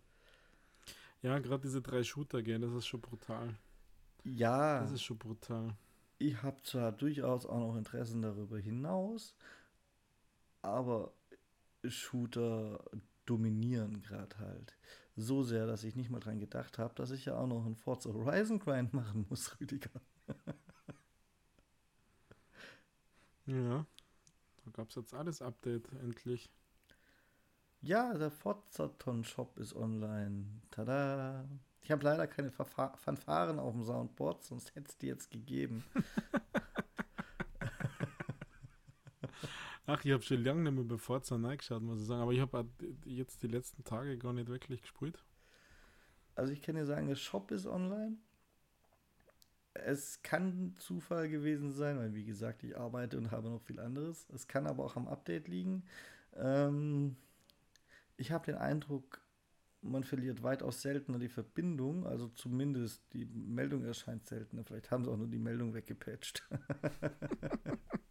Ja, 1.22 1.38
gerade 1.38 1.62
diese 1.62 1.80
drei 1.80 2.02
Shooter 2.02 2.42
gehen, 2.42 2.60
das 2.60 2.72
ist 2.74 2.86
schon 2.86 3.00
brutal. 3.00 3.56
Ja. 4.24 4.80
Das 4.80 4.92
ist 4.92 5.02
schon 5.02 5.18
brutal. 5.18 5.74
ich 6.18 6.42
habe 6.42 6.62
zwar 6.62 6.92
durchaus 6.92 7.46
auch 7.46 7.58
noch 7.58 7.76
Interessen 7.76 8.20
darüber 8.20 8.58
hinaus, 8.58 9.34
aber 10.60 11.14
Shooter 11.84 12.84
dominieren 13.30 14.02
gerade 14.02 14.36
halt. 14.38 14.76
So 15.16 15.42
sehr, 15.42 15.66
dass 15.66 15.84
ich 15.84 15.96
nicht 15.96 16.10
mal 16.10 16.20
dran 16.20 16.40
gedacht 16.40 16.78
habe, 16.78 16.94
dass 16.94 17.10
ich 17.10 17.26
ja 17.26 17.36
auch 17.36 17.46
noch 17.46 17.64
einen 17.64 17.76
Forza 17.76 18.12
Horizon 18.12 18.58
Grind 18.58 18.92
machen 18.92 19.26
muss, 19.28 19.56
Rüdiger. 19.60 19.90
ja, 23.46 23.86
da 24.64 24.70
gab 24.72 24.88
es 24.88 24.96
jetzt 24.96 25.14
alles 25.14 25.42
Update 25.42 25.88
endlich. 26.02 26.50
Ja, 27.82 28.12
der 28.14 28.30
Forzaton 28.30 29.24
Shop 29.24 29.56
ist 29.58 29.74
online. 29.74 30.44
Tada! 30.70 31.48
Ich 31.82 31.90
habe 31.90 32.04
leider 32.04 32.26
keine 32.26 32.50
Fanfaren 32.50 33.58
auf 33.58 33.72
dem 33.72 33.84
Soundboard, 33.84 34.44
sonst 34.44 34.74
hätte 34.74 34.90
es 34.90 34.98
die 34.98 35.06
jetzt 35.06 35.30
gegeben. 35.30 35.84
Ach, 39.86 40.04
ich 40.04 40.12
habe 40.12 40.22
schon 40.22 40.44
lange 40.44 40.62
nicht 40.62 40.74
mehr 40.74 40.84
bei 40.84 40.98
Forza 40.98 41.36
reingeschaut, 41.36 41.82
muss 41.82 42.00
ich 42.00 42.06
sagen. 42.06 42.22
Aber 42.22 42.32
ich 42.32 42.40
habe 42.40 42.68
jetzt 43.04 43.42
die 43.42 43.48
letzten 43.48 43.84
Tage 43.84 44.18
gar 44.18 44.32
nicht 44.32 44.48
wirklich 44.48 44.82
gespielt. 44.82 45.24
Also 46.34 46.52
ich 46.52 46.62
kann 46.62 46.76
dir 46.76 46.86
sagen, 46.86 47.08
der 47.08 47.16
Shop 47.16 47.50
ist 47.50 47.66
online. 47.66 48.16
Es 49.74 50.22
kann 50.22 50.74
Zufall 50.78 51.28
gewesen 51.28 51.72
sein, 51.72 51.98
weil 51.98 52.14
wie 52.14 52.24
gesagt, 52.24 52.62
ich 52.64 52.76
arbeite 52.76 53.16
und 53.18 53.30
habe 53.30 53.48
noch 53.48 53.62
viel 53.62 53.80
anderes. 53.80 54.26
Es 54.34 54.48
kann 54.48 54.66
aber 54.66 54.84
auch 54.84 54.96
am 54.96 55.08
Update 55.08 55.48
liegen. 55.48 55.84
Ähm, 56.34 57.16
ich 58.16 58.32
habe 58.32 58.46
den 58.46 58.56
Eindruck, 58.56 59.20
man 59.82 60.04
verliert 60.04 60.42
weitaus 60.42 60.82
seltener 60.82 61.18
die 61.18 61.28
Verbindung, 61.28 62.06
also 62.06 62.28
zumindest 62.28 63.02
die 63.12 63.24
Meldung 63.24 63.84
erscheint 63.84 64.26
seltener. 64.26 64.64
Vielleicht 64.64 64.90
haben 64.90 65.04
sie 65.04 65.10
auch 65.10 65.16
nur 65.16 65.28
die 65.28 65.38
Meldung 65.38 65.72
weggepatcht. 65.72 66.48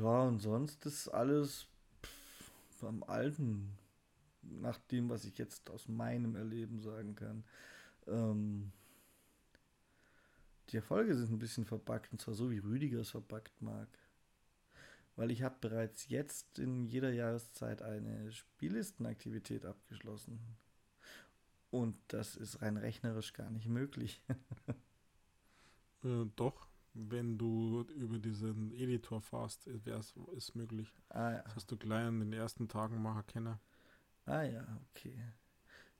ja, 0.00 0.22
und 0.22 0.40
sonst 0.40 0.84
ist 0.86 1.08
alles 1.08 1.66
am 2.82 3.02
Alten, 3.04 3.76
nach 4.42 4.78
dem, 4.90 5.10
was 5.10 5.24
ich 5.24 5.36
jetzt 5.38 5.68
aus 5.70 5.88
meinem 5.88 6.34
Erleben 6.34 6.80
sagen 6.80 7.14
kann. 7.14 7.44
Ähm, 8.06 8.72
die 10.70 10.76
Erfolge 10.76 11.14
sind 11.14 11.30
ein 11.30 11.38
bisschen 11.38 11.66
verbuggt, 11.66 12.12
und 12.12 12.20
zwar 12.20 12.34
so 12.34 12.50
wie 12.50 12.58
Rüdiger 12.58 13.00
es 13.00 13.10
verbuggt 13.10 13.60
mag 13.60 13.88
weil 15.20 15.30
ich 15.30 15.42
habe 15.42 15.56
bereits 15.60 16.08
jetzt 16.08 16.58
in 16.58 16.86
jeder 16.86 17.12
Jahreszeit 17.12 17.82
eine 17.82 18.32
Spiellistenaktivität 18.32 19.66
abgeschlossen. 19.66 20.40
Und 21.70 21.94
das 22.08 22.36
ist 22.36 22.62
rein 22.62 22.78
rechnerisch 22.78 23.34
gar 23.34 23.50
nicht 23.50 23.68
möglich. 23.68 24.24
äh, 26.04 26.24
doch, 26.36 26.69
wenn 26.94 27.38
du 27.38 27.82
über 27.96 28.18
diesen 28.18 28.72
Editor 28.72 29.20
fährst, 29.20 29.66
ist 29.66 29.86
es 30.36 30.54
möglich. 30.54 30.92
Ah, 31.08 31.32
ja. 31.32 31.42
Das 31.42 31.56
hast 31.56 31.70
du 31.70 31.76
gleich 31.76 32.08
in 32.08 32.20
den 32.20 32.32
ersten 32.32 32.68
Tagen 32.68 33.00
machen 33.02 33.26
können. 33.26 33.58
Ah 34.26 34.42
ja, 34.42 34.66
okay. 34.90 35.16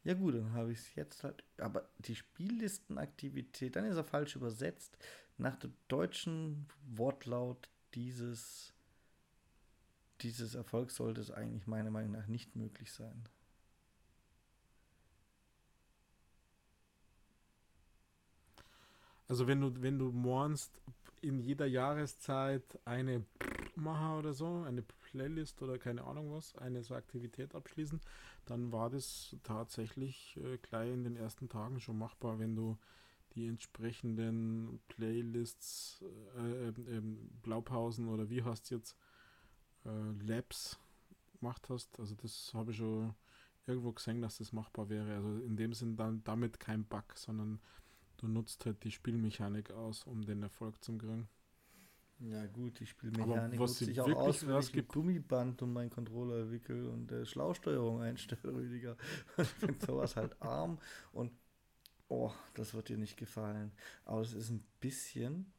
Ja 0.02 0.14
gut, 0.14 0.34
dann 0.34 0.52
habe 0.52 0.72
ich 0.72 0.78
es 0.78 0.94
jetzt 0.94 1.24
halt. 1.24 1.44
Aber 1.58 1.88
die 1.98 2.16
Spiellistenaktivität, 2.16 3.76
dann 3.76 3.84
ist 3.84 3.96
er 3.96 4.04
falsch 4.04 4.36
übersetzt. 4.36 4.96
Nach 5.36 5.56
dem 5.56 5.74
deutschen 5.88 6.66
Wortlaut 6.86 7.68
dieses 7.94 8.74
dieses 10.22 10.54
Erfolg 10.54 10.90
sollte 10.90 11.20
es 11.20 11.30
eigentlich 11.30 11.66
meiner 11.66 11.90
Meinung 11.90 12.12
nach 12.12 12.26
nicht 12.26 12.56
möglich 12.56 12.92
sein. 12.92 13.24
Also 19.30 19.46
wenn 19.46 19.60
du, 19.60 19.80
wenn 19.80 19.96
du 19.96 20.10
mornst 20.10 20.72
in 21.22 21.38
jeder 21.38 21.66
Jahreszeit 21.66 22.64
eine 22.84 23.24
machen 23.76 24.18
oder 24.18 24.32
so, 24.32 24.64
eine 24.66 24.82
Playlist 24.82 25.62
oder 25.62 25.78
keine 25.78 26.02
Ahnung 26.02 26.32
was, 26.32 26.56
eine 26.56 26.82
so 26.82 26.96
Aktivität 26.96 27.54
abschließen, 27.54 28.00
dann 28.46 28.72
war 28.72 28.90
das 28.90 29.36
tatsächlich 29.44 30.36
äh, 30.42 30.58
gleich 30.58 30.92
in 30.92 31.04
den 31.04 31.14
ersten 31.14 31.48
Tagen 31.48 31.78
schon 31.78 31.96
machbar, 31.96 32.40
wenn 32.40 32.56
du 32.56 32.76
die 33.36 33.46
entsprechenden 33.46 34.80
Playlists, 34.88 36.02
äh, 36.36 36.70
äh, 36.70 37.02
Blaupausen 37.42 38.08
oder 38.08 38.28
wie 38.30 38.42
heißt 38.42 38.72
jetzt, 38.72 38.96
äh, 39.84 40.26
Labs 40.26 40.76
gemacht 41.38 41.68
hast. 41.70 42.00
Also 42.00 42.16
das 42.16 42.50
habe 42.52 42.72
ich 42.72 42.78
schon 42.78 43.14
irgendwo 43.68 43.92
gesehen, 43.92 44.22
dass 44.22 44.38
das 44.38 44.52
machbar 44.52 44.88
wäre. 44.88 45.14
Also 45.14 45.38
in 45.38 45.56
dem 45.56 45.72
Sinn 45.72 45.94
dann 45.94 46.24
damit 46.24 46.58
kein 46.58 46.82
Bug, 46.82 47.04
sondern 47.14 47.60
du 48.22 48.28
nutzt 48.28 48.66
halt 48.66 48.82
die 48.84 48.90
Spielmechanik 48.90 49.70
aus, 49.70 50.04
um 50.04 50.24
den 50.24 50.42
Erfolg 50.42 50.82
zu 50.82 50.96
kriegen. 50.96 51.28
Ja 52.20 52.46
gut, 52.46 52.78
die 52.80 52.86
Spielmechanik 52.86 53.58
nutze 53.58 53.90
ich 53.90 54.00
auch 54.00 54.14
aus, 54.14 54.46
wenn 54.46 54.58
ich 54.58 54.74
ein 54.74 54.88
Gummiband 54.88 55.62
um 55.62 55.72
meinen 55.72 55.88
Controller 55.88 56.50
wickel 56.50 56.86
und 56.88 57.10
der 57.10 57.24
Schlausteuerung 57.24 58.02
einstelle, 58.02 58.42
Rüdiger. 58.54 58.96
ich 59.38 59.48
finde 59.48 59.86
sowas 59.86 60.16
halt 60.16 60.40
arm 60.42 60.78
und 61.12 61.32
oh, 62.08 62.32
das 62.54 62.74
wird 62.74 62.90
dir 62.90 62.98
nicht 62.98 63.16
gefallen. 63.16 63.72
Aber 64.04 64.20
es 64.20 64.34
ist 64.34 64.50
ein 64.50 64.62
bisschen 64.80 65.50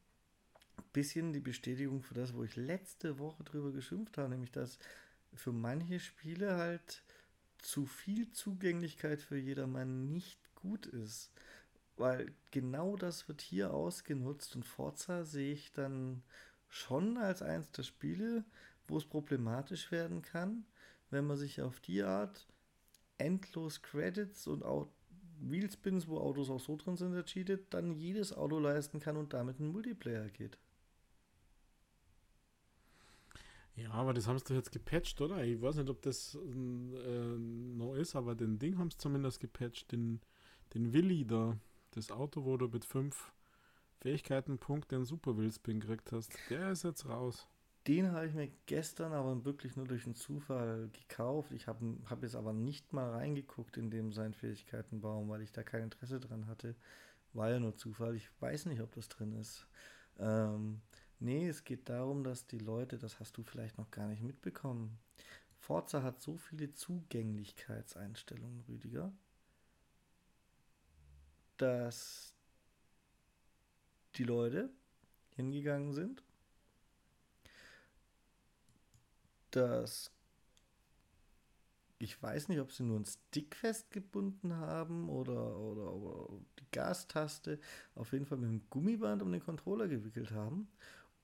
bisschen 0.92 1.32
die 1.32 1.40
Bestätigung 1.40 2.02
für 2.02 2.14
das, 2.14 2.34
wo 2.34 2.44
ich 2.44 2.56
letzte 2.56 3.18
Woche 3.18 3.44
drüber 3.44 3.72
geschimpft 3.72 4.18
habe, 4.18 4.28
nämlich 4.28 4.52
dass 4.52 4.78
für 5.34 5.52
manche 5.52 5.98
Spiele 6.00 6.56
halt 6.56 7.02
zu 7.58 7.86
viel 7.86 8.30
Zugänglichkeit 8.32 9.20
für 9.20 9.38
jedermann 9.38 10.10
nicht 10.12 10.38
gut 10.54 10.86
ist. 10.86 11.30
Weil 12.02 12.32
genau 12.50 12.96
das 12.96 13.28
wird 13.28 13.40
hier 13.40 13.72
ausgenutzt 13.72 14.56
und 14.56 14.64
Forza 14.64 15.22
sehe 15.22 15.52
ich 15.52 15.70
dann 15.70 16.24
schon 16.68 17.16
als 17.16 17.42
eins 17.42 17.70
der 17.70 17.84
Spiele, 17.84 18.44
wo 18.88 18.96
es 18.96 19.04
problematisch 19.04 19.92
werden 19.92 20.20
kann, 20.20 20.64
wenn 21.10 21.28
man 21.28 21.36
sich 21.36 21.62
auf 21.62 21.78
die 21.78 22.02
Art 22.02 22.48
endlos 23.18 23.82
Credits 23.82 24.48
und 24.48 24.64
auch 24.64 24.88
Wheelspins, 25.38 26.08
wo 26.08 26.18
Autos 26.18 26.50
auch 26.50 26.58
so 26.58 26.76
drin 26.76 26.96
sind, 26.96 27.14
ercheatet, 27.14 27.72
dann 27.72 27.94
jedes 27.94 28.32
Auto 28.32 28.58
leisten 28.58 28.98
kann 28.98 29.16
und 29.16 29.32
damit 29.32 29.60
ein 29.60 29.68
Multiplayer 29.68 30.28
geht. 30.28 30.58
Ja, 33.76 33.92
aber 33.92 34.12
das 34.12 34.26
haben 34.26 34.40
sie 34.40 34.44
doch 34.46 34.56
jetzt 34.56 34.72
gepatcht, 34.72 35.20
oder? 35.20 35.44
Ich 35.44 35.62
weiß 35.62 35.76
nicht, 35.76 35.88
ob 35.88 36.02
das 36.02 36.34
äh, 36.34 37.38
noch 37.38 37.94
ist, 37.94 38.16
aber 38.16 38.34
den 38.34 38.58
Ding 38.58 38.76
haben 38.78 38.90
sie 38.90 38.98
zumindest 38.98 39.38
gepatcht. 39.38 39.92
Den, 39.92 40.20
den 40.74 40.92
Willi 40.92 41.24
da, 41.24 41.56
das 41.96 42.10
Auto, 42.10 42.44
wo 42.44 42.56
du 42.56 42.68
mit 42.68 42.84
fünf 42.84 43.32
Fähigkeitenpunkten 44.00 44.98
den 44.98 45.04
Super 45.04 45.36
Willspin 45.36 45.80
gekriegt 45.80 46.12
hast, 46.12 46.32
der 46.50 46.72
ist 46.72 46.84
jetzt 46.84 47.08
raus. 47.08 47.46
Den 47.86 48.12
habe 48.12 48.26
ich 48.26 48.34
mir 48.34 48.48
gestern 48.66 49.12
aber 49.12 49.44
wirklich 49.44 49.76
nur 49.76 49.86
durch 49.86 50.04
einen 50.04 50.14
Zufall 50.14 50.88
gekauft. 50.92 51.52
Ich 51.52 51.66
habe 51.66 51.96
hab 52.08 52.22
jetzt 52.22 52.36
aber 52.36 52.52
nicht 52.52 52.92
mal 52.92 53.10
reingeguckt 53.10 53.76
in 53.76 53.90
dem 53.90 54.12
seinen 54.12 54.34
Fähigkeitenbaum, 54.34 55.28
weil 55.28 55.42
ich 55.42 55.50
da 55.50 55.62
kein 55.64 55.84
Interesse 55.84 56.20
dran 56.20 56.46
hatte. 56.46 56.76
War 57.32 57.50
ja 57.50 57.58
nur 57.58 57.74
Zufall. 57.76 58.14
Ich 58.14 58.28
weiß 58.40 58.66
nicht, 58.66 58.80
ob 58.80 58.92
das 58.94 59.08
drin 59.08 59.32
ist. 59.32 59.66
Ähm, 60.18 60.80
Nee, 61.22 61.48
es 61.48 61.62
geht 61.62 61.88
darum, 61.88 62.24
dass 62.24 62.48
die 62.48 62.58
Leute, 62.58 62.98
das 62.98 63.20
hast 63.20 63.36
du 63.36 63.44
vielleicht 63.44 63.78
noch 63.78 63.92
gar 63.92 64.08
nicht 64.08 64.22
mitbekommen, 64.24 64.98
Forza 65.60 66.02
hat 66.02 66.20
so 66.20 66.36
viele 66.36 66.72
Zugänglichkeitseinstellungen, 66.72 68.64
Rüdiger, 68.68 69.12
dass 71.62 72.34
die 74.16 74.24
Leute 74.24 74.68
hingegangen 75.36 75.92
sind, 75.92 76.24
dass 79.52 80.10
ich 82.00 82.20
weiß 82.20 82.48
nicht, 82.48 82.58
ob 82.58 82.72
sie 82.72 82.82
nur 82.82 82.96
einen 82.96 83.04
Stick 83.04 83.54
festgebunden 83.54 84.56
haben 84.56 85.08
oder, 85.08 85.56
oder, 85.56 85.94
oder 85.94 86.40
die 86.58 86.66
Gastaste, 86.72 87.60
auf 87.94 88.12
jeden 88.12 88.26
Fall 88.26 88.38
mit 88.38 88.48
einem 88.48 88.68
Gummiband 88.68 89.22
um 89.22 89.30
den 89.30 89.40
Controller 89.40 89.86
gewickelt 89.86 90.32
haben 90.32 90.66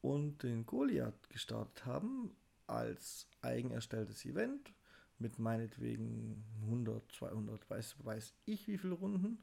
und 0.02 0.44
den 0.44 0.66
Goliath 0.66 1.28
gestartet 1.30 1.84
haben 1.84 2.30
als 2.68 3.26
eigen 3.42 3.72
erstelltes 3.72 4.24
Event 4.24 4.72
mit 5.18 5.40
meinetwegen 5.40 6.44
100, 6.62 7.10
200, 7.10 7.68
weiß, 7.68 7.96
weiß 8.04 8.34
ich 8.44 8.68
wie 8.68 8.78
viele 8.78 8.94
Runden. 8.94 9.42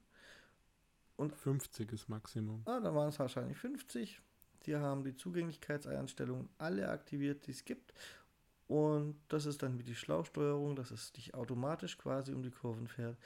Und 1.17 1.33
50 1.33 1.91
ist 1.93 2.09
Maximum. 2.09 2.61
Ah, 2.65 2.79
dann 2.79 2.93
waren 2.95 3.09
es 3.09 3.19
wahrscheinlich 3.19 3.57
50. 3.57 4.21
Die 4.65 4.75
haben 4.75 5.03
die 5.03 5.15
Zugänglichkeitseinstellungen 5.15 6.49
alle 6.57 6.89
aktiviert, 6.89 7.47
die 7.47 7.51
es 7.51 7.63
gibt. 7.63 7.93
Und 8.67 9.15
das 9.29 9.45
ist 9.45 9.61
dann 9.61 9.77
wie 9.77 9.83
die 9.83 9.95
Schlauchsteuerung, 9.95 10.75
dass 10.75 10.91
es 10.91 11.11
dich 11.13 11.35
automatisch 11.35 11.97
quasi 11.97 12.33
um 12.33 12.41
die 12.41 12.51
Kurven 12.51 12.87
fährt. 12.87 13.17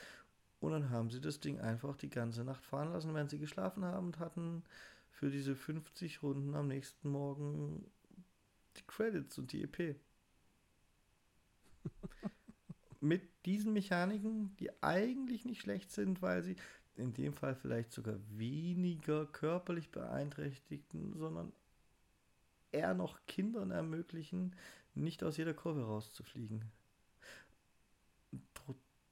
Und 0.59 0.73
dann 0.73 0.89
haben 0.89 1.09
sie 1.09 1.21
das 1.21 1.39
Ding 1.39 1.59
einfach 1.59 1.95
die 1.95 2.09
ganze 2.09 2.43
Nacht 2.43 2.65
fahren 2.65 2.91
lassen, 2.91 3.13
wenn 3.13 3.29
sie 3.29 3.39
geschlafen 3.39 3.85
haben 3.85 4.07
und 4.07 4.19
hatten 4.19 4.63
für 5.09 5.29
diese 5.29 5.55
50 5.55 6.21
Runden 6.21 6.53
am 6.55 6.67
nächsten 6.67 7.09
Morgen 7.09 7.89
die 8.75 8.85
Credits 8.85 9.37
und 9.37 9.53
die 9.53 9.63
EP. 9.63 9.95
Mit 12.99 13.45
diesen 13.45 13.71
Mechaniken, 13.71 14.55
die 14.57 14.71
eigentlich 14.83 15.45
nicht 15.45 15.61
schlecht 15.61 15.91
sind, 15.91 16.21
weil 16.21 16.43
sie. 16.43 16.57
In 16.99 17.13
dem 17.13 17.33
Fall 17.33 17.55
vielleicht 17.55 17.91
sogar 17.91 18.15
weniger 18.29 19.25
körperlich 19.25 19.89
Beeinträchtigten, 19.89 21.17
sondern 21.17 21.51
eher 22.71 22.93
noch 22.93 23.19
Kindern 23.27 23.71
ermöglichen, 23.71 24.55
nicht 24.93 25.23
aus 25.23 25.37
jeder 25.37 25.53
Kurve 25.53 25.83
rauszufliegen. 25.83 26.71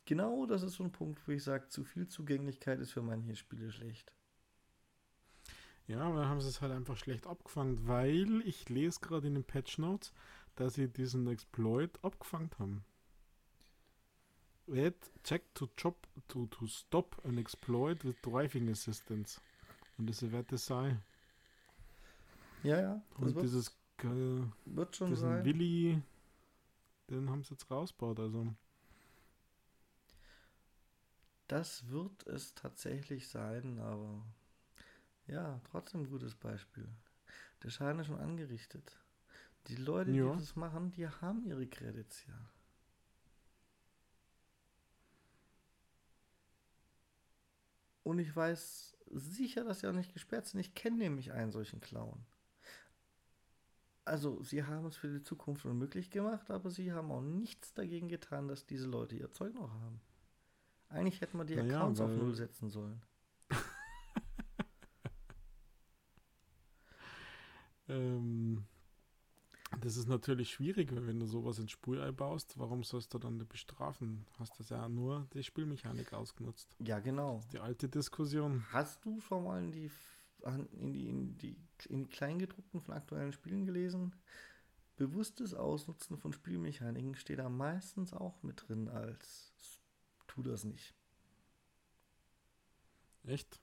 Genau 0.06 0.46
das 0.46 0.64
ist 0.64 0.76
so 0.76 0.84
ein 0.84 0.92
Punkt, 0.92 1.28
wo 1.28 1.32
ich 1.32 1.44
sage, 1.44 1.68
zu 1.68 1.84
viel 1.84 2.08
Zugänglichkeit 2.08 2.80
ist 2.80 2.92
für 2.92 3.02
manche 3.02 3.36
Spiele 3.36 3.72
schlecht. 3.72 4.14
Ja, 5.88 6.02
aber 6.02 6.28
haben 6.28 6.42
sie 6.42 6.50
es 6.50 6.62
halt 6.62 6.74
einfach 6.74 6.98
schlecht 6.98 7.28
abgefangen, 7.28 7.88
weil 7.88 8.42
ich 8.46 8.70
lese 8.70 9.00
gerade 9.00 9.28
in 9.28 9.36
den 9.36 9.44
Patch 9.44 9.78
Notes, 9.78 10.14
dass 10.56 10.76
sie 10.76 10.88
diesen 10.88 11.28
Exploit 11.28 11.92
abgefangen 12.04 12.52
haben. 12.60 12.86
Add 14.70 14.96
check 15.24 15.54
to 15.54 15.70
job 15.78 15.96
to, 16.28 16.46
to 16.48 16.68
stop 16.68 17.24
an 17.26 17.38
exploit 17.38 18.04
with 18.04 18.16
driving 18.22 18.70
assistance. 18.70 19.40
Und 19.98 20.10
das 20.10 20.22
wird 20.22 20.52
das 20.52 20.66
sein. 20.66 21.02
Ja, 22.64 22.80
ja. 22.82 23.02
Und 23.18 23.36
wird, 23.36 23.44
dieses 23.46 23.70
äh, 24.04 24.42
wird 24.66 24.96
schon 24.96 25.16
sein. 25.16 25.46
Willi, 25.46 26.02
den 27.10 27.30
haben 27.30 27.44
sie 27.44 27.54
jetzt 27.54 27.70
rausgebaut, 27.72 28.20
also. 28.20 28.54
Das 31.48 31.88
wird 31.90 32.28
es 32.28 32.54
tatsächlich 32.56 33.30
sein, 33.30 33.80
aber 33.80 34.26
ja, 35.28 35.62
trotzdem 35.72 36.02
ein 36.02 36.10
gutes 36.10 36.36
Beispiel. 36.36 36.88
Der 37.64 37.70
Schaden 37.70 38.00
ist 38.02 38.08
schon 38.08 38.20
angerichtet. 38.20 39.00
Die 39.68 39.76
Leute, 39.76 40.12
Ja. 40.12 40.34
die 40.34 40.40
das 40.40 40.56
machen, 40.56 40.92
die 40.92 41.08
haben 41.08 41.46
ihre 41.46 41.68
Credits 41.68 42.26
ja. 42.28 42.38
Und 48.08 48.20
ich 48.20 48.34
weiß 48.34 48.96
sicher, 49.12 49.66
dass 49.66 49.82
sie 49.82 49.88
auch 49.88 49.94
nicht 49.94 50.14
gesperrt 50.14 50.48
sind. 50.48 50.62
Ich 50.62 50.74
kenne 50.74 50.96
nämlich 50.96 51.34
einen 51.34 51.52
solchen 51.52 51.82
Clown. 51.82 52.26
Also, 54.06 54.42
sie 54.44 54.64
haben 54.64 54.86
es 54.86 54.96
für 54.96 55.10
die 55.10 55.22
Zukunft 55.22 55.66
unmöglich 55.66 56.10
gemacht, 56.10 56.50
aber 56.50 56.70
sie 56.70 56.94
haben 56.94 57.12
auch 57.12 57.22
nichts 57.22 57.74
dagegen 57.74 58.08
getan, 58.08 58.48
dass 58.48 58.66
diese 58.66 58.88
Leute 58.88 59.18
ihr 59.18 59.30
Zeug 59.34 59.54
noch 59.56 59.74
haben. 59.74 60.00
Eigentlich 60.88 61.20
hätten 61.20 61.38
wir 61.38 61.44
die 61.44 61.58
Naja, 61.58 61.80
Accounts 61.80 62.00
auf 62.00 62.10
Null 62.10 62.34
setzen 62.34 62.70
sollen. 62.70 63.02
Ähm, 67.90 68.66
das 69.82 69.98
ist 69.98 70.08
natürlich 70.08 70.52
schwierig, 70.52 70.94
weil 70.94 71.08
wenn 71.08 71.20
du 71.20 71.26
sowas 71.26 71.60
ins 71.60 71.72
Spurei 71.72 72.12
baust, 72.12 72.58
warum 72.58 72.84
sollst 72.84 73.14
du 73.14 73.20
dann 73.20 73.38
bestrafen? 73.48 74.26
Hast 74.40 74.60
das 74.60 74.70
ja 74.70 74.88
nur 74.90 75.28
die 75.34 75.44
Spielmechanik 75.44 76.14
ausgenutzt. 76.14 76.76
Ja, 76.80 77.00
genau. 77.00 77.42
Die 77.52 77.60
alte 77.60 77.88
Diskussion. 77.90 78.66
Hast 78.72 79.06
du 79.06 79.20
schon 79.22 79.44
mal 79.44 79.64
in 79.64 79.72
die, 79.72 79.92
in 80.78 80.94
die, 80.94 81.08
in 81.08 81.38
die, 81.38 81.58
in 81.90 82.04
die 82.04 82.10
Kleingedruckten 82.10 82.82
von 82.82 82.94
aktuellen 82.94 83.34
Spielen 83.34 83.66
gelesen? 83.66 84.16
Bewusstes 84.96 85.54
Ausnutzen 85.54 86.18
von 86.18 86.34
Spielmechaniken 86.34 87.16
steht 87.16 87.40
da 87.40 87.50
meistens 87.50 88.14
auch 88.14 88.42
mit 88.42 88.68
drin 88.68 88.90
als 88.90 89.54
tu 90.28 90.42
das 90.42 90.64
nicht. 90.64 90.96
Echt? 93.26 93.62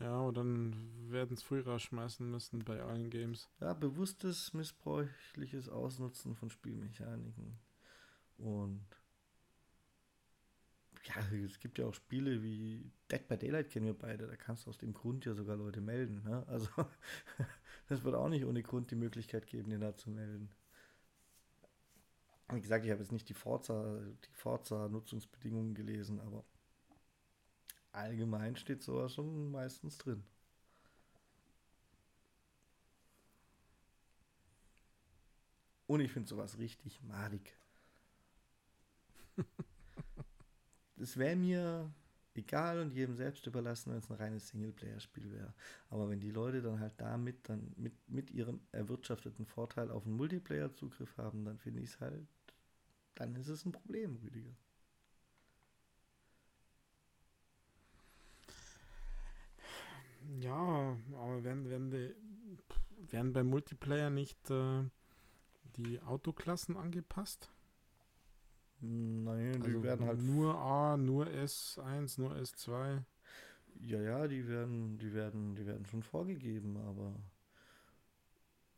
Ja, 0.00 0.12
aber 0.12 0.32
dann 0.32 1.10
werden 1.10 1.34
es 1.36 1.42
früher 1.42 1.66
rausschmeißen 1.66 2.28
müssen 2.28 2.64
bei 2.64 2.82
allen 2.82 3.10
Games. 3.10 3.48
Ja, 3.60 3.74
bewusstes, 3.74 4.52
missbräuchliches 4.52 5.68
Ausnutzen 5.68 6.34
von 6.34 6.50
Spielmechaniken. 6.50 7.58
Und 8.36 8.84
ja, 11.04 11.14
es 11.44 11.60
gibt 11.60 11.78
ja 11.78 11.86
auch 11.86 11.94
Spiele 11.94 12.42
wie 12.42 12.90
Dead 13.10 13.26
by 13.28 13.36
Daylight 13.36 13.70
kennen 13.70 13.86
wir 13.86 13.98
beide, 13.98 14.26
da 14.26 14.36
kannst 14.36 14.66
du 14.66 14.70
aus 14.70 14.78
dem 14.78 14.94
Grund 14.94 15.24
ja 15.26 15.34
sogar 15.34 15.56
Leute 15.56 15.80
melden. 15.80 16.22
Ne? 16.24 16.44
Also 16.48 16.68
das 17.88 18.02
wird 18.04 18.14
auch 18.14 18.28
nicht 18.28 18.44
ohne 18.44 18.62
Grund 18.62 18.90
die 18.90 18.96
Möglichkeit 18.96 19.46
geben, 19.46 19.70
den 19.70 19.80
da 19.80 19.94
zu 19.96 20.10
melden. 20.10 20.50
Wie 22.52 22.60
gesagt, 22.60 22.84
ich 22.84 22.90
habe 22.90 23.00
jetzt 23.00 23.12
nicht 23.12 23.28
die 23.28 23.34
Forza, 23.34 24.00
die 24.24 24.32
Forza-Nutzungsbedingungen 24.32 25.74
gelesen, 25.74 26.20
aber 26.20 26.44
allgemein 27.94 28.56
steht 28.56 28.82
sowas 28.82 29.14
schon 29.14 29.50
meistens 29.52 29.98
drin. 29.98 30.24
Und 35.86 36.00
ich 36.00 36.12
finde 36.12 36.28
sowas 36.28 36.58
richtig 36.58 37.00
madig. 37.04 37.56
Es 40.96 41.16
wäre 41.16 41.36
mir 41.36 41.92
egal 42.34 42.80
und 42.80 42.90
jedem 42.92 43.14
selbst 43.16 43.46
überlassen, 43.46 43.90
wenn 43.92 43.98
es 43.98 44.10
ein 44.10 44.16
reines 44.16 44.48
Singleplayer-Spiel 44.48 45.30
wäre. 45.32 45.54
Aber 45.88 46.08
wenn 46.10 46.20
die 46.20 46.30
Leute 46.32 46.62
dann 46.62 46.80
halt 46.80 46.94
damit 46.98 47.48
dann 47.48 47.72
mit, 47.76 47.94
mit 48.08 48.30
ihrem 48.32 48.60
erwirtschafteten 48.72 49.46
Vorteil 49.46 49.90
auf 49.90 50.04
einen 50.06 50.16
Multiplayer-Zugriff 50.16 51.16
haben, 51.16 51.44
dann 51.44 51.58
finde 51.58 51.80
ich 51.82 51.90
es 51.90 52.00
halt, 52.00 52.26
dann 53.16 53.36
ist 53.36 53.48
es 53.48 53.64
ein 53.66 53.72
Problem, 53.72 54.16
Rüdiger. 54.16 54.56
Ja, 60.40 60.96
aber 61.12 61.44
werden, 61.44 61.68
werden, 61.68 61.90
die, 61.90 62.14
werden 63.12 63.32
beim 63.32 63.46
Multiplayer 63.46 64.10
nicht 64.10 64.50
äh, 64.50 64.84
die 65.76 66.00
Autoklassen 66.00 66.76
angepasst? 66.76 67.50
Nein, 68.80 69.62
die 69.62 69.68
Also 69.68 69.82
werden 69.82 70.06
halt 70.06 70.22
nur 70.22 70.56
A, 70.56 70.96
nur 70.96 71.26
S1, 71.26 72.20
nur 72.20 72.34
S2. 72.34 73.02
Ja, 73.80 74.00
ja, 74.00 74.28
die 74.28 74.46
werden, 74.48 74.98
die 74.98 75.12
werden, 75.14 75.54
die 75.56 75.66
werden 75.66 75.86
schon 75.86 76.02
vorgegeben, 76.02 76.76
aber 76.76 77.14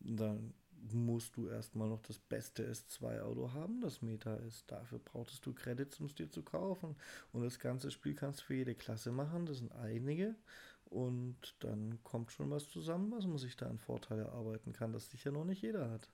dann 0.01 0.55
musst 0.93 1.37
du 1.37 1.49
erstmal 1.49 1.89
noch 1.89 2.03
das 2.03 2.19
beste 2.19 2.71
S2-Auto 2.71 3.53
haben, 3.53 3.81
das 3.81 4.03
Meta 4.03 4.37
ist. 4.37 4.71
Dafür 4.71 4.99
brauchtest 5.01 5.45
du 5.47 5.53
Credits, 5.53 5.99
um 6.01 6.07
es 6.07 6.15
dir 6.15 6.31
zu 6.31 6.43
kaufen. 6.43 6.97
Und 7.33 7.43
das 7.43 7.59
ganze 7.59 7.91
Spiel 7.91 8.15
kannst 8.15 8.41
du 8.41 8.45
für 8.45 8.55
jede 8.55 8.75
Klasse 8.75 9.11
machen, 9.11 9.47
das 9.47 9.59
sind 9.59 9.73
einige. 9.73 10.37
Und 10.87 11.57
dann 11.61 11.99
kommt 12.05 12.33
schon 12.33 12.51
was 12.51 12.69
zusammen, 12.69 13.13
was 13.13 13.27
man 13.27 13.39
sich 13.39 13.57
da 13.57 13.69
an 13.69 13.79
Vorteile 13.79 14.23
erarbeiten 14.23 14.73
kann, 14.73 14.93
das 14.93 15.11
sicher 15.11 15.33
noch 15.33 15.45
nicht 15.45 15.63
jeder 15.63 15.91
hat. 15.91 16.09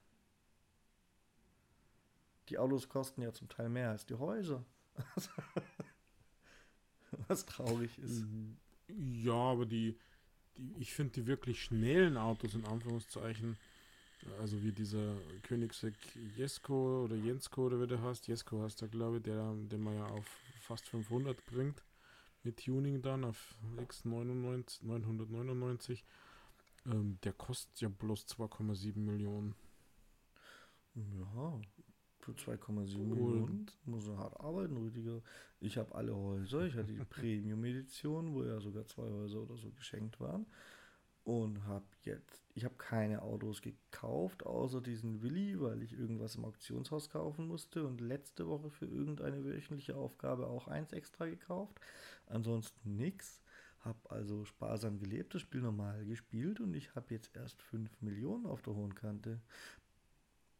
Die 2.48 2.58
Autos 2.58 2.88
kosten 2.88 3.22
ja 3.22 3.32
zum 3.32 3.48
Teil 3.48 3.68
mehr 3.68 3.90
als 3.90 4.06
die 4.06 4.14
Häuser. 4.14 4.64
was 7.28 7.46
traurig 7.46 7.98
ist. 7.98 8.24
Ja, 8.88 9.32
aber 9.32 9.66
die, 9.66 9.96
die 10.56 10.74
ich 10.78 10.92
finde 10.92 11.14
die 11.14 11.26
wirklich 11.26 11.62
schnellen 11.62 12.16
Autos 12.16 12.54
in 12.54 12.66
Anführungszeichen, 12.66 13.56
also 14.40 14.62
wie 14.62 14.72
dieser 14.72 15.16
Königsegg 15.42 15.96
Jesko 16.36 17.04
oder 17.04 17.16
Jensko 17.16 17.66
oder 17.66 17.80
wie 17.80 17.86
der 17.86 18.02
heißt, 18.02 18.28
Jesko 18.28 18.62
heißt 18.62 18.80
der 18.80 18.88
glaube 18.88 19.18
ich, 19.18 19.22
der, 19.22 19.54
den 19.54 19.82
man 19.82 19.96
ja 19.96 20.06
auf 20.06 20.26
fast 20.60 20.88
500 20.88 21.44
bringt, 21.46 21.82
mit 22.42 22.64
Tuning 22.64 23.02
dann 23.02 23.24
auf 23.24 23.56
X99, 23.76 24.84
999, 24.84 26.04
ähm, 26.86 27.18
der 27.22 27.32
kostet 27.32 27.80
ja 27.80 27.88
bloß 27.88 28.26
2,7 28.26 28.98
Millionen. 28.98 29.54
Ja, 30.94 31.60
für 32.18 32.32
2,7 32.32 32.98
Millionen 32.98 33.70
muss 33.84 34.06
er 34.06 34.18
hart 34.18 34.38
arbeiten, 34.40 34.76
Rüdiger. 34.76 35.22
Ich 35.60 35.76
habe 35.76 35.94
alle 35.94 36.14
Häuser, 36.14 36.66
ich 36.66 36.76
hatte 36.76 36.92
die 36.92 37.04
Premium-Edition, 37.10 38.34
wo 38.34 38.44
ja 38.44 38.60
sogar 38.60 38.86
zwei 38.86 39.10
Häuser 39.10 39.42
oder 39.42 39.56
so 39.56 39.70
geschenkt 39.70 40.20
waren. 40.20 40.46
Und 41.24 41.64
habe 41.66 41.84
jetzt, 42.02 42.42
ich 42.54 42.64
habe 42.64 42.74
keine 42.74 43.22
Autos 43.22 43.62
gekauft, 43.62 44.44
außer 44.44 44.80
diesen 44.80 45.22
Willi, 45.22 45.60
weil 45.60 45.82
ich 45.82 45.92
irgendwas 45.92 46.34
im 46.34 46.44
Auktionshaus 46.44 47.10
kaufen 47.10 47.46
musste 47.46 47.86
und 47.86 48.00
letzte 48.00 48.48
Woche 48.48 48.70
für 48.70 48.86
irgendeine 48.86 49.44
wöchentliche 49.44 49.94
Aufgabe 49.94 50.48
auch 50.48 50.66
eins 50.66 50.92
extra 50.92 51.26
gekauft. 51.26 51.78
Ansonsten 52.26 52.96
nichts. 52.96 53.40
Habe 53.80 54.10
also 54.10 54.44
sparsam 54.44 54.98
gelebt, 54.98 55.34
das 55.34 55.42
Spiel 55.42 55.60
normal 55.60 56.04
gespielt 56.04 56.60
und 56.60 56.74
ich 56.74 56.94
habe 56.94 57.14
jetzt 57.14 57.34
erst 57.34 57.62
5 57.62 58.00
Millionen 58.00 58.46
auf 58.46 58.62
der 58.62 58.74
hohen 58.74 58.94
Kante. 58.94 59.40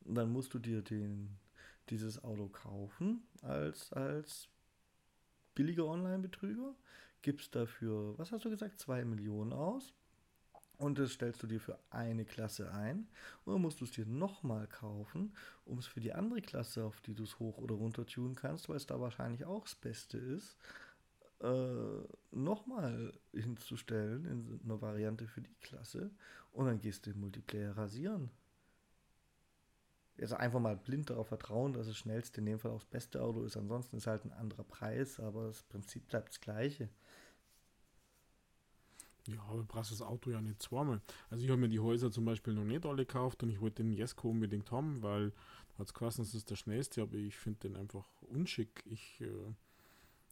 Dann 0.04 0.32
musst 0.32 0.54
du 0.54 0.58
dir 0.58 0.82
den, 0.82 1.38
dieses 1.88 2.22
Auto 2.24 2.48
kaufen 2.48 3.22
als, 3.42 3.92
als 3.92 4.48
billiger 5.54 5.86
Online-Betrüger, 5.86 6.74
gibst 7.22 7.54
dafür, 7.54 8.18
was 8.18 8.32
hast 8.32 8.44
du 8.44 8.50
gesagt, 8.50 8.80
2 8.80 9.04
Millionen 9.04 9.52
aus 9.52 9.94
und 10.78 10.98
das 10.98 11.12
stellst 11.12 11.42
du 11.42 11.46
dir 11.46 11.60
für 11.60 11.78
eine 11.90 12.24
Klasse 12.24 12.72
ein 12.72 13.08
und 13.44 13.52
dann 13.54 13.62
musst 13.62 13.80
du 13.80 13.84
es 13.84 13.90
dir 13.92 14.06
nochmal 14.06 14.66
kaufen, 14.66 15.34
um 15.64 15.78
es 15.78 15.86
für 15.86 16.00
die 16.00 16.12
andere 16.12 16.42
Klasse, 16.42 16.84
auf 16.84 17.00
die 17.00 17.14
du 17.14 17.24
es 17.24 17.38
hoch 17.38 17.58
oder 17.58 17.74
runter 17.74 18.06
tunen 18.06 18.34
kannst, 18.34 18.68
weil 18.68 18.76
es 18.76 18.86
da 18.86 19.00
wahrscheinlich 19.00 19.44
auch 19.44 19.64
das 19.64 19.74
Beste 19.74 20.18
ist, 20.18 20.56
äh, 21.40 22.06
nochmal 22.30 23.12
hinzustellen 23.32 24.24
in 24.26 24.60
einer 24.64 24.80
Variante 24.80 25.26
für 25.26 25.40
die 25.40 25.54
Klasse 25.60 26.10
und 26.52 26.66
dann 26.66 26.80
gehst 26.80 27.06
du 27.06 27.12
den 27.12 27.20
Multiplayer 27.20 27.76
rasieren. 27.76 28.30
Also 30.20 30.36
einfach 30.36 30.60
mal 30.60 30.76
blind 30.76 31.10
darauf 31.10 31.28
vertrauen, 31.28 31.72
dass 31.72 31.86
das 31.86 31.96
schnellste 31.96 32.40
in 32.40 32.46
dem 32.46 32.58
Fall 32.58 32.70
auch 32.70 32.80
das 32.80 32.90
beste 32.90 33.22
Auto 33.22 33.42
ist. 33.42 33.56
Ansonsten 33.56 33.96
ist 33.96 34.06
halt 34.06 34.24
ein 34.24 34.32
anderer 34.32 34.62
Preis, 34.62 35.18
aber 35.18 35.46
das 35.46 35.62
Prinzip 35.64 36.06
bleibt 36.06 36.28
das 36.28 36.40
gleiche. 36.40 36.88
Ja, 39.28 39.40
aber 39.48 39.58
du 39.58 39.64
brauchst 39.64 39.92
das 39.92 40.02
Auto 40.02 40.30
ja 40.30 40.40
nicht 40.40 40.60
zweimal. 40.60 41.00
Also 41.30 41.44
ich 41.44 41.50
habe 41.50 41.60
mir 41.60 41.68
die 41.68 41.80
Häuser 41.80 42.10
zum 42.10 42.24
Beispiel 42.24 42.54
noch 42.54 42.64
nicht 42.64 42.84
alle 42.84 43.06
gekauft 43.06 43.42
und 43.42 43.50
ich 43.50 43.60
wollte 43.60 43.82
den 43.82 43.92
Jesko 43.92 44.30
unbedingt 44.30 44.70
haben, 44.72 45.02
weil 45.02 45.32
hat 45.78 45.86
es 45.86 45.94
geheißen, 45.94 46.24
das 46.24 46.34
ist 46.34 46.50
der 46.50 46.56
schnellste, 46.56 47.02
aber 47.02 47.14
ich 47.14 47.36
finde 47.36 47.60
den 47.60 47.76
einfach 47.76 48.04
unschick. 48.20 48.82
Ich, 48.86 49.20
äh, 49.20 49.54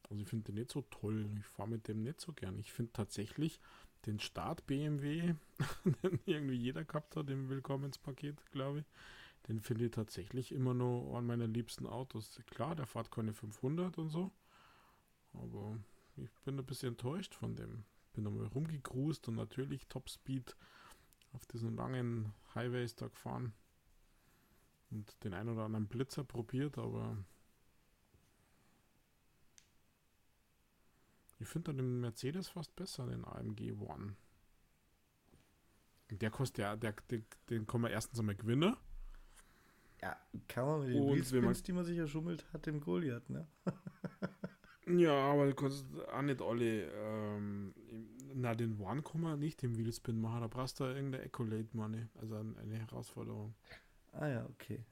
also 0.09 0.23
ich 0.23 0.29
finde 0.29 0.47
den 0.47 0.57
nicht 0.57 0.71
so 0.71 0.83
toll. 0.83 1.29
Ich 1.39 1.47
fahre 1.47 1.69
mit 1.69 1.89
dem 1.89 2.03
nicht 2.03 2.21
so 2.21 2.33
gern. 2.33 2.59
Ich 2.59 2.73
finde 2.73 2.93
tatsächlich 2.93 3.61
den 4.07 4.19
Start 4.19 4.67
BMW, 4.67 5.35
den 6.03 6.21
irgendwie 6.27 6.57
jeder 6.57 6.85
gehabt 6.85 7.17
hat 7.17 7.31
im 7.31 7.49
Willkommenspaket, 7.49 8.51
glaube 8.51 8.81
ich, 8.81 8.87
den 9.49 9.61
finde 9.61 9.87
ich 9.87 9.91
tatsächlich 9.93 10.53
immer 10.53 10.75
noch 10.75 11.17
an 11.17 11.27
meiner 11.27 11.47
liebsten 11.47 11.87
Autos. 11.87 12.41
Klar, 12.51 12.75
der 12.75 12.87
fährt 12.87 13.11
keine 13.11 13.33
500 13.33 13.99
und 13.99 14.11
so, 14.11 14.31
aber 15.35 15.79
ich 16.17 16.31
bin 16.45 16.59
ein 16.59 16.67
bisschen 16.67 16.91
enttäuscht 16.91 17.35
von 17.35 17.57
dem. 17.57 17.85
Bin 18.13 18.27
einmal 18.27 18.47
rumgecruised 18.47 19.29
und 19.29 19.37
natürlich 19.37 19.87
Topspeed 19.87 20.57
auf 21.33 21.47
diesen 21.47 21.77
langen 21.77 22.33
Highways 22.55 22.97
da 22.97 23.09
gefahren 23.09 23.53
und 24.91 25.23
den 25.25 25.35
ein 25.35 25.49
oder 25.49 25.65
anderen 25.65 25.87
Blitzer 25.87 26.25
probiert, 26.25 26.79
aber 26.79 27.17
ich 31.39 31.49
finde 31.49 31.75
den 31.75 32.01
Mercedes 32.01 32.49
fast 32.49 32.75
besser, 32.77 33.07
den 33.07 33.25
AMG 33.25 33.73
One. 33.73 34.17
Der 36.11 36.31
kostet 36.31 36.59
ja, 36.59 36.77
der, 36.77 36.93
den, 37.11 37.25
den 37.49 37.67
kann 37.67 37.81
man 37.81 37.93
erstens 37.93 38.19
einmal 38.19 38.35
gewinnen. 38.35 38.77
Ja, 40.03 40.17
kann 40.49 40.67
man 40.67 40.81
mit 40.81 40.95
den 40.95 41.07
Wheelspins, 41.07 41.63
die 41.63 41.73
man 41.73 41.85
sich 41.85 41.99
erschummelt 41.99 42.45
hat, 42.53 42.67
dem 42.67 42.81
Goliath, 42.81 43.29
ne? 43.31 43.47
ja, 44.99 45.13
aber 45.13 45.47
du 45.47 45.55
kannst 45.55 45.87
auch 46.13 46.23
nicht 46.23 46.41
alle, 46.41 46.91
ähm, 46.93 47.75
na, 48.35 48.55
den 48.55 48.81
One 48.81 49.03
kann 49.03 49.21
man 49.21 49.39
nicht 49.39 49.63
im 49.63 49.77
Wheelspin 49.77 50.21
machen, 50.21 50.41
da 50.41 50.49
brauchst 50.49 50.81
du 50.81 50.85
irgendeine 50.85 51.25
Ecolate 51.25 51.69
Money, 51.73 52.07
also 52.21 52.37
eine 52.37 52.79
Herausforderung. 52.79 53.55
Ah 54.13 54.29
ja, 54.29 54.47
okay. 54.47 54.85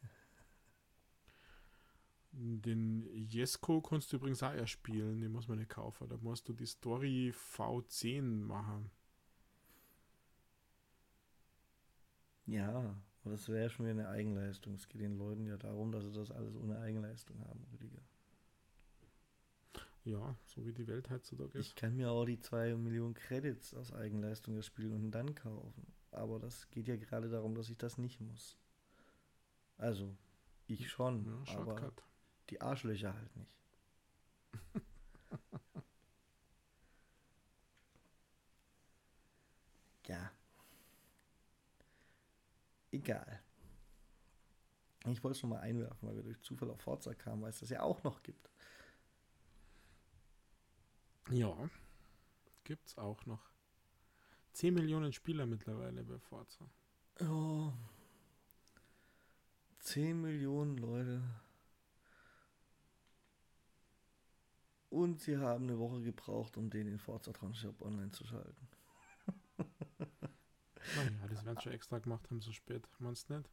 Den 2.32 3.08
Jesko 3.12 3.80
kannst 3.80 4.12
du 4.12 4.16
übrigens 4.16 4.42
auch 4.42 4.52
erst 4.54 4.72
spielen, 4.72 5.20
den 5.20 5.32
muss 5.32 5.48
man 5.48 5.58
nicht 5.58 5.70
kaufen. 5.70 6.08
Da 6.08 6.16
musst 6.18 6.48
du 6.48 6.52
die 6.52 6.66
Story 6.66 7.32
V10 7.34 8.22
machen. 8.22 8.90
Ja, 12.46 12.96
aber 13.24 13.32
das 13.32 13.48
wäre 13.48 13.68
schon 13.70 13.86
wieder 13.86 13.94
eine 13.94 14.08
Eigenleistung. 14.08 14.74
Es 14.74 14.88
geht 14.88 15.00
den 15.00 15.18
Leuten 15.18 15.46
ja 15.46 15.56
darum, 15.56 15.92
dass 15.92 16.04
sie 16.04 16.12
das 16.12 16.30
alles 16.30 16.54
ohne 16.54 16.78
Eigenleistung 16.78 17.40
haben, 17.40 17.64
Rüdiger. 17.72 18.02
Ja, 20.04 20.36
so 20.46 20.64
wie 20.64 20.72
die 20.72 20.86
Welt 20.86 21.10
heutzutage 21.10 21.58
ist. 21.58 21.66
Ich 21.66 21.74
kann 21.74 21.96
mir 21.96 22.10
auch 22.10 22.24
die 22.24 22.40
2 22.40 22.74
Millionen 22.76 23.14
Credits 23.14 23.74
aus 23.74 23.92
Eigenleistung 23.92 24.60
Spiel 24.62 24.92
und 24.92 25.10
dann 25.10 25.34
kaufen. 25.34 25.86
Aber 26.10 26.38
das 26.38 26.70
geht 26.70 26.88
ja 26.88 26.96
gerade 26.96 27.28
darum, 27.28 27.54
dass 27.54 27.68
ich 27.68 27.76
das 27.76 27.98
nicht 27.98 28.20
muss. 28.20 28.56
Also, 29.76 30.16
ich 30.66 30.90
schon, 30.90 31.24
ja, 31.26 31.58
aber 31.58 31.92
die 32.50 32.60
Arschlöcher 32.60 33.14
halt 33.14 33.36
nicht. 33.36 33.52
ja. 40.06 40.30
Egal. 42.90 43.42
Ich 45.06 45.22
wollte 45.22 45.32
es 45.32 45.40
schon 45.40 45.50
mal 45.50 45.60
einwerfen, 45.60 46.08
weil 46.08 46.16
wir 46.16 46.22
durch 46.22 46.40
Zufall 46.40 46.70
auf 46.70 46.80
Forza 46.80 47.14
kamen, 47.14 47.42
weil 47.42 47.50
es 47.50 47.60
das 47.60 47.68
ja 47.70 47.82
auch 47.82 48.02
noch 48.02 48.22
gibt. 48.22 48.50
Ja, 51.30 51.70
gibt's 52.64 52.96
auch 52.96 53.26
noch. 53.26 53.50
10 54.52 54.74
Millionen 54.74 55.12
Spieler 55.12 55.46
mittlerweile 55.46 56.02
bei 56.02 56.18
Forza. 56.18 56.68
Oh. 57.20 57.72
10 59.80 60.20
Millionen 60.20 60.78
Leute. 60.78 61.22
Und 64.90 65.20
sie 65.20 65.36
haben 65.36 65.64
eine 65.64 65.78
Woche 65.78 66.00
gebraucht, 66.00 66.56
um 66.56 66.70
den 66.70 66.88
in 66.88 66.98
Forza 66.98 67.32
Transhop 67.32 67.82
online 67.82 68.10
zu 68.10 68.26
schalten. 68.26 68.68
naja, 70.96 71.28
das 71.28 71.44
werden 71.44 71.60
schon 71.60 71.72
extra 71.72 71.98
gemacht 71.98 72.30
haben, 72.30 72.40
so 72.40 72.52
spät. 72.52 72.88
Meinst 72.98 73.28
du 73.28 73.36
nicht? 73.36 73.50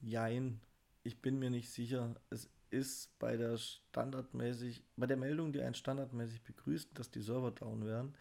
Jein. 0.00 0.60
Ich 1.02 1.20
bin 1.22 1.38
mir 1.38 1.50
nicht 1.50 1.70
sicher. 1.70 2.14
Es 2.28 2.50
ist 2.70 3.18
bei 3.18 3.36
der 3.36 3.56
standardmäßig, 3.58 4.82
bei 4.96 5.06
der 5.06 5.16
Meldung, 5.16 5.52
die 5.52 5.60
einen 5.60 5.74
standardmäßig 5.74 6.42
begrüßt, 6.42 6.90
dass 6.98 7.10
die 7.10 7.20
Server 7.20 7.50
down 7.50 7.84
wären, 7.84 8.14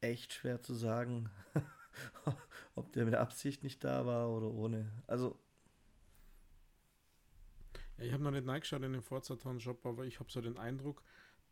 echt 0.00 0.32
schwer 0.32 0.62
zu 0.62 0.74
sagen, 0.74 1.30
ob 2.74 2.92
der 2.92 3.04
mit 3.04 3.14
Absicht 3.14 3.62
nicht 3.62 3.82
da 3.84 4.06
war 4.06 4.30
oder 4.30 4.50
ohne. 4.50 4.90
Also 5.06 5.38
ja, 7.98 8.04
ich 8.04 8.12
habe 8.12 8.22
noch 8.22 8.30
nicht 8.30 8.46
reingeschaut 8.46 8.82
in 8.82 8.92
den 8.92 9.02
Forza-Ton-Shop, 9.02 9.84
aber 9.84 10.04
ich 10.04 10.20
habe 10.20 10.30
so 10.30 10.40
den 10.40 10.56
Eindruck, 10.56 11.02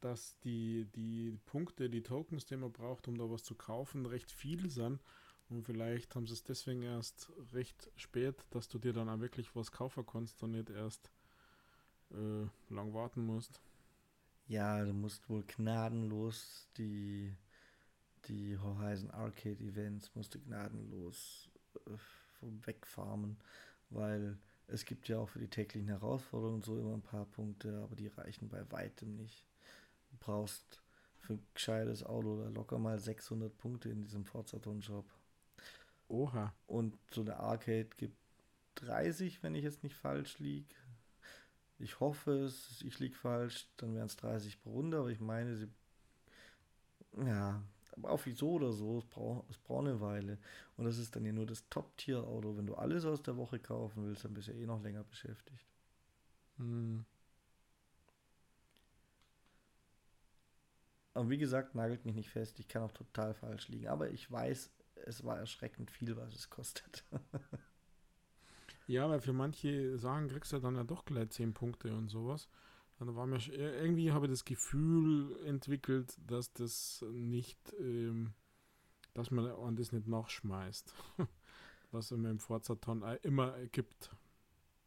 dass 0.01 0.39
die, 0.40 0.86
die 0.94 1.36
Punkte, 1.47 1.90
die 1.90 2.02
Tokens, 2.02 2.44
die 2.44 2.56
man 2.56 2.73
braucht, 2.73 3.09
um 3.09 3.18
da 3.18 3.28
was 3.28 3.43
zu 3.43 3.55
kaufen, 3.55 4.06
recht 4.06 4.31
viel 4.31 4.70
sind. 4.70 5.01
Und 5.48 5.62
vielleicht 5.62 6.14
haben 6.14 6.27
sie 6.27 6.35
es 6.35 6.44
deswegen 6.44 6.82
erst 6.82 7.32
recht 7.52 7.90
spät, 7.97 8.44
dass 8.51 8.68
du 8.68 8.78
dir 8.78 8.93
dann 8.93 9.09
auch 9.09 9.20
wirklich 9.20 9.55
was 9.55 9.73
kaufen 9.73 10.05
kannst 10.05 10.43
und 10.43 10.52
nicht 10.52 10.70
erst 10.70 11.10
äh, 12.12 12.74
lang 12.74 12.95
warten 12.95 13.24
musst. 13.24 13.61
Ja, 14.49 14.85
du 14.85 14.93
musst 14.93 15.28
wohl 15.28 15.43
gnadenlos 15.43 16.69
die, 16.77 17.35
die 18.28 18.57
Horizon 18.59 19.11
Arcade 19.11 19.62
Events 19.62 20.15
musst 20.15 20.35
du 20.35 20.41
gnadenlos 20.41 21.49
äh, 21.87 21.97
wegfarmen, 22.66 23.39
weil 23.91 24.39
es 24.69 24.85
gibt 24.85 25.09
ja 25.09 25.19
auch 25.19 25.28
für 25.28 25.39
die 25.39 25.49
täglichen 25.49 25.89
Herausforderungen 25.89 26.62
so 26.62 26.78
immer 26.78 26.95
ein 26.95 27.03
paar 27.03 27.27
Punkte, 27.27 27.81
aber 27.83 27.97
die 27.97 28.09
reichen 28.09 28.49
bei 28.49 28.70
weitem 28.70 29.16
nicht. 29.16 29.45
Du 30.11 30.16
brauchst 30.19 30.83
für 31.19 31.35
ein 31.35 31.47
gescheites 31.55 32.05
Auto 32.05 32.41
da 32.41 32.49
locker 32.49 32.78
mal 32.78 32.99
600 32.99 33.57
Punkte 33.59 33.89
in 33.91 34.03
diesem 34.03 34.24
Forza-Ton-Shop. 34.24 35.07
Oha. 36.09 36.55
Und 36.66 36.97
so 37.11 37.23
eine 37.23 37.39
Arcade 37.39 37.89
gibt 37.97 38.16
30, 38.77 39.43
wenn 39.43 39.55
ich 39.55 39.65
jetzt 39.65 39.83
nicht 39.83 39.97
falsch 39.97 40.39
liege. 40.39 40.74
Ich 41.78 42.01
hoffe 42.01 42.32
es, 42.44 42.82
ich 42.82 42.98
liege 42.98 43.15
falsch, 43.15 43.69
dann 43.77 43.94
wären 43.94 44.07
es 44.07 44.16
30 44.16 44.61
pro 44.62 44.70
Runde, 44.73 44.98
aber 44.98 45.11
ich 45.11 45.20
meine, 45.20 45.57
sie. 45.57 45.69
Ja, 47.24 47.62
aber 47.97 48.11
auch 48.11 48.20
so 48.27 48.53
oder 48.53 48.73
so, 48.73 48.98
es 48.98 49.05
braucht, 49.07 49.48
es 49.51 49.59
braucht 49.59 49.86
eine 49.86 50.01
Weile. 50.01 50.39
Und 50.77 50.85
das 50.85 50.98
ist 50.98 51.16
dann 51.16 51.24
ja 51.24 51.32
nur 51.32 51.47
das 51.47 51.69
Top-Tier-Auto. 51.69 52.57
Wenn 52.57 52.66
du 52.66 52.74
alles 52.74 53.05
aus 53.05 53.23
der 53.23 53.36
Woche 53.36 53.59
kaufen 53.59 54.05
willst, 54.07 54.24
dann 54.24 54.35
bist 54.35 54.48
du 54.48 54.53
ja 54.53 54.59
eh 54.59 54.66
noch 54.66 54.82
länger 54.82 55.05
beschäftigt. 55.05 55.65
Hm. 56.59 57.05
Aber 61.15 61.31
wie 61.31 61.39
gesagt, 61.39 61.74
nagelt 61.74 62.05
mich 62.05 62.15
nicht 62.15 62.31
fest. 62.31 62.59
Ich 62.61 62.69
kann 62.69 62.82
auch 62.82 62.93
total 62.93 63.35
falsch 63.35 63.69
liegen. 63.69 63.89
Aber 63.89 64.11
ich 64.11 64.31
weiß, 64.31 64.70
es 65.07 65.24
war 65.24 65.39
erschreckend 65.39 65.90
viel, 65.90 66.16
was 66.16 66.35
es 66.35 66.51
kostet. 66.51 67.05
ja, 68.87 69.09
weil 69.09 69.21
für 69.21 69.33
manche 69.33 69.99
Sachen 69.99 70.29
kriegst 70.29 70.53
du 70.53 70.59
dann 70.59 70.77
ja 70.77 70.85
doch 70.85 71.05
gleich 71.05 71.31
10 71.31 71.55
Punkte 71.55 71.95
und 71.95 72.09
sowas. 72.09 72.49
Dann 72.99 73.15
war 73.15 73.27
mir 73.27 73.39
irgendwie 73.53 74.13
habe 74.13 74.27
ich 74.27 74.33
das 74.33 74.45
Gefühl 74.45 75.37
entwickelt, 75.45 76.17
dass 76.27 76.53
das 76.53 77.05
nicht, 77.13 77.59
ähm, 77.79 78.33
dass 79.13 79.31
man 79.31 79.47
an 79.47 79.77
das 79.77 79.93
nicht 79.93 80.07
nachschmeißt, 80.07 80.95
was 81.91 82.11
immer 82.11 82.31
im 82.31 82.39
Forzaton 82.39 83.03
immer 83.23 83.55
gibt. 83.73 84.11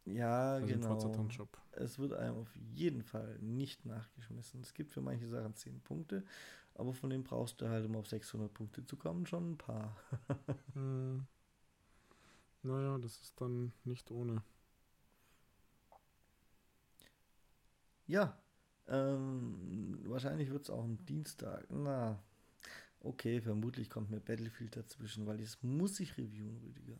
Ja, 0.06 0.54
also 0.54 0.66
genau. 0.66 1.28
Es 1.72 1.98
wird 1.98 2.14
einem 2.14 2.38
auf 2.38 2.54
jeden 2.56 3.02
Fall 3.02 3.38
nicht 3.40 3.84
nachgeschmissen. 3.86 4.60
Es 4.62 4.74
gibt 4.74 4.92
für 4.92 5.02
manche 5.02 5.28
Sachen 5.28 5.54
10 5.54 5.80
Punkte, 5.82 6.24
aber 6.74 6.92
von 6.92 7.10
denen 7.10 7.22
brauchst 7.22 7.60
du 7.60 7.68
halt, 7.68 7.86
um 7.86 7.94
auf 7.96 8.08
600 8.08 8.52
Punkte 8.52 8.84
zu 8.84 8.96
kommen, 8.96 9.26
schon 9.26 9.52
ein 9.52 9.58
paar. 9.58 9.96
Naja, 12.62 12.98
das 12.98 13.20
ist 13.22 13.40
dann 13.40 13.72
nicht 13.84 14.10
ohne. 14.10 14.42
Ja, 18.06 18.36
ähm, 18.88 19.98
wahrscheinlich 20.04 20.50
wird 20.50 20.64
es 20.64 20.70
auch 20.70 20.82
am 20.84 21.04
Dienstag. 21.06 21.64
Na, 21.70 22.18
okay, 23.00 23.40
vermutlich 23.40 23.88
kommt 23.88 24.10
mir 24.10 24.20
Battlefield 24.20 24.76
dazwischen, 24.76 25.26
weil 25.26 25.38
das 25.38 25.62
muss 25.62 26.00
ich 26.00 26.18
reviewen, 26.18 26.58
Rüdiger. 26.58 26.98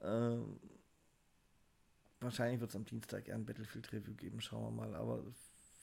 Ähm, 0.00 0.58
wahrscheinlich 2.20 2.60
wird 2.60 2.70
es 2.70 2.76
am 2.76 2.84
Dienstag 2.84 3.28
eher 3.28 3.34
ein 3.34 3.46
Battlefield-Review 3.46 4.14
geben, 4.14 4.40
schauen 4.40 4.64
wir 4.64 4.86
mal. 4.86 4.94
Aber 4.94 5.22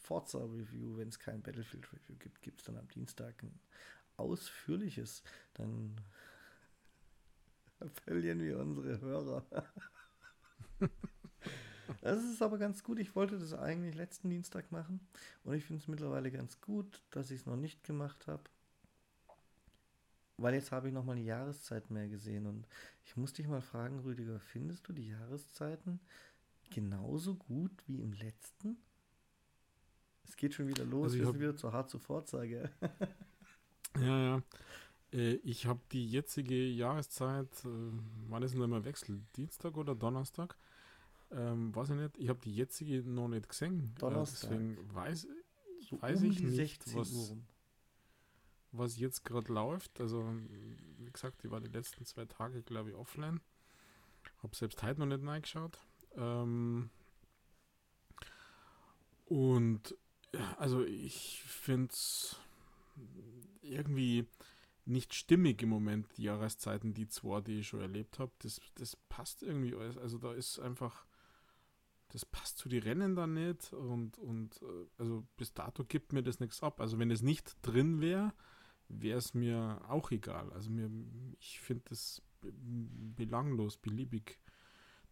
Forza-Review, 0.04 0.98
wenn 0.98 1.10
es 1.10 1.20
kein 1.20 1.42
Battlefield-Review 1.42 2.16
gibt, 2.18 2.42
gibt 2.42 2.62
es 2.62 2.66
dann 2.66 2.78
am 2.78 2.88
Dienstag 2.90 3.44
ein 3.44 3.60
ausführliches. 4.18 5.24
Dann 5.54 6.02
verlieren 8.06 8.40
wir 8.42 8.60
unsere 8.60 9.00
Hörer. 9.02 9.46
Das 12.02 12.24
ist 12.24 12.42
aber 12.42 12.58
ganz 12.58 12.84
gut. 12.84 13.00
Ich 13.00 13.16
wollte 13.16 13.38
das 13.40 13.54
eigentlich 13.54 13.96
letzten 13.96 14.30
Dienstag 14.30 14.72
machen. 14.72 15.00
Und 15.44 15.54
ich 15.56 15.66
finde 15.66 15.82
es 15.82 15.88
mittlerweile 15.88 16.32
ganz 16.32 16.62
gut, 16.62 17.02
dass 17.12 17.32
ich 17.32 17.42
es 17.42 17.46
noch 17.46 17.56
nicht 17.56 17.84
gemacht 17.84 18.28
habe. 18.28 18.44
weil 20.38 20.54
jetzt 20.56 20.72
habe 20.72 20.88
ich 20.88 20.94
nochmal 20.94 21.18
die 21.18 21.26
Jahreszeit 21.26 21.90
mehr 21.92 22.08
gesehen 22.08 22.46
und 22.48 22.68
ich 23.04 23.16
muss 23.18 23.34
dich 23.34 23.48
mal 23.48 23.62
fragen, 23.62 24.00
Rüdiger, 24.00 24.40
findest 24.40 24.88
du 24.88 24.94
die 24.94 25.10
Jahreszeiten 25.10 26.00
genauso 26.70 27.36
gut 27.36 27.72
wie 27.88 28.02
im 28.02 28.14
letzten? 28.14 28.78
Es 30.24 30.38
geht 30.38 30.54
schon 30.54 30.68
wieder 30.68 30.86
los, 30.86 31.14
Also 31.14 31.16
ich 31.16 31.22
wir 31.22 31.28
sind 31.28 31.40
wieder 31.40 31.56
zu 31.58 31.74
hart 31.74 31.90
zur 31.90 32.00
Vorzeigen. 32.00 32.70
Ja, 33.96 34.20
ja. 34.24 34.44
Äh, 35.12 35.36
Ich 35.44 35.66
habe 35.66 35.80
die 35.92 36.08
jetzige 36.10 36.56
Jahreszeit, 36.68 37.50
äh, 37.66 37.70
wann 38.30 38.44
ist 38.44 38.54
denn 38.54 38.62
immer 38.62 38.84
Wechsel? 38.86 39.22
Dienstag 39.36 39.78
oder 39.78 39.96
Donnerstag? 39.96 40.56
Ähm, 41.32 41.76
weiß 41.76 41.90
ich 41.92 41.96
nicht. 41.96 42.18
Ich 42.18 42.30
habe 42.30 42.40
die 42.44 42.56
jetzige 42.56 43.04
noch 43.04 43.28
nicht 43.28 43.48
gesehen. 43.50 43.94
Äh, 43.96 44.00
Donnerstag. 44.00 44.50
deswegen 44.52 44.94
weiß, 44.94 45.28
So 45.82 46.02
Weiß 46.02 46.20
um 46.22 46.30
ich 46.32 46.38
die 46.38 46.44
nicht, 46.46 46.56
16 46.84 46.96
was- 46.96 47.36
was 48.72 48.98
jetzt 49.00 49.24
gerade 49.26 49.52
läuft. 49.52 50.00
Also, 50.00 50.24
wie 50.98 51.12
gesagt, 51.12 51.44
ich 51.44 51.50
war 51.50 51.60
die 51.62 51.70
letzten 51.72 52.06
zwei 52.06 52.26
Tage, 52.26 52.62
glaube 52.62 52.90
ich, 52.92 52.96
offline. 52.96 53.40
Habe 54.44 54.56
selbst 54.56 54.84
heute 54.84 55.00
noch 55.00 55.08
nicht 55.08 55.26
reingeschaut. 55.26 55.80
Ähm, 56.16 56.90
und 59.26 59.96
also 60.58 60.84
ich 60.84 61.42
finde 61.44 61.92
es 61.92 62.36
irgendwie 63.62 64.28
nicht 64.90 65.14
stimmig 65.14 65.62
im 65.62 65.70
Moment, 65.70 66.08
die 66.18 66.24
Jahreszeiten, 66.24 66.94
die 66.94 67.08
zwei, 67.08 67.42
die 67.42 67.60
ich 67.60 67.68
schon 67.68 67.82
erlebt 67.82 68.20
habe. 68.20 68.32
Das, 68.40 68.60
das 68.76 68.96
passt 68.96 69.44
irgendwie 69.44 69.76
alles. 69.76 69.98
Also 69.98 70.18
da 70.18 70.34
ist 70.34 70.60
einfach, 70.60 71.06
das 72.10 72.26
passt 72.26 72.58
zu 72.58 72.70
die 72.70 72.80
Rennen 72.80 73.16
da 73.16 73.28
nicht 73.28 73.72
und, 73.74 74.18
und 74.18 74.62
äh, 74.62 74.88
also 74.98 75.28
bis 75.38 75.54
dato 75.54 75.84
gibt 75.86 76.14
mir 76.14 76.24
das 76.24 76.40
nichts 76.40 76.62
ab. 76.64 76.82
Also 76.82 77.00
wenn 77.00 77.12
es 77.12 77.22
nicht 77.22 77.56
drin 77.62 78.02
wäre, 78.02 78.34
wäre 78.88 79.20
es 79.20 79.34
mir 79.34 79.82
auch 79.88 80.12
egal. 80.12 80.52
Also 80.54 80.72
mir, 80.72 80.90
ich 81.40 81.60
finde 81.60 81.84
das 81.90 82.22
be- 82.42 82.54
belanglos, 82.54 83.78
beliebig. 83.78 84.40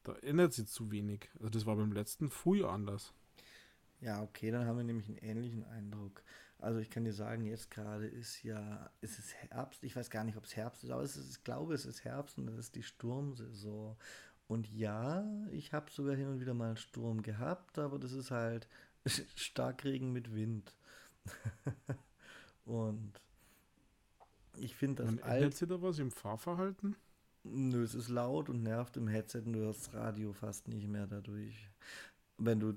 Da 0.04 0.14
ändert 0.16 0.54
sich 0.54 0.68
zu 0.68 0.90
wenig. 0.92 1.30
Also 1.36 1.50
das 1.50 1.66
war 1.66 1.76
beim 1.76 1.92
letzten 1.92 2.30
früher 2.30 2.72
anders. 2.72 3.14
Ja, 4.00 4.22
okay, 4.22 4.52
dann 4.52 4.66
haben 4.66 4.78
wir 4.78 4.84
nämlich 4.84 5.08
einen 5.08 5.18
ähnlichen 5.18 5.64
Eindruck. 5.64 6.24
Also 6.60 6.80
ich 6.80 6.90
kann 6.90 7.04
dir 7.04 7.14
sagen, 7.14 7.46
jetzt 7.46 7.70
gerade 7.70 8.08
ist 8.08 8.44
ja, 8.44 8.90
ist 9.02 9.20
es 9.20 9.34
Herbst. 9.34 9.84
Ich 9.84 9.96
weiß 9.96 10.10
gar 10.10 10.24
nicht, 10.24 10.38
ob 10.38 10.46
es 10.46 10.56
Herbst 10.56 10.84
ist, 10.84 10.90
aber 10.90 11.04
es 11.04 11.16
ist, 11.16 11.38
ich 11.38 11.44
glaube, 11.44 11.74
es 11.74 11.86
ist 11.86 12.04
Herbst 12.04 12.38
und 12.38 12.48
das 12.48 12.58
ist 12.58 12.76
die 12.76 12.84
Sturmsaison. 12.84 13.96
Und 14.48 14.68
ja, 14.70 15.26
ich 15.52 15.74
habe 15.74 15.92
sogar 15.92 16.16
hin 16.16 16.28
und 16.28 16.40
wieder 16.40 16.54
mal 16.54 16.70
einen 16.70 16.78
Sturm 16.78 17.22
gehabt, 17.22 17.78
aber 17.78 18.00
das 18.00 18.14
ist 18.14 18.32
halt 18.32 18.68
Starkregen 19.36 20.12
mit 20.12 20.34
Wind. 20.34 20.74
und 22.66 23.22
ich 24.56 24.76
finde 24.76 25.04
das 25.04 25.16
ändert 25.18 25.54
sich 25.54 25.68
da 25.68 25.82
was 25.82 26.00
im 26.00 26.12
Fahrverhalten? 26.12 26.96
Nö, 27.44 27.84
es 27.84 27.94
ist 27.94 28.10
laut 28.10 28.50
und 28.50 28.64
nervt 28.64 28.98
im 28.98 29.08
Headset 29.08 29.44
und 29.46 29.54
du 29.54 29.60
hörst 29.60 29.88
das 29.88 29.94
Radio 29.94 30.34
fast 30.34 30.68
nicht 30.68 30.88
mehr 30.88 31.08
dadurch. 31.08 31.70
Wenn 32.38 32.60
du 32.60 32.74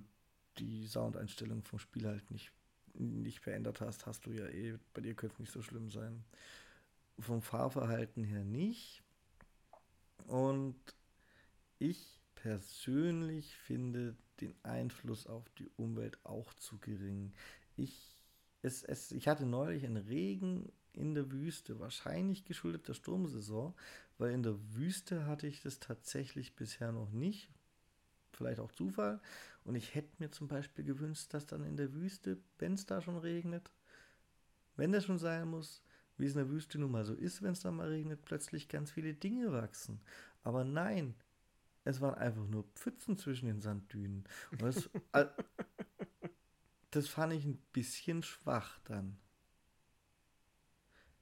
die 0.59 0.87
Soundeinstellung 0.87 1.63
vom 1.63 1.79
Spiel 1.79 2.07
halt 2.07 2.31
nicht, 2.31 2.53
nicht 2.95 3.41
verändert 3.41 3.81
hast, 3.81 4.07
hast 4.07 4.27
du 4.27 4.33
ja 4.33 4.47
eh, 4.47 4.79
bei 4.95 5.01
dir 5.01 5.15
könnte 5.15 5.35
es 5.35 5.41
nicht 5.41 5.53
so 5.53 5.63
schlimm 5.63 5.91
sein. 5.91 6.25
Vom 7.19 7.43
Fahrverhalten 7.43 8.25
her 8.25 8.45
nicht. 8.45 9.03
Und 10.27 10.77
ich 11.79 12.21
persönlich 12.35 13.57
finde 13.57 14.17
den 14.41 14.55
Einfluss 14.63 15.27
auf 15.27 15.49
die 15.59 15.71
Umwelt 15.77 16.19
auch 16.25 16.55
zu 16.55 16.79
gering. 16.79 17.33
Ich, 17.77 18.17
es, 18.63 18.83
es, 18.83 19.13
ich 19.13 19.29
hatte 19.29 19.47
neulich 19.47 19.85
einen 19.85 19.97
Regen 19.97 20.73
in 20.93 21.15
der 21.15 21.31
Wüste, 21.31 21.79
wahrscheinlich 21.79 22.45
geschuldet 22.45 22.89
der 22.89 22.95
Sturmsaison, 22.95 23.75
weil 24.19 24.33
in 24.33 24.43
der 24.43 24.59
Wüste 24.75 25.27
hatte 25.27 25.47
ich 25.47 25.63
das 25.63 25.79
tatsächlich 25.79 26.57
bisher 26.57 26.93
noch 26.93 27.11
nicht. 27.11 27.51
Vielleicht 28.33 28.61
auch 28.61 28.73
Zufall. 28.73 29.21
Und 29.65 29.75
ich 29.75 29.95
hätte 29.95 30.11
mir 30.19 30.31
zum 30.31 30.49
Beispiel 30.49 30.85
gewünscht, 30.85 31.33
dass 31.35 31.47
dann 31.47 31.65
in 31.65 31.77
der 31.77 31.93
Wüste, 31.93 32.39
wenn 32.59 32.75
es 32.75 32.87
da 32.87 33.01
schon 33.01 33.19
regnet, 33.19 33.71
wenn 34.77 34.93
das 34.93 35.05
schon 35.05 35.19
sein 35.19 35.49
muss, 35.49 35.83
wie 36.17 36.27
es 36.27 36.33
in 36.33 36.39
der 36.39 36.51
Wüste 36.51 36.79
nun 36.79 36.91
mal 36.91 37.05
so 37.05 37.15
ist, 37.15 37.43
wenn 37.43 37.53
es 37.53 37.61
da 37.61 37.71
mal 37.71 37.89
regnet, 37.89 38.25
plötzlich 38.25 38.69
ganz 38.69 38.91
viele 38.91 39.15
Dinge 39.15 39.53
wachsen. 39.53 40.01
Aber 40.43 40.65
nein, 40.65 41.15
es 41.85 42.01
waren 42.01 42.15
einfach 42.15 42.47
nur 42.47 42.65
Pfützen 42.75 43.17
zwischen 43.17 43.47
den 43.47 43.61
Sanddünen. 43.61 44.25
Und 44.53 44.63
das, 44.63 44.91
das 46.91 47.09
fand 47.09 47.33
ich 47.33 47.45
ein 47.45 47.59
bisschen 47.73 48.23
schwach 48.23 48.79
dann. 48.85 49.19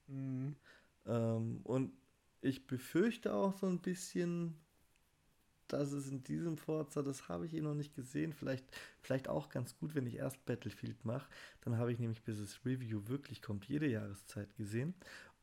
Ähm, 0.09 1.61
und 1.65 1.93
ich 2.41 2.67
befürchte 2.67 3.35
auch 3.35 3.55
so 3.55 3.67
ein 3.67 3.81
bisschen, 3.81 4.55
dass 5.69 5.93
es 5.93 6.11
in 6.11 6.25
diesem 6.25 6.57
Forza, 6.57 7.03
das 7.03 7.29
habe 7.29 7.47
ich 7.47 7.55
eh 7.55 7.61
noch 7.61 7.75
nicht 7.75 7.95
gesehen, 7.95 8.33
vielleicht, 8.33 8.65
vielleicht 9.01 9.29
auch 9.29 9.49
ganz 9.49 9.77
gut, 9.79 9.95
wenn 9.95 10.07
ich 10.07 10.17
erst 10.17 10.45
Battlefield 10.47 11.05
mache. 11.05 11.29
Dann 11.63 11.77
habe 11.77 11.93
ich 11.93 11.99
nämlich, 11.99 12.23
bis 12.23 12.39
das 12.39 12.65
Review 12.65 13.07
wirklich 13.07 13.43
kommt, 13.43 13.67
jede 13.67 13.87
Jahreszeit 13.87 14.55
gesehen. 14.57 14.95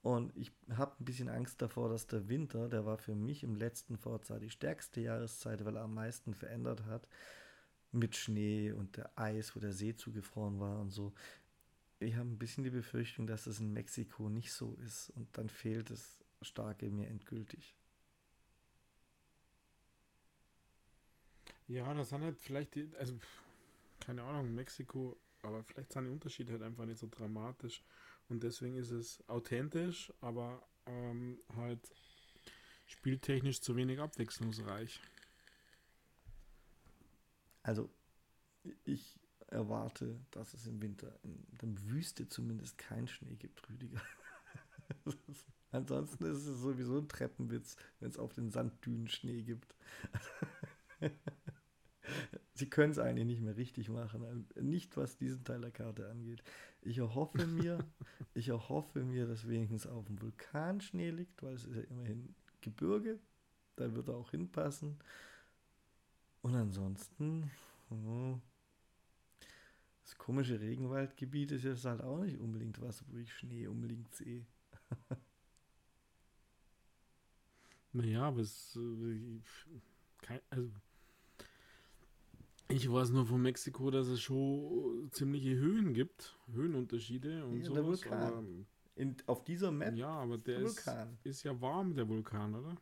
Und 0.02 0.35
ich 0.38 0.52
habe 0.76 0.93
ein 0.99 1.06
bisschen 1.06 1.30
Angst 1.30 1.61
davor, 1.64 1.89
dass 1.89 2.06
der 2.06 2.30
Winter, 2.30 2.69
der 2.69 2.85
war 2.85 2.97
für 2.97 3.15
mich 3.15 3.43
im 3.43 3.56
letzten 3.56 3.97
Forza 3.97 4.38
die 4.38 4.52
stärkste 4.52 5.02
Jahreszeit, 5.02 5.65
weil 5.65 5.77
er 5.77 5.84
am 5.84 5.95
meisten 5.95 6.35
verändert 6.35 6.85
hat. 6.85 7.07
Mit 7.91 8.15
Schnee 8.15 8.72
und 8.72 8.97
der 8.97 9.18
Eis, 9.18 9.56
wo 9.56 9.60
der 9.60 9.72
See 9.72 9.95
zugefroren 9.95 10.60
war 10.60 10.80
und 10.80 10.91
so. 10.91 11.14
Ich 11.99 12.15
habe 12.15 12.30
ein 12.30 12.38
bisschen 12.38 12.64
die 12.64 12.69
Befürchtung, 12.69 13.26
dass 13.26 13.47
es 13.47 13.60
in 13.60 13.73
Mexiko 13.73 14.30
nicht 14.30 14.52
so 14.52 14.77
ist. 14.85 15.10
Und 15.11 15.27
dann 15.38 15.49
fehlt 15.49 15.89
das 15.89 16.19
Starke 16.41 16.91
mir 16.91 17.07
endgültig. 17.07 17.76
Ja, 21.67 21.93
das 21.93 22.09
sind 22.09 22.21
halt 22.21 22.37
vielleicht, 22.39 22.75
die, 22.75 22.89
also 22.97 23.15
keine 23.99 24.23
Ahnung, 24.23 24.53
Mexiko, 24.53 25.17
aber 25.41 25.63
vielleicht 25.63 25.93
sind 25.93 26.05
die 26.05 26.11
Unterschiede 26.11 26.53
halt 26.53 26.61
einfach 26.63 26.85
nicht 26.85 26.99
so 26.99 27.07
dramatisch. 27.09 27.83
Und 28.29 28.43
deswegen 28.43 28.75
ist 28.75 28.91
es 28.91 29.23
authentisch, 29.27 30.11
aber 30.21 30.67
ähm, 30.85 31.39
halt 31.55 31.79
spieltechnisch 32.87 33.61
zu 33.61 33.75
wenig 33.75 33.99
abwechslungsreich. 33.99 35.01
Also, 37.63 37.89
ich 38.85 39.19
erwarte, 39.47 40.19
dass 40.31 40.53
es 40.53 40.67
im 40.67 40.81
Winter 40.81 41.17
in 41.23 41.45
der 41.61 41.69
Wüste 41.89 42.27
zumindest 42.27 42.77
keinen 42.77 43.07
Schnee 43.07 43.35
gibt, 43.35 43.67
Rüdiger. 43.69 44.01
Ansonsten 45.71 46.25
ist 46.25 46.45
es 46.45 46.59
sowieso 46.59 46.99
ein 46.99 47.09
Treppenwitz, 47.09 47.75
wenn 47.99 48.09
es 48.09 48.17
auf 48.17 48.33
den 48.33 48.51
Sanddünen 48.51 49.07
Schnee 49.07 49.41
gibt. 49.43 49.75
Sie 52.53 52.69
können 52.69 52.91
es 52.91 52.99
eigentlich 52.99 53.26
nicht 53.26 53.41
mehr 53.41 53.57
richtig 53.57 53.90
machen. 53.90 54.48
Nicht, 54.60 54.95
was 54.98 55.18
diesen 55.18 55.44
Teil 55.44 55.61
der 55.61 55.72
Karte 55.72 56.10
angeht. 56.10 56.44
Ich 56.82 56.98
erhoffe 56.98 57.45
mir, 57.45 57.80
ich 58.34 58.49
erhoffe 58.49 59.03
mir, 59.03 59.27
dass 59.27 59.48
wenigstens 59.48 59.88
auf 59.88 60.06
dem 60.06 60.22
Vulkan 60.22 60.82
Schnee 60.82 61.10
liegt, 61.10 61.41
weil 61.44 61.56
es 61.56 61.65
ist 61.65 61.76
ja 61.76 61.84
immerhin 61.84 62.36
Gebirge. 62.61 63.19
Da 63.76 63.94
wird 63.94 64.07
er 64.07 64.15
auch 64.15 64.32
hinpassen. 64.32 64.98
Und 66.41 66.56
ansonsten, 66.56 67.52
hm, 67.90 68.41
das 70.03 70.18
komische 70.18 70.60
Regenwaldgebiet 70.60 71.52
ist 71.52 71.64
jetzt 71.64 71.86
halt 71.86 72.02
auch 72.02 72.19
nicht 72.19 72.40
unbedingt 72.40 72.80
was, 72.82 73.03
wo 73.07 73.18
ich 73.18 73.34
Schnee 73.34 73.68
unbedingt 73.68 74.14
sehe. 74.14 74.45
Naja, 77.95 78.23
aber 78.23 78.41
es, 78.41 78.76
äh, 78.76 79.40
kein, 80.22 80.41
also 80.49 80.69
ich 82.69 82.91
weiß 82.91 83.09
nur 83.11 83.25
von 83.25 83.41
Mexiko, 83.41 83.91
dass 83.91 84.07
es 84.07 84.21
schon 84.21 85.09
ziemliche 85.11 85.55
Höhen 85.55 85.93
gibt, 85.93 86.37
Höhenunterschiede 86.51 87.45
und 87.45 87.61
Ja, 87.61 87.69
der 87.69 87.83
sowas. 87.83 87.85
Vulkan. 88.03 88.21
Aber, 88.21 88.43
In, 88.95 89.15
auf 89.27 89.43
dieser 89.43 89.71
Map 89.71 89.95
ja, 89.95 90.09
aber 90.09 90.37
der 90.37 90.59
der 90.59 90.67
ist, 90.67 90.85
Vulkan. 90.85 91.17
ist 91.23 91.43
ja 91.43 91.59
warm, 91.61 91.95
der 91.95 92.07
Vulkan, 92.07 92.55
oder? 92.55 92.75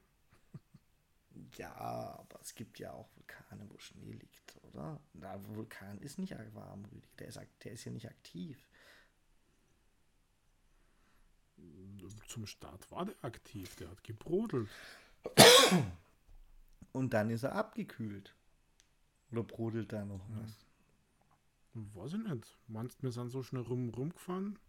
Ja, 1.58 1.74
aber 1.76 2.40
es 2.42 2.54
gibt 2.56 2.80
ja 2.80 2.92
auch 2.94 3.10
Vulkane, 3.16 3.66
wo 3.70 3.78
Schnee 3.78 4.12
liegt, 4.14 4.58
oder? 4.64 5.00
Der 5.14 5.40
Vulkan 5.48 6.00
ist 6.00 6.18
nicht 6.20 6.36
warm, 6.54 6.86
Rüdiger. 6.86 7.08
Der 7.20 7.28
ist, 7.28 7.40
der 7.64 7.72
ist 7.72 7.84
ja 7.86 7.92
nicht 7.92 8.08
aktiv. 8.08 8.68
Zum 12.28 12.46
Start 12.46 12.90
war 12.92 13.06
der 13.06 13.16
aktiv, 13.24 13.76
der 13.76 13.90
hat 13.90 14.04
gebrodelt. 14.04 14.70
Und 16.92 17.14
dann 17.14 17.30
ist 17.30 17.44
er 17.44 17.56
abgekühlt. 17.56 18.36
Oder 19.34 19.44
brodelt 19.44 19.92
da 19.92 20.06
noch 20.06 20.30
Ja. 20.30 20.38
was? 20.44 20.66
Weiß 21.74 22.14
ich 22.14 22.20
nicht. 22.24 22.58
Meinst 22.68 23.00
du, 23.00 23.04
wir 23.04 23.12
sind 23.12 23.30
so 23.30 23.44
schnell 23.44 23.64
rum, 23.64 23.90
rumgefahren, 23.90 24.60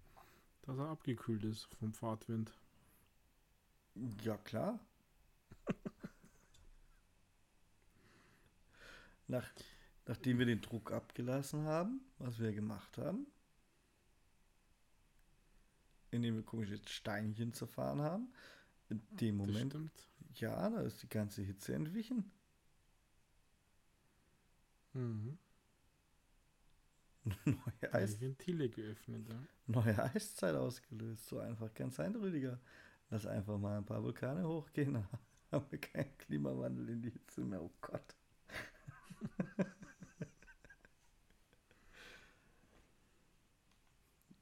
dass 0.62 0.78
er 0.78 0.88
abgekühlt 0.88 1.44
ist 1.44 1.66
vom 1.78 1.92
Fahrtwind? 1.92 2.52
Ja, 4.22 4.36
klar. 4.38 4.80
Nach, 9.26 9.46
nachdem 10.06 10.38
wir 10.38 10.46
den 10.46 10.60
Druck 10.60 10.92
abgelassen 10.92 11.64
haben, 11.64 12.00
was 12.18 12.38
wir 12.38 12.52
gemacht 12.52 12.98
haben, 12.98 13.26
indem 16.10 16.36
wir 16.36 16.42
komische 16.42 16.78
Steinchen 16.86 17.52
zerfahren 17.52 18.00
haben. 18.00 18.32
In 18.88 19.02
dem 19.16 19.38
Das 19.38 19.46
Moment, 19.48 19.74
ja, 20.34 20.70
da 20.70 20.80
ist 20.82 21.02
die 21.02 21.08
ganze 21.08 21.42
Hitze 21.42 21.74
entwichen. 21.74 22.30
Mhm. 24.94 25.38
Neue, 27.44 27.92
Eis. 27.92 28.20
Ventile 28.20 28.68
geöffnet, 28.68 29.26
ja. 29.28 29.34
neue 29.66 30.02
Eiszeit 30.14 30.54
ausgelöst. 30.54 31.26
So 31.26 31.38
einfach 31.38 31.72
kann 31.72 31.88
es 31.88 31.96
sein, 31.96 32.14
Rüdiger. 32.14 32.60
Lass 33.10 33.26
einfach 33.26 33.58
mal 33.58 33.78
ein 33.78 33.84
paar 33.84 34.02
Vulkane 34.02 34.46
hochgehen. 34.46 34.94
Dann 34.94 35.08
haben 35.52 35.66
wir 35.70 35.78
keinen 35.80 36.16
Klimawandel 36.18 36.88
in 36.90 37.02
die 37.02 37.10
Hitze 37.10 37.40
mehr. 37.42 37.62
Oh 37.62 37.72
Gott. 37.80 38.14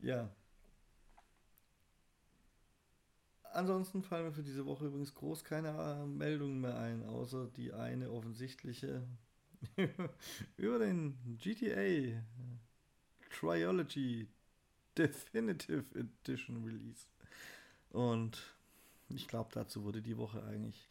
ja. 0.00 0.28
Ansonsten 3.52 4.02
fallen 4.02 4.26
mir 4.26 4.32
für 4.32 4.42
diese 4.42 4.66
Woche 4.66 4.86
übrigens 4.86 5.14
groß 5.14 5.44
keine 5.44 5.68
äh, 5.68 6.06
Meldungen 6.06 6.60
mehr 6.60 6.76
ein, 6.78 7.04
außer 7.04 7.46
die 7.48 7.72
eine 7.72 8.10
offensichtliche 8.10 9.06
über 10.56 10.78
den 10.78 11.16
GTA 11.38 12.22
Triology 13.30 14.28
Definitive 14.96 15.84
Edition 15.98 16.64
Release. 16.64 17.06
Und 17.90 18.54
ich 19.08 19.28
glaube, 19.28 19.50
dazu 19.52 19.84
wurde 19.84 20.02
die 20.02 20.16
Woche 20.16 20.42
eigentlich 20.44 20.88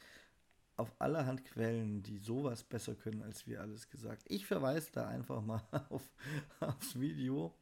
auf 0.78 0.94
allerhand 1.00 1.46
Quellen, 1.46 2.02
die 2.02 2.18
sowas 2.18 2.64
besser 2.64 2.96
können 2.96 3.22
als 3.22 3.46
wir 3.46 3.62
alles 3.62 3.90
gesagt. 3.90 4.24
Ich 4.28 4.46
verweise 4.46 4.92
da 4.94 5.08
einfach 5.08 5.42
mal 5.42 5.62
auf, 5.90 6.10
aufs 6.60 7.00
Video, 7.00 7.54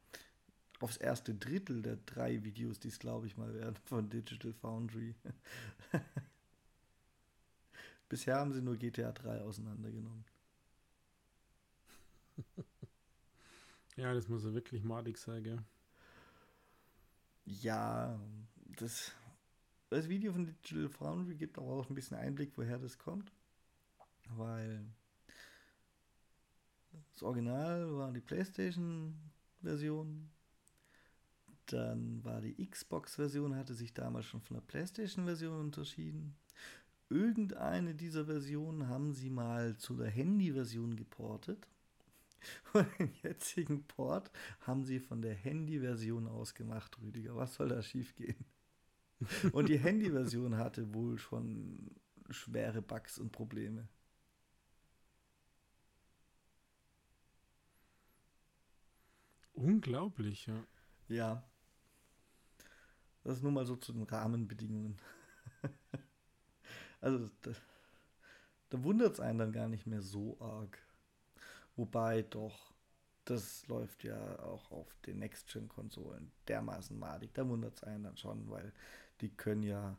aufs 0.80 0.96
erste 0.96 1.34
Drittel 1.34 1.82
der 1.82 1.96
drei 2.06 2.42
Videos, 2.42 2.80
die 2.80 2.88
es 2.88 2.98
glaube 2.98 3.26
ich 3.26 3.36
mal 3.36 3.52
werden 3.54 3.76
von 3.84 4.08
Digital 4.08 4.52
Foundry. 4.54 5.14
Bisher 8.08 8.36
haben 8.36 8.52
sie 8.52 8.60
nur 8.60 8.76
GTA 8.76 9.12
3 9.12 9.42
auseinandergenommen. 9.42 10.24
Ja, 13.96 14.14
das 14.14 14.28
muss 14.28 14.44
ja 14.44 14.54
wirklich 14.54 14.82
madig 14.82 15.18
sein, 15.18 15.42
gell? 15.42 15.58
Ja, 17.44 18.18
das, 18.78 19.12
das 19.90 20.08
Video 20.08 20.32
von 20.32 20.46
Digital 20.46 20.88
Foundry 20.88 21.34
gibt 21.34 21.58
aber 21.58 21.68
auch 21.68 21.88
ein 21.88 21.94
bisschen 21.94 22.16
Einblick, 22.16 22.52
woher 22.56 22.78
das 22.78 22.98
kommt. 22.98 23.32
Weil 24.36 24.84
das 27.12 27.22
Original 27.22 27.94
war 27.96 28.12
die 28.12 28.20
PlayStation-Version. 28.20 30.30
Dann 31.66 32.24
war 32.24 32.40
die 32.40 32.66
Xbox-Version, 32.66 33.54
hatte 33.54 33.74
sich 33.74 33.92
damals 33.92 34.26
schon 34.26 34.40
von 34.40 34.56
der 34.56 34.62
PlayStation-Version 34.62 35.60
unterschieden. 35.60 36.36
Irgendeine 37.08 37.94
dieser 37.94 38.24
Versionen 38.24 38.88
haben 38.88 39.12
sie 39.12 39.30
mal 39.30 39.76
zu 39.76 39.96
der 39.96 40.10
Handy-Version 40.10 40.96
geportet. 40.96 41.68
Und 42.72 42.86
den 42.98 43.12
jetzigen 43.22 43.84
Port 43.86 44.30
haben 44.60 44.84
sie 44.84 45.00
von 45.00 45.22
der 45.22 45.34
Handy-Version 45.34 46.26
aus 46.26 46.54
gemacht, 46.54 46.98
Rüdiger. 47.00 47.36
Was 47.36 47.54
soll 47.54 47.68
da 47.68 47.82
schiefgehen? 47.82 48.44
Und 49.52 49.68
die 49.68 49.78
Handy-Version 49.78 50.56
hatte 50.56 50.94
wohl 50.94 51.18
schon 51.18 51.90
schwere 52.30 52.80
Bugs 52.82 53.18
und 53.18 53.32
Probleme. 53.32 53.88
Unglaublich, 59.54 60.46
ja. 60.46 60.64
Ja. 61.08 61.44
Das 63.24 63.36
ist 63.36 63.42
nur 63.42 63.52
mal 63.52 63.66
so 63.66 63.76
zu 63.76 63.92
den 63.92 64.04
Rahmenbedingungen. 64.04 64.96
also, 67.00 67.28
da, 67.42 67.50
da 68.70 68.82
wundert 68.82 69.14
es 69.14 69.20
einen 69.20 69.38
dann 69.38 69.52
gar 69.52 69.68
nicht 69.68 69.86
mehr 69.86 70.02
so 70.02 70.40
arg. 70.40 70.78
Wobei 71.80 72.20
doch, 72.20 72.74
das 73.24 73.66
läuft 73.66 74.04
ja 74.04 74.38
auch 74.40 74.70
auf 74.70 75.00
den 75.06 75.18
Next-Gen-Konsolen 75.18 76.30
dermaßen 76.46 76.98
madig. 76.98 77.32
Da 77.32 77.48
wundert 77.48 77.76
es 77.76 77.84
einen 77.84 78.04
dann 78.04 78.18
schon, 78.18 78.50
weil 78.50 78.74
die 79.22 79.30
können 79.30 79.62
ja 79.62 79.96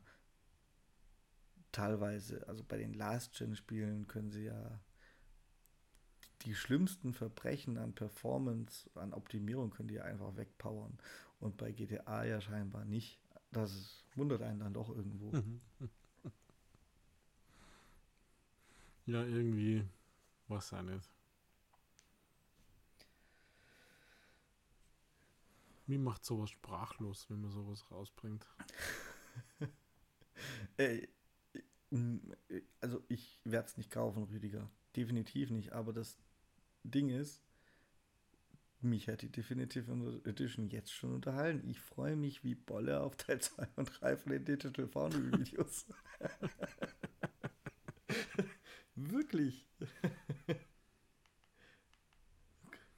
teilweise, 1.71 2.47
also 2.47 2.63
bei 2.63 2.77
den 2.77 2.93
Last-Gen-Spielen 2.93 4.05
können 4.05 4.29
sie 4.31 4.43
ja 4.43 4.79
die 6.43 6.53
schlimmsten 6.53 7.15
Verbrechen 7.15 7.79
an 7.79 7.95
Performance, 7.95 8.87
an 8.93 9.11
Optimierung 9.11 9.71
können 9.71 9.87
die 9.87 9.95
ja 9.95 10.03
einfach 10.03 10.37
wegpowern. 10.37 10.99
Und 11.39 11.57
bei 11.57 11.71
GTA 11.71 12.25
ja 12.25 12.41
scheinbar 12.41 12.85
nicht. 12.85 13.19
Das 13.49 14.05
wundert 14.13 14.43
einen 14.43 14.59
dann 14.59 14.75
doch 14.75 14.89
irgendwo. 14.89 15.31
Ja, 19.07 19.23
irgendwie, 19.23 19.83
was 20.47 20.71
auch 20.73 20.83
nicht. 20.83 21.09
Wie 25.91 25.97
macht 25.97 26.23
sowas 26.23 26.49
sprachlos, 26.49 27.29
wenn 27.29 27.41
man 27.41 27.51
sowas 27.51 27.91
rausbringt? 27.91 28.47
Ey, 30.77 31.09
also 32.79 33.03
ich 33.09 33.41
werde 33.43 33.67
es 33.67 33.75
nicht 33.75 33.91
kaufen, 33.91 34.23
Rüdiger. 34.23 34.71
Definitiv 34.95 35.49
nicht. 35.49 35.73
Aber 35.73 35.91
das 35.91 36.17
Ding 36.85 37.09
ist, 37.09 37.43
mich 38.79 39.09
hat 39.09 39.21
die 39.21 39.33
Definitive 39.33 40.21
Edition 40.23 40.69
jetzt 40.69 40.93
schon 40.93 41.13
unterhalten. 41.13 41.67
Ich 41.67 41.81
freue 41.81 42.15
mich 42.15 42.45
wie 42.45 42.55
Bolle 42.55 43.01
auf 43.01 43.17
Teil 43.17 43.41
2 43.41 43.67
und 43.75 43.91
3 43.99 44.15
von 44.15 44.31
den 44.31 44.45
Digital 44.45 44.87
Foundry 44.87 45.39
Videos. 45.39 45.87
Wirklich. 48.95 49.67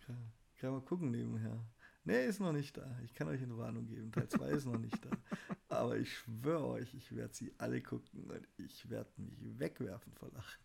kann, 0.06 0.32
kann 0.58 0.74
mal 0.74 0.82
gucken 0.82 1.10
nebenher. 1.10 1.60
Nee, 2.06 2.26
ist 2.26 2.40
noch 2.40 2.52
nicht 2.52 2.76
da. 2.76 3.00
Ich 3.06 3.14
kann 3.14 3.30
euch 3.30 3.42
eine 3.42 3.58
Warnung 3.58 3.88
geben. 3.88 4.12
Teil 4.12 4.28
2 4.28 4.50
ist 4.50 4.66
noch 4.66 4.78
nicht 4.78 5.04
da. 5.06 5.10
Aber 5.70 5.98
ich 5.98 6.18
schwöre 6.18 6.66
euch, 6.66 6.94
ich 6.94 7.16
werde 7.16 7.34
sie 7.34 7.54
alle 7.58 7.82
gucken 7.82 8.26
und 8.26 8.48
ich 8.58 8.90
werde 8.90 9.10
mich 9.18 9.38
wegwerfen 9.60 10.14
vor 10.14 10.30
Lachen. 10.32 10.62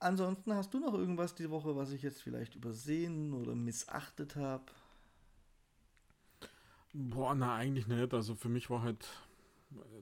Ansonsten 0.00 0.54
hast 0.54 0.72
du 0.72 0.80
noch 0.80 0.94
irgendwas 0.94 1.34
die 1.34 1.50
Woche, 1.50 1.76
was 1.76 1.92
ich 1.92 2.02
jetzt 2.02 2.22
vielleicht 2.22 2.54
übersehen 2.56 3.34
oder 3.34 3.54
missachtet 3.54 4.34
habe? 4.34 4.64
Boah, 6.92 7.34
na 7.34 7.54
eigentlich 7.54 7.86
nicht. 7.86 8.12
Also 8.12 8.34
für 8.34 8.48
mich 8.48 8.70
war 8.70 8.82
halt 8.82 9.06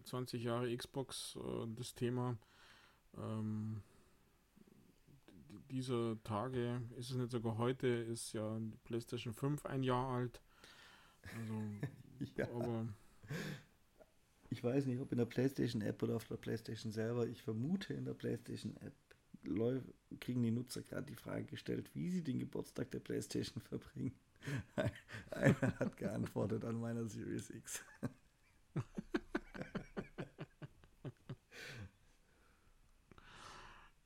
20 0.04 0.42
Jahre 0.42 0.74
Xbox 0.74 1.36
äh, 1.36 1.66
das 1.76 1.94
Thema. 1.94 2.38
Ähm, 3.16 3.82
dieser 5.70 6.22
Tage, 6.24 6.82
ist 6.96 7.10
es 7.10 7.16
nicht 7.16 7.30
sogar 7.30 7.58
heute, 7.58 7.86
ist 7.86 8.32
ja 8.32 8.58
die 8.58 8.76
PlayStation 8.84 9.32
5 9.34 9.66
ein 9.66 9.82
Jahr 9.82 10.08
alt. 10.08 10.40
Also, 11.38 11.62
Ja. 12.36 12.48
aber 12.54 12.86
Ich 14.50 14.64
weiß 14.64 14.86
nicht, 14.86 15.00
ob 15.00 15.12
in 15.12 15.18
der 15.18 15.26
PlayStation 15.26 15.82
App 15.82 16.02
oder 16.02 16.16
auf 16.16 16.24
der 16.24 16.36
PlayStation 16.36 16.90
selber. 16.92 17.26
Ich 17.26 17.42
vermute, 17.42 17.94
in 17.94 18.04
der 18.06 18.14
PlayStation 18.14 18.76
App 18.78 18.94
kriegen 20.20 20.42
die 20.42 20.50
Nutzer 20.50 20.82
gerade 20.82 21.06
die 21.06 21.14
Frage 21.14 21.44
gestellt, 21.44 21.90
wie 21.94 22.10
sie 22.10 22.22
den 22.22 22.38
Geburtstag 22.40 22.90
der 22.90 23.00
PlayStation 23.00 23.60
verbringen. 23.62 24.14
Einer 25.30 25.78
hat 25.78 25.96
geantwortet 25.96 26.64
an 26.64 26.80
meiner 26.80 27.06
Series 27.06 27.50
X. 27.50 27.84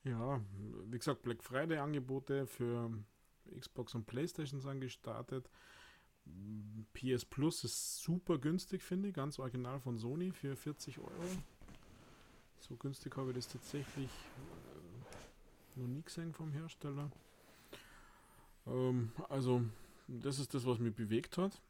ja, 0.04 0.40
wie 0.86 0.98
gesagt, 0.98 1.22
Black 1.22 1.42
Friday 1.42 1.78
Angebote 1.78 2.46
für 2.46 2.90
Xbox 3.58 3.94
und 3.94 4.06
PlayStation 4.06 4.60
sind 4.60 4.80
gestartet. 4.80 5.48
PS 6.92 7.24
Plus 7.24 7.64
ist 7.64 8.02
super 8.02 8.38
günstig, 8.38 8.82
finde 8.82 9.08
ich, 9.08 9.14
ganz 9.14 9.38
original 9.38 9.80
von 9.80 9.98
Sony 9.98 10.30
für 10.30 10.56
40 10.56 10.98
Euro. 10.98 11.10
So 12.60 12.76
günstig 12.76 13.16
habe 13.16 13.30
ich 13.30 13.36
das 13.36 13.48
tatsächlich 13.48 14.10
äh, 15.76 15.80
noch 15.80 15.88
nie 15.88 16.02
gesehen 16.02 16.32
vom 16.32 16.52
Hersteller. 16.52 17.10
Ähm, 18.66 19.10
also, 19.28 19.62
das 20.06 20.38
ist 20.38 20.54
das, 20.54 20.64
was 20.64 20.78
mich 20.78 20.94
bewegt 20.94 21.38
hat. 21.38 21.60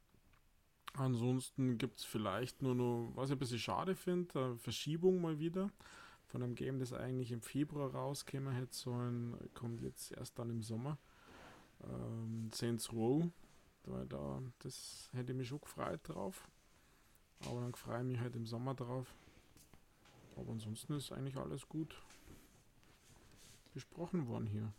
Ansonsten 0.95 1.79
gibt 1.79 2.01
es 2.01 2.05
vielleicht 2.05 2.61
nur 2.61 2.75
noch, 2.75 3.13
was 3.15 3.31
ich 3.31 3.37
ein 3.37 3.39
bisschen 3.39 3.59
schade 3.59 3.95
finde, 3.95 4.59
Verschiebung 4.59 5.23
mal 5.23 5.39
wieder 5.39 5.71
von 6.33 6.43
einem 6.43 6.55
Game, 6.55 6.79
das 6.79 6.95
eigentlich 6.95 7.31
im 7.31 7.43
Februar 7.43 7.95
rauskäme 7.95 8.53
hätte 8.53 8.75
sollen, 8.75 9.37
kommt 9.53 9.83
jetzt 9.83 10.13
erst 10.13 10.39
dann 10.39 10.49
im 10.49 10.63
Sommer. 10.63 10.99
Ähm, 11.85 12.51
Saints 12.53 12.91
Row, 12.91 13.25
weil 13.85 14.07
da, 14.07 14.43
das 14.61 15.11
hätte 15.13 15.33
ich 15.33 15.39
mich 15.39 15.49
schon 15.49 15.61
gefreut 15.61 16.01
drauf. 16.05 16.49
Aber 17.47 17.61
dann 17.61 17.75
freue 17.75 18.01
ich 18.01 18.07
mich 18.07 18.21
halt 18.21 18.35
im 18.35 18.47
Sommer 18.47 18.75
drauf. 18.75 19.15
Aber 20.37 20.53
ansonsten 20.53 20.95
ist 20.95 21.13
eigentlich 21.13 21.37
alles 21.37 21.69
gut 21.69 22.01
besprochen 23.75 24.27
worden 24.27 24.47
hier. 24.47 24.73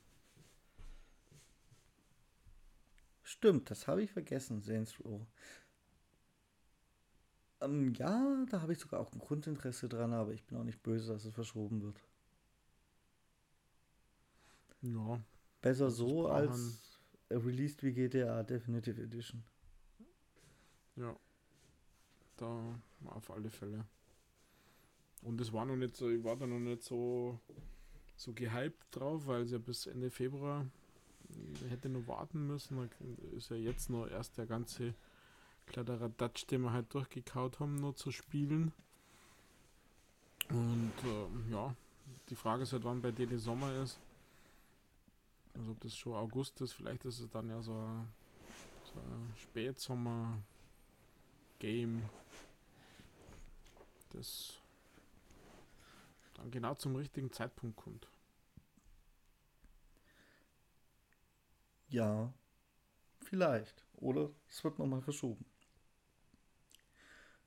stimmt, 3.44 3.70
das 3.70 3.88
habe 3.88 4.02
ich 4.02 4.12
vergessen, 4.12 4.62
Saints 4.62 4.98
Row. 5.04 5.20
Ähm, 7.64 7.94
ja, 7.94 8.46
da 8.50 8.62
habe 8.62 8.74
ich 8.74 8.80
sogar 8.80 9.00
auch 9.00 9.12
ein 9.14 9.20
Grundinteresse 9.20 9.88
dran, 9.88 10.14
aber 10.14 10.32
ich 10.32 10.44
bin 10.44 10.58
auch 10.58 10.64
nicht 10.64 10.82
böse, 10.84 11.14
dass 11.14 11.26
es 11.26 11.34
verschoben 11.34 11.82
wird. 11.82 12.00
Ja. 14.82 15.20
Besser 15.62 15.90
so 15.90 16.28
als 16.28 17.00
released 17.30 17.84
wie 17.84 17.94
GTA 17.94 18.44
Definitive 18.44 19.02
Edition. 19.02 19.44
Ja. 20.96 21.16
Da 22.38 22.80
auf 23.06 23.32
alle 23.32 23.50
Fälle. 23.50 23.86
Und 25.22 25.40
es 25.40 25.54
war 25.54 25.66
noch 25.66 25.78
nicht 25.78 25.96
so, 25.96 26.10
ich 26.10 26.24
war 26.24 26.36
da 26.36 26.46
noch 26.46 26.60
nicht 26.60 26.84
so, 26.84 27.40
so 28.18 28.34
gehypt 28.34 28.88
drauf, 28.92 29.26
weil 29.26 29.44
es 29.44 29.52
ja 29.52 29.58
bis 29.58 29.88
Ende 29.88 30.10
Februar 30.10 30.66
hätte 31.70 31.90
noch 31.90 32.08
warten 32.08 32.46
müssen. 32.46 32.78
Da 32.78 32.88
ist 33.38 33.50
ja 33.50 33.56
jetzt 33.56 33.90
noch 33.90 34.08
erst 34.08 34.38
der 34.38 34.46
ganze 34.46 34.94
Kladderadatsch, 35.68 36.46
den 36.48 36.62
wir 36.62 36.72
halt 36.72 36.94
durchgekaut 36.94 37.60
haben, 37.60 37.76
noch 37.76 37.96
zu 37.96 38.12
spielen. 38.12 38.72
Und 40.50 40.94
äh, 41.04 41.52
ja, 41.52 41.76
die 42.30 42.36
Frage 42.36 42.64
ist 42.64 42.74
halt, 42.74 42.84
wann 42.84 43.02
bei 43.02 43.12
denen 43.12 43.40
Sommer 43.40 43.74
ist. 43.82 44.00
Also 45.56 45.72
ob 45.72 45.80
das 45.82 45.96
schon 45.96 46.14
August 46.14 46.60
ist, 46.62 46.74
vielleicht 46.74 47.06
ist 47.06 47.20
es 47.20 47.30
dann 47.30 47.48
ja 47.50 47.62
so 47.62 47.74
ein, 47.74 48.08
so 48.84 49.00
ein 49.00 49.34
Spätsommer-Game. 49.38 52.04
Das 54.12 54.60
dann 56.36 56.52
genau 56.52 56.76
zum 56.76 56.96
richtigen 56.96 57.32
Zeitpunkt 57.32 57.78
kommt. 57.78 58.08
Ja, 61.90 62.34
vielleicht. 63.22 63.86
Oder 63.98 64.30
es 64.50 64.64
wird 64.64 64.80
nochmal 64.80 65.02
verschoben. 65.02 65.46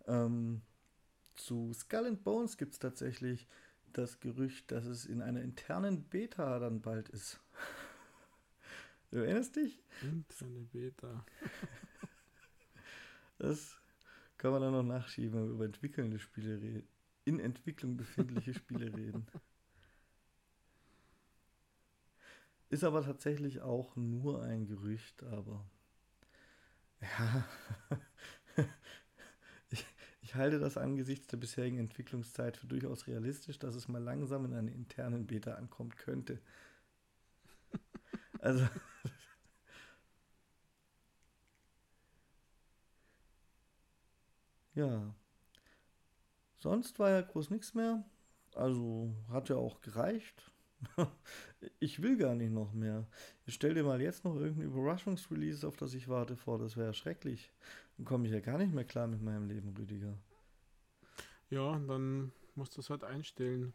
Ähm, 0.07 0.63
zu 1.35 1.73
Skull 1.75 2.07
and 2.07 2.25
Bones 2.25 2.57
gibt 2.57 2.73
es 2.75 2.79
tatsächlich 2.79 3.47
das 3.93 4.21
Gerücht, 4.21 4.71
dass 4.71 4.85
es 4.87 5.07
in 5.07 5.23
einer 5.23 5.43
internen 5.43 6.05
Beta 6.05 6.59
dann 6.59 6.81
bald 6.81 7.09
ist. 7.09 7.41
Du 9.13 9.19
erinnerst 9.19 9.55
dich? 9.55 9.81
Interne 10.03 10.65
Beta. 10.73 11.25
Das 13.39 13.79
kann 14.39 14.51
man 14.51 14.63
dann 14.63 14.73
noch 14.73 14.83
nachschieben, 14.83 15.35
wenn 15.35 15.47
wir 15.47 15.55
über 15.55 15.65
entwickelnde 15.67 16.19
Spiele 16.19 16.61
reden. 16.61 16.89
In 17.25 17.39
Entwicklung 17.39 17.97
befindliche 17.97 18.55
Spiele 18.55 18.87
reden. 18.95 19.27
Ist 22.71 22.83
aber 22.83 23.03
tatsächlich 23.05 23.61
auch 23.61 23.95
nur 23.97 24.43
ein 24.43 24.67
Gerücht, 24.67 25.23
aber 25.23 25.65
ja, 27.01 27.45
ich, 30.27 30.35
halte 30.35 30.59
das 30.59 30.77
angesichts 30.77 31.27
der 31.29 31.37
bisherigen 31.39 31.79
Entwicklungszeit 31.79 32.57
für 32.57 32.67
durchaus 32.67 33.07
realistisch, 33.07 33.59
dass 33.59 33.75
es 33.75 33.89
mal 33.89 34.03
langsam 34.03 34.45
in 34.45 34.55
einer 34.55 34.73
internen 34.73 35.27
Beta 35.27 35.55
ankommen 35.55 35.91
könnte. 35.97 36.41
Also 38.41 38.67
Ja. 44.75 45.15
Sonst 46.59 46.99
war 46.99 47.11
ja 47.11 47.23
groß 47.23 47.51
nichts 47.51 47.73
mehr. 47.75 48.05
Also 48.55 49.15
hat 49.31 49.49
ja 49.49 49.57
auch 49.57 49.81
gereicht. 49.81 50.51
ich 51.81 52.03
will 52.03 52.17
gar 52.17 52.35
nicht 52.35 52.53
noch 52.53 52.73
mehr. 52.73 53.07
Ich 53.45 53.55
stell 53.55 53.75
dir 53.75 53.85
mal 53.85 54.01
jetzt 54.01 54.25
noch 54.25 54.37
irgendein 54.37 54.67
Überraschungsrelease, 54.67 55.67
auf 55.67 55.77
das 55.77 55.95
ich 55.95 56.09
warte, 56.09 56.37
vor. 56.37 56.59
Das 56.59 56.77
wäre 56.77 56.95
schrecklich. 56.95 57.53
Dann 57.97 58.07
komme 58.07 58.27
ich 58.27 58.33
ja 58.33 58.41
gar 58.41 58.59
nicht 58.59 58.73
mehr 58.73 58.85
klar 58.85 59.07
mit 59.07 59.23
meinem 59.23 59.47
Leben, 59.47 59.75
Rüdiger. 59.77 60.19
Ja, 61.51 61.79
dann 61.79 62.33
musst 62.55 62.77
du 62.77 62.81
es 62.81 62.91
halt 62.91 63.05
einstellen. 63.05 63.73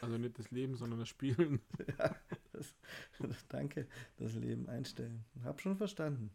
Also 0.00 0.18
nicht 0.18 0.38
das 0.38 0.50
Leben, 0.50 0.74
sondern 0.74 0.98
das 0.98 1.08
Spielen. 1.08 1.60
ja, 1.98 2.14
das, 2.52 2.74
danke, 3.48 3.86
das 4.18 4.34
Leben 4.34 4.68
einstellen. 4.68 5.24
Hab 5.44 5.60
schon 5.60 5.76
verstanden. 5.76 6.30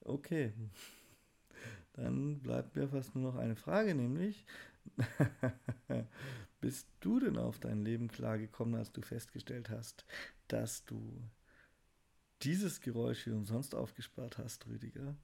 Okay. 0.00 0.52
Dann 1.92 2.40
bleibt 2.40 2.76
mir 2.76 2.88
fast 2.88 3.14
nur 3.14 3.32
noch 3.32 3.38
eine 3.38 3.56
Frage, 3.56 3.94
nämlich, 3.94 4.44
bist 6.60 6.88
du 7.00 7.20
denn 7.20 7.38
auf 7.38 7.58
dein 7.58 7.84
Leben 7.84 8.08
klargekommen, 8.08 8.74
als 8.74 8.92
du 8.92 9.02
festgestellt 9.02 9.70
hast, 9.70 10.04
dass 10.48 10.84
du 10.84 11.22
dieses 12.42 12.80
Geräusch 12.80 13.24
hier 13.24 13.34
umsonst 13.34 13.74
aufgespart 13.74 14.38
hast, 14.38 14.66
Rüdiger? 14.66 15.16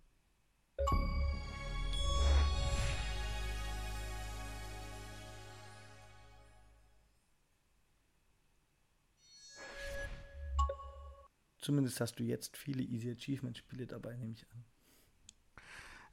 Zumindest 11.59 12.01
hast 12.01 12.19
du 12.21 12.23
jetzt 12.23 12.57
viele 12.57 12.83
Easy 12.83 13.11
Achievement 13.11 13.59
Spiele 13.59 13.87
dabei, 13.87 14.17
nehme 14.17 14.35
ich 14.35 14.47
an. 14.53 14.65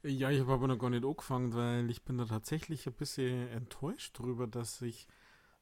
Ja, 0.06 0.30
ich 0.30 0.40
habe 0.40 0.52
aber 0.52 0.68
noch 0.68 0.78
gar 0.78 0.90
nicht 0.90 1.02
angefangen, 1.02 1.54
weil 1.54 1.88
ich 1.88 2.02
bin 2.02 2.18
da 2.18 2.26
tatsächlich 2.26 2.86
ein 2.86 2.92
bisschen 2.92 3.48
enttäuscht 3.48 4.18
drüber, 4.18 4.46
dass 4.46 4.82
ich 4.82 5.08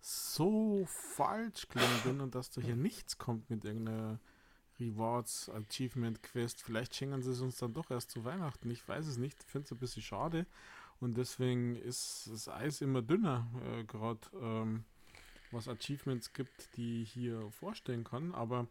so 0.01 0.85
falsch 0.85 1.69
gelungen 1.69 2.01
bin 2.03 2.21
und 2.21 2.35
dass 2.35 2.51
da 2.51 2.61
hier 2.61 2.75
nichts 2.75 3.19
kommt 3.19 3.49
mit 3.51 3.65
irgendeiner 3.65 4.19
Rewards, 4.81 5.49
Achievement 5.49 6.25
Quest. 6.25 6.61
Vielleicht 6.61 6.97
schenken 6.97 7.23
sie 7.23 7.31
es 7.31 7.41
uns 7.41 7.59
dann 7.59 7.73
doch 7.73 7.89
erst 7.93 8.11
zu 8.11 8.25
Weihnachten. 8.25 8.69
Ich 8.69 8.89
weiß 8.89 9.07
es 9.07 9.17
nicht. 9.17 9.41
Ich 9.45 9.49
finde 9.49 9.67
es 9.67 9.71
ein 9.71 9.79
bisschen 9.79 10.03
schade. 10.03 10.45
Und 10.99 11.17
deswegen 11.17 11.77
ist 11.77 12.29
das 12.33 12.49
Eis 12.49 12.81
immer 12.81 13.01
dünner, 13.01 13.47
äh, 13.65 13.85
gerade 13.85 14.27
ähm, 14.41 14.83
was 15.53 15.69
Achievements 15.69 16.33
gibt, 16.33 16.77
die 16.77 17.03
ich 17.03 17.13
hier 17.13 17.49
vorstellen 17.53 18.03
kann. 18.03 18.35
Aber 18.35 18.67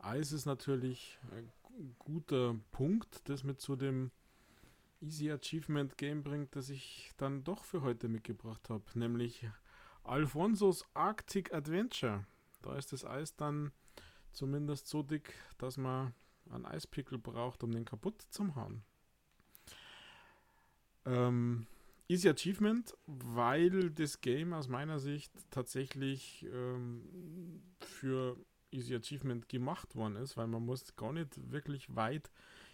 Eis 0.00 0.32
ist 0.32 0.44
natürlich 0.44 1.18
ein 1.30 1.50
guter 1.98 2.56
Punkt, 2.72 3.26
das 3.30 3.42
mit 3.42 3.62
zu 3.62 3.74
dem 3.74 4.10
Easy 5.00 5.30
Achievement 5.30 5.96
Game 5.96 6.22
bringt, 6.22 6.56
das 6.56 6.70
ich 6.70 7.12
dann 7.16 7.44
doch 7.44 7.64
für 7.64 7.82
heute 7.82 8.08
mitgebracht 8.08 8.68
habe, 8.68 8.84
nämlich 8.94 9.46
Alfonsos 10.04 10.84
Arctic 10.94 11.52
Adventure. 11.52 12.26
Da 12.62 12.76
ist 12.76 12.92
das 12.92 13.04
Eis 13.04 13.36
dann 13.36 13.72
zumindest 14.32 14.88
so 14.88 15.02
dick, 15.02 15.34
dass 15.58 15.76
man 15.76 16.14
einen 16.50 16.66
Eispickel 16.66 17.18
braucht, 17.18 17.62
um 17.62 17.70
den 17.70 17.84
kaputt 17.84 18.22
zu 18.30 18.54
hauen. 18.56 18.82
Ähm, 21.04 21.66
Easy 22.08 22.28
Achievement, 22.28 22.96
weil 23.06 23.90
das 23.90 24.20
Game 24.20 24.52
aus 24.54 24.68
meiner 24.68 24.98
Sicht 24.98 25.32
tatsächlich 25.50 26.46
ähm, 26.52 27.62
für 27.80 28.36
Easy 28.70 28.94
Achievement 28.94 29.48
gemacht 29.48 29.94
worden 29.94 30.16
ist, 30.16 30.36
weil 30.36 30.46
man 30.46 30.64
muss 30.64 30.96
gar 30.96 31.12
nicht 31.12 31.50
wirklich 31.52 31.94
weit 31.94 32.30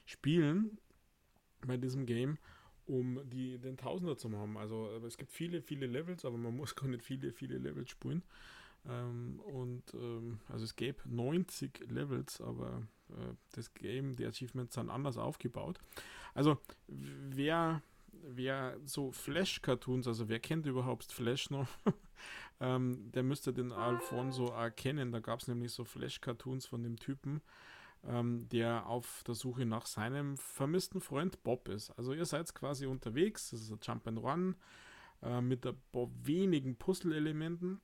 spielen 0.06 0.78
bei 1.66 1.76
diesem 1.76 2.06
Game, 2.06 2.38
um 2.86 3.20
die, 3.30 3.58
den 3.58 3.76
Tausender 3.76 4.16
zu 4.16 4.28
machen. 4.28 4.56
Also 4.56 4.90
es 5.06 5.16
gibt 5.16 5.32
viele, 5.32 5.62
viele 5.62 5.86
Levels, 5.86 6.24
aber 6.24 6.36
man 6.36 6.56
muss 6.56 6.74
gar 6.74 6.88
nicht 6.88 7.02
viele, 7.02 7.32
viele 7.32 7.58
Levels 7.58 7.90
spielen. 7.90 8.22
Ähm, 8.86 9.40
und 9.40 9.82
ähm, 9.94 10.40
also 10.48 10.64
es 10.64 10.76
gäbe 10.76 10.98
90 11.06 11.90
Levels, 11.90 12.40
aber 12.40 12.82
äh, 13.10 13.34
das 13.52 13.72
Game, 13.74 14.14
die 14.16 14.26
Achievements 14.26 14.74
sind 14.74 14.90
anders 14.90 15.16
aufgebaut. 15.16 15.78
Also 16.34 16.58
wer, 16.88 17.80
wer 18.12 18.76
so 18.84 19.10
Flash-Cartoons, 19.10 20.06
also 20.06 20.28
wer 20.28 20.40
kennt 20.40 20.66
überhaupt 20.66 21.10
Flash 21.10 21.48
noch? 21.48 21.68
ähm, 22.60 23.10
der 23.12 23.22
müsste 23.22 23.54
den 23.54 23.72
Alfonso 23.72 24.48
erkennen. 24.48 25.12
Da 25.12 25.20
gab 25.20 25.40
es 25.40 25.48
nämlich 25.48 25.72
so 25.72 25.84
Flash-Cartoons 25.84 26.66
von 26.66 26.82
dem 26.82 26.98
Typen 26.98 27.40
ähm, 28.08 28.48
der 28.48 28.86
auf 28.86 29.22
der 29.26 29.34
Suche 29.34 29.66
nach 29.66 29.86
seinem 29.86 30.36
vermissten 30.36 31.00
Freund 31.00 31.42
Bob 31.42 31.68
ist. 31.68 31.90
Also 31.92 32.12
ihr 32.12 32.24
seid 32.24 32.54
quasi 32.54 32.86
unterwegs, 32.86 33.50
das 33.50 33.62
ist 33.62 33.70
ein 33.70 33.78
Jump 33.82 34.06
and 34.06 34.18
Run 34.18 34.56
äh, 35.22 35.40
mit 35.40 35.66
ein 35.66 35.76
paar 35.92 36.08
wenigen 36.22 36.76
Puzzle-Elementen 36.76 37.80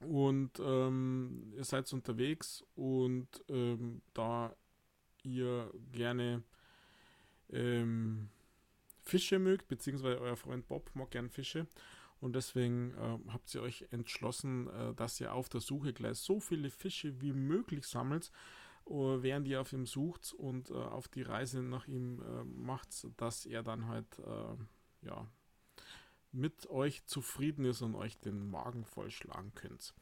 und 0.00 0.60
ähm, 0.60 1.52
ihr 1.56 1.64
seid 1.64 1.92
unterwegs 1.92 2.64
und 2.74 3.28
ähm, 3.48 4.02
da 4.12 4.54
ihr 5.22 5.70
gerne 5.92 6.42
ähm, 7.50 8.28
Fische 9.02 9.38
mögt, 9.38 9.68
beziehungsweise 9.68 10.20
euer 10.20 10.36
Freund 10.36 10.66
Bob 10.68 10.90
mag 10.94 11.10
gern 11.10 11.30
Fische 11.30 11.66
und 12.20 12.34
deswegen 12.34 12.94
äh, 12.94 13.18
habt 13.32 13.54
ihr 13.54 13.62
euch 13.62 13.86
entschlossen, 13.90 14.68
äh, 14.68 14.94
dass 14.94 15.20
ihr 15.20 15.32
auf 15.32 15.48
der 15.48 15.60
Suche 15.60 15.92
gleich 15.92 16.18
so 16.18 16.40
viele 16.40 16.70
Fische 16.70 17.20
wie 17.20 17.32
möglich 17.32 17.86
sammelt, 17.86 18.30
während 18.86 19.48
ihr 19.48 19.60
auf 19.60 19.72
ihm 19.72 19.86
sucht 19.86 20.32
und 20.32 20.70
uh, 20.70 20.74
auf 20.74 21.08
die 21.08 21.22
Reise 21.22 21.62
nach 21.62 21.86
ihm 21.88 22.20
uh, 22.20 22.44
macht, 22.44 22.88
dass 23.16 23.46
er 23.46 23.62
dann 23.62 23.88
halt 23.88 24.20
ja 25.02 25.26
mit 26.32 26.68
euch 26.68 27.06
zufrieden 27.06 27.64
ist 27.64 27.82
und 27.82 27.94
euch 27.94 28.18
den 28.18 28.50
Magen 28.50 28.84
vollschlagen 28.84 29.54
könnt. 29.54 29.94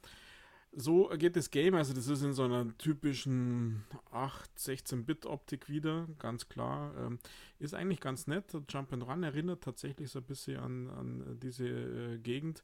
so 0.72 1.08
geht 1.18 1.36
das 1.36 1.50
Game, 1.50 1.74
also 1.74 1.92
das 1.92 2.08
ist 2.08 2.22
in 2.22 2.32
so 2.32 2.44
einer 2.44 2.76
typischen 2.78 3.84
8, 4.10 4.50
16-Bit-Optik 4.56 5.68
wieder, 5.68 6.08
ganz 6.18 6.48
klar. 6.48 6.96
Ähm, 6.96 7.18
ist 7.58 7.74
eigentlich 7.74 8.00
ganz 8.00 8.26
nett. 8.26 8.56
Jump 8.70 8.92
and 8.92 9.06
Run 9.06 9.22
erinnert 9.22 9.62
tatsächlich 9.62 10.10
so 10.10 10.20
ein 10.20 10.24
bisschen 10.24 10.58
an, 10.58 10.90
an 10.90 11.38
diese 11.40 11.66
äh, 11.66 12.18
Gegend, 12.18 12.62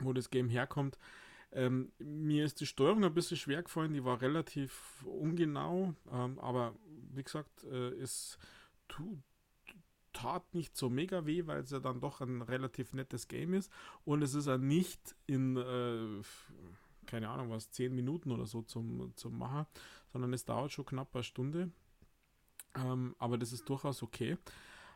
wo 0.00 0.12
das 0.12 0.30
Game 0.30 0.48
herkommt. 0.48 0.98
Ähm, 1.54 1.92
mir 1.98 2.44
ist 2.44 2.60
die 2.60 2.66
Steuerung 2.66 3.04
ein 3.04 3.14
bisschen 3.14 3.36
schwer 3.36 3.62
gefallen, 3.62 3.94
die 3.94 4.04
war 4.04 4.20
relativ 4.20 5.04
ungenau, 5.06 5.94
ähm, 6.10 6.38
aber 6.40 6.74
wie 7.12 7.22
gesagt, 7.22 7.64
äh, 7.64 7.90
es 7.94 8.38
tut 8.88 9.18
tat 10.14 10.54
nicht 10.54 10.76
so 10.76 10.88
mega 10.88 11.26
weh, 11.26 11.46
weil 11.46 11.60
es 11.60 11.70
ja 11.70 11.80
dann 11.80 12.00
doch 12.00 12.22
ein 12.22 12.40
relativ 12.40 12.94
nettes 12.94 13.28
Game 13.28 13.52
ist. 13.52 13.70
Und 14.04 14.22
es 14.22 14.32
ist 14.34 14.46
ja 14.46 14.56
nicht 14.56 15.14
in, 15.26 15.56
äh, 15.56 16.22
keine 17.06 17.28
Ahnung 17.28 17.50
was, 17.50 17.70
10 17.70 17.94
Minuten 17.94 18.30
oder 18.30 18.46
so 18.46 18.62
zum, 18.62 19.12
zum 19.16 19.36
Machen, 19.36 19.66
sondern 20.12 20.32
es 20.32 20.44
dauert 20.46 20.72
schon 20.72 20.86
knapp 20.86 21.14
eine 21.14 21.24
Stunde. 21.24 21.70
Ähm, 22.76 23.14
aber 23.18 23.36
das 23.36 23.52
ist 23.52 23.68
durchaus 23.68 24.02
okay. 24.02 24.38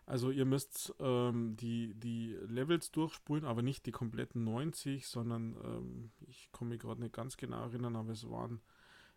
Also 0.09 0.30
ihr 0.30 0.47
müsst 0.47 0.94
ähm, 1.01 1.55
die, 1.59 1.93
die 1.93 2.35
Levels 2.47 2.90
durchspulen, 2.93 3.44
aber 3.44 3.60
nicht 3.60 3.85
die 3.85 3.93
kompletten 3.93 4.43
90, 4.43 5.06
sondern 5.06 5.55
ähm, 5.62 6.10
ich 6.26 6.51
komme 6.51 6.70
mich 6.70 6.80
gerade 6.80 7.02
nicht 7.02 7.12
ganz 7.12 7.36
genau 7.36 7.64
erinnern, 7.64 7.94
aber 7.94 8.12
es 8.12 8.26
waren 8.30 8.62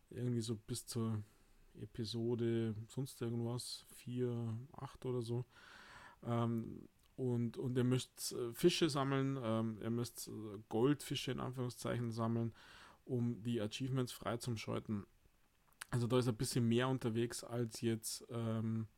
irgendwie 0.09 0.41
so 0.41 0.57
bis 0.57 0.85
zur 0.85 1.23
Episode 1.81 2.75
sonst 2.89 3.21
irgendwas, 3.21 3.85
4, 3.99 4.57
8 4.73 5.05
oder 5.05 5.21
so. 5.21 5.45
Ähm, 6.25 6.89
und, 7.15 7.57
und 7.57 7.77
ihr 7.77 7.85
müsst 7.85 8.33
äh, 8.33 8.51
Fische 8.53 8.89
sammeln, 8.89 9.39
ähm, 9.41 9.77
ihr 9.81 9.91
müsst 9.91 10.27
äh, 10.27 10.31
Goldfische 10.67 11.31
in 11.31 11.39
Anführungszeichen 11.39 12.11
sammeln, 12.11 12.51
um 13.05 13.41
die 13.43 13.61
Achievements 13.61 14.11
frei 14.11 14.35
zum 14.35 14.57
Schalten. 14.57 15.05
Also 15.89 16.05
da 16.07 16.19
ist 16.19 16.27
ein 16.27 16.35
bisschen 16.35 16.67
mehr 16.67 16.89
unterwegs 16.89 17.45
als 17.45 17.79
jetzt 17.79 18.25
ähm, 18.29 18.89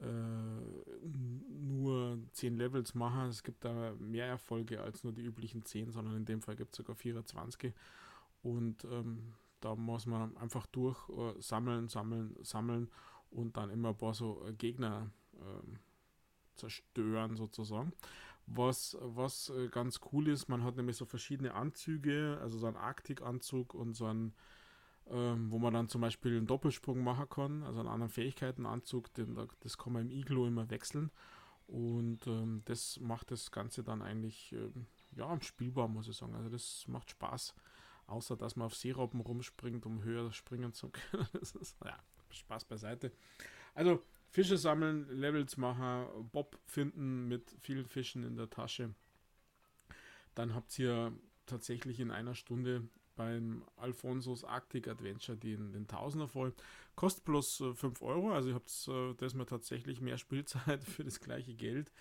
äh, 0.00 1.06
nur 1.06 2.18
10 2.32 2.56
Levels 2.56 2.94
machen. 2.94 3.28
Es 3.28 3.42
gibt 3.42 3.64
da 3.64 3.94
mehr 3.98 4.26
Erfolge 4.26 4.80
als 4.80 5.04
nur 5.04 5.12
die 5.12 5.22
üblichen 5.22 5.64
10, 5.64 5.90
sondern 5.90 6.16
in 6.16 6.24
dem 6.24 6.42
Fall 6.42 6.56
gibt 6.56 6.72
es 6.72 6.78
sogar 6.78 6.96
24. 6.96 7.72
Und 8.42 8.84
ähm, 8.84 9.34
da 9.60 9.74
muss 9.74 10.06
man 10.06 10.36
einfach 10.36 10.66
durch 10.66 11.08
äh, 11.08 11.40
sammeln, 11.40 11.88
sammeln, 11.88 12.36
sammeln 12.42 12.90
und 13.30 13.56
dann 13.56 13.70
immer 13.70 13.90
ein 13.90 13.96
paar 13.96 14.14
so 14.14 14.44
äh, 14.46 14.52
Gegner 14.52 15.10
ähm, 15.40 15.78
zerstören 16.54 17.36
sozusagen. 17.36 17.92
Was, 18.46 18.96
was 19.00 19.50
äh, 19.50 19.68
ganz 19.68 20.00
cool 20.12 20.28
ist, 20.28 20.48
man 20.48 20.62
hat 20.64 20.76
nämlich 20.76 20.96
so 20.96 21.06
verschiedene 21.06 21.54
Anzüge, 21.54 22.38
also 22.42 22.58
so 22.58 22.66
einen 22.66 22.76
Arktikanzug 22.76 23.74
und 23.74 23.94
so 23.94 24.04
einen, 24.06 24.34
ähm, 25.10 25.50
wo 25.50 25.58
man 25.58 25.74
dann 25.74 25.88
zum 25.88 26.00
Beispiel 26.00 26.36
einen 26.36 26.46
Doppelsprung 26.46 27.02
machen 27.02 27.28
kann, 27.28 27.62
also 27.62 27.80
einen 27.80 27.88
anderen 27.88 28.10
Fähigkeitenanzug, 28.10 29.12
den, 29.14 29.38
das 29.60 29.78
kann 29.78 29.92
man 29.92 30.02
im 30.02 30.10
Iglo 30.10 30.46
immer 30.46 30.70
wechseln. 30.70 31.10
Und 31.66 32.26
ähm, 32.26 32.62
das 32.66 33.00
macht 33.00 33.30
das 33.30 33.50
Ganze 33.50 33.82
dann 33.82 34.02
eigentlich 34.02 34.52
ähm, 34.52 34.86
ja, 35.16 35.40
spielbar, 35.40 35.88
muss 35.88 36.08
ich 36.08 36.16
sagen. 36.16 36.34
Also 36.34 36.50
das 36.50 36.84
macht 36.88 37.10
Spaß, 37.10 37.54
außer 38.06 38.36
dass 38.36 38.56
man 38.56 38.66
auf 38.66 38.74
Seeraupen 38.74 39.20
rumspringt, 39.20 39.86
um 39.86 40.02
höher 40.02 40.32
springen 40.32 40.72
zu 40.72 40.90
können. 40.90 41.28
das 41.32 41.54
ist, 41.54 41.76
ja, 41.84 41.98
Spaß 42.30 42.64
beiseite. 42.64 43.12
Also 43.74 44.02
Fische 44.28 44.58
sammeln, 44.58 45.08
Levels 45.08 45.56
machen, 45.56 46.28
Bob 46.32 46.58
finden 46.66 47.28
mit 47.28 47.54
vielen 47.60 47.86
Fischen 47.86 48.24
in 48.24 48.36
der 48.36 48.50
Tasche. 48.50 48.94
Dann 50.34 50.54
habt 50.54 50.78
ihr 50.78 51.12
tatsächlich 51.46 52.00
in 52.00 52.10
einer 52.10 52.34
Stunde 52.34 52.88
beim 53.16 53.64
Alfonsos 53.76 54.44
Arctic 54.44 54.88
Adventure 54.88 55.36
den, 55.36 55.72
den 55.72 55.86
Tausender 55.86 56.28
voll. 56.28 56.54
Kostet 56.96 57.24
bloß 57.24 57.60
äh, 57.60 57.74
5 57.74 58.02
Euro, 58.02 58.32
also 58.32 58.50
ihr 58.50 58.54
habt 58.54 58.70
äh, 58.88 59.14
das 59.14 59.34
mal 59.34 59.44
tatsächlich 59.44 60.00
mehr 60.00 60.18
Spielzeit 60.18 60.84
für 60.84 61.04
das 61.04 61.20
gleiche 61.20 61.54
Geld 61.54 61.92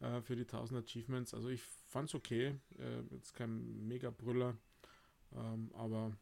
äh, 0.00 0.20
für 0.20 0.36
die 0.36 0.42
1000 0.42 0.84
Achievements. 0.84 1.34
Also 1.34 1.48
ich 1.48 1.62
fand 1.62 2.08
es 2.08 2.14
okay, 2.14 2.58
äh, 2.78 3.14
jetzt 3.14 3.34
kein 3.34 3.86
Mega-Brüller, 3.86 4.56
ähm, 5.34 5.70
aber 5.74 6.12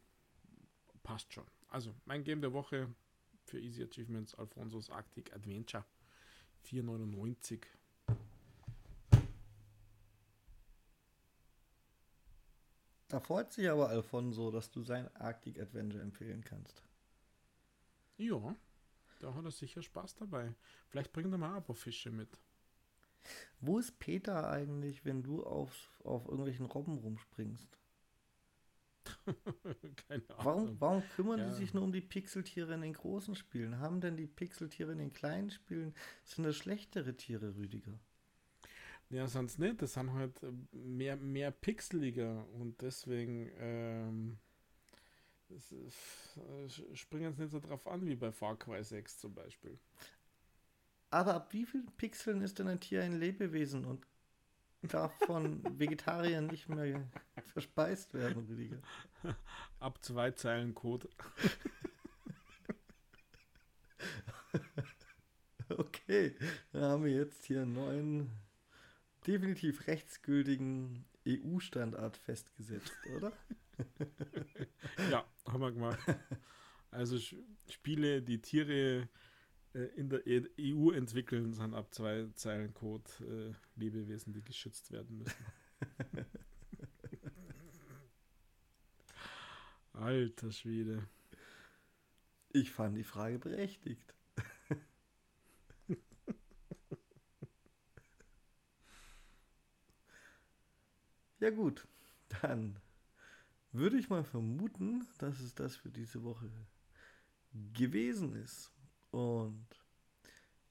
passt 1.03 1.33
schon. 1.33 1.45
Also 1.69 1.93
mein 2.05 2.23
Game 2.23 2.41
der 2.41 2.53
Woche 2.53 2.87
für 3.45 3.59
Easy 3.59 3.83
Achievements 3.83 4.35
Alfonso's 4.35 4.89
Arctic 4.89 5.33
Adventure 5.33 5.85
4,99. 6.65 7.61
Da 13.11 13.19
freut 13.19 13.51
sich 13.51 13.69
aber 13.69 13.89
Alfonso, 13.89 14.51
dass 14.51 14.71
du 14.71 14.83
sein 14.83 15.13
Arctic 15.17 15.59
Adventure 15.59 16.01
empfehlen 16.01 16.45
kannst. 16.45 16.81
Ja, 18.15 18.55
da 19.19 19.33
hat 19.33 19.43
er 19.43 19.51
sicher 19.51 19.81
Spaß 19.81 20.15
dabei. 20.15 20.55
Vielleicht 20.87 21.11
bringt 21.11 21.33
er 21.33 21.37
mal 21.37 21.57
ein 21.57 21.63
paar 21.63 21.75
Fische 21.75 22.09
mit. 22.09 22.39
Wo 23.59 23.79
ist 23.79 23.99
Peter 23.99 24.49
eigentlich, 24.49 25.03
wenn 25.03 25.23
du 25.23 25.43
auf, 25.43 25.89
auf 26.05 26.25
irgendwelchen 26.25 26.65
Robben 26.65 26.99
rumspringst? 26.99 27.77
Keine 30.07 30.29
Ahnung. 30.29 30.45
Warum, 30.45 30.81
warum 30.81 31.03
kümmern 31.15 31.39
ja. 31.39 31.49
die 31.49 31.55
sich 31.55 31.73
nur 31.73 31.83
um 31.83 31.91
die 31.91 31.99
Pixeltiere 31.99 32.73
in 32.73 32.81
den 32.81 32.93
großen 32.93 33.35
Spielen? 33.35 33.79
Haben 33.79 33.99
denn 33.99 34.15
die 34.15 34.27
Pixeltiere 34.27 34.93
in 34.93 34.99
den 34.99 35.11
kleinen 35.11 35.51
Spielen, 35.51 35.93
sind 36.23 36.45
das 36.45 36.55
schlechtere 36.55 37.17
Tiere, 37.17 37.57
Rüdiger? 37.57 37.99
Ja, 39.11 39.27
sonst 39.27 39.59
nicht. 39.59 39.81
Das 39.81 39.93
sind 39.93 40.13
halt 40.13 40.41
äh, 40.43 40.51
mehr, 40.71 41.17
mehr 41.17 41.51
pixeliger 41.51 42.45
und 42.53 42.81
deswegen 42.81 43.51
ähm, 43.59 44.37
das, 45.49 45.71
äh, 45.71 46.95
springen 46.95 47.33
sie 47.33 47.43
nicht 47.43 47.51
so 47.51 47.59
drauf 47.59 47.85
an 47.87 48.05
wie 48.05 48.15
bei 48.15 48.31
Far 48.31 48.57
Cry 48.57 48.83
6 48.83 49.19
zum 49.19 49.35
Beispiel. 49.35 49.77
Aber 51.09 51.35
ab 51.35 51.51
wie 51.51 51.65
vielen 51.65 51.91
Pixeln 51.97 52.41
ist 52.41 52.57
denn 52.59 52.69
ein 52.69 52.79
Tier 52.79 53.03
ein 53.03 53.19
Lebewesen 53.19 53.83
und 53.83 54.05
darf 54.81 55.11
von 55.25 55.61
Vegetariern 55.79 56.47
nicht 56.47 56.69
mehr 56.69 57.07
verspeist 57.47 58.13
werden, 58.13 58.45
Rüdiger. 58.47 58.77
Ab 59.79 60.03
zwei 60.03 60.31
Zeilen 60.31 60.73
Code. 60.73 61.09
okay, 65.77 66.35
dann 66.71 66.83
haben 66.83 67.03
wir 67.03 67.11
jetzt 67.11 67.43
hier 67.43 67.63
einen 67.63 67.73
neuen, 67.73 68.31
definitiv 69.27 69.87
rechtsgültigen 69.87 71.05
EU-Standard 71.27 72.17
festgesetzt, 72.17 72.93
oder? 73.15 73.31
ja, 75.09 75.25
haben 75.45 75.61
wir 75.61 75.71
gemacht. 75.71 75.99
Also 76.89 77.17
Spiele, 77.69 78.21
die 78.21 78.41
Tiere 78.41 79.07
äh, 79.73 79.85
in 79.95 80.09
der 80.09 80.21
EU 80.27 80.91
e 80.91 80.97
entwickeln, 80.97 81.53
sind 81.53 81.73
ab 81.73 81.93
zwei 81.93 82.27
Zeilen 82.35 82.73
Code 82.73 83.09
äh, 83.21 83.53
Lebewesen, 83.79 84.33
die 84.33 84.43
geschützt 84.43 84.91
werden 84.91 85.19
müssen. 85.19 85.45
Alter 89.93 90.51
Schwede. 90.51 91.07
Ich 92.49 92.71
fand 92.71 92.97
die 92.97 93.03
Frage 93.03 93.39
berechtigt. 93.39 94.13
Ja 101.41 101.49
gut, 101.49 101.87
dann 102.41 102.79
würde 103.71 103.97
ich 103.97 104.09
mal 104.09 104.23
vermuten, 104.23 105.07
dass 105.17 105.39
es 105.39 105.55
das 105.55 105.75
für 105.75 105.89
diese 105.89 106.23
Woche 106.23 106.49
gewesen 107.73 108.35
ist. 108.35 108.71
Und 109.11 109.65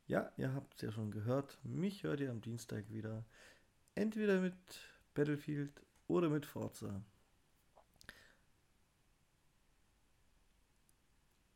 ja, 0.06 0.32
ihr 0.36 0.54
habt 0.54 0.76
es 0.76 0.82
ja 0.82 0.92
schon 0.92 1.10
gehört, 1.10 1.58
mich 1.64 2.04
hört 2.04 2.20
ihr 2.20 2.30
am 2.30 2.40
Dienstag 2.40 2.88
wieder. 2.90 3.24
Entweder 3.94 4.40
mit 4.40 4.54
Battlefield 5.14 5.82
oder 6.06 6.28
mit 6.28 6.46
Forza. 6.46 7.02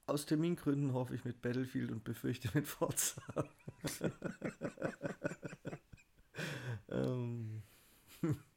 Aus 0.06 0.26
Termingründen 0.26 0.92
hoffe 0.92 1.14
ich 1.14 1.24
mit 1.24 1.40
Battlefield 1.40 1.90
und 1.90 2.04
befürchte 2.04 2.50
mit 2.52 2.66
Forza. 2.66 3.22
ähm. 6.88 7.62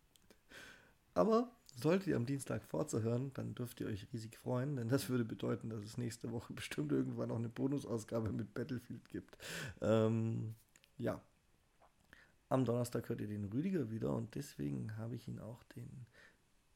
Aber 1.18 1.52
Solltet 1.80 2.08
ihr 2.08 2.16
am 2.16 2.26
Dienstag 2.26 2.64
Forza 2.64 3.02
hören, 3.02 3.32
dann 3.36 3.54
dürft 3.54 3.80
ihr 3.82 3.88
euch 3.88 4.12
riesig 4.12 4.36
freuen, 4.36 4.78
denn 4.78 4.90
das 4.90 5.10
würde 5.10 5.24
bedeuten, 5.24 5.70
dass 5.70 5.84
es 5.84 6.00
nächste 6.00 6.32
Woche 6.32 6.52
bestimmt 6.54 6.92
irgendwann 6.92 7.30
auch 7.30 7.38
eine 7.38 7.50
Bonusausgabe 7.50 8.32
mit 8.32 8.56
Battlefield 8.56 9.08
gibt. 9.10 9.38
Ähm, 9.82 10.56
ja. 10.98 11.22
Am 12.50 12.66
Donnerstag 12.66 13.10
hört 13.10 13.22
ihr 13.22 13.28
den 13.28 13.46
Rüdiger 13.46 13.92
wieder 13.92 14.12
und 14.16 14.34
deswegen 14.34 14.98
habe 14.98 15.16
ich 15.16 15.28
ihn 15.28 15.38
auch 15.38 15.62
den, 15.76 16.08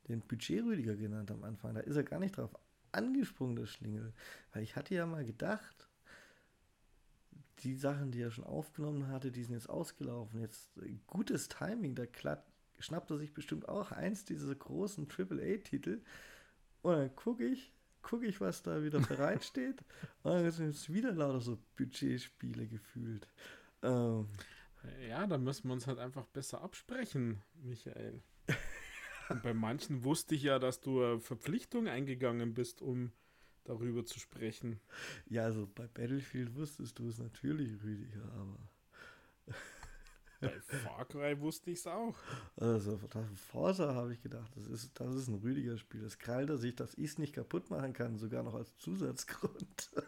den 0.08 0.22
Budget-Rüdiger 0.22 0.96
genannt 0.96 1.32
am 1.32 1.44
Anfang. 1.46 1.74
Da 1.74 1.80
ist 1.80 1.96
er 1.96 2.04
gar 2.04 2.20
nicht 2.20 2.38
drauf 2.38 2.52
angesprungen, 2.92 3.56
das 3.56 3.70
Schlingel. 3.70 4.14
Weil 4.54 4.62
ich 4.62 4.76
hatte 4.76 4.94
ja 4.94 5.08
mal 5.08 5.26
gedacht, 5.26 5.90
die 7.60 7.74
Sachen, 7.74 8.12
die 8.12 8.22
er 8.22 8.32
schon 8.32 8.44
aufgenommen 8.44 9.08
hatte, 9.08 9.32
die 9.32 9.44
sind 9.44 9.54
jetzt 9.54 9.70
ausgelaufen. 9.70 10.42
Jetzt 10.42 10.78
äh, 10.78 11.00
gutes 11.08 11.48
Timing, 11.48 11.96
da 11.96 12.06
schnappt 12.82 13.12
er 13.12 13.18
sich 13.18 13.34
bestimmt 13.34 13.70
auch 13.70 13.92
eins 13.92 14.26
dieser 14.26 14.54
großen 14.54 15.08
AAA-Titel. 15.10 16.02
Und 16.82 16.96
dann 16.96 17.16
gucke 17.16 17.46
ich, 17.46 17.74
gucke 18.02 18.26
ich, 18.26 18.42
was 18.42 18.64
da 18.64 18.84
wieder 18.84 19.00
bereitsteht. 19.00 19.84
und 20.24 20.32
dann 20.32 20.52
sind 20.52 20.70
es 20.70 20.92
wieder 20.92 21.12
lauter 21.12 21.42
so 21.42 21.60
Budgetspiele 21.76 22.68
gefühlt. 22.68 23.28
Ähm, 23.84 24.28
ja, 25.08 25.28
da 25.28 25.38
müssen 25.38 25.68
wir 25.68 25.74
uns 25.74 25.88
halt 25.88 26.00
einfach 26.00 26.26
besser 26.26 26.62
absprechen, 26.62 27.42
Michael. 27.62 28.22
Und 29.30 29.44
bei 29.44 29.54
manchen 29.54 30.04
wusste 30.04 30.36
ich 30.36 30.44
ja, 30.44 30.60
dass 30.60 30.82
du 30.82 31.04
eine 31.04 31.20
Verpflichtung 31.20 31.88
eingegangen 31.88 32.54
bist, 32.54 32.82
um 32.82 33.12
darüber 33.64 34.06
zu 34.06 34.20
sprechen. 34.20 34.80
Ja, 35.26 35.44
also 35.44 35.68
bei 35.74 35.88
Battlefield 35.88 36.56
wusstest 36.56 37.00
du 37.00 37.08
es 37.08 37.18
natürlich, 37.18 37.82
Rüdiger, 37.84 38.24
aber. 38.34 38.58
Bei 40.42 40.60
Far 40.60 41.06
Cry 41.06 41.40
wusste 41.40 41.72
ich 41.72 41.80
es 41.80 41.88
auch. 41.88 42.16
Also, 42.58 43.00
Forza 43.52 43.94
habe 43.94 44.14
ich 44.14 44.22
gedacht, 44.22 44.52
das 44.56 44.66
ist, 44.68 45.00
das 45.00 45.16
ist 45.16 45.28
ein 45.28 45.36
Rüdiger 45.36 45.78
Spiel. 45.78 46.02
Das 46.02 46.18
krallt 46.18 46.50
er 46.50 46.58
sich, 46.58 46.76
dass 46.76 46.96
ich 46.96 47.12
es 47.12 47.18
nicht 47.18 47.34
kaputt 47.34 47.70
machen 47.70 47.94
kann, 47.94 48.18
sogar 48.18 48.44
noch 48.44 48.56
als 48.56 48.76
Zusatzgrund. 48.78 49.92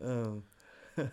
ähm. 0.00 0.42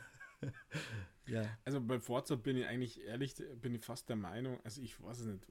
ja. 1.27 1.45
Also 1.65 1.81
bei 1.81 1.99
Forza 1.99 2.35
bin 2.35 2.57
ich 2.57 2.65
eigentlich 2.65 3.01
ehrlich, 3.01 3.35
bin 3.61 3.75
ich 3.75 3.85
fast 3.85 4.09
der 4.09 4.15
Meinung, 4.15 4.59
also 4.63 4.81
ich 4.81 5.01
weiß 5.01 5.19
es 5.19 5.25
nicht, 5.27 5.47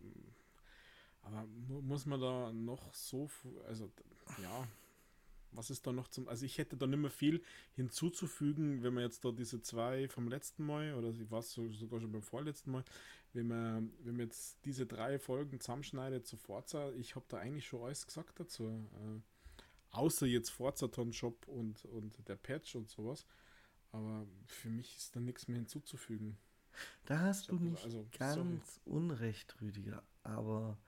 aber 1.22 1.46
muss 1.46 2.06
man 2.06 2.20
da 2.20 2.52
noch 2.52 2.92
so, 2.94 3.30
also 3.66 3.90
ja, 4.42 4.66
was 5.52 5.70
ist 5.70 5.86
da 5.86 5.92
noch 5.92 6.08
zum, 6.08 6.28
also 6.28 6.44
ich 6.44 6.58
hätte 6.58 6.76
da 6.76 6.86
nicht 6.86 6.98
mehr 6.98 7.10
viel 7.10 7.42
hinzuzufügen, 7.72 8.82
wenn 8.82 8.94
man 8.94 9.04
jetzt 9.04 9.24
da 9.24 9.32
diese 9.32 9.60
zwei 9.62 10.08
vom 10.08 10.28
letzten 10.28 10.64
Mal, 10.64 10.94
oder 10.94 11.10
ich 11.10 11.30
war 11.30 11.42
sogar 11.42 12.00
schon 12.00 12.12
beim 12.12 12.22
vorletzten 12.22 12.70
Mal, 12.70 12.84
wenn 13.32 13.48
man, 13.48 13.92
wenn 14.00 14.16
man 14.16 14.26
jetzt 14.26 14.64
diese 14.64 14.86
drei 14.86 15.18
Folgen 15.18 15.60
zusammenschneidet 15.60 16.26
zu 16.26 16.36
Forza, 16.36 16.92
ich 16.92 17.14
habe 17.14 17.26
da 17.28 17.38
eigentlich 17.38 17.66
schon 17.66 17.82
alles 17.82 18.06
gesagt 18.06 18.40
dazu. 18.40 18.64
Äh, 18.64 19.20
außer 19.90 20.26
jetzt 20.26 20.50
Forza-Ton 20.50 21.12
Shop 21.12 21.46
und, 21.48 21.84
und 21.86 22.28
der 22.28 22.36
Patch 22.36 22.74
und 22.76 22.88
sowas. 22.88 23.26
Aber 23.92 24.26
für 24.46 24.68
mich 24.68 24.96
ist 24.96 25.16
da 25.16 25.20
nichts 25.20 25.48
mehr 25.48 25.58
hinzuzufügen. 25.58 26.36
Da 27.06 27.20
hast 27.20 27.50
du 27.50 27.56
nicht 27.56 27.84
also, 27.84 28.06
ganz 28.18 28.80
sorry. 28.84 28.96
unrecht, 28.96 29.56
Rüdiger. 29.60 30.02
Aber 30.22 30.78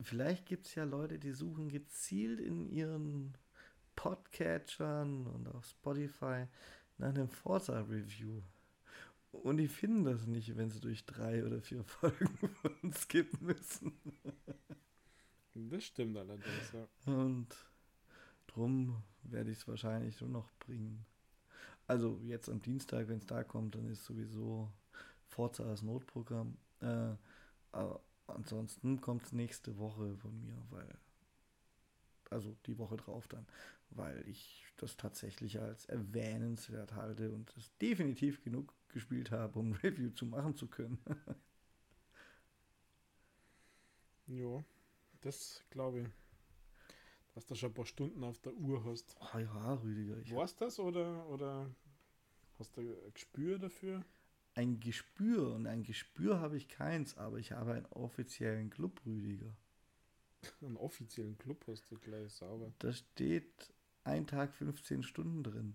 vielleicht 0.00 0.46
gibt 0.46 0.66
es 0.66 0.74
ja 0.74 0.84
Leute, 0.84 1.18
die 1.18 1.32
suchen 1.32 1.68
gezielt 1.68 2.40
in 2.40 2.70
ihren 2.70 3.36
Podcatchern 3.96 5.26
und 5.26 5.48
auf 5.48 5.64
Spotify 5.66 6.46
nach 6.98 7.08
einem 7.08 7.28
Forza-Review. 7.28 8.42
Und 9.32 9.56
die 9.56 9.68
finden 9.68 10.04
das 10.04 10.26
nicht, 10.26 10.56
wenn 10.56 10.70
sie 10.70 10.80
durch 10.80 11.04
drei 11.04 11.44
oder 11.44 11.60
vier 11.60 11.84
Folgen 11.84 12.38
von 12.38 12.74
uns 12.82 13.02
skippen 13.02 13.46
müssen. 13.46 13.92
Das 15.54 15.84
stimmt 15.84 16.16
allerdings, 16.16 16.72
ja. 16.72 17.12
Und 17.12 17.48
drum 18.46 19.02
werde 19.22 19.50
ich 19.50 19.58
es 19.58 19.68
wahrscheinlich 19.68 20.20
nur 20.20 20.30
noch 20.30 20.50
bringen. 20.60 21.04
Also 21.86 22.18
jetzt 22.22 22.48
am 22.48 22.62
Dienstag, 22.62 23.08
wenn 23.08 23.18
es 23.18 23.26
da 23.26 23.44
kommt, 23.44 23.74
dann 23.74 23.88
ist 23.88 24.04
sowieso 24.04 24.70
Forza 25.28 25.64
als 25.64 25.82
Notprogramm. 25.82 26.56
Äh, 26.80 27.14
aber 27.72 28.00
ansonsten 28.26 29.00
kommt 29.00 29.26
es 29.26 29.32
nächste 29.32 29.76
Woche 29.78 30.16
von 30.16 30.40
mir, 30.40 30.56
weil 30.70 30.88
also 32.30 32.56
die 32.66 32.78
Woche 32.78 32.96
drauf 32.96 33.28
dann, 33.28 33.46
weil 33.94 34.26
ich 34.28 34.64
das 34.76 34.96
tatsächlich 34.96 35.60
als 35.60 35.86
erwähnenswert 35.86 36.94
halte 36.94 37.32
und 37.32 37.54
es 37.56 37.76
definitiv 37.78 38.42
genug 38.42 38.74
gespielt 38.88 39.30
habe, 39.30 39.58
um 39.58 39.72
Review 39.82 40.10
zu 40.10 40.26
machen 40.26 40.54
zu 40.54 40.66
können. 40.66 40.98
jo, 44.26 44.64
das 45.20 45.62
glaube 45.70 46.02
ich. 46.02 46.08
Dass 47.34 47.46
du 47.46 47.56
schon 47.56 47.70
ein 47.70 47.74
paar 47.74 47.86
Stunden 47.86 48.22
auf 48.22 48.38
der 48.38 48.54
Uhr 48.54 48.84
hast. 48.84 49.16
Oh 49.20 49.38
ja, 49.38 49.74
Rüdiger. 49.74 50.18
Ich 50.18 50.32
Warst 50.32 50.60
das 50.60 50.78
oder, 50.78 51.28
oder 51.28 51.68
hast 52.58 52.76
du 52.76 52.80
ein 52.80 53.12
Gespür 53.12 53.58
dafür? 53.58 54.04
Ein 54.54 54.78
Gespür 54.78 55.52
und 55.52 55.66
ein 55.66 55.82
Gespür 55.82 56.38
habe 56.38 56.56
ich 56.56 56.68
keins, 56.68 57.16
aber 57.16 57.38
ich 57.38 57.50
habe 57.50 57.72
einen 57.72 57.86
offiziellen 57.86 58.70
Club, 58.70 59.00
Rüdiger. 59.04 59.52
Einen 60.60 60.76
offiziellen 60.76 61.36
Club 61.38 61.64
hast 61.66 61.90
du 61.90 61.98
gleich 61.98 62.32
sauber. 62.32 62.72
Da 62.78 62.92
steht 62.92 63.73
ein 64.04 64.26
Tag 64.26 64.54
15 64.54 65.02
Stunden 65.02 65.42
drin. 65.42 65.74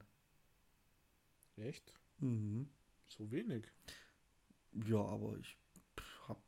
Echt? 1.57 1.93
Mhm. 2.19 2.69
So 3.07 3.31
wenig? 3.31 3.65
Ja, 4.71 4.99
aber 4.99 5.37
ich 5.37 5.57
habe 6.27 6.39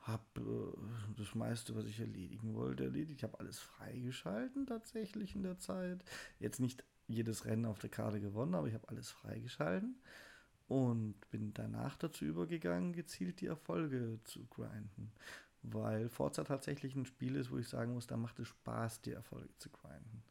hab, 0.00 0.38
äh, 0.38 0.72
das 1.16 1.34
meiste, 1.34 1.74
was 1.76 1.84
ich 1.84 2.00
erledigen 2.00 2.54
wollte, 2.54 2.84
erledigt. 2.84 3.18
Ich 3.18 3.24
habe 3.24 3.38
alles 3.38 3.58
freigeschalten 3.58 4.66
tatsächlich 4.66 5.34
in 5.34 5.42
der 5.42 5.58
Zeit. 5.58 6.04
Jetzt 6.38 6.60
nicht 6.60 6.84
jedes 7.06 7.44
Rennen 7.44 7.66
auf 7.66 7.78
der 7.78 7.90
Karte 7.90 8.20
gewonnen, 8.20 8.54
aber 8.54 8.68
ich 8.68 8.74
habe 8.74 8.88
alles 8.88 9.10
freigeschalten 9.10 9.96
und 10.68 11.14
bin 11.30 11.52
danach 11.54 11.96
dazu 11.96 12.24
übergegangen, 12.24 12.92
gezielt 12.92 13.40
die 13.40 13.46
Erfolge 13.46 14.18
zu 14.24 14.44
grinden 14.46 15.12
weil 15.72 16.08
Forza 16.08 16.44
tatsächlich 16.44 16.94
ein 16.94 17.06
Spiel 17.06 17.36
ist, 17.36 17.50
wo 17.50 17.58
ich 17.58 17.68
sagen 17.68 17.94
muss, 17.94 18.06
da 18.06 18.16
macht 18.16 18.38
es 18.38 18.48
Spaß, 18.48 19.00
die 19.02 19.12
Erfolge 19.12 19.56
zu 19.58 19.70
grinden. 19.70 20.22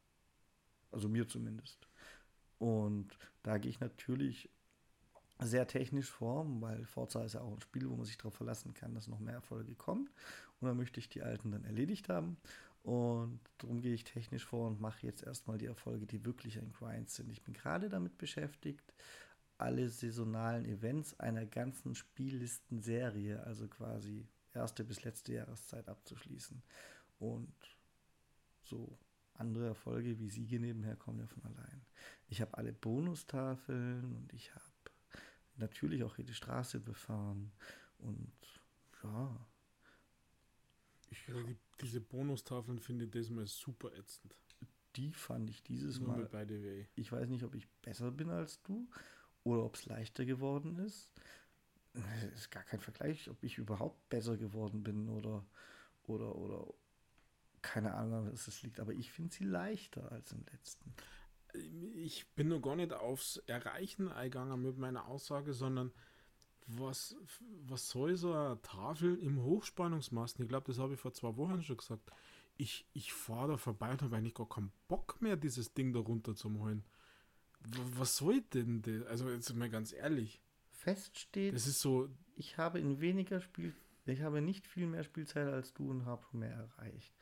Also 0.95 1.09
mir 1.09 1.27
zumindest. 1.27 1.89
Und 2.57 3.17
da 3.43 3.57
gehe 3.57 3.69
ich 3.69 3.81
natürlich 3.81 4.49
sehr 5.39 5.67
technisch 5.67 6.09
vor, 6.09 6.45
weil 6.61 6.85
Forza 6.85 7.26
ist 7.26 7.34
ja 7.34 7.41
auch 7.41 7.51
ein 7.51 7.59
Spiel, 7.59 7.89
wo 7.89 7.97
man 7.97 8.05
sich 8.05 8.17
darauf 8.17 8.35
verlassen 8.35 8.73
kann, 8.73 8.95
dass 8.95 9.09
noch 9.09 9.19
mehr 9.19 9.34
Erfolge 9.34 9.76
kommen. 9.76 10.09
Und 10.61 10.69
dann 10.69 10.77
möchte 10.77 11.01
ich 11.01 11.09
die 11.09 11.22
alten 11.22 11.51
dann 11.51 11.65
erledigt 11.65 12.07
haben. 12.07 12.38
Und 12.81 13.41
darum 13.57 13.81
gehe 13.81 13.93
ich 13.93 14.05
technisch 14.05 14.45
vor 14.45 14.67
und 14.67 14.80
mache 14.80 15.05
jetzt 15.05 15.23
erstmal 15.23 15.57
die 15.57 15.65
Erfolge, 15.65 16.05
die 16.05 16.23
wirklich 16.23 16.57
ein 16.57 16.72
Grind 16.72 17.09
sind. 17.09 17.30
Ich 17.30 17.43
bin 17.43 17.53
gerade 17.53 17.89
damit 17.89 18.17
beschäftigt, 18.17 18.93
alle 19.57 19.89
saisonalen 19.89 20.63
Events 20.63 21.19
einer 21.19 21.45
ganzen 21.45 21.93
Spiellistenserie, 21.93 23.43
also 23.43 23.67
quasi 23.67 24.30
erste 24.53 24.85
bis 24.85 25.03
letzte 25.03 25.34
Jahreszeit 25.34 25.89
abzuschließen. 25.89 26.63
Und 27.19 27.53
so 28.63 28.97
andere 29.39 29.67
Erfolge 29.67 30.19
wie 30.19 30.29
Siege 30.29 30.59
nebenher 30.59 30.95
kommen 30.95 31.19
ja 31.19 31.27
von 31.27 31.43
allein. 31.45 31.85
Ich 32.27 32.41
habe 32.41 32.57
alle 32.57 32.73
Bonustafeln 32.73 34.15
und 34.15 34.33
ich 34.33 34.53
habe 34.53 34.63
natürlich 35.57 36.03
auch 36.03 36.17
jede 36.17 36.33
Straße 36.33 36.79
befahren 36.79 37.51
und 37.99 38.31
ja. 39.03 39.47
Ich, 41.09 41.27
also 41.29 41.43
die, 41.43 41.57
diese 41.81 42.01
Bonustafeln 42.01 42.79
finde 42.79 43.05
ich 43.05 43.11
diesmal 43.11 43.47
super 43.47 43.93
ätzend. 43.93 44.35
Die 44.95 45.11
fand 45.11 45.49
ich 45.49 45.61
dieses 45.63 45.99
Nur 45.99 46.09
Mal. 46.09 46.87
Ich 46.95 47.11
weiß 47.11 47.29
nicht, 47.29 47.43
ob 47.43 47.53
ich 47.55 47.69
besser 47.81 48.11
bin 48.11 48.29
als 48.29 48.61
du 48.63 48.89
oder 49.43 49.63
ob 49.63 49.75
es 49.75 49.85
leichter 49.85 50.25
geworden 50.25 50.79
ist 50.79 51.09
ist 52.33 52.51
gar 52.51 52.63
kein 52.63 52.79
Vergleich, 52.79 53.29
ob 53.29 53.41
ich 53.43 53.57
überhaupt 53.57 54.09
besser 54.09 54.37
geworden 54.37 54.83
bin 54.83 55.09
oder, 55.09 55.45
oder, 56.03 56.35
oder 56.35 56.73
keine 57.73 57.93
Ahnung, 57.93 58.31
was 58.31 58.47
es 58.47 58.61
liegt. 58.63 58.79
Aber 58.79 58.93
ich 58.93 59.11
finde 59.11 59.33
sie 59.33 59.43
leichter 59.43 60.11
als 60.11 60.31
im 60.31 60.43
letzten. 60.51 60.93
Ich 61.95 62.27
bin 62.35 62.49
nur 62.49 62.61
gar 62.61 62.75
nicht 62.75 62.93
aufs 62.93 63.37
Erreichen 63.47 64.09
eingegangen 64.09 64.61
mit 64.61 64.77
meiner 64.77 65.07
Aussage, 65.07 65.53
sondern 65.53 65.91
was, 66.67 67.15
was 67.67 67.89
soll 67.89 68.15
so 68.15 68.33
eine 68.33 68.61
Tafel 68.61 69.17
im 69.19 69.43
Hochspannungsmasten? 69.43 70.43
Ich 70.43 70.49
glaube, 70.49 70.67
das 70.67 70.79
habe 70.79 70.95
ich 70.95 70.99
vor 70.99 71.13
zwei 71.13 71.35
Wochen 71.37 71.61
schon 71.61 71.77
gesagt. 71.77 72.11
Ich, 72.57 72.85
ich 72.93 73.13
fahre 73.13 73.49
da 73.49 73.57
vorbei 73.57 73.91
und 73.91 74.01
habe 74.01 74.15
eigentlich 74.15 74.33
gar 74.33 74.49
keinen 74.49 74.71
Bock 74.87 75.21
mehr, 75.21 75.35
dieses 75.35 75.73
Ding 75.73 75.93
da 75.93 75.99
runter 75.99 76.35
zu 76.35 76.51
holen. 76.57 76.83
Was 77.97 78.17
soll 78.17 78.41
denn 78.41 78.81
das? 78.81 79.05
Also, 79.07 79.29
jetzt 79.29 79.53
mal 79.55 79.69
ganz 79.69 79.91
ehrlich 79.91 80.41
feststeht, 80.69 81.53
das 81.53 81.67
ist 81.67 81.81
so, 81.81 82.09
ich 82.35 82.57
habe 82.57 82.79
in 82.79 83.01
weniger 83.01 83.41
Spiel, 83.41 83.73
ich 84.05 84.21
habe 84.21 84.41
nicht 84.41 84.67
viel 84.67 84.85
mehr 84.85 85.03
Spielzeit 85.03 85.47
als 85.47 85.73
du 85.73 85.89
und 85.89 86.05
habe 86.05 86.23
mehr 86.31 86.53
erreicht. 86.53 87.13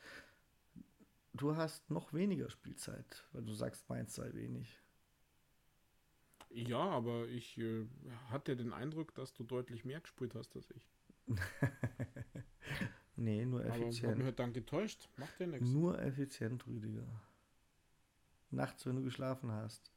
Du 1.34 1.56
hast 1.56 1.90
noch 1.90 2.12
weniger 2.12 2.48
Spielzeit, 2.48 3.24
weil 3.32 3.42
du 3.42 3.52
sagst, 3.52 3.88
meins 3.88 4.14
sei 4.14 4.32
wenig. 4.34 4.80
Ja, 6.50 6.78
aber 6.78 7.26
ich 7.26 7.58
äh, 7.58 7.86
hatte 8.30 8.56
den 8.56 8.72
Eindruck, 8.72 9.12
dass 9.16 9.34
du 9.34 9.42
deutlich 9.42 9.84
mehr 9.84 10.00
gespielt 10.00 10.36
hast 10.36 10.54
als 10.54 10.70
ich. 10.70 10.88
nee, 13.16 13.44
nur 13.44 13.64
effizient. 13.64 14.04
Aber 14.04 14.16
mich 14.16 14.24
halt 14.26 14.38
dann 14.38 14.52
getäuscht. 14.52 15.08
Macht 15.16 15.40
ja 15.40 15.48
nichts. 15.48 15.68
Nur 15.68 16.00
effizient, 16.00 16.64
Rüdiger. 16.68 17.06
Nachts, 18.52 18.86
wenn 18.86 18.94
du 18.94 19.02
geschlafen 19.02 19.50
hast. 19.50 19.90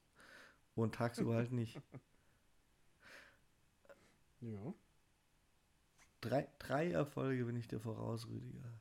Und 0.74 0.96
tagsüber 0.96 1.36
halt 1.36 1.52
nicht. 1.52 1.80
Ja. 4.40 4.72
Drei, 6.22 6.48
drei 6.60 6.92
Erfolge 6.92 7.46
bin 7.46 7.56
ich 7.56 7.68
dir 7.68 7.80
voraus, 7.80 8.28
Rüdiger. 8.28 8.72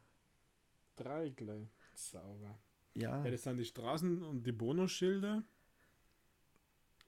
Drei 0.97 1.31
gleich. 1.31 1.71
Sauber. 1.97 2.59
Ja. 2.95 3.25
ja. 3.25 3.31
Das 3.31 3.43
sind 3.43 3.59
die 3.59 3.65
Straßen 3.65 4.23
und 4.23 4.47
die 4.47 4.53
Bonusschilder. 4.53 5.45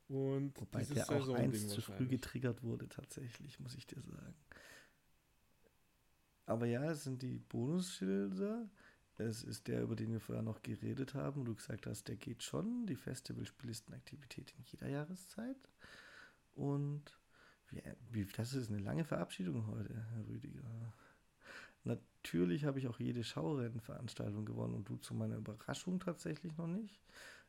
Und 0.08 0.58
Wobei 0.58 0.84
der 0.84 1.10
auch 1.10 1.34
eins 1.34 1.68
zu 1.68 1.82
früh 1.82 2.06
getriggert 2.06 2.62
wurde, 2.62 2.88
tatsächlich, 2.88 3.60
muss 3.60 3.74
ich 3.74 3.86
dir 3.86 4.00
sagen. 4.00 4.36
Aber 6.46 6.66
ja, 6.66 6.90
es 6.90 7.04
sind 7.04 7.20
die 7.20 7.38
Bonusschilder. 7.38 8.70
Es 9.18 9.42
ist 9.42 9.68
der, 9.68 9.82
über 9.82 9.96
den 9.96 10.12
wir 10.12 10.20
vorher 10.20 10.42
noch 10.42 10.62
geredet 10.62 11.12
haben, 11.12 11.40
wo 11.40 11.44
du 11.44 11.54
gesagt 11.54 11.86
hast, 11.86 12.08
der 12.08 12.16
geht 12.16 12.42
schon. 12.42 12.86
Die 12.86 12.96
Festivalspielistenaktivität 12.96 14.54
in 14.56 14.64
jeder 14.64 14.88
Jahreszeit. 14.88 15.58
Und 16.54 17.02
wie, 17.68 17.82
wie, 18.10 18.24
das 18.24 18.54
ist 18.54 18.70
eine 18.70 18.78
lange 18.78 19.04
Verabschiedung 19.04 19.66
heute, 19.66 19.94
Herr 19.94 20.26
Rüdiger. 20.26 20.94
Natürlich 21.88 22.64
habe 22.64 22.78
ich 22.78 22.86
auch 22.88 23.00
jede 23.00 23.24
Schaurennveranstaltung 23.24 24.44
gewonnen 24.44 24.74
und 24.74 24.88
du 24.88 24.96
zu 24.96 25.14
meiner 25.14 25.36
Überraschung 25.36 25.98
tatsächlich 26.00 26.56
noch 26.58 26.66
nicht. 26.66 27.00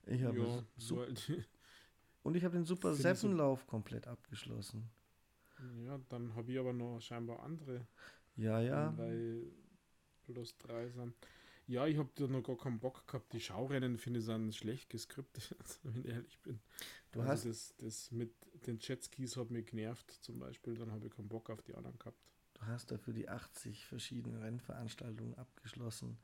Ich 0.06 0.24
habe 0.24 0.64
su- 0.78 0.98
weil- 0.98 1.14
und 2.24 2.36
ich 2.38 2.44
habe 2.46 2.56
den 2.56 2.64
Super 2.66 2.94
Seppenlauf 2.94 3.68
komplett 3.68 4.08
abgeschlossen. 4.08 4.90
ja, 5.86 6.00
dann 6.10 6.34
habe 6.36 6.52
ich 6.52 6.60
aber 6.60 6.72
noch 6.74 7.02
scheinbar 7.02 7.42
andere, 7.42 7.86
Ja, 8.38 8.62
ja. 8.62 8.98
weil 8.98 9.52
plus 10.24 10.58
drei 10.58 10.90
sind. 10.90 11.14
Ja, 11.68 11.86
ich 11.86 11.98
habe 11.98 12.10
da 12.16 12.28
noch 12.28 12.42
gar 12.42 12.58
keinen 12.58 12.80
Bock 12.80 13.06
gehabt. 13.08 13.32
Die 13.34 13.40
Schaurennen 13.42 13.98
finde 13.98 14.20
ich 14.22 14.26
sind 14.26 14.56
schlecht 14.56 14.90
geskriptet, 14.90 15.54
wenn 15.84 15.98
ich 16.00 16.06
ehrlich 16.06 16.40
bin. 16.40 16.60
Du 17.12 17.20
also 17.20 17.32
hast 17.32 17.46
das, 17.46 17.76
das 17.78 18.12
mit 18.12 18.34
den 18.66 18.80
Jetskis 18.80 19.36
hat 19.38 19.52
mich 19.52 19.66
genervt 19.68 20.12
zum 20.24 20.40
Beispiel, 20.40 20.76
dann 20.76 20.92
habe 20.92 21.08
ich 21.08 21.14
keinen 21.14 21.28
Bock 21.28 21.50
auf 21.50 21.62
die 21.62 21.76
anderen 21.76 22.00
gehabt. 22.00 22.18
Du 22.60 22.66
hast 22.68 22.92
dafür 22.92 23.14
die 23.14 23.30
80 23.30 23.86
verschiedenen 23.86 24.42
Rennveranstaltungen 24.42 25.36
abgeschlossen. 25.36 26.18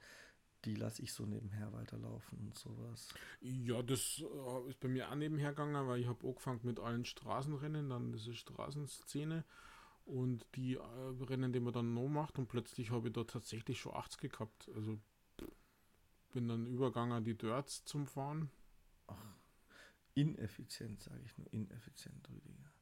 Die 0.66 0.76
lasse 0.76 1.02
ich 1.04 1.14
so 1.14 1.26
nebenher 1.26 1.72
weiterlaufen 1.74 2.40
und 2.40 2.58
sowas. 2.58 3.14
Ja, 3.40 3.84
das 3.84 4.22
äh, 4.22 4.70
ist 4.70 4.80
bei 4.80 4.88
mir 4.88 5.10
auch 5.10 5.16
nebenher 5.16 5.52
gegangen, 5.52 5.88
weil 5.88 6.02
ich 6.02 6.08
habe 6.08 6.28
angefangen 6.28 6.62
mit 6.64 6.80
allen 6.80 7.06
Straßenrennen, 7.06 7.90
dann 7.90 8.12
diese 8.12 8.34
Straßenszene 8.34 9.46
und 10.06 10.46
die 10.56 10.76
äh, 10.76 11.24
Rennen, 11.24 11.54
die 11.54 11.60
man 11.60 11.74
dann 11.74 11.94
noch 11.94 12.08
macht 12.08 12.40
und 12.40 12.48
plötzlich 12.48 12.92
habe 12.92 13.08
ich 13.08 13.14
da 13.14 13.24
tatsächlich 13.24 13.80
schon 13.80 13.96
80 13.96 14.32
gehabt. 14.32 14.70
Also 14.76 15.00
bin 16.34 16.48
dann 16.50 16.66
übergegangen 16.66 17.24
die 17.24 17.38
Dirts 17.38 17.86
zum 17.86 18.08
Fahren. 18.08 18.52
Ineffizient, 20.16 21.02
sage 21.02 21.22
ich 21.26 21.38
nur. 21.38 21.52
Ineffizient, 21.54 22.30
Rüdiger. 22.30 22.75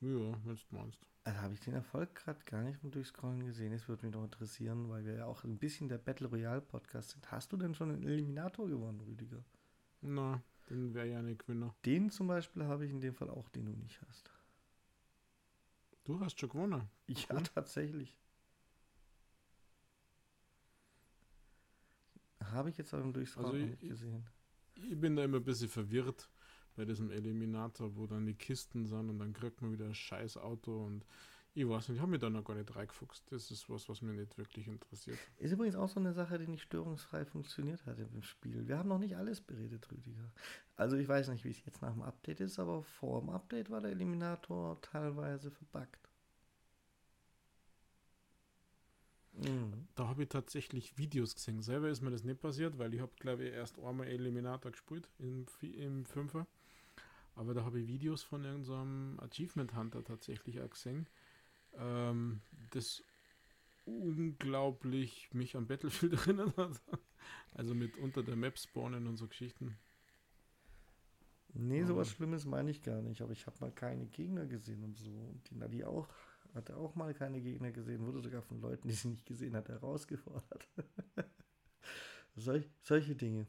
Ja, 0.00 0.32
wenn 0.44 0.56
du 0.56 0.62
meinst. 0.70 0.98
Also 1.24 1.40
habe 1.40 1.54
ich 1.54 1.60
den 1.60 1.74
Erfolg 1.74 2.14
gerade 2.14 2.38
gar 2.44 2.62
nicht 2.62 2.78
vom 2.78 2.90
Durchscrollen 2.92 3.44
gesehen. 3.44 3.72
Es 3.72 3.88
würde 3.88 4.06
mich 4.06 4.12
doch 4.14 4.22
interessieren, 4.22 4.88
weil 4.88 5.04
wir 5.04 5.14
ja 5.14 5.26
auch 5.26 5.42
ein 5.42 5.58
bisschen 5.58 5.88
der 5.88 5.98
Battle 5.98 6.28
Royale 6.28 6.60
Podcast 6.60 7.10
sind. 7.10 7.30
Hast 7.32 7.52
du 7.52 7.56
denn 7.56 7.74
schon 7.74 7.90
einen 7.90 8.04
Eliminator 8.04 8.68
gewonnen, 8.68 9.00
Rüdiger? 9.00 9.42
Na, 10.02 10.40
dann 10.66 10.94
wäre 10.94 11.08
ja 11.08 11.18
eine 11.18 11.34
Gewinner. 11.34 11.74
Den 11.84 12.10
zum 12.10 12.28
Beispiel 12.28 12.64
habe 12.64 12.84
ich 12.84 12.92
in 12.92 13.00
dem 13.00 13.14
Fall 13.14 13.30
auch, 13.30 13.48
den 13.48 13.66
du 13.66 13.72
nicht 13.72 14.00
hast. 14.02 14.30
Du 16.04 16.20
hast 16.20 16.38
schon 16.38 16.50
gewonnen. 16.50 16.82
Ja, 17.08 17.16
Cool. 17.30 17.42
tatsächlich. 17.42 18.16
Habe 22.44 22.70
ich 22.70 22.76
jetzt 22.78 22.94
aber 22.94 23.02
im 23.02 23.12
Durchscrollen 23.12 23.46
Also 23.52 23.56
ich- 23.64 23.70
nicht 23.70 23.80
gesehen. 23.90 24.26
Ich 24.76 25.00
bin 25.00 25.16
da 25.16 25.24
immer 25.24 25.38
ein 25.38 25.44
bisschen 25.44 25.68
verwirrt 25.70 26.28
bei 26.76 26.84
diesem 26.84 27.10
Eliminator, 27.10 27.96
wo 27.96 28.06
dann 28.06 28.26
die 28.26 28.34
Kisten 28.34 28.86
sind 28.86 29.10
und 29.10 29.18
dann 29.18 29.32
kriegt 29.32 29.62
man 29.62 29.72
wieder 29.72 29.86
ein 29.86 29.94
scheiß 29.94 30.36
Auto 30.36 30.84
und 30.84 31.04
ich 31.56 31.66
weiß 31.66 31.88
nicht, 31.88 31.96
ich 31.96 32.02
habe 32.02 32.10
mich 32.10 32.20
da 32.20 32.28
noch 32.28 32.44
gar 32.44 32.54
nicht 32.54 32.76
reingefuchst. 32.76 33.32
Das 33.32 33.50
ist 33.50 33.70
was, 33.70 33.88
was 33.88 34.02
mich 34.02 34.14
nicht 34.14 34.36
wirklich 34.36 34.68
interessiert. 34.68 35.18
Ist 35.38 35.52
übrigens 35.52 35.74
auch 35.74 35.88
so 35.88 35.98
eine 35.98 36.12
Sache, 36.12 36.38
die 36.38 36.46
nicht 36.46 36.62
störungsfrei 36.62 37.24
funktioniert 37.24 37.86
hat 37.86 37.98
im 37.98 38.22
Spiel. 38.22 38.68
Wir 38.68 38.76
haben 38.76 38.90
noch 38.90 38.98
nicht 38.98 39.16
alles 39.16 39.40
beredet, 39.40 39.90
Rüdiger. 39.90 40.30
Also 40.76 40.98
ich 40.98 41.08
weiß 41.08 41.28
nicht, 41.28 41.44
wie 41.44 41.50
es 41.50 41.64
jetzt 41.64 41.80
nach 41.80 41.94
dem 41.94 42.02
Update 42.02 42.40
ist, 42.40 42.58
aber 42.58 42.82
vor 42.82 43.20
dem 43.22 43.30
Update 43.30 43.70
war 43.70 43.80
der 43.80 43.92
Eliminator 43.92 44.78
teilweise 44.82 45.50
verbuggt. 45.50 46.10
Mhm. 49.32 49.88
Da 49.94 50.08
habe 50.08 50.24
ich 50.24 50.28
tatsächlich 50.28 50.98
Videos 50.98 51.34
gesehen. 51.34 51.62
Selber 51.62 51.88
ist 51.88 52.02
mir 52.02 52.10
das 52.10 52.24
nicht 52.24 52.40
passiert, 52.40 52.78
weil 52.78 52.92
ich 52.92 53.00
habe, 53.00 53.12
glaube 53.18 53.44
ich, 53.44 53.54
erst 53.54 53.78
einmal 53.78 54.08
Eliminator 54.08 54.72
gespielt 54.72 55.08
im, 55.18 55.46
im 55.62 56.04
Fünfer. 56.04 56.46
Aber 57.36 57.54
da 57.54 57.64
habe 57.64 57.80
ich 57.80 57.88
Videos 57.88 58.24
von 58.24 58.44
irgendeinem 58.44 59.20
Achievement 59.20 59.76
Hunter 59.76 60.04
tatsächlich 60.04 60.60
auch 60.62 60.70
gesehen. 60.70 61.08
Ähm, 61.78 62.42
das 62.72 63.04
unglaublich 63.86 65.30
mich 65.34 65.56
an 65.56 65.66
Battlefield 65.68 66.14
erinnert 66.28 66.56
hat. 66.58 66.82
Also 67.54 67.74
mit 67.74 67.98
unter 67.98 68.22
der 68.24 68.36
Map 68.36 68.58
spawnen 68.58 69.06
und 69.08 69.16
so 69.18 69.28
Geschichten. 69.28 69.78
Nee, 71.54 71.84
sowas 71.84 72.08
Mhm. 72.08 72.10
Schlimmes 72.10 72.44
meine 72.44 72.70
ich 72.70 72.82
gar 72.82 73.00
nicht, 73.02 73.22
aber 73.22 73.32
ich 73.32 73.46
habe 73.46 73.56
mal 73.60 73.72
keine 73.72 74.06
Gegner 74.06 74.46
gesehen 74.46 74.84
und 74.84 74.96
so. 74.98 75.10
Und 75.10 75.48
die 75.50 75.56
Nadi 75.56 75.84
auch, 75.84 76.08
hatte 76.54 76.76
auch 76.76 76.94
mal 76.94 77.14
keine 77.14 77.40
Gegner 77.40 77.72
gesehen, 77.72 78.04
wurde 78.06 78.20
sogar 78.22 78.42
von 78.42 78.60
Leuten, 78.60 78.88
die 78.88 78.94
sie 78.94 79.08
nicht 79.08 79.26
gesehen 79.26 79.56
hat, 79.56 79.68
herausgefordert. 79.68 80.68
Solch, 82.36 82.68
solche 82.82 83.16
Dinge. 83.16 83.46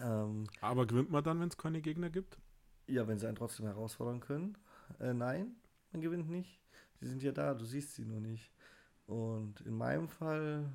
Ähm, 0.00 0.50
Aber 0.60 0.84
gewinnt 0.84 1.10
man 1.10 1.22
dann, 1.22 1.38
wenn 1.38 1.46
es 1.48 1.56
keine 1.56 1.80
Gegner 1.80 2.10
gibt? 2.10 2.38
Ja, 2.86 3.06
wenn 3.06 3.18
sie 3.18 3.26
einen 3.26 3.36
trotzdem 3.36 3.66
herausfordern 3.66 4.20
können. 4.20 4.56
Äh, 5.00 5.14
nein, 5.14 5.56
man 5.92 6.02
gewinnt 6.02 6.28
nicht. 6.28 6.60
Sie 7.00 7.06
sind 7.06 7.22
ja 7.22 7.32
da, 7.32 7.54
du 7.54 7.64
siehst 7.64 7.94
sie 7.94 8.04
nur 8.04 8.20
nicht. 8.20 8.52
Und 9.06 9.60
in 9.62 9.74
meinem 9.74 10.08
Fall 10.08 10.70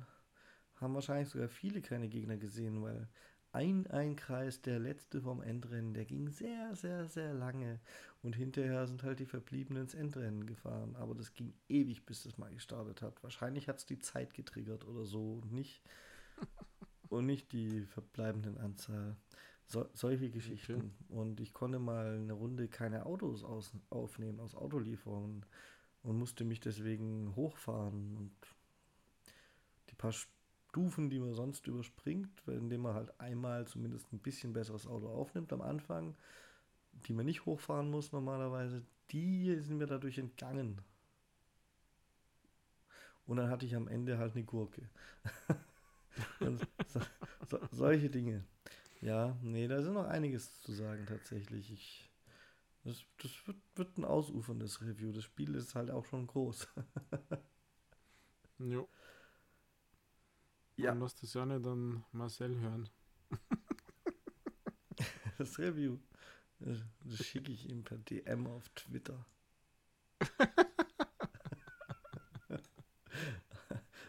haben 0.76 0.94
wahrscheinlich 0.94 1.28
sogar 1.28 1.48
viele 1.48 1.80
keine 1.82 2.08
Gegner 2.08 2.36
gesehen, 2.36 2.82
weil 2.82 3.08
ein 3.52 3.86
Einkreis, 3.88 4.62
der 4.62 4.78
letzte 4.78 5.20
vom 5.20 5.42
Endrennen, 5.42 5.92
der 5.92 6.04
ging 6.04 6.28
sehr, 6.28 6.74
sehr, 6.76 7.08
sehr 7.08 7.34
lange. 7.34 7.80
Und 8.22 8.36
hinterher 8.36 8.86
sind 8.86 9.02
halt 9.02 9.18
die 9.18 9.26
Verbliebenen 9.26 9.82
ins 9.82 9.94
Endrennen 9.94 10.46
gefahren. 10.46 10.94
Aber 10.96 11.14
das 11.14 11.34
ging 11.34 11.52
ewig, 11.68 12.06
bis 12.06 12.22
das 12.22 12.38
mal 12.38 12.52
gestartet 12.52 13.02
hat. 13.02 13.22
Wahrscheinlich 13.22 13.68
hat 13.68 13.78
es 13.78 13.86
die 13.86 13.98
Zeit 13.98 14.34
getriggert 14.34 14.84
oder 14.86 15.04
so 15.04 15.40
und 15.42 15.52
nicht, 15.52 15.82
und 17.08 17.26
nicht 17.26 17.52
die 17.52 17.82
verbleibenden 17.86 18.56
Anzahl. 18.58 19.16
So, 19.70 19.88
solche 19.94 20.30
Geschichten. 20.30 20.92
Und 21.08 21.38
ich 21.38 21.54
konnte 21.54 21.78
mal 21.78 22.16
eine 22.16 22.32
Runde 22.32 22.66
keine 22.66 23.06
Autos 23.06 23.44
aus, 23.44 23.72
aufnehmen 23.88 24.40
aus 24.40 24.56
Autolieferungen 24.56 25.46
und 26.02 26.18
musste 26.18 26.44
mich 26.44 26.58
deswegen 26.58 27.36
hochfahren. 27.36 28.16
Und 28.16 28.32
die 29.88 29.94
paar 29.94 30.10
Stufen, 30.10 31.08
die 31.08 31.20
man 31.20 31.34
sonst 31.34 31.68
überspringt, 31.68 32.42
indem 32.48 32.80
man 32.80 32.94
halt 32.94 33.20
einmal 33.20 33.68
zumindest 33.68 34.12
ein 34.12 34.18
bisschen 34.18 34.52
besseres 34.52 34.88
Auto 34.88 35.08
aufnimmt 35.08 35.52
am 35.52 35.60
Anfang, 35.60 36.16
die 37.06 37.12
man 37.12 37.26
nicht 37.26 37.46
hochfahren 37.46 37.92
muss 37.92 38.10
normalerweise, 38.10 38.82
die 39.12 39.56
sind 39.60 39.78
mir 39.78 39.86
dadurch 39.86 40.18
entgangen. 40.18 40.80
Und 43.28 43.36
dann 43.36 43.50
hatte 43.50 43.66
ich 43.66 43.76
am 43.76 43.86
Ende 43.86 44.18
halt 44.18 44.34
eine 44.34 44.42
Gurke. 44.42 44.82
So, 46.88 47.00
so, 47.48 47.58
solche 47.70 48.10
Dinge. 48.10 48.44
Ja, 49.00 49.38
nee, 49.42 49.66
da 49.68 49.78
ist 49.78 49.86
noch 49.86 50.06
einiges 50.06 50.60
zu 50.60 50.72
sagen 50.72 51.06
tatsächlich. 51.06 51.72
Ich, 51.72 52.10
das 52.84 53.04
das 53.22 53.46
wird, 53.46 53.56
wird 53.76 53.98
ein 53.98 54.04
ausuferndes 54.04 54.82
Review. 54.82 55.12
Das 55.12 55.24
Spiel 55.24 55.54
ist 55.54 55.74
halt 55.74 55.90
auch 55.90 56.04
schon 56.04 56.26
groß. 56.26 56.68
Jo. 58.58 58.88
Ja. 60.76 60.90
Dann 60.90 61.00
lass 61.00 61.14
das 61.14 61.32
ja 61.34 61.46
nicht 61.46 61.66
an 61.66 62.04
Marcel 62.12 62.58
hören. 62.60 62.88
Das 65.38 65.58
Review. 65.58 65.98
Das, 66.58 66.78
schicke 67.26 67.50
ich 67.52 67.70
ihm 67.70 67.82
per 67.82 67.96
DM 67.96 68.46
auf 68.46 68.68
Twitter. 68.70 69.24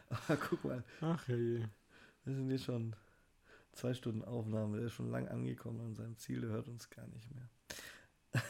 Aber 0.10 0.36
guck 0.50 0.64
mal, 0.66 0.84
Ach 1.00 1.28
je. 1.30 1.66
wir 2.26 2.34
sind 2.36 2.52
jetzt 2.52 2.66
schon 2.66 2.96
zwei 3.72 3.94
Stunden 3.94 4.24
Aufnahme. 4.24 4.78
Der 4.78 4.88
ist 4.88 4.94
schon 4.94 5.12
lang 5.12 5.28
angekommen 5.28 5.82
an 5.82 5.96
seinem 5.96 6.18
Ziel. 6.18 6.42
Der 6.42 6.50
hört 6.50 6.68
uns 6.68 6.90
gar 6.90 7.08
nicht 7.08 7.34
mehr. 7.34 7.50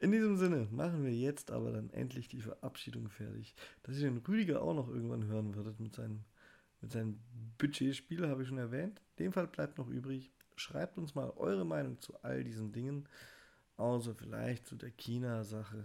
In 0.00 0.12
diesem 0.12 0.36
Sinne 0.36 0.68
machen 0.70 1.04
wir 1.04 1.12
jetzt 1.12 1.50
aber 1.50 1.72
dann 1.72 1.90
endlich 1.90 2.28
die 2.28 2.40
Verabschiedung 2.40 3.08
fertig. 3.08 3.54
Dass 3.82 3.96
ihr 3.96 4.08
den 4.08 4.18
Rüdiger 4.18 4.62
auch 4.62 4.74
noch 4.74 4.88
irgendwann 4.88 5.26
hören 5.26 5.54
würdet 5.54 5.80
mit 5.80 5.94
seinem, 5.94 6.24
mit 6.80 6.92
seinem 6.92 7.20
Budgetspiel, 7.58 8.28
habe 8.28 8.42
ich 8.42 8.48
schon 8.48 8.58
erwähnt. 8.58 9.00
In 9.16 9.24
dem 9.24 9.32
Fall 9.32 9.48
bleibt 9.48 9.78
noch 9.78 9.88
übrig. 9.88 10.32
Schreibt 10.56 10.98
uns 10.98 11.14
mal 11.14 11.30
eure 11.30 11.64
Meinung 11.64 12.00
zu 12.00 12.14
all 12.22 12.44
diesen 12.44 12.72
Dingen. 12.72 13.08
Außer 13.76 14.14
vielleicht 14.14 14.66
zu 14.66 14.76
der 14.76 14.90
China-Sache. 14.90 15.84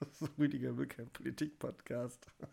Rüdiger 0.38 0.76
will 0.76 0.86
kein 0.86 1.10
Politik-Podcast. 1.10 2.30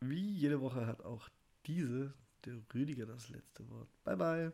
wie 0.00 0.30
jede 0.30 0.60
Woche 0.60 0.86
hat 0.86 1.04
auch 1.04 1.28
diese 1.66 2.14
der 2.44 2.60
Rüdiger 2.72 3.06
das 3.06 3.28
letzte 3.28 3.68
Wort. 3.70 3.88
Bye, 4.04 4.16
bye. 4.16 4.52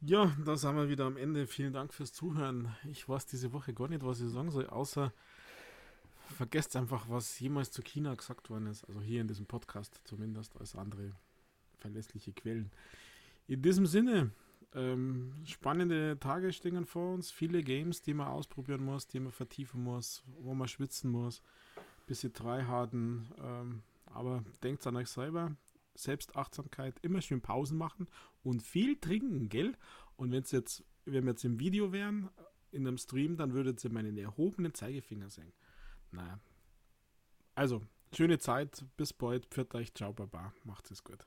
Ja, 0.00 0.36
da 0.44 0.56
sind 0.56 0.74
wir 0.74 0.88
wieder 0.88 1.04
am 1.04 1.16
Ende. 1.16 1.46
Vielen 1.46 1.72
Dank 1.72 1.94
fürs 1.94 2.12
Zuhören. 2.12 2.74
Ich 2.90 3.08
weiß 3.08 3.26
diese 3.26 3.52
Woche 3.52 3.72
gar 3.72 3.88
nicht, 3.88 4.04
was 4.04 4.20
ich 4.20 4.30
sagen 4.30 4.50
soll, 4.50 4.66
außer 4.66 5.12
vergesst 6.32 6.74
einfach, 6.74 7.08
was 7.08 7.38
jemals 7.38 7.70
zu 7.70 7.82
China 7.82 8.14
gesagt 8.14 8.50
worden 8.50 8.66
ist. 8.66 8.84
Also 8.84 9.00
hier 9.00 9.20
in 9.20 9.28
diesem 9.28 9.46
Podcast 9.46 10.00
zumindest 10.04 10.56
als 10.58 10.74
andere 10.74 11.12
verlässliche 11.78 12.32
Quellen. 12.32 12.72
In 13.46 13.62
diesem 13.62 13.86
Sinne, 13.86 14.32
ähm, 14.74 15.34
spannende 15.44 16.18
Tage 16.18 16.52
stehen 16.52 16.86
vor 16.86 17.14
uns. 17.14 17.30
Viele 17.30 17.62
Games, 17.62 18.02
die 18.02 18.14
man 18.14 18.28
ausprobieren 18.28 18.84
muss, 18.84 19.06
die 19.06 19.20
man 19.20 19.32
vertiefen 19.32 19.84
muss, 19.84 20.24
wo 20.40 20.54
man 20.54 20.68
schwitzen 20.68 21.10
muss. 21.10 21.42
Bisschen 22.06 22.32
tryharden. 22.32 23.30
Ähm, 23.38 23.82
aber 24.14 24.44
denkt 24.62 24.86
an 24.86 24.96
euch 24.96 25.08
selber. 25.08 25.56
Selbstachtsamkeit, 25.94 26.98
immer 27.02 27.20
schön 27.20 27.42
Pausen 27.42 27.76
machen 27.76 28.08
und 28.42 28.62
viel 28.62 28.98
trinken, 28.98 29.48
gell? 29.48 29.76
Und 30.16 30.32
wenn 30.32 30.42
es 30.42 30.50
jetzt, 30.50 30.84
wenn 31.04 31.24
wir 31.24 31.32
jetzt 31.32 31.44
im 31.44 31.58
Video 31.58 31.92
wären, 31.92 32.30
in 32.70 32.86
einem 32.86 32.96
Stream, 32.96 33.36
dann 33.36 33.52
würdet 33.52 33.84
ihr 33.84 33.92
meinen 33.92 34.16
erhobenen 34.16 34.72
Zeigefinger 34.72 35.28
sehen. 35.28 35.52
Naja. 36.10 36.40
Also, 37.54 37.82
schöne 38.14 38.38
Zeit, 38.38 38.84
bis 38.96 39.12
bald, 39.12 39.46
pfiat 39.46 39.74
euch, 39.74 39.94
ciao, 39.94 40.12
baba, 40.12 40.54
macht 40.64 40.90
es 40.90 41.04
gut. 41.04 41.26